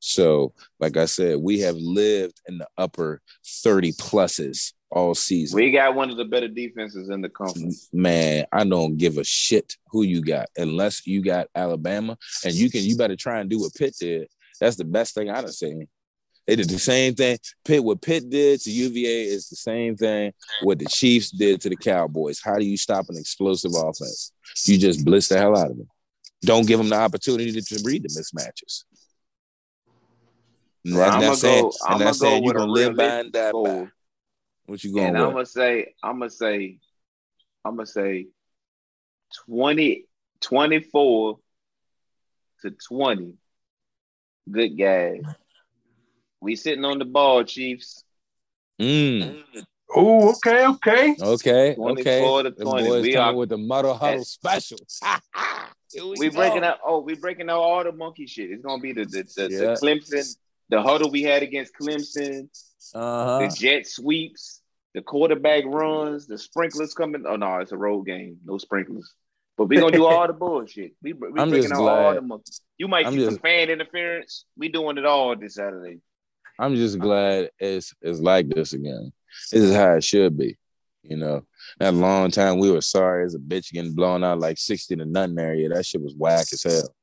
So, 0.00 0.52
like 0.78 0.96
I 0.96 1.06
said, 1.06 1.38
we 1.38 1.60
have 1.60 1.76
lived 1.76 2.40
in 2.46 2.58
the 2.58 2.68
upper 2.76 3.20
30 3.44 3.92
pluses 3.92 4.72
all 4.90 5.14
season. 5.14 5.56
We 5.56 5.70
got 5.70 5.94
one 5.94 6.10
of 6.10 6.16
the 6.16 6.24
better 6.24 6.48
defenses 6.48 7.10
in 7.10 7.20
the 7.20 7.28
conference. 7.28 7.88
Man, 7.92 8.46
I 8.52 8.64
don't 8.64 8.96
give 8.96 9.18
a 9.18 9.24
shit 9.24 9.76
who 9.90 10.02
you 10.02 10.22
got 10.22 10.48
unless 10.56 11.06
you 11.06 11.22
got 11.22 11.48
Alabama, 11.54 12.16
and 12.44 12.54
you 12.54 12.70
can 12.70 12.82
you 12.82 12.96
better 12.96 13.16
try 13.16 13.40
and 13.40 13.50
do 13.50 13.60
what 13.60 13.74
Pitt 13.74 13.96
did. 13.98 14.28
That's 14.60 14.76
the 14.76 14.84
best 14.84 15.14
thing 15.14 15.30
I've 15.30 15.50
seen. 15.50 15.88
They 16.46 16.56
did 16.56 16.70
the 16.70 16.78
same 16.78 17.14
thing. 17.14 17.38
Pitt, 17.62 17.84
what 17.84 18.00
Pitt 18.00 18.30
did 18.30 18.60
to 18.62 18.70
UVA 18.70 19.24
is 19.24 19.50
the 19.50 19.56
same 19.56 19.96
thing 19.96 20.32
what 20.62 20.78
the 20.78 20.86
Chiefs 20.86 21.30
did 21.30 21.60
to 21.60 21.68
the 21.68 21.76
Cowboys. 21.76 22.40
How 22.42 22.56
do 22.56 22.64
you 22.64 22.78
stop 22.78 23.04
an 23.10 23.18
explosive 23.18 23.72
offense? 23.76 24.32
You 24.64 24.78
just 24.78 25.04
blitz 25.04 25.28
the 25.28 25.36
hell 25.36 25.58
out 25.58 25.70
of 25.70 25.76
them. 25.76 25.88
Don't 26.40 26.66
give 26.66 26.78
them 26.78 26.88
the 26.88 26.96
opportunity 26.96 27.52
to, 27.52 27.60
to 27.60 27.82
read 27.84 28.02
the 28.02 28.08
mismatches. 28.08 28.84
And 30.92 30.96
that's 30.96 31.22
not 31.22 31.36
saying, 31.38 31.70
and 31.88 32.00
that's 32.00 32.18
saying 32.18 32.44
you're 32.44 32.54
gonna 32.54 32.72
live 32.72 32.96
by 32.96 33.04
and 33.04 33.32
die 33.32 33.52
by. 33.52 33.88
What 34.66 34.84
you 34.84 34.92
going 34.92 35.06
and 35.06 35.16
with? 35.16 35.24
I'm 35.24 35.32
gonna 35.32 35.46
say, 35.46 35.94
I'm 36.02 36.18
gonna 36.18 36.30
say, 36.30 36.78
I'm 37.64 37.76
gonna 37.76 37.86
say 37.86 38.26
20, 39.46 40.04
24 40.40 41.38
to 42.62 42.70
20. 42.70 43.34
Good 44.50 44.78
guys. 44.78 45.22
We 46.40 46.56
sitting 46.56 46.84
on 46.84 46.98
the 46.98 47.04
ball, 47.04 47.44
Chiefs. 47.44 48.04
Mm. 48.80 49.42
Oh, 49.94 50.34
okay, 50.34 50.66
okay. 50.66 51.16
Okay, 51.20 51.74
okay. 51.76 52.42
To 52.42 52.50
20. 52.50 53.00
we 53.00 53.16
are 53.16 53.34
with 53.34 53.48
the 53.48 53.58
muddle 53.58 53.94
huddle 53.94 54.24
special. 54.24 54.78
we, 55.94 56.14
we 56.18 56.28
breaking 56.28 56.62
out. 56.62 56.78
Oh, 56.84 57.00
we 57.00 57.14
breaking 57.14 57.48
out 57.48 57.60
all 57.60 57.82
the 57.82 57.92
monkey 57.92 58.26
shit. 58.26 58.50
It's 58.50 58.62
gonna 58.62 58.80
be 58.80 58.92
the 58.92 59.06
the, 59.06 59.22
the, 59.34 59.48
yeah. 59.50 59.58
the 59.58 59.78
Clemson, 59.82 60.36
the 60.68 60.82
huddle 60.82 61.10
we 61.10 61.22
had 61.22 61.42
against 61.42 61.72
Clemson, 61.74 62.48
uh-huh. 62.94 63.38
the 63.38 63.48
jet 63.48 63.86
sweeps, 63.86 64.60
the 64.94 65.02
quarterback 65.02 65.64
runs, 65.66 66.26
the 66.26 66.38
sprinklers 66.38 66.94
coming. 66.94 67.24
Oh 67.26 67.36
no, 67.36 67.58
it's 67.58 67.72
a 67.72 67.76
road 67.76 68.06
game, 68.06 68.38
no 68.44 68.58
sprinklers. 68.58 69.12
But 69.56 69.66
we 69.66 69.76
gonna 69.76 69.92
do 69.92 70.06
all 70.06 70.26
the 70.26 70.32
bullshit. 70.34 70.92
We 71.02 71.12
we 71.12 71.40
I'm 71.40 71.52
out 71.52 71.72
all 71.72 72.14
the 72.14 72.22
monkeys. 72.22 72.60
You 72.76 72.88
might 72.88 73.06
I'm 73.06 73.12
see 73.12 73.18
just, 73.20 73.32
some 73.32 73.38
fan 73.38 73.70
interference. 73.70 74.44
We 74.56 74.68
doing 74.68 74.98
it 74.98 75.04
all 75.04 75.34
this 75.36 75.54
Saturday. 75.54 76.00
I'm 76.58 76.76
just 76.76 76.98
glad 76.98 77.50
it's 77.58 77.94
it's 78.00 78.20
like 78.20 78.48
this 78.48 78.72
again. 78.72 79.12
This 79.52 79.62
is 79.62 79.74
how 79.74 79.94
it 79.94 80.04
should 80.04 80.36
be. 80.38 80.58
You 81.02 81.16
know, 81.16 81.42
that 81.78 81.94
long 81.94 82.30
time 82.30 82.58
we 82.58 82.70
were 82.70 82.80
sorry 82.80 83.24
as 83.24 83.34
a 83.34 83.38
bitch 83.38 83.72
getting 83.72 83.94
blown 83.94 84.24
out 84.24 84.40
like 84.40 84.58
60 84.58 84.96
to 84.96 85.04
nothing 85.04 85.38
area. 85.38 85.68
That 85.68 85.86
shit 85.86 86.02
was 86.02 86.14
whack 86.14 86.46
as 86.52 86.62
hell. 86.62 86.94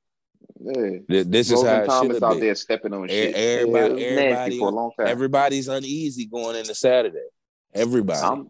Yeah. 0.60 1.24
This 1.26 1.52
is 1.52 1.62
how 1.62 1.82
it 1.82 1.86
Thomas 1.86 2.24
out 2.24 2.36
be. 2.36 2.40
there 2.42 2.56
stepping 2.56 2.94
on 2.94 3.08
shit. 3.08 3.36
Everybody, 3.36 4.02
yeah, 4.02 4.08
everybody, 4.08 4.60
for 4.60 4.70
a 4.70 4.72
long 4.72 4.92
time. 4.98 5.08
everybody's 5.08 5.68
uneasy 5.68 6.26
going 6.26 6.56
into 6.56 6.74
Saturday. 6.74 7.28
Everybody. 7.74 8.20
I'm, 8.20 8.50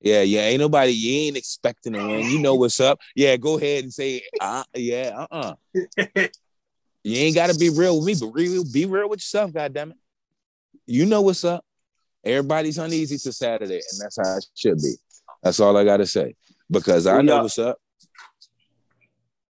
yeah, 0.00 0.22
yeah. 0.22 0.40
Ain't 0.42 0.60
nobody. 0.60 0.92
You 0.92 1.26
ain't 1.26 1.36
expecting 1.36 1.92
to 1.92 1.98
win. 1.98 2.30
You 2.30 2.38
know 2.38 2.54
what's 2.54 2.80
up. 2.80 2.98
Yeah, 3.14 3.36
go 3.36 3.58
ahead 3.58 3.84
and 3.84 3.92
say, 3.92 4.22
uh, 4.40 4.64
yeah, 4.74 5.26
uh, 5.30 5.54
uh 6.16 6.26
You 7.04 7.16
ain't 7.16 7.34
got 7.34 7.50
to 7.50 7.58
be 7.58 7.68
real 7.68 7.98
with 7.98 8.06
me, 8.06 8.14
but 8.18 8.32
real, 8.32 8.64
be 8.72 8.86
real 8.86 9.08
with 9.08 9.18
yourself. 9.18 9.52
God 9.52 9.74
damn 9.74 9.90
it. 9.90 9.96
You 10.86 11.06
know 11.06 11.20
what's 11.20 11.44
up. 11.44 11.64
Everybody's 12.24 12.78
uneasy 12.78 13.18
to 13.18 13.32
Saturday, 13.32 13.80
and 13.90 14.00
that's 14.00 14.16
how 14.16 14.36
it 14.36 14.46
should 14.54 14.76
be. 14.76 14.94
That's 15.42 15.58
all 15.58 15.76
I 15.76 15.84
got 15.84 15.96
to 15.96 16.06
say 16.06 16.36
because 16.70 17.06
I 17.06 17.20
know 17.22 17.42
what's 17.42 17.58
up. 17.58 17.78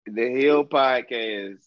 The 0.07 0.31
Hill 0.31 0.65
Podcast. 0.65 1.59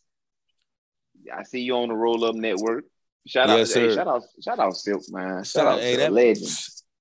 I 1.34 1.44
see 1.44 1.62
you 1.62 1.76
on 1.78 1.90
the 1.90 1.96
Roll 1.96 2.24
Up 2.26 2.36
Network. 2.36 2.86
Shout 3.26 3.50
yes, 3.50 3.76
out, 3.76 3.82
hey, 3.82 3.96
shout 3.96 4.08
out, 4.08 4.24
shout 4.42 4.60
out, 4.60 4.76
Silk 4.76 5.02
man. 5.10 5.44
Shout, 5.44 5.48
shout 5.48 5.68
out, 5.68 5.80
hey, 5.80 5.98
that 5.98 6.14
legend, 6.14 6.48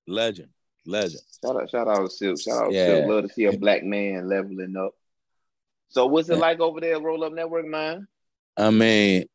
legend, 0.09 0.49
legend. 0.85 1.21
Shout 1.45 1.57
out, 1.57 1.71
shout 1.71 1.89
out, 1.89 2.11
Silk. 2.11 2.41
Shout 2.41 2.65
out, 2.65 2.73
yeah. 2.73 2.87
Silk. 2.87 3.09
Love 3.09 3.23
to 3.25 3.29
see 3.29 3.45
a 3.45 3.57
black 3.57 3.85
man 3.85 4.29
leveling 4.29 4.77
up. 4.77 4.93
So, 5.89 6.07
what's 6.07 6.29
it 6.29 6.35
yeah. 6.35 6.41
like 6.41 6.59
over 6.59 6.81
there, 6.81 7.01
Roll 7.01 7.23
Up 7.23 7.33
Network, 7.33 7.67
man? 7.67 8.09
I 8.57 8.71
mean, 8.71 9.27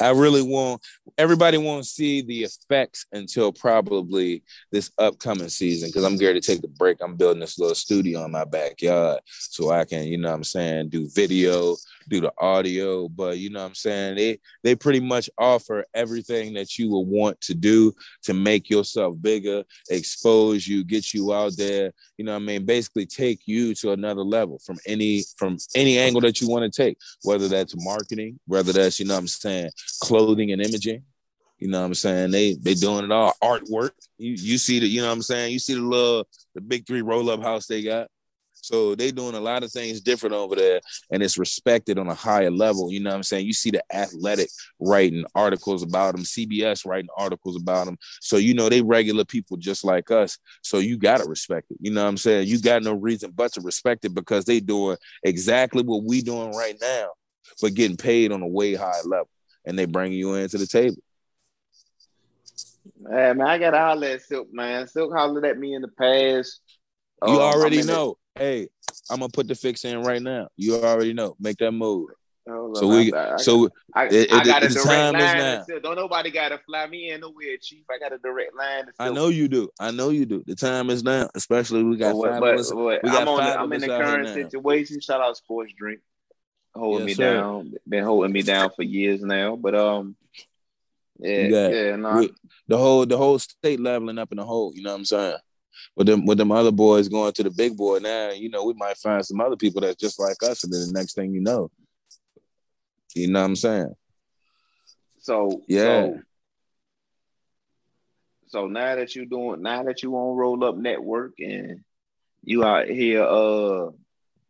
I 0.00 0.10
really 0.10 0.42
want 0.42 0.82
everybody 1.18 1.58
won't 1.58 1.86
see 1.86 2.22
the 2.22 2.44
effects 2.44 3.06
until 3.12 3.52
probably 3.52 4.42
this 4.70 4.90
upcoming 4.98 5.48
season 5.48 5.88
because 5.88 6.04
I'm 6.04 6.16
going 6.16 6.34
to 6.34 6.40
take 6.40 6.64
a 6.64 6.68
break. 6.68 6.98
I'm 7.00 7.16
building 7.16 7.40
this 7.40 7.58
little 7.58 7.74
studio 7.74 8.24
in 8.24 8.30
my 8.30 8.44
backyard 8.44 9.20
so 9.26 9.70
I 9.70 9.84
can, 9.84 10.04
you 10.04 10.18
know 10.18 10.30
what 10.30 10.36
I'm 10.36 10.44
saying, 10.44 10.88
do 10.88 11.08
video, 11.14 11.76
do 12.08 12.20
the 12.20 12.32
audio, 12.38 13.08
but 13.08 13.38
you 13.38 13.50
know 13.50 13.60
what 13.60 13.68
I'm 13.68 13.74
saying, 13.74 14.16
they 14.16 14.38
they 14.62 14.74
pretty 14.74 15.00
much 15.00 15.30
offer 15.38 15.84
everything 15.94 16.54
that 16.54 16.78
you 16.78 16.90
would 16.90 17.06
want 17.06 17.40
to 17.42 17.54
do 17.54 17.92
to 18.22 18.34
make 18.34 18.70
yourself 18.70 19.14
bigger, 19.20 19.64
expose 19.90 20.66
you, 20.66 20.84
get 20.84 21.14
you 21.14 21.32
out 21.32 21.56
there, 21.56 21.92
you 22.16 22.24
know 22.24 22.32
what 22.32 22.42
I 22.42 22.44
mean, 22.44 22.64
basically 22.64 23.06
take 23.06 23.40
you 23.46 23.74
to 23.76 23.92
another 23.92 24.22
level 24.22 24.58
from 24.64 24.78
any 24.86 25.24
from 25.36 25.56
any 25.74 25.98
angle 25.98 26.20
that 26.22 26.40
you 26.40 26.48
want 26.48 26.70
to 26.70 26.82
take, 26.82 26.98
whether 27.22 27.48
that's 27.48 27.74
marketing, 27.84 28.38
whether 28.46 28.72
that's, 28.72 29.00
you 29.00 29.06
know 29.06 29.14
what 29.14 29.20
I'm 29.20 29.28
saying, 29.28 29.70
clothing 30.00 30.52
and 30.52 30.60
imaging. 30.62 31.02
You 31.58 31.68
know 31.68 31.80
what 31.80 31.86
I'm 31.86 31.94
saying? 31.94 32.32
They 32.32 32.54
they 32.54 32.74
doing 32.74 33.04
it 33.04 33.12
all. 33.12 33.34
Artwork. 33.40 33.92
You 34.18 34.32
you 34.32 34.58
see 34.58 34.80
the, 34.80 34.86
you 34.86 35.00
know 35.00 35.06
what 35.06 35.12
I'm 35.14 35.22
saying? 35.22 35.52
You 35.52 35.60
see 35.60 35.74
the 35.74 35.80
little 35.80 36.26
the 36.56 36.60
big 36.60 36.86
three 36.86 37.02
roll-up 37.02 37.40
house 37.40 37.66
they 37.68 37.82
got. 37.82 38.08
So 38.62 38.94
they 38.94 39.10
doing 39.10 39.34
a 39.34 39.40
lot 39.40 39.64
of 39.64 39.72
things 39.72 40.00
different 40.00 40.34
over 40.34 40.54
there, 40.54 40.80
and 41.10 41.22
it's 41.22 41.36
respected 41.36 41.98
on 41.98 42.08
a 42.08 42.14
higher 42.14 42.50
level. 42.50 42.90
You 42.90 43.00
know 43.00 43.10
what 43.10 43.16
I'm 43.16 43.22
saying? 43.24 43.46
You 43.46 43.52
see 43.52 43.70
the 43.70 43.82
athletic 43.92 44.48
writing 44.78 45.24
articles 45.34 45.82
about 45.82 46.14
them, 46.14 46.24
CBS 46.24 46.86
writing 46.86 47.10
articles 47.16 47.56
about 47.56 47.86
them. 47.86 47.98
So 48.20 48.36
you 48.36 48.54
know 48.54 48.68
they 48.68 48.80
regular 48.80 49.24
people 49.24 49.56
just 49.56 49.84
like 49.84 50.10
us. 50.10 50.38
So 50.62 50.78
you 50.78 50.96
gotta 50.96 51.28
respect 51.28 51.70
it. 51.70 51.78
You 51.80 51.92
know 51.92 52.04
what 52.04 52.08
I'm 52.08 52.16
saying? 52.16 52.46
You 52.46 52.60
got 52.60 52.84
no 52.84 52.94
reason 52.94 53.32
but 53.34 53.52
to 53.54 53.60
respect 53.60 54.04
it 54.04 54.14
because 54.14 54.44
they 54.44 54.60
doing 54.60 54.96
exactly 55.24 55.82
what 55.82 56.04
we 56.04 56.22
doing 56.22 56.52
right 56.52 56.76
now, 56.80 57.08
but 57.60 57.74
getting 57.74 57.96
paid 57.96 58.30
on 58.30 58.42
a 58.42 58.48
way 58.48 58.74
higher 58.74 59.02
level, 59.04 59.28
and 59.66 59.76
they 59.76 59.86
bring 59.86 60.12
you 60.12 60.34
into 60.34 60.56
the 60.56 60.66
table. 60.66 61.02
Hey, 63.08 63.32
man, 63.32 63.42
I 63.42 63.58
got 63.58 63.72
to 63.72 63.78
holler 63.78 64.06
at 64.06 64.22
Silk, 64.22 64.52
man. 64.52 64.86
Silk 64.86 65.12
hollered 65.12 65.44
at 65.44 65.58
me 65.58 65.74
in 65.74 65.82
the 65.82 65.88
past. 65.88 66.60
You 67.26 67.34
um, 67.34 67.40
already 67.40 67.82
know. 67.82 68.16
Hey, 68.34 68.68
I'm 69.10 69.20
gonna 69.20 69.28
put 69.28 69.48
the 69.48 69.54
fix 69.54 69.84
in 69.84 70.02
right 70.02 70.22
now. 70.22 70.48
You 70.56 70.76
already 70.76 71.12
know. 71.12 71.36
Make 71.38 71.58
that 71.58 71.72
move. 71.72 72.10
Oh, 72.48 72.74
so 72.74 72.88
we, 72.88 73.12
I, 73.12 73.36
so 73.36 73.70
I, 73.94 74.08
it, 74.08 74.32
I 74.32 74.42
got 74.42 74.64
a 74.64 74.68
direct 74.68 75.12
line. 75.14 75.62
Still, 75.62 75.78
don't 75.78 75.94
nobody 75.94 76.30
got 76.30 76.48
to 76.48 76.58
fly 76.66 76.88
me 76.88 77.10
in 77.10 77.20
nowhere, 77.20 77.56
chief. 77.60 77.84
I 77.88 77.98
got 77.98 78.12
a 78.12 78.18
direct 78.18 78.56
line. 78.56 78.86
I 78.98 79.10
know 79.10 79.28
you 79.28 79.46
do. 79.46 79.70
I 79.78 79.92
know 79.92 80.10
you 80.10 80.26
do. 80.26 80.42
The 80.44 80.56
time 80.56 80.90
is 80.90 81.04
now. 81.04 81.30
Especially 81.36 81.84
we 81.84 81.96
got 81.96 82.14
but, 82.14 82.30
five 82.32 82.40
but, 82.40 82.58
us, 82.58 82.72
but, 82.72 83.00
we 83.04 83.10
got 83.10 83.22
I'm, 83.22 83.28
on 83.28 83.44
the, 83.44 83.60
I'm 83.60 83.72
in 83.72 83.80
the 83.80 83.86
current 83.86 84.28
situation. 84.28 85.00
Shout 85.00 85.20
out 85.20 85.36
Sports 85.36 85.72
Drink. 85.78 86.00
holding 86.74 87.06
yes, 87.06 87.18
me 87.18 87.24
sir. 87.24 87.34
down. 87.34 87.74
Been 87.88 88.04
holding 88.04 88.32
me 88.32 88.42
down 88.42 88.70
for 88.74 88.82
years 88.82 89.22
now. 89.22 89.54
But 89.54 89.76
um, 89.76 90.16
yeah, 91.20 91.68
yeah, 91.68 92.26
the 92.66 92.76
whole 92.76 93.06
the 93.06 93.16
whole 93.16 93.38
state 93.38 93.78
leveling 93.78 94.18
up 94.18 94.32
in 94.32 94.38
the 94.38 94.44
hole. 94.44 94.72
You 94.74 94.82
know 94.82 94.90
what 94.90 94.98
I'm 94.98 95.04
saying? 95.04 95.38
With 95.96 96.06
them 96.06 96.26
with 96.26 96.38
them 96.38 96.52
other 96.52 96.72
boys 96.72 97.08
going 97.08 97.32
to 97.32 97.42
the 97.42 97.50
big 97.50 97.76
boy 97.76 97.98
now, 97.98 98.30
you 98.30 98.48
know, 98.48 98.64
we 98.64 98.74
might 98.74 98.96
find 98.96 99.24
some 99.24 99.40
other 99.40 99.56
people 99.56 99.80
that's 99.80 100.00
just 100.00 100.18
like 100.20 100.42
us, 100.42 100.64
and 100.64 100.72
then 100.72 100.86
the 100.86 100.92
next 100.92 101.14
thing 101.14 101.32
you 101.32 101.40
know, 101.40 101.70
you 103.14 103.28
know 103.28 103.40
what 103.40 103.46
I'm 103.46 103.56
saying? 103.56 103.94
So 105.20 105.62
yeah. 105.68 106.02
So, 106.02 106.20
so 108.48 108.66
now 108.66 108.96
that 108.96 109.14
you're 109.16 109.24
doing, 109.24 109.62
now 109.62 109.82
that 109.84 110.02
you 110.02 110.14
on 110.14 110.36
Roll 110.36 110.64
Up 110.64 110.76
Network 110.76 111.34
and 111.38 111.80
you 112.44 112.64
out 112.64 112.88
here, 112.88 113.22
uh, 113.22 113.90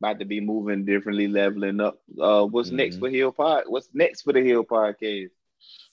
about 0.02 0.18
to 0.18 0.24
be 0.24 0.40
moving 0.40 0.84
differently, 0.84 1.28
leveling 1.28 1.80
up. 1.80 1.98
Uh, 2.20 2.44
what's 2.44 2.68
mm-hmm. 2.68 2.78
next 2.78 2.98
for 2.98 3.08
Hill 3.08 3.30
Pod? 3.30 3.64
What's 3.68 3.88
next 3.94 4.22
for 4.22 4.32
the 4.32 4.42
Hill 4.42 4.64
Podcast? 4.64 5.30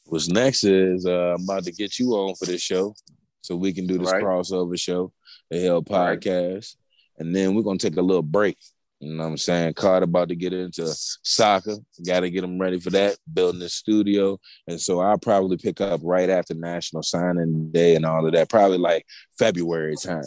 What's 0.06 0.28
next 0.28 0.64
is 0.64 1.06
uh, 1.06 1.36
I'm 1.36 1.44
about 1.44 1.66
to 1.66 1.72
get 1.72 2.00
you 2.00 2.14
on 2.14 2.34
for 2.34 2.46
this 2.46 2.62
show, 2.62 2.96
so 3.42 3.56
we 3.56 3.72
can 3.72 3.86
do 3.86 4.00
this 4.00 4.12
right. 4.12 4.24
crossover 4.24 4.80
show, 4.80 5.14
the 5.50 5.60
Hill 5.60 5.84
Podcast, 5.84 6.76
and 7.18 7.36
then 7.36 7.56
we're 7.56 7.64
gonna 7.64 7.78
take 7.78 7.98
a 7.98 8.02
little 8.02 8.24
break. 8.24 8.58
You 9.00 9.14
know 9.14 9.24
what 9.24 9.30
I'm 9.30 9.38
saying? 9.38 9.76
Card 9.76 10.04
about 10.04 10.28
to 10.28 10.36
get 10.36 10.52
into 10.52 10.94
soccer. 11.24 11.76
Got 12.06 12.22
to 12.22 12.30
get 12.30 12.42
them 12.42 12.60
ready 12.60 12.82
for 12.82 12.90
that, 12.90 13.18
building 13.34 13.62
the 13.62 13.70
studio. 13.70 14.38
And 14.68 14.80
so 14.80 15.00
I'll 15.00 15.18
probably 15.18 15.56
pick 15.56 15.80
up 15.80 16.02
right 16.04 16.30
after 16.30 16.54
National 16.54 17.02
Signing 17.02 17.72
Day 17.72 17.96
and 17.96 18.06
all 18.06 18.26
of 18.26 18.34
that, 18.34 18.50
probably 18.50 18.78
like 18.78 19.06
February 19.38 19.96
time. 19.96 20.26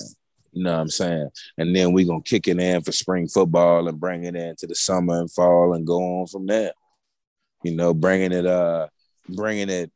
You 0.52 0.64
know 0.64 0.72
what 0.72 0.80
I'm 0.80 0.88
saying? 0.88 1.28
And 1.58 1.76
then 1.76 1.92
we're 1.92 2.06
to 2.06 2.22
kick 2.24 2.48
it 2.48 2.58
in 2.58 2.82
for 2.82 2.92
spring 2.92 3.28
football 3.28 3.88
and 3.88 4.00
bring 4.00 4.24
it 4.24 4.36
into 4.36 4.66
the 4.66 4.74
summer 4.74 5.20
and 5.20 5.30
fall 5.30 5.74
and 5.74 5.86
go 5.86 6.20
on 6.20 6.26
from 6.26 6.46
there. 6.46 6.72
You 7.62 7.76
know, 7.76 7.92
bringing 7.92 8.32
it, 8.32 8.46
uh, 8.46 8.88
bringing 9.28 9.68
it 9.68 9.92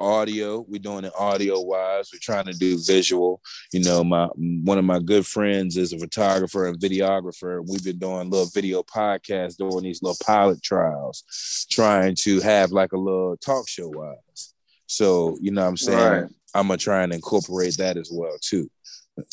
audio. 0.00 0.64
We're 0.68 0.78
doing 0.80 1.04
it 1.04 1.12
audio 1.18 1.60
wise. 1.60 2.10
We're 2.12 2.20
trying 2.20 2.46
to 2.46 2.52
do 2.52 2.78
visual. 2.84 3.40
You 3.72 3.80
know, 3.84 4.04
my 4.04 4.26
one 4.36 4.78
of 4.78 4.84
my 4.84 4.98
good 4.98 5.26
friends 5.26 5.76
is 5.76 5.92
a 5.92 5.98
photographer 5.98 6.66
and 6.66 6.78
videographer. 6.78 7.64
We've 7.68 7.84
been 7.84 7.98
doing 7.98 8.30
little 8.30 8.50
video 8.52 8.82
podcasts, 8.82 9.56
doing 9.56 9.84
these 9.84 10.02
little 10.02 10.18
pilot 10.24 10.62
trials, 10.62 11.66
trying 11.70 12.16
to 12.20 12.40
have 12.40 12.70
like 12.70 12.92
a 12.92 12.98
little 12.98 13.36
talk 13.36 13.68
show 13.68 13.88
wise. 13.88 14.54
So, 14.86 15.36
you 15.40 15.50
know 15.50 15.62
what 15.62 15.68
I'm 15.68 15.76
saying? 15.76 16.22
Right. 16.22 16.30
I'm 16.54 16.68
gonna 16.68 16.78
try 16.78 17.02
and 17.02 17.12
incorporate 17.12 17.76
that 17.76 17.96
as 17.96 18.10
well 18.12 18.36
too. 18.40 18.70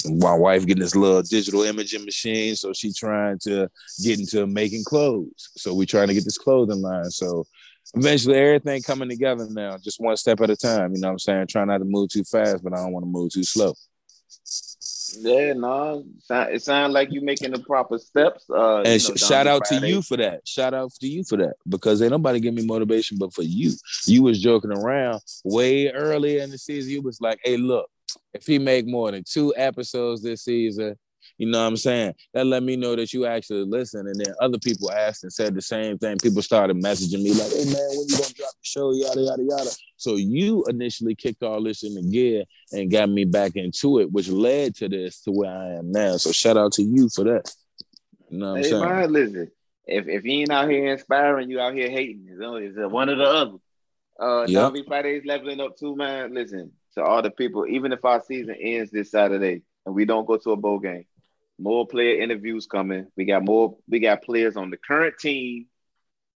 My 0.06 0.34
wife 0.34 0.66
getting 0.66 0.82
this 0.82 0.96
little 0.96 1.22
digital 1.22 1.62
imaging 1.64 2.06
machine, 2.06 2.56
so 2.56 2.74
she 2.74 2.92
trying 2.92 3.38
to 3.44 3.70
get 4.04 4.20
into 4.20 4.48
making 4.48 4.84
clothes. 4.84 5.50
So 5.56 5.74
we're 5.74 5.86
trying 5.86 6.08
to 6.08 6.14
get 6.14 6.24
this 6.24 6.40
clothing 6.40 6.82
line. 6.82 7.12
So 7.12 7.46
eventually 7.94 8.36
everything 8.36 8.82
coming 8.82 9.10
together 9.10 9.48
now, 9.50 9.78
just 9.78 10.00
one 10.00 10.18
step 10.18 10.42
at 10.42 10.50
a 10.50 10.56
time. 10.56 10.94
You 10.94 11.02
know 11.02 11.10
what 11.10 11.14
I'm 11.14 11.20
saying? 11.20 11.48
Try 11.48 11.66
not 11.66 11.80
to 11.80 11.86
move 11.86 12.10
too 12.10 12.24
fast, 12.24 12.64
but 12.64 12.74
I 12.74 12.78
don't 12.78 12.92
want 12.92 13.06
to 13.06 13.12
move 13.12 13.32
too 13.32 13.44
slow. 13.44 13.74
Yeah, 15.20 15.54
no, 15.54 16.04
it 16.30 16.64
sounds 16.64 16.94
like 16.94 17.10
you're 17.12 17.24
making 17.24 17.52
the 17.52 17.60
proper 17.60 17.98
steps. 17.98 18.46
Uh, 18.50 18.80
and 18.80 19.02
you 19.02 19.10
know, 19.10 19.16
shout 19.16 19.48
out 19.48 19.68
Friday. 19.68 19.88
to 19.88 19.94
you 19.94 20.02
for 20.02 20.18
that. 20.18 20.48
Shout 20.48 20.74
out 20.74 20.92
to 21.00 21.08
you 21.08 21.24
for 21.24 21.38
that 21.38 21.54
because 21.70 22.02
ain't 22.02 22.12
nobody 22.12 22.40
give 22.40 22.54
me 22.54 22.66
motivation 22.66 23.18
but 23.18 23.34
for 23.34 23.44
you. 23.44 23.74
You 24.06 24.24
was 24.24 24.42
joking 24.42 24.72
around 24.72 25.22
way 25.44 25.92
earlier 25.92 26.42
in 26.42 26.50
the 26.50 26.58
season. 26.58 26.92
You 26.92 27.02
was 27.02 27.22
like, 27.22 27.40
"Hey, 27.44 27.58
look, 27.58 27.90
if 28.34 28.46
he 28.46 28.60
make 28.60 28.88
more 28.88 29.12
than 29.12 29.24
two 29.24 29.54
episodes 29.56 30.22
this 30.22 30.44
season, 30.44 30.98
you 31.38 31.48
know 31.48 31.60
what 31.60 31.68
I'm 31.68 31.78
saying? 31.78 32.14
That 32.34 32.46
let 32.46 32.64
me 32.64 32.78
know 32.78 32.96
that 32.96 33.12
you 33.12 33.26
actually 33.26 33.66
listen. 33.66 34.08
And 34.08 34.16
then 34.16 34.34
other 34.40 34.58
people 34.58 34.92
asked 34.92 35.24
and 35.24 35.34
said 35.34 35.54
the 35.54 35.62
same 35.62 35.98
thing. 35.98 36.18
People 36.18 36.42
started 36.42 36.78
messaging 36.78 37.24
me 37.24 37.34
like, 37.34 37.52
hey 37.52 37.66
man, 37.66 37.90
when 37.90 38.08
you 38.08 38.18
gonna 38.18 38.34
drop 38.34 38.52
the 38.52 38.64
show? 38.64 38.94
Yada 38.94 39.22
yada 39.22 39.44
yada. 39.44 39.70
So 39.98 40.16
you 40.16 40.66
initially 40.66 41.16
kicked 41.16 41.44
all 41.44 41.62
this 41.64 41.84
in 41.84 41.96
the 41.96 42.04
gear 42.04 42.44
and 42.72 42.92
got 42.92 43.10
me 43.10 43.26
back 43.26 43.56
into 43.56 44.00
it, 44.00 44.12
which 44.12 44.30
led 44.30 44.76
to 44.76 44.88
this 44.88 45.22
to 45.22 45.32
where 45.32 45.52
I 45.52 45.74
am 45.78 45.92
now. 45.92 46.18
So 46.18 46.32
shout 46.32 46.58
out 46.58 46.74
to 46.74 46.84
you 46.84 47.10
for 47.10 47.26
that. 47.26 47.54
You 48.30 48.40
know 48.40 48.54
what 48.54 48.66
hey, 48.66 48.74
I'm 48.74 48.82
saying? 48.82 48.96
Man, 48.96 49.14
listen, 49.14 49.52
if 49.86 50.08
if 50.08 50.24
he 50.24 50.42
ain't 50.42 50.52
out 50.52 50.70
here 50.70 50.92
inspiring, 50.94 51.50
you 51.50 51.60
out 51.60 51.74
here 51.74 51.90
hating. 51.90 52.28
It's 52.30 52.42
only 52.42 52.70
one 52.88 53.10
or 53.10 53.16
the 53.16 53.24
other. 53.24 53.58
Uh 54.18 54.46
yep. 54.48 54.74
Friday's 54.88 55.26
leveling 55.26 55.60
up 55.60 55.78
too, 55.78 55.98
man. 55.98 56.34
Listen, 56.34 56.72
to 56.94 57.04
all 57.04 57.22
the 57.22 57.30
people, 57.30 57.66
even 57.68 57.92
if 57.92 58.06
our 58.06 58.22
season 58.22 58.56
ends 58.58 58.90
this 58.90 59.12
Saturday 59.12 59.64
and 59.86 59.94
we 59.94 60.06
don't 60.06 60.26
go 60.26 60.38
to 60.38 60.52
a 60.52 60.56
bowl 60.56 60.80
game, 60.80 61.06
more 61.58 61.88
player 61.88 62.22
interviews 62.22 62.68
coming. 62.68 63.08
We 63.16 63.26
got 63.26 63.44
more. 63.44 63.78
We 63.88 64.00
got 64.00 64.24
players 64.24 64.58
on 64.58 64.70
the 64.70 64.78
current 64.78 65.16
team 65.20 65.68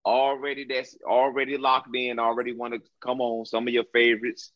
already. 0.06 0.66
That's 0.66 0.96
already 1.06 1.58
locked 1.58 1.96
in. 1.96 2.20
Already 2.20 2.54
want 2.54 2.74
to 2.74 2.82
come 3.02 3.22
on. 3.22 3.46
Some 3.46 3.68
of 3.68 3.74
your 3.74 3.86
favorites. 3.94 4.52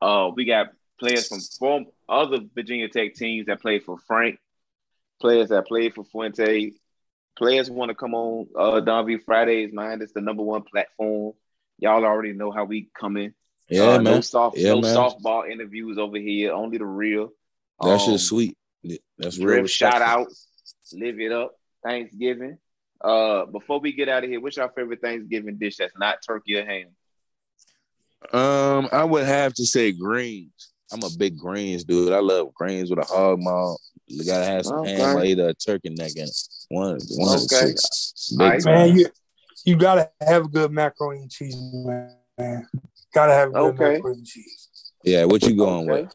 Uh, 0.00 0.30
we 0.34 0.44
got 0.44 0.68
players 0.98 1.28
from 1.28 1.40
from 1.58 1.86
other 2.08 2.40
Virginia 2.54 2.88
Tech 2.88 3.14
teams 3.14 3.46
that 3.46 3.60
play 3.60 3.78
for 3.78 3.98
Frank. 4.06 4.38
Players 5.20 5.50
that 5.50 5.66
play 5.66 5.90
for 5.90 6.04
Fuente. 6.04 6.72
Players 7.36 7.70
want 7.70 7.88
to 7.88 7.94
come 7.94 8.14
on. 8.14 8.46
Uh, 8.56 8.80
Don 8.80 9.06
V 9.06 9.18
Fridays, 9.18 9.72
man. 9.72 10.02
It's 10.02 10.12
the 10.12 10.20
number 10.20 10.42
one 10.42 10.62
platform. 10.62 11.32
Y'all 11.78 12.04
already 12.04 12.32
know 12.32 12.50
how 12.50 12.64
we 12.64 12.90
coming. 12.98 13.32
Yeah, 13.68 13.82
uh, 13.82 13.92
man. 13.94 14.04
No 14.04 14.20
soft, 14.20 14.58
yeah, 14.58 14.74
no 14.74 14.80
man. 14.82 14.94
softball 14.94 15.50
interviews 15.50 15.96
over 15.98 16.18
here. 16.18 16.52
Only 16.52 16.78
the 16.78 16.84
real. 16.84 17.30
That's 17.80 18.04
um, 18.04 18.12
just 18.12 18.28
sweet. 18.28 18.56
Yeah, 18.82 18.98
that's 19.18 19.38
real. 19.38 19.66
Shout 19.66 20.02
out, 20.02 20.28
live 20.92 21.20
it 21.20 21.32
up. 21.32 21.52
Thanksgiving. 21.84 22.58
Uh, 23.00 23.46
before 23.46 23.80
we 23.80 23.92
get 23.92 24.08
out 24.08 24.22
of 24.22 24.30
here, 24.30 24.40
what's 24.40 24.56
your 24.56 24.68
favorite 24.70 25.00
Thanksgiving 25.00 25.58
dish 25.58 25.76
that's 25.76 25.96
not 25.98 26.18
turkey 26.26 26.56
or 26.56 26.64
ham? 26.64 26.88
Um, 28.32 28.88
I 28.92 29.04
would 29.04 29.24
have 29.24 29.54
to 29.54 29.66
say 29.66 29.90
greens. 29.90 30.72
I'm 30.92 31.02
a 31.02 31.10
big 31.18 31.36
greens 31.38 31.84
dude. 31.84 32.12
I 32.12 32.20
love 32.20 32.54
greens 32.54 32.90
with 32.90 33.00
a 33.00 33.04
hog 33.04 33.40
maw. 33.40 33.76
You 34.06 34.24
gotta 34.24 34.44
have 34.44 34.66
some 34.66 34.80
okay. 34.80 34.94
ham 34.96 35.16
or 35.16 35.24
either 35.24 35.48
a 35.48 35.54
turkey 35.54 35.90
neck 35.90 36.12
in 36.16 36.24
it. 36.24 36.36
One, 36.68 36.98
one 37.16 37.40
okay. 37.40 37.70
of 37.70 37.76
the 37.76 38.12
two. 38.14 38.36
Right. 38.36 38.64
Man, 38.64 38.96
you, 38.96 39.06
you 39.64 39.76
gotta 39.76 40.10
have 40.20 40.44
a 40.44 40.48
good 40.48 40.70
macaroni 40.70 41.22
and 41.22 41.30
cheese, 41.30 41.56
man. 41.58 42.68
Gotta 43.14 43.32
have 43.32 43.52
good 43.52 43.74
okay. 43.74 43.94
macaroni 43.94 44.18
and 44.18 44.26
cheese. 44.26 44.92
Yeah, 45.02 45.24
what 45.24 45.42
you 45.42 45.56
going 45.56 45.90
okay. 45.90 46.02
with? 46.02 46.14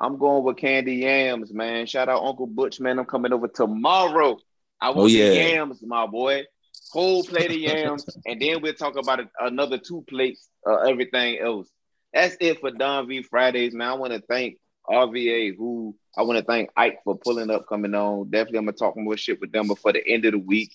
I'm 0.00 0.16
going 0.16 0.42
with 0.44 0.56
candy 0.56 0.94
yams, 0.96 1.52
man. 1.52 1.84
Shout 1.84 2.08
out 2.08 2.24
Uncle 2.24 2.46
Butch, 2.46 2.80
man. 2.80 2.98
I'm 2.98 3.04
coming 3.04 3.34
over 3.34 3.48
tomorrow. 3.48 4.38
I 4.80 4.88
want 4.88 5.00
oh, 5.00 5.06
yeah. 5.06 5.32
yams, 5.32 5.82
my 5.82 6.06
boy. 6.06 6.44
Whole 6.90 7.22
plate 7.22 7.50
of 7.50 7.56
yams, 7.56 8.06
and 8.26 8.40
then 8.40 8.62
we'll 8.62 8.72
talk 8.74 8.96
about 8.96 9.20
another 9.38 9.76
two 9.76 10.02
plates 10.08 10.48
of 10.64 10.88
everything 10.88 11.38
else. 11.38 11.68
That's 12.14 12.36
it 12.40 12.60
for 12.60 12.70
Don 12.70 13.06
V 13.06 13.22
Fridays, 13.22 13.74
man. 13.74 13.88
I 13.88 13.92
want 13.94 14.14
to 14.14 14.20
thank 14.20 14.56
RVA, 14.88 15.56
who 15.56 15.94
I 16.16 16.22
want 16.22 16.38
to 16.38 16.44
thank 16.44 16.70
Ike 16.76 17.00
for 17.04 17.16
pulling 17.16 17.50
up, 17.50 17.68
coming 17.68 17.94
on. 17.94 18.30
Definitely, 18.30 18.58
I'm 18.58 18.64
gonna 18.64 18.76
talk 18.76 18.96
more 18.96 19.16
shit 19.16 19.40
with 19.40 19.52
them 19.52 19.68
before 19.68 19.92
the 19.92 20.04
end 20.04 20.24
of 20.24 20.32
the 20.32 20.38
week. 20.38 20.74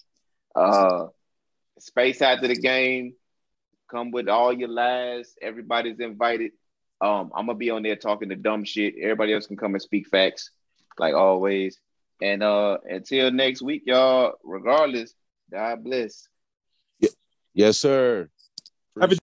Uh, 0.56 1.08
space 1.80 2.22
after 2.22 2.48
the 2.48 2.56
game. 2.56 3.16
Come 3.90 4.12
with 4.12 4.30
all 4.30 4.54
your 4.54 4.70
lies. 4.70 5.36
Everybody's 5.42 6.00
invited. 6.00 6.52
Um, 7.06 7.32
I'm 7.36 7.46
gonna 7.46 7.58
be 7.58 7.70
on 7.70 7.84
there 7.84 7.96
talking 7.96 8.30
the 8.30 8.36
dumb 8.36 8.64
shit. 8.64 8.96
Everybody 9.00 9.34
else 9.34 9.46
can 9.46 9.58
come 9.58 9.76
and 9.76 9.82
speak 9.82 10.08
facts, 10.08 10.50
like 10.98 11.14
always. 11.14 11.80
And 12.20 12.42
uh 12.42 12.80
until 12.90 13.30
next 13.30 13.62
week, 13.62 13.84
y'all, 13.86 14.34
regardless, 14.44 15.14
God 15.52 15.84
bless. 15.84 16.28
Yes, 17.54 17.78
sir. 17.78 18.30